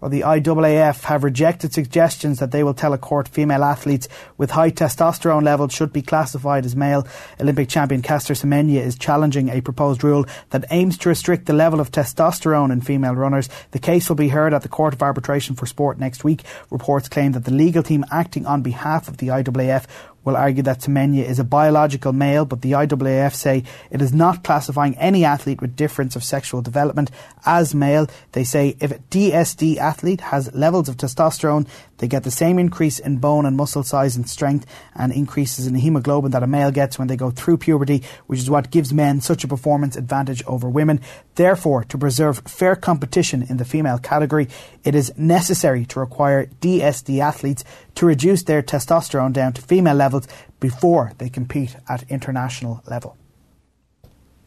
Well, 0.00 0.08
the 0.10 0.22
IAAF 0.22 1.04
have 1.04 1.24
rejected 1.24 1.74
suggestions 1.74 2.38
that 2.38 2.52
they 2.52 2.64
will 2.64 2.72
tell 2.72 2.94
a 2.94 2.98
court 2.98 3.28
female 3.28 3.62
athletes 3.62 4.08
with 4.38 4.52
high 4.52 4.70
testosterone 4.70 5.42
levels 5.42 5.74
should 5.74 5.92
be 5.92 6.00
classified 6.00 6.64
as 6.64 6.74
male. 6.74 7.06
Olympic 7.38 7.68
champion 7.68 8.00
Caster 8.00 8.32
Semenya 8.32 8.80
is 8.80 8.96
challenging 8.96 9.50
a 9.50 9.60
proposed 9.60 10.02
rule 10.02 10.24
that 10.50 10.64
aims 10.70 10.96
to 10.98 11.10
restrict 11.10 11.44
the 11.44 11.52
level 11.52 11.80
of 11.80 11.92
testosterone 11.92 12.72
in 12.72 12.80
female 12.80 13.14
runners. 13.14 13.50
The 13.72 13.78
case 13.78 14.08
will 14.08 14.16
be 14.16 14.28
heard 14.28 14.54
at 14.54 14.62
the 14.62 14.68
Court 14.68 14.94
of 14.94 15.02
Arbitration 15.02 15.54
for 15.54 15.66
Sport 15.66 15.98
next 15.98 16.24
week. 16.24 16.44
Reports 16.70 17.10
claim 17.10 17.32
that 17.32 17.44
the 17.44 17.52
legal 17.52 17.82
team 17.82 18.06
acting 18.10 18.46
on 18.46 18.62
behalf 18.62 19.06
of 19.06 19.18
the 19.18 19.28
IAAF 19.28 19.84
will 20.24 20.36
argue 20.36 20.62
that 20.62 20.80
Semenya 20.80 21.24
is 21.24 21.38
a 21.38 21.44
biological 21.44 22.12
male, 22.12 22.44
but 22.44 22.62
the 22.62 22.72
IAAF 22.72 23.34
say 23.34 23.64
it 23.90 24.02
is 24.02 24.12
not 24.12 24.44
classifying 24.44 24.96
any 24.98 25.24
athlete 25.24 25.60
with 25.60 25.76
difference 25.76 26.16
of 26.16 26.24
sexual 26.24 26.62
development 26.62 27.10
as 27.46 27.74
male. 27.74 28.06
They 28.32 28.44
say 28.44 28.76
if 28.80 28.90
a 28.90 28.98
DSD 29.10 29.78
athlete 29.78 30.20
has 30.20 30.54
levels 30.54 30.88
of 30.88 30.96
testosterone, 30.96 31.66
they 32.00 32.08
get 32.08 32.24
the 32.24 32.30
same 32.30 32.58
increase 32.58 32.98
in 32.98 33.18
bone 33.18 33.44
and 33.44 33.56
muscle 33.56 33.82
size 33.82 34.16
and 34.16 34.28
strength 34.28 34.66
and 34.94 35.12
increases 35.12 35.66
in 35.66 35.74
hemoglobin 35.74 36.30
that 36.30 36.42
a 36.42 36.46
male 36.46 36.70
gets 36.70 36.98
when 36.98 37.08
they 37.08 37.16
go 37.16 37.30
through 37.30 37.58
puberty, 37.58 38.02
which 38.26 38.40
is 38.40 38.48
what 38.48 38.70
gives 38.70 38.92
men 38.92 39.20
such 39.20 39.44
a 39.44 39.48
performance 39.48 39.96
advantage 39.96 40.42
over 40.46 40.68
women. 40.68 41.00
Therefore, 41.34 41.84
to 41.84 41.98
preserve 41.98 42.38
fair 42.46 42.74
competition 42.74 43.42
in 43.42 43.58
the 43.58 43.66
female 43.66 43.98
category, 43.98 44.48
it 44.82 44.94
is 44.94 45.12
necessary 45.18 45.84
to 45.86 46.00
require 46.00 46.46
DSD 46.46 47.20
athletes 47.20 47.64
to 47.96 48.06
reduce 48.06 48.44
their 48.44 48.62
testosterone 48.62 49.34
down 49.34 49.52
to 49.52 49.62
female 49.62 49.94
levels 49.94 50.26
before 50.58 51.12
they 51.18 51.28
compete 51.28 51.76
at 51.86 52.10
international 52.10 52.82
level. 52.86 53.16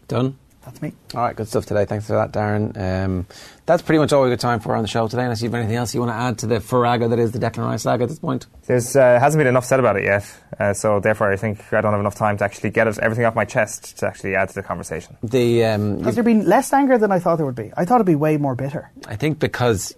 Done? 0.08 0.40
That's 0.66 0.82
me. 0.82 0.94
All 1.14 1.22
right, 1.22 1.36
good 1.36 1.48
stuff 1.48 1.66
today. 1.66 1.86
Thanks 1.86 2.08
for 2.08 2.14
that, 2.14 2.32
Darren. 2.32 2.78
Um, 2.78 3.28
that's 3.66 3.82
pretty 3.82 4.00
much 4.00 4.14
all 4.14 4.24
we've 4.24 4.32
got 4.32 4.40
time 4.40 4.60
for 4.62 4.76
on 4.76 4.82
the 4.82 4.88
show 4.88 5.08
today. 5.08 5.24
Unless 5.24 5.42
you 5.42 5.50
have 5.50 5.56
anything 5.56 5.76
else 5.76 5.94
you 5.94 6.00
want 6.00 6.12
to 6.12 6.16
add 6.16 6.38
to 6.40 6.48
the 6.48 6.62
farrago 6.62 7.10
that 7.10 7.20
is 7.20 7.32
the 7.32 7.40
Declan 7.40 7.66
Rice 7.66 7.84
saga 7.84 8.04
at 8.04 8.10
this 8.10 8.20
point. 8.20 8.48
There's 8.66 8.96
uh, 8.96 9.20
hasn't 9.20 9.40
been 9.40 9.48
enough 9.48 9.66
said 9.66 9.80
about 9.80 9.98
it 9.98 10.06
yet, 10.06 10.26
uh, 10.60 10.74
so 10.74 11.00
therefore 11.02 11.32
I 11.32 11.36
think 11.36 11.74
I 11.74 11.82
don't 11.82 11.92
have 11.92 12.00
enough 12.00 12.16
time 12.16 12.38
to 12.38 12.46
actually 12.46 12.70
get 12.70 12.88
it, 12.88 12.98
everything 13.00 13.26
off 13.26 13.36
my 13.36 13.46
chest 13.46 13.98
to 14.00 14.08
actually 14.08 14.36
add 14.36 14.50
to 14.50 14.56
the 14.56 14.64
conversation. 14.64 15.18
The 15.22 15.66
um, 15.66 16.04
Has 16.04 16.16
there 16.16 16.24
been 16.24 16.46
less 16.46 16.72
anger 16.72 16.98
than 16.98 17.12
I 17.12 17.20
thought 17.20 17.36
there 17.36 17.46
would 17.46 17.56
be? 17.56 17.72
I 17.76 17.84
thought 17.86 17.96
it'd 17.96 18.08
be 18.08 18.16
way 18.16 18.38
more 18.38 18.56
bitter. 18.56 18.90
I 19.08 19.18
think 19.18 19.40
because, 19.40 19.94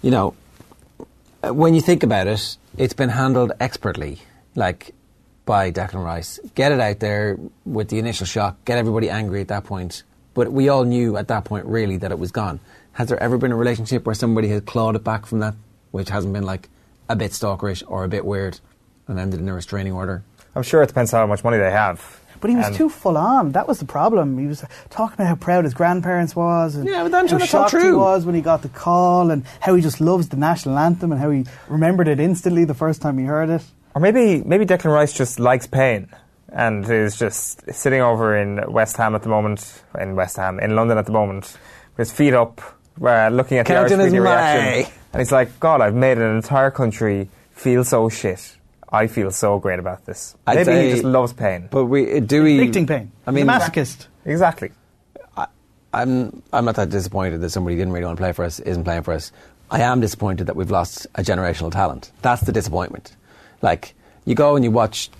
you 0.00 0.10
know, 0.10 0.34
uh, 1.42 1.52
when 1.52 1.74
you 1.74 1.80
think 1.82 2.02
about 2.02 2.26
it, 2.26 2.56
it's 2.78 2.94
been 2.94 3.10
handled 3.10 3.52
expertly, 3.60 4.18
like 4.54 4.94
by 5.48 5.72
Declan 5.72 6.04
Rice. 6.04 6.38
Get 6.54 6.72
it 6.72 6.78
out 6.78 7.00
there 7.00 7.38
with 7.64 7.88
the 7.88 7.98
initial 7.98 8.26
shock, 8.26 8.62
get 8.66 8.76
everybody 8.76 9.08
angry 9.08 9.40
at 9.40 9.48
that 9.48 9.64
point. 9.64 10.02
But 10.34 10.52
we 10.52 10.68
all 10.68 10.84
knew 10.84 11.16
at 11.16 11.28
that 11.28 11.44
point, 11.46 11.64
really, 11.64 11.96
that 11.96 12.10
it 12.12 12.18
was 12.18 12.30
gone. 12.30 12.60
Has 12.92 13.08
there 13.08 13.20
ever 13.20 13.38
been 13.38 13.50
a 13.50 13.56
relationship 13.56 14.04
where 14.04 14.14
somebody 14.14 14.48
has 14.48 14.60
clawed 14.60 14.94
it 14.94 15.02
back 15.04 15.24
from 15.24 15.38
that, 15.40 15.54
which 15.90 16.10
hasn't 16.10 16.34
been 16.34 16.44
like 16.44 16.68
a 17.08 17.16
bit 17.16 17.30
stalkerish 17.32 17.82
or 17.88 18.04
a 18.04 18.08
bit 18.08 18.26
weird 18.26 18.60
and 19.08 19.18
ended 19.18 19.40
in 19.40 19.48
a 19.48 19.54
restraining 19.54 19.94
order? 19.94 20.22
I'm 20.54 20.62
sure 20.62 20.82
it 20.82 20.88
depends 20.88 21.14
on 21.14 21.20
how 21.20 21.26
much 21.26 21.42
money 21.42 21.56
they 21.56 21.70
have. 21.70 22.20
But 22.40 22.50
he 22.50 22.56
was 22.56 22.66
And- 22.66 22.76
too 22.76 22.90
full 22.90 23.16
on. 23.16 23.52
That 23.52 23.66
was 23.66 23.78
the 23.78 23.86
problem. 23.86 24.36
He 24.36 24.46
was 24.46 24.62
talking 24.90 25.14
about 25.14 25.28
how 25.28 25.34
proud 25.36 25.64
his 25.64 25.72
grandparents 25.72 26.36
was, 26.36 26.76
and 26.76 26.86
Yeah, 26.86 27.04
but 27.04 27.10
then 27.10 27.26
how 27.26 27.38
that's 27.38 27.54
all 27.54 27.68
shocked 27.68 27.82
he 27.82 27.90
was 27.90 28.26
when 28.26 28.34
he 28.34 28.42
got 28.42 28.60
the 28.60 28.68
call, 28.68 29.30
and 29.30 29.44
how 29.60 29.74
he 29.74 29.80
just 29.80 29.98
loves 30.00 30.28
the 30.28 30.36
national 30.36 30.76
anthem, 30.78 31.10
and 31.10 31.18
how 31.20 31.30
he 31.30 31.46
remembered 31.68 32.06
it 32.06 32.20
instantly 32.20 32.64
the 32.66 32.74
first 32.74 33.00
time 33.00 33.16
he 33.16 33.24
heard 33.24 33.48
it. 33.48 33.62
Or 33.98 34.00
maybe 34.00 34.44
maybe 34.44 34.64
Declan 34.64 34.92
Rice 34.92 35.12
just 35.12 35.40
likes 35.40 35.66
pain 35.66 36.08
and 36.52 36.88
is 36.88 37.18
just 37.18 37.68
sitting 37.74 38.00
over 38.00 38.36
in 38.36 38.72
West 38.72 38.96
Ham 38.96 39.16
at 39.16 39.24
the 39.24 39.28
moment, 39.28 39.82
in 39.98 40.14
West 40.14 40.36
Ham, 40.36 40.60
in 40.60 40.76
London 40.76 40.98
at 40.98 41.06
the 41.06 41.10
moment, 41.10 41.58
with 41.96 42.08
his 42.08 42.16
feet 42.16 42.32
up, 42.32 42.60
uh, 43.02 43.28
looking 43.28 43.58
at 43.58 43.66
Counting 43.66 43.98
the 43.98 44.04
his 44.04 44.12
Irish 44.14 44.22
media 44.22 44.22
reaction. 44.22 44.64
money. 44.64 44.92
And 45.12 45.20
he's 45.20 45.32
like, 45.32 45.58
God, 45.58 45.80
I've 45.80 45.96
made 45.96 46.16
an 46.16 46.36
entire 46.36 46.70
country 46.70 47.28
feel 47.50 47.82
so 47.82 48.08
shit. 48.08 48.56
I 48.88 49.08
feel 49.08 49.32
so 49.32 49.58
great 49.58 49.80
about 49.80 50.06
this. 50.06 50.36
I'd 50.46 50.54
maybe 50.54 50.64
say- 50.66 50.86
he 50.86 50.92
just 50.92 51.02
loves 51.02 51.32
pain. 51.32 51.66
But 51.68 51.86
we 51.86 52.20
do 52.20 52.44
we 52.44 52.52
Inflicting 52.52 52.86
pain. 52.86 53.10
I 53.26 53.32
mean, 53.32 53.48
He's 53.48 53.56
a 53.56 53.70
masochist. 53.70 54.06
Exactly. 54.24 54.70
I'm 55.92 56.40
I'm 56.52 56.64
not 56.66 56.76
that 56.76 56.90
disappointed 56.90 57.40
that 57.40 57.50
somebody 57.50 57.74
who 57.74 57.80
didn't 57.80 57.94
really 57.94 58.06
want 58.06 58.16
to 58.18 58.22
play 58.22 58.30
for 58.32 58.44
us 58.44 58.60
isn't 58.60 58.84
playing 58.84 59.02
for 59.02 59.14
us. 59.14 59.32
I 59.72 59.80
am 59.80 60.00
disappointed 60.00 60.46
that 60.46 60.54
we've 60.54 60.70
lost 60.70 61.08
a 61.16 61.22
generational 61.22 61.72
talent. 61.72 62.12
That's 62.22 62.42
the 62.42 62.52
disappointment. 62.52 63.16
Like 63.62 63.94
you 64.24 64.34
go 64.34 64.56
and 64.56 64.64
you 64.64 64.70
watch 64.70 65.10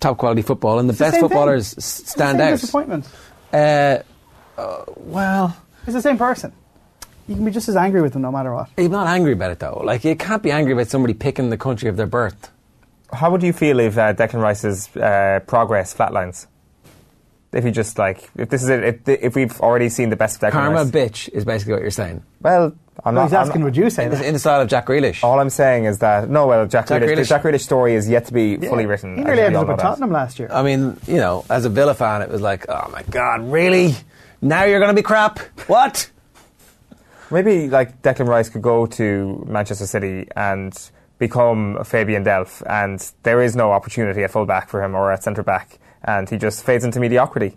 top 0.00 0.18
quality 0.18 0.42
football, 0.42 0.78
and 0.78 0.88
the 0.88 0.92
It's 0.92 0.98
the 0.98 1.04
best 1.04 1.14
same 1.14 1.20
thing. 1.22 1.28
footballers 1.28 1.66
s- 1.72 1.76
It's 1.78 2.00
the 2.02 2.06
stand 2.10 2.38
same 2.38 2.46
out. 2.48 2.50
Disappointment. 2.60 3.08
Uh, 3.52 3.98
uh, 4.58 4.84
well, 4.96 5.56
it's 5.84 5.94
the 5.94 6.02
same 6.02 6.18
person. 6.18 6.52
You 7.28 7.36
can 7.36 7.44
be 7.44 7.50
just 7.52 7.68
as 7.68 7.76
angry 7.76 8.02
with 8.02 8.12
them 8.12 8.22
no 8.22 8.32
matter 8.32 8.52
what. 8.54 8.68
I'm 8.76 8.90
not 8.90 9.06
angry 9.06 9.32
about 9.32 9.52
it 9.52 9.58
though. 9.60 9.82
Like 9.84 10.04
you 10.04 10.16
can't 10.16 10.42
be 10.42 10.50
angry 10.50 10.72
about 10.72 10.88
somebody 10.88 11.14
picking 11.14 11.50
the 11.50 11.56
country 11.58 11.88
of 11.88 11.96
their 11.96 12.06
birth. 12.06 12.50
How 13.12 13.30
would 13.30 13.42
you 13.42 13.52
feel 13.52 13.78
if 13.80 13.96
uh, 13.98 14.14
Declan 14.14 14.40
Rice's 14.42 14.88
uh, 14.96 15.40
progress 15.46 15.94
flatlines? 15.94 16.46
If 17.52 17.64
you 17.64 17.70
just 17.72 17.98
like, 17.98 18.30
if 18.36 18.48
this 18.48 18.62
is 18.62 18.68
it, 18.68 18.84
if, 18.84 19.08
if 19.08 19.34
we've 19.34 19.60
already 19.60 19.88
seen 19.88 20.08
the 20.10 20.16
best 20.16 20.36
of 20.36 20.48
Declan 20.48 20.52
Karma 20.52 20.76
Rice. 20.84 20.90
bitch 20.90 21.28
is 21.30 21.44
basically 21.44 21.72
what 21.72 21.82
you're 21.82 21.90
saying. 21.90 22.22
Well, 22.40 22.72
I'm 23.04 23.14
Well, 23.14 23.24
not. 23.24 23.24
he's 23.24 23.32
I'm 23.34 23.40
asking, 23.40 23.60
not- 23.62 23.64
would 23.64 23.76
you 23.76 23.90
say 23.90 24.04
In 24.04 24.10
that? 24.10 24.18
the, 24.20 24.26
in 24.28 24.32
the 24.34 24.38
style 24.38 24.60
of 24.60 24.68
Jack 24.68 24.86
Grealish. 24.86 25.24
All 25.24 25.40
I'm 25.40 25.50
saying 25.50 25.86
is 25.86 25.98
that 25.98 26.28
no, 26.30 26.46
well, 26.46 26.66
Jack, 26.66 26.86
Jack 26.86 27.02
Grealish, 27.02 27.16
the 27.16 27.24
Jack 27.24 27.42
Grealish 27.42 27.62
story 27.62 27.94
is 27.94 28.08
yet 28.08 28.26
to 28.26 28.32
be 28.32 28.56
fully 28.56 28.86
written. 28.86 29.16
He 29.18 29.24
nearly 29.24 29.42
ended 29.42 29.60
up 29.62 29.68
at. 29.70 29.78
Tottenham 29.80 30.12
last 30.12 30.38
year. 30.38 30.48
I 30.52 30.62
mean, 30.62 30.96
you 31.08 31.16
know, 31.16 31.44
as 31.50 31.64
a 31.64 31.68
Villa 31.68 31.94
fan, 31.94 32.22
it 32.22 32.28
was 32.30 32.40
like, 32.40 32.66
oh 32.68 32.88
my 32.92 33.02
god, 33.10 33.50
really? 33.50 33.96
Now 34.40 34.62
you're 34.64 34.78
going 34.78 34.94
to 34.94 34.96
be 34.96 35.02
crap? 35.04 35.40
What? 35.66 36.08
Maybe 37.32 37.68
like 37.68 38.02
Declan 38.02 38.26
Rice 38.28 38.48
could 38.48 38.62
go 38.62 38.86
to 38.86 39.44
Manchester 39.48 39.86
City 39.86 40.28
and 40.36 40.72
become 41.18 41.78
Fabian 41.84 42.24
Delph, 42.24 42.62
and 42.68 42.98
there 43.22 43.42
is 43.42 43.54
no 43.54 43.72
opportunity 43.72 44.22
at 44.24 44.30
fullback 44.30 44.68
for 44.68 44.82
him 44.82 44.94
or 44.94 45.12
at 45.12 45.22
centre 45.22 45.42
back, 45.42 45.78
and 46.04 46.28
he 46.28 46.36
just 46.36 46.64
fades 46.64 46.84
into 46.84 47.00
mediocrity. 47.00 47.56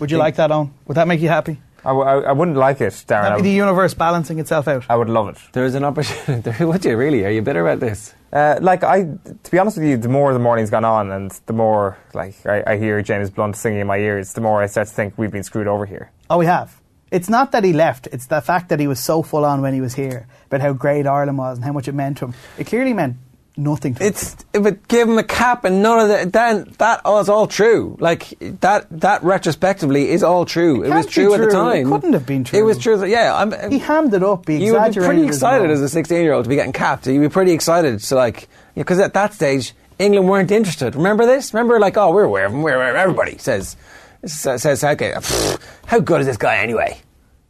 Would 0.00 0.10
you 0.10 0.18
like 0.18 0.36
that 0.36 0.50
on? 0.50 0.72
Would 0.86 0.96
that 0.96 1.08
make 1.08 1.20
you 1.20 1.28
happy? 1.28 1.60
I, 1.84 1.88
w- 1.90 2.06
I- 2.06 2.28
I 2.28 2.32
wouldn't 2.32 2.56
like 2.58 2.80
it, 2.82 2.92
Darren. 3.06 3.24
I 3.24 3.28
That'd 3.30 3.44
the 3.44 3.50
universe 3.50 3.94
balancing 3.94 4.38
itself 4.38 4.68
out. 4.68 4.84
I 4.90 4.96
would 4.96 5.08
love 5.08 5.28
it. 5.30 5.38
There 5.52 5.64
is 5.64 5.74
an 5.74 5.84
opportunity. 5.84 6.64
Would 6.64 6.84
you 6.84 6.96
really? 6.96 7.24
Are 7.24 7.30
you 7.30 7.42
bitter 7.42 7.66
about 7.66 7.80
this? 7.80 8.14
Uh, 8.32 8.58
like 8.60 8.84
I, 8.84 9.02
to 9.42 9.50
be 9.50 9.58
honest 9.58 9.78
with 9.78 9.86
you, 9.86 9.96
the 9.96 10.08
more 10.08 10.32
the 10.32 10.38
morning's 10.38 10.70
gone 10.70 10.84
on, 10.84 11.10
and 11.10 11.30
the 11.46 11.52
more 11.52 11.96
like 12.14 12.34
I, 12.46 12.62
I 12.66 12.76
hear 12.76 13.02
James 13.02 13.30
Blunt 13.30 13.56
singing 13.56 13.80
in 13.80 13.86
my 13.86 13.96
ears, 13.98 14.34
the 14.34 14.40
more 14.40 14.62
I 14.62 14.66
start 14.66 14.88
to 14.88 14.94
think 14.94 15.14
we've 15.18 15.32
been 15.32 15.42
screwed 15.42 15.66
over 15.66 15.86
here. 15.86 16.10
Oh, 16.28 16.38
we 16.38 16.46
have. 16.46 16.80
It's 17.10 17.28
not 17.28 17.50
that 17.52 17.64
he 17.64 17.72
left, 17.72 18.06
it's 18.12 18.26
the 18.26 18.40
fact 18.40 18.68
that 18.68 18.78
he 18.78 18.86
was 18.86 19.00
so 19.00 19.22
full 19.22 19.44
on 19.44 19.62
when 19.62 19.74
he 19.74 19.80
was 19.80 19.94
here 19.94 20.28
about 20.46 20.60
how 20.60 20.72
great 20.72 21.06
Ireland 21.08 21.38
was 21.38 21.56
and 21.58 21.64
how 21.64 21.72
much 21.72 21.88
it 21.88 21.94
meant 21.94 22.18
to 22.18 22.26
him. 22.26 22.34
It 22.56 22.68
clearly 22.68 22.92
meant 22.92 23.16
nothing. 23.56 23.96
It's 24.00 24.36
but 24.52 24.86
give 24.88 25.08
him 25.08 25.18
a 25.18 25.22
cap 25.22 25.64
and 25.64 25.82
none 25.82 26.00
of 26.00 26.08
that. 26.08 26.32
Then 26.32 26.72
that 26.78 27.04
was 27.04 27.28
all 27.28 27.46
true. 27.46 27.96
Like 28.00 28.28
that. 28.60 28.86
That 28.90 29.22
retrospectively 29.22 30.10
is 30.10 30.22
all 30.22 30.44
true. 30.44 30.82
It, 30.82 30.90
was 30.90 31.06
can't 31.06 31.10
true, 31.10 31.34
at 31.34 31.40
the 31.40 31.50
time. 31.50 31.86
It 31.86 31.90
couldn't 31.90 32.12
have 32.12 32.26
been 32.26 32.44
true. 32.44 32.58
It 32.58 32.62
was 32.62 32.78
true. 32.78 33.04
Yeah, 33.04 33.34
I'm, 33.34 33.70
He 33.70 33.78
hammed 33.78 34.14
it 34.14 34.22
up, 34.22 34.48
he 34.48 34.64
you 34.64 34.72
would 34.74 34.94
be 34.94 35.00
pretty 35.00 35.24
excited 35.24 35.64
role. 35.64 35.72
as 35.72 35.80
a 35.80 35.88
16 35.88 36.22
year 36.22 36.32
old 36.32 36.44
to 36.44 36.48
be 36.48 36.56
getting 36.56 36.72
capped. 36.72 37.06
You'd 37.06 37.20
be 37.20 37.28
pretty 37.28 37.52
excited 37.52 37.98
to 38.00 38.14
like 38.14 38.48
because 38.74 38.98
at 38.98 39.14
that 39.14 39.34
stage 39.34 39.74
England 39.98 40.28
weren't 40.28 40.50
interested. 40.50 40.94
Remember 40.94 41.26
this? 41.26 41.52
Remember 41.52 41.78
like 41.78 41.96
oh 41.96 42.12
we're 42.12 42.24
aware 42.24 42.46
of 42.46 42.52
him. 42.52 42.62
We're 42.62 42.74
aware 42.74 42.90
of. 42.90 42.96
Everybody 42.96 43.38
says 43.38 43.76
says 44.24 44.62
says, 44.62 44.84
okay. 44.84 45.12
"Pfft, 45.12 45.60
How 45.86 46.00
good 46.00 46.20
is 46.20 46.26
this 46.26 46.36
guy 46.36 46.58
anyway? 46.58 47.00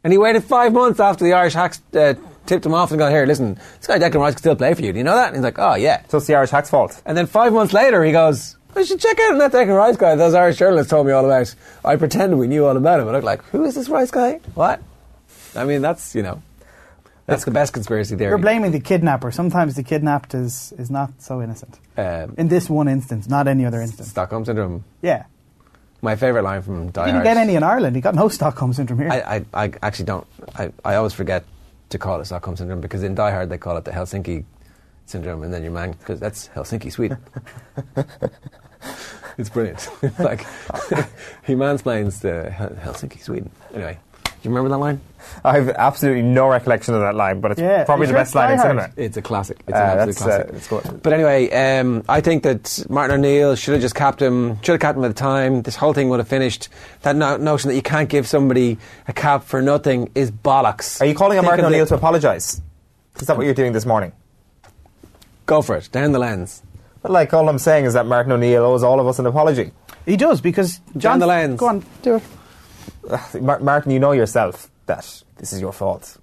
And 0.03 0.13
he 0.13 0.19
waited 0.19 0.45
five 0.45 0.73
months 0.73 0.99
after 0.99 1.25
the 1.25 1.35
Irish 1.35 1.53
hacks 1.53 1.83
uh, 1.95 2.15
tipped 2.47 2.65
him 2.67 2.75
off 2.75 2.91
and 2.91 2.99
got 2.99 3.11
here. 3.12 3.27
Listen, 3.27 3.55
this 3.79 3.87
guy 3.87 3.99
Declan 3.99 4.21
Rice 4.21 4.35
can 4.35 4.39
still 4.39 4.57
play 4.57 4.75
for 4.75 4.83
you. 4.83 4.93
Do 4.93 4.99
you 4.99 5.05
know 5.05 5.15
that? 5.15 5.29
And 5.29 5.37
he's 5.37 5.45
like, 5.45 5.59
oh 5.59 5.75
yeah. 5.75 6.03
So 6.09 6.19
it's 6.19 6.27
the 6.27 6.35
Irish 6.35 6.51
hack's 6.51 6.71
fault. 6.71 7.01
And 7.07 7.17
then 7.17 7.27
five 7.27 7.53
months 7.53 7.73
later, 7.73 8.03
he 8.05 8.12
goes, 8.12 8.57
I 8.77 8.83
should 8.85 9.01
check 9.01 9.19
out 9.21 9.39
that 9.39 9.53
Declan 9.53 9.77
Rice 9.77 9.97
guy 9.97 10.15
those 10.15 10.35
Irish 10.35 10.57
journalists 10.59 10.91
told 10.91 11.07
me 11.07 11.12
all 11.12 11.25
about. 11.25 11.55
I 11.85 11.97
pretended 11.97 12.39
we 12.39 12.47
knew 12.47 12.65
all 12.67 12.77
about 12.77 13.01
him. 13.01 13.09
I 13.09 13.12
looked 13.12 13.25
like, 13.25 13.43
who 13.47 13.65
is 13.65 13.75
this 13.75 13.89
Rice 13.89 14.11
guy? 14.11 14.41
What? 14.55 14.81
I 15.57 15.65
mean, 15.65 15.83
that's, 15.83 16.15
you 16.15 16.23
know, 16.23 16.41
that's 17.27 17.45
the 17.45 17.51
best 17.51 17.73
conspiracy 17.73 18.17
theory. 18.17 18.31
You're 18.31 18.39
blaming 18.39 18.71
the 18.73 18.81
kidnapper. 18.81 19.31
Sometimes 19.33 19.75
the 19.75 19.83
kidnapped 19.83 20.35
is, 20.35 20.73
is 20.79 20.91
not 20.91 21.11
so 21.19 21.43
innocent. 21.43 21.79
Um, 21.97 22.35
In 22.39 22.49
this 22.49 22.69
one 22.71 22.89
instance, 22.89 23.29
not 23.29 23.47
any 23.49 23.65
other 23.65 23.81
instance. 23.81 24.09
Stockholm 24.09 24.45
Syndrome. 24.45 24.85
Yeah. 25.03 25.25
My 26.03 26.17
favourite 26.17 26.45
line 26.45 26.62
from 26.62 26.91
Die 26.91 27.01
He 27.03 27.07
didn't 27.07 27.15
Hard. 27.17 27.25
get 27.25 27.37
any 27.37 27.57
in 27.57 27.62
Ireland. 27.62 27.95
He 27.95 28.01
got 28.03 28.15
no 28.15 28.29
Stockholm 28.29 28.73
syndrome 28.73 29.01
here. 29.01 29.11
I, 29.11 29.37
I, 29.37 29.65
I 29.67 29.73
actually 29.83 30.07
don't. 30.07 30.27
I, 30.57 30.73
I 30.85 30.95
always 30.95 31.12
forget 31.12 31.45
to 31.91 31.99
call 31.99 32.21
it 32.21 32.25
Stockholm 32.25 32.57
Syndrome 32.57 32.81
because 32.81 33.03
in 33.03 33.15
Die 33.15 33.31
Hard 33.31 33.51
they 33.51 33.59
call 33.59 33.77
it 33.77 33.85
the 33.85 33.91
Helsinki 33.91 34.45
Syndrome 35.07 35.43
and 35.43 35.53
then 35.53 35.62
your 35.62 35.73
man, 35.73 35.93
because 35.93 36.21
that's 36.21 36.49
Helsinki, 36.49 36.91
Sweden. 36.91 37.19
it's 39.39 39.51
brilliant. 39.51 39.89
like, 40.19 40.41
he 41.45 41.55
mansplains 41.55 42.21
the 42.21 42.51
Helsinki, 42.81 43.21
Sweden. 43.21 43.51
Anyway, 43.75 43.99
do 44.25 44.31
you 44.43 44.51
remember 44.51 44.69
that 44.71 44.79
line? 44.79 45.01
I 45.45 45.55
have 45.59 45.69
absolutely 45.71 46.23
no 46.23 46.49
recollection 46.49 46.95
of 46.95 47.01
that 47.01 47.15
line, 47.15 47.41
but 47.41 47.53
it's 47.53 47.61
Yeah, 47.61 47.85
probably 47.85 48.07
you 48.07 48.13
the 48.13 48.19
sure 48.19 48.21
best 48.21 48.35
line 48.35 48.53
in 48.53 48.59
cinema. 48.59 48.91
It's 48.97 49.17
a 49.17 49.23
classic. 49.23 49.59
It's 49.67 49.77
Uh, 49.77 49.81
an 49.81 49.99
absolute 49.99 50.07
that's, 50.07 50.21
uh, 50.23 50.25
classic. 50.25 50.55
it's 50.55 50.69
good. 50.91 51.03
But 51.03 51.13
anyway, 51.13 51.51
um, 51.79 52.03
I 52.09 52.21
think 52.21 52.43
that 52.45 52.85
Martin 52.89 53.17
O'Neill 53.19 53.55
should 53.57 53.73
have 53.73 53.81
just 53.83 53.95
capped 53.95 54.21
him, 54.23 54.57
should 54.63 54.73
have 54.73 54.81
capped 54.81 54.99
him 54.99 55.05
at 55.05 55.09
the 55.09 55.15
time. 55.15 55.63
This 55.63 55.77
whole 55.77 55.93
thing 55.93 56.09
would 56.09 56.19
have 56.21 56.29
finished. 56.29 56.69
That 57.03 57.17
no- 57.17 57.37
notion 57.37 57.69
that 57.69 57.75
you 57.77 57.83
can't 57.83 58.09
give 58.09 58.27
somebody 58.27 58.79
a 59.09 59.13
cap 59.13 59.45
for 59.45 59.61
nothing 59.63 60.11
is 60.15 60.31
bollocks. 60.31 61.01
Are 61.01 61.07
you 61.07 61.15
calling 61.15 61.39
on 61.39 61.45
Martin 61.45 61.65
O'Neill 61.65 61.87
to 61.87 61.95
apologise? 61.95 62.61
Is 63.21 63.27
that 63.27 63.37
what 63.37 63.45
you're 63.45 63.55
doing 63.55 63.73
this 63.73 63.85
morning? 63.87 64.13
Go 65.47 65.63
for 65.63 65.77
it. 65.77 65.89
Down 65.91 66.13
the 66.13 66.19
lens. 66.19 66.63
But 67.03 67.11
like 67.13 67.33
all 67.35 67.49
I'm 67.49 67.59
saying 67.59 67.87
is 67.87 67.95
that 67.95 68.07
Martin 68.07 68.31
O'Neill 68.33 68.63
owes 68.65 68.83
all 68.83 69.01
of 69.01 69.07
us 69.07 69.19
an 69.19 69.27
apology. 69.27 69.73
He 70.07 70.17
does 70.17 70.41
because 70.41 70.81
John. 70.97 71.19
the 71.19 71.27
lens. 71.27 71.59
Go 71.59 71.67
on, 71.69 71.85
do 72.03 72.17
it. 72.17 72.23
Martin, 73.43 73.91
you 73.93 73.99
know 73.99 74.13
yourself 74.13 74.71
that 74.91 75.23
this 75.39 75.53
is 75.53 75.61
your 75.61 75.73
fault. 75.73 76.19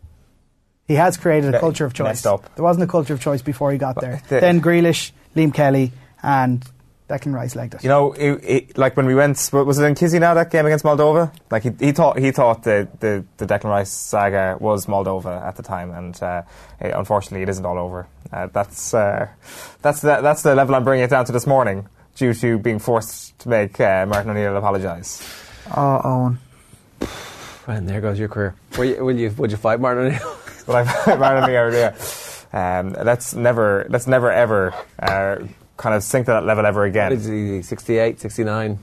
He 0.87 0.93
has 0.95 1.17
created 1.17 1.53
a 1.53 1.59
culture 1.59 1.85
of 1.85 1.93
choice. 1.93 2.21
There 2.21 2.37
wasn't 2.59 2.83
a 2.83 2.87
culture 2.87 3.13
of 3.13 3.19
choice 3.19 3.41
before 3.41 3.71
he 3.71 3.77
got 3.77 3.99
there. 3.99 4.21
the- 4.29 4.39
then 4.39 4.61
Grealish, 4.61 5.11
Liam 5.35 5.53
Kelly, 5.53 5.91
and 6.23 6.63
Declan 7.09 7.33
Rice 7.33 7.55
liked 7.55 7.73
it. 7.75 7.83
You 7.83 7.89
know, 7.89 8.11
it, 8.13 8.31
it, 8.43 8.77
like 8.77 8.97
when 8.97 9.05
we 9.05 9.15
went, 9.15 9.37
was 9.53 9.79
it 9.79 9.83
in 9.85 9.95
Chisinau 9.95 10.33
that 10.35 10.51
game 10.51 10.65
against 10.65 10.83
Moldova? 10.85 11.31
Like 11.49 11.63
he, 11.63 11.71
he 11.79 11.91
thought 11.93 12.19
he 12.19 12.31
thought 12.31 12.63
the, 12.63 12.87
the, 12.99 13.23
the 13.37 13.45
Declan 13.45 13.69
Rice 13.69 13.89
saga 13.89 14.57
was 14.59 14.85
Moldova 14.87 15.41
at 15.45 15.55
the 15.55 15.63
time, 15.63 15.91
and 15.91 16.21
uh, 16.21 16.41
it, 16.81 16.93
unfortunately, 16.93 17.43
it 17.43 17.49
isn't 17.49 17.65
all 17.65 17.77
over. 17.77 18.07
Uh, 18.31 18.47
that's 18.47 18.93
uh, 18.93 19.27
that's 19.81 20.01
the, 20.01 20.19
that's 20.21 20.41
the 20.41 20.53
level 20.55 20.75
I'm 20.75 20.83
bringing 20.83 21.05
it 21.05 21.09
down 21.09 21.23
to 21.25 21.31
this 21.31 21.47
morning, 21.47 21.87
due 22.15 22.33
to 22.33 22.57
being 22.59 22.79
forced 22.79 23.37
to 23.39 23.49
make 23.49 23.79
uh, 23.79 24.05
Martin 24.05 24.31
O'Neill 24.31 24.55
apologise. 24.57 25.21
Oh, 25.75 26.01
Owen. 26.03 26.39
And 27.67 27.87
there 27.87 27.99
goes 28.01 28.17
your 28.17 28.29
career. 28.29 28.55
Will 28.77 28.85
you, 28.85 29.03
will 29.05 29.15
you, 29.17 29.29
would 29.37 29.51
you 29.51 29.57
fight 29.57 29.79
Martin 29.79 30.05
O'Neill? 30.05 30.37
Will 30.67 30.75
I 30.75 30.83
fight 30.83 31.19
Martin 31.19 31.43
O'Neill? 31.43 31.73
Yeah. 31.73 31.95
Um, 32.53 32.93
let's 33.03 33.33
never, 33.33 33.85
let's 33.89 34.07
never 34.07 34.31
ever 34.31 34.73
uh, 34.99 35.37
kind 35.77 35.95
of 35.95 36.03
sink 36.03 36.25
to 36.25 36.31
that 36.31 36.45
level 36.45 36.65
ever 36.65 36.83
again. 36.85 37.11
What 37.11 37.19
is 37.19 37.67
68, 37.67 38.19
69? 38.19 38.79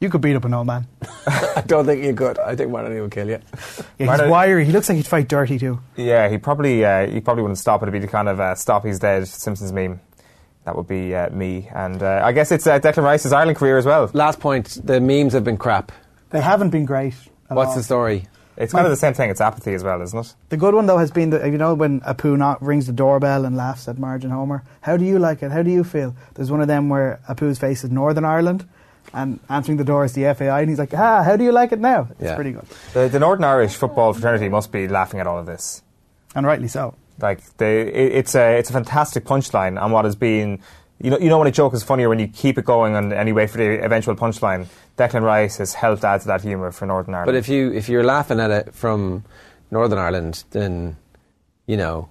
You 0.00 0.08
could 0.08 0.22
beat 0.22 0.34
up 0.34 0.46
an 0.46 0.54
old 0.54 0.66
man. 0.66 0.86
I 1.26 1.62
don't 1.66 1.84
think 1.84 2.02
you 2.02 2.14
could. 2.14 2.38
I 2.38 2.56
think 2.56 2.70
Martin 2.70 2.90
O'Neill 2.92 3.02
would 3.04 3.12
kill 3.12 3.28
you. 3.28 3.32
Yeah, 3.32 3.82
he's 3.98 4.06
Martin- 4.06 4.30
wiry. 4.30 4.64
He 4.64 4.72
looks 4.72 4.88
like 4.88 4.96
he'd 4.96 5.06
fight 5.06 5.28
dirty 5.28 5.58
too. 5.58 5.78
Yeah, 5.96 6.28
he 6.30 6.38
probably 6.38 6.82
uh, 6.84 7.06
he 7.06 7.20
probably 7.20 7.42
wouldn't 7.42 7.58
stop. 7.58 7.82
It'd 7.82 7.92
be 7.92 7.98
the 7.98 8.08
kind 8.08 8.28
of 8.28 8.40
uh, 8.40 8.54
"stop, 8.54 8.86
he's 8.86 8.98
dead" 8.98 9.28
Simpsons 9.28 9.72
meme. 9.72 10.00
That 10.64 10.74
would 10.74 10.88
be 10.88 11.14
uh, 11.14 11.28
me, 11.30 11.68
and 11.74 12.02
uh, 12.02 12.22
I 12.24 12.32
guess 12.32 12.50
it's 12.50 12.66
uh, 12.66 12.78
Declan 12.80 13.02
Rice's 13.02 13.32
Ireland 13.34 13.58
career 13.58 13.76
as 13.76 13.84
well. 13.84 14.10
Last 14.14 14.40
point: 14.40 14.78
the 14.82 15.00
memes 15.02 15.34
have 15.34 15.44
been 15.44 15.58
crap. 15.58 15.92
They 16.30 16.40
haven't 16.40 16.70
been 16.70 16.86
great. 16.86 17.14
At 17.50 17.56
What's 17.56 17.70
all. 17.70 17.76
the 17.76 17.82
story? 17.82 18.26
It's 18.56 18.72
kind 18.74 18.84
of 18.84 18.90
the 18.90 18.96
same 18.96 19.14
thing. 19.14 19.30
It's 19.30 19.40
apathy 19.40 19.72
as 19.72 19.82
well, 19.82 20.02
isn't 20.02 20.18
it? 20.18 20.34
The 20.50 20.56
good 20.58 20.74
one 20.74 20.84
though 20.86 20.98
has 20.98 21.10
been 21.10 21.30
that 21.30 21.46
you 21.50 21.56
know 21.56 21.72
when 21.74 22.00
Apu 22.02 22.36
not 22.36 22.62
rings 22.62 22.86
the 22.86 22.92
doorbell 22.92 23.44
and 23.46 23.56
laughs 23.56 23.88
at 23.88 23.98
Margin 23.98 24.30
Homer. 24.30 24.62
How 24.82 24.96
do 24.98 25.04
you 25.04 25.18
like 25.18 25.42
it? 25.42 25.50
How 25.50 25.62
do 25.62 25.70
you 25.70 25.82
feel? 25.82 26.14
There's 26.34 26.50
one 26.50 26.60
of 26.60 26.68
them 26.68 26.88
where 26.90 27.20
Apu's 27.28 27.58
face 27.58 27.84
is 27.84 27.90
Northern 27.90 28.24
Ireland, 28.26 28.68
and 29.14 29.40
answering 29.48 29.78
the 29.78 29.84
door 29.84 30.04
is 30.04 30.12
the 30.12 30.24
FAI, 30.34 30.60
and 30.60 30.68
he's 30.68 30.78
like, 30.78 30.92
"Ah, 30.92 31.22
how 31.22 31.36
do 31.36 31.44
you 31.44 31.52
like 31.52 31.72
it 31.72 31.78
now?" 31.80 32.08
It's 32.12 32.22
Yeah. 32.22 32.34
pretty 32.34 32.52
good, 32.52 32.66
The, 32.92 33.08
the 33.08 33.18
Northern 33.18 33.44
Irish 33.44 33.76
football 33.76 34.12
fraternity 34.12 34.50
must 34.50 34.70
be 34.72 34.88
laughing 34.88 35.20
at 35.20 35.26
all 35.26 35.38
of 35.38 35.46
this. 35.46 35.82
and 36.34 36.44
rightly 36.44 36.68
so. 36.68 36.94
Like 37.18 37.40
they, 37.56 37.80
it, 37.82 38.12
it's 38.12 38.34
a 38.34 38.58
it's 38.58 38.68
a 38.70 38.72
fantastic 38.74 39.24
punchline 39.24 39.80
on 39.80 39.90
what 39.92 40.04
has 40.04 40.16
been. 40.16 40.58
You 41.02 41.10
know, 41.10 41.18
you 41.18 41.30
know 41.30 41.38
when 41.38 41.48
a 41.48 41.52
joke 41.52 41.72
is 41.72 41.82
funnier 41.82 42.10
when 42.10 42.18
you 42.18 42.28
keep 42.28 42.58
it 42.58 42.66
going 42.66 42.94
and, 42.94 43.12
anyway 43.12 43.46
for 43.46 43.56
the 43.56 43.82
eventual 43.82 44.14
punchline. 44.14 44.66
Declan 44.98 45.22
Rice 45.22 45.56
has 45.56 45.72
helped 45.72 46.04
add 46.04 46.20
to 46.22 46.26
that 46.26 46.42
humour 46.42 46.70
for 46.72 46.84
Northern 46.84 47.14
Ireland. 47.14 47.28
But 47.28 47.36
if 47.36 47.48
you 47.48 47.72
if 47.72 47.88
you're 47.88 48.04
laughing 48.04 48.38
at 48.38 48.50
it 48.50 48.74
from 48.74 49.24
Northern 49.70 49.98
Ireland, 49.98 50.44
then 50.50 50.98
you 51.66 51.78
know 51.78 52.10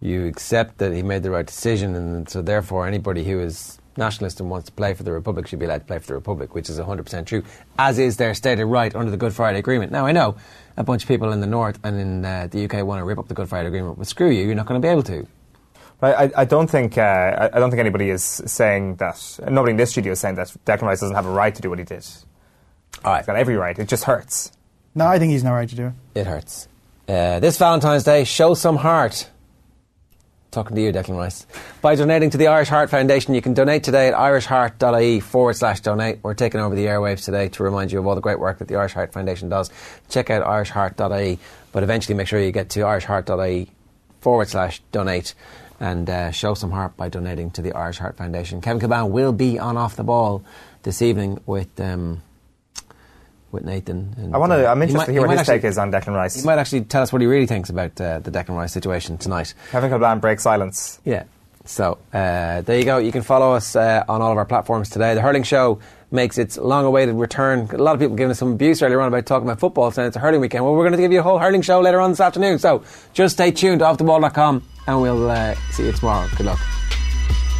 you 0.00 0.26
accept 0.26 0.78
that 0.78 0.92
he 0.92 1.02
made 1.02 1.22
the 1.22 1.30
right 1.30 1.44
decision, 1.46 1.94
and 1.94 2.28
so 2.28 2.40
therefore 2.40 2.86
anybody 2.86 3.24
who 3.24 3.38
is 3.40 3.78
nationalist 3.98 4.40
and 4.40 4.48
wants 4.48 4.66
to 4.66 4.72
play 4.72 4.94
for 4.94 5.02
the 5.02 5.12
Republic 5.12 5.46
should 5.46 5.58
be 5.58 5.66
allowed 5.66 5.78
to 5.78 5.84
play 5.84 5.98
for 5.98 6.06
the 6.06 6.14
Republic, 6.14 6.54
which 6.54 6.70
is 6.70 6.78
100% 6.78 7.26
true, 7.26 7.42
as 7.78 7.98
is 7.98 8.16
their 8.16 8.32
stated 8.32 8.64
right 8.64 8.94
under 8.94 9.10
the 9.10 9.16
Good 9.16 9.34
Friday 9.34 9.58
Agreement. 9.58 9.90
Now 9.90 10.06
I 10.06 10.12
know 10.12 10.36
a 10.76 10.84
bunch 10.84 11.02
of 11.02 11.08
people 11.08 11.32
in 11.32 11.40
the 11.40 11.48
North 11.48 11.78
and 11.82 12.00
in 12.00 12.24
uh, 12.24 12.46
the 12.48 12.64
UK 12.64 12.86
want 12.86 13.00
to 13.00 13.04
rip 13.04 13.18
up 13.18 13.28
the 13.28 13.34
Good 13.34 13.48
Friday 13.48 13.66
Agreement, 13.68 13.98
but 13.98 14.06
screw 14.06 14.30
you, 14.30 14.46
you're 14.46 14.54
not 14.54 14.66
going 14.66 14.80
to 14.80 14.86
be 14.86 14.90
able 14.90 15.02
to. 15.02 15.26
But 16.00 16.16
I, 16.16 16.42
I 16.42 16.44
don't 16.44 16.68
think 16.68 16.96
uh, 16.96 17.00
I, 17.00 17.46
I 17.56 17.58
don't 17.58 17.70
think 17.70 17.80
anybody 17.80 18.10
is 18.10 18.22
saying 18.22 18.96
that. 18.96 19.40
Nobody 19.48 19.72
in 19.72 19.76
this 19.76 19.90
studio 19.90 20.12
is 20.12 20.20
saying 20.20 20.36
that 20.36 20.48
Declan 20.64 20.82
Rice 20.82 21.00
doesn't 21.00 21.16
have 21.16 21.26
a 21.26 21.30
right 21.30 21.54
to 21.54 21.62
do 21.62 21.70
what 21.70 21.78
he 21.78 21.84
did. 21.84 22.06
All 23.04 23.12
right. 23.12 23.18
He's 23.18 23.26
got 23.26 23.36
every 23.36 23.56
right. 23.56 23.78
It 23.78 23.88
just 23.88 24.04
hurts. 24.04 24.52
No, 24.94 25.06
I 25.06 25.18
think 25.18 25.32
he's 25.32 25.44
no 25.44 25.52
right 25.52 25.68
to 25.68 25.76
do 25.76 25.86
it. 25.88 26.20
It 26.20 26.26
hurts. 26.26 26.68
Uh, 27.08 27.40
this 27.40 27.56
Valentine's 27.56 28.04
Day, 28.04 28.24
show 28.24 28.54
some 28.54 28.76
heart. 28.76 29.28
Talking 30.50 30.76
to 30.76 30.82
you, 30.82 30.92
Declan 30.92 31.16
Rice. 31.16 31.46
By 31.82 31.94
donating 31.94 32.30
to 32.30 32.38
the 32.38 32.46
Irish 32.46 32.68
Heart 32.68 32.90
Foundation, 32.90 33.34
you 33.34 33.42
can 33.42 33.52
donate 33.52 33.82
today 33.82 34.08
at 34.08 34.14
irishheart.ie 34.14 35.20
forward 35.20 35.54
slash 35.56 35.80
donate. 35.80 36.20
We're 36.22 36.34
taking 36.34 36.60
over 36.60 36.74
the 36.74 36.86
airwaves 36.86 37.24
today 37.24 37.48
to 37.50 37.62
remind 37.62 37.92
you 37.92 37.98
of 37.98 38.06
all 38.06 38.14
the 38.14 38.22
great 38.22 38.38
work 38.38 38.58
that 38.58 38.68
the 38.68 38.76
Irish 38.76 38.92
Heart 38.94 39.12
Foundation 39.12 39.50
does. 39.50 39.70
Check 40.08 40.30
out 40.30 40.44
irishheart.ie, 40.44 41.38
but 41.72 41.82
eventually 41.82 42.14
make 42.14 42.28
sure 42.28 42.40
you 42.40 42.50
get 42.50 42.70
to 42.70 42.80
irishheart.ie 42.80 43.70
forward 44.20 44.48
slash 44.48 44.80
donate 44.90 45.34
and 45.80 46.08
uh, 46.10 46.30
show 46.30 46.54
some 46.54 46.70
heart 46.70 46.96
by 46.96 47.08
donating 47.08 47.50
to 47.52 47.62
the 47.62 47.72
Irish 47.72 47.98
Heart 47.98 48.16
Foundation. 48.16 48.60
Kevin 48.60 48.80
Kilbane 48.80 49.10
will 49.10 49.32
be 49.32 49.58
on 49.58 49.76
Off 49.76 49.96
the 49.96 50.04
Ball 50.04 50.42
this 50.82 51.02
evening 51.02 51.40
with. 51.46 51.78
Um, 51.80 52.22
with 53.50 53.64
Nathan. 53.64 54.14
And, 54.18 54.34
I 54.34 54.38
want 54.38 54.52
to. 54.52 54.68
uh, 54.68 54.70
I'm 54.70 54.82
interested 54.82 54.98
might- 54.98 55.04
to 55.06 55.12
he 55.12 55.18
hear 55.18 55.22
what 55.26 55.30
his 55.30 55.40
actually- 55.40 55.54
take 55.60 55.64
is 55.64 55.78
on 55.78 55.90
Declan 55.90 56.14
Rice. 56.14 56.38
he 56.38 56.44
might 56.44 56.58
actually 56.58 56.82
tell 56.82 57.02
us 57.02 57.10
what 57.14 57.22
he 57.22 57.26
really 57.26 57.46
thinks 57.46 57.70
about 57.70 57.98
uh, 57.98 58.18
the 58.18 58.30
Declan 58.30 58.54
Rice 58.58 58.74
situation 58.74 59.16
tonight. 59.16 59.54
Kevin 59.70 59.90
Kilbane 59.90 60.20
breaks 60.20 60.42
silence. 60.42 61.00
Yeah. 61.02 61.22
So 61.64 61.96
uh, 62.12 62.60
there 62.60 62.78
you 62.78 62.84
go. 62.84 62.98
You 62.98 63.10
can 63.10 63.22
follow 63.22 63.54
us 63.54 63.74
uh, 63.74 64.04
on 64.06 64.20
all 64.20 64.32
of 64.32 64.36
our 64.36 64.44
platforms 64.44 64.90
today. 64.90 65.14
The 65.14 65.22
Hurling 65.22 65.44
Show 65.44 65.78
makes 66.10 66.36
its 66.36 66.58
long-awaited 66.58 67.14
return. 67.14 67.70
A 67.72 67.78
lot 67.78 67.94
of 67.94 68.00
people 68.00 68.16
giving 68.16 68.30
us 68.32 68.38
some 68.38 68.52
abuse 68.52 68.82
earlier 68.82 69.00
on 69.00 69.08
about 69.08 69.24
talking 69.24 69.48
about 69.48 69.60
football, 69.60 69.90
saying 69.92 70.08
it's 70.08 70.16
a 70.16 70.20
hurling 70.20 70.42
weekend. 70.42 70.64
Well, 70.64 70.74
we're 70.74 70.84
going 70.84 70.92
to 70.96 70.98
give 70.98 71.12
you 71.12 71.20
a 71.20 71.22
whole 71.22 71.38
hurling 71.38 71.62
show 71.62 71.80
later 71.80 72.00
on 72.02 72.10
this 72.10 72.20
afternoon. 72.20 72.58
So 72.58 72.84
just 73.14 73.34
stay 73.36 73.50
tuned 73.50 73.78
to 73.80 73.86
offtheball.com 73.86 74.62
and 74.88 75.00
we'll 75.00 75.30
uh, 75.30 75.54
see 75.70 75.86
you 75.86 75.92
tomorrow. 75.92 76.26
Good 76.36 76.46
luck. 76.46 76.58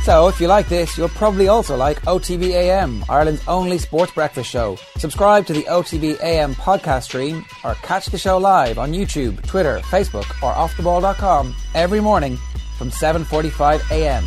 So, 0.05 0.26
if 0.28 0.40
you 0.40 0.48
like 0.48 0.68
this, 0.68 0.96
you'll 0.96 1.10
probably 1.10 1.48
also 1.48 1.76
like 1.76 2.00
OTB 2.02 2.50
AM, 2.50 3.05
Ireland's 3.10 3.46
only 3.46 3.76
sports 3.76 4.10
breakfast 4.10 4.48
show. 4.48 4.78
Subscribe 4.96 5.44
to 5.46 5.52
the 5.52 5.64
OTB 5.64 6.18
AM 6.22 6.55
podcast 6.55 7.02
stream 7.02 7.44
or 7.62 7.74
catch 7.74 8.06
the 8.06 8.16
show 8.16 8.38
live 8.38 8.78
on 8.78 8.92
YouTube, 8.92 9.46
Twitter, 9.46 9.80
Facebook 9.80 10.26
or 10.42 10.55
offtheball.com 10.55 11.55
every 11.74 12.00
morning 12.00 12.38
from 12.78 12.90
7:45 12.90 13.82
AM. 13.92 14.24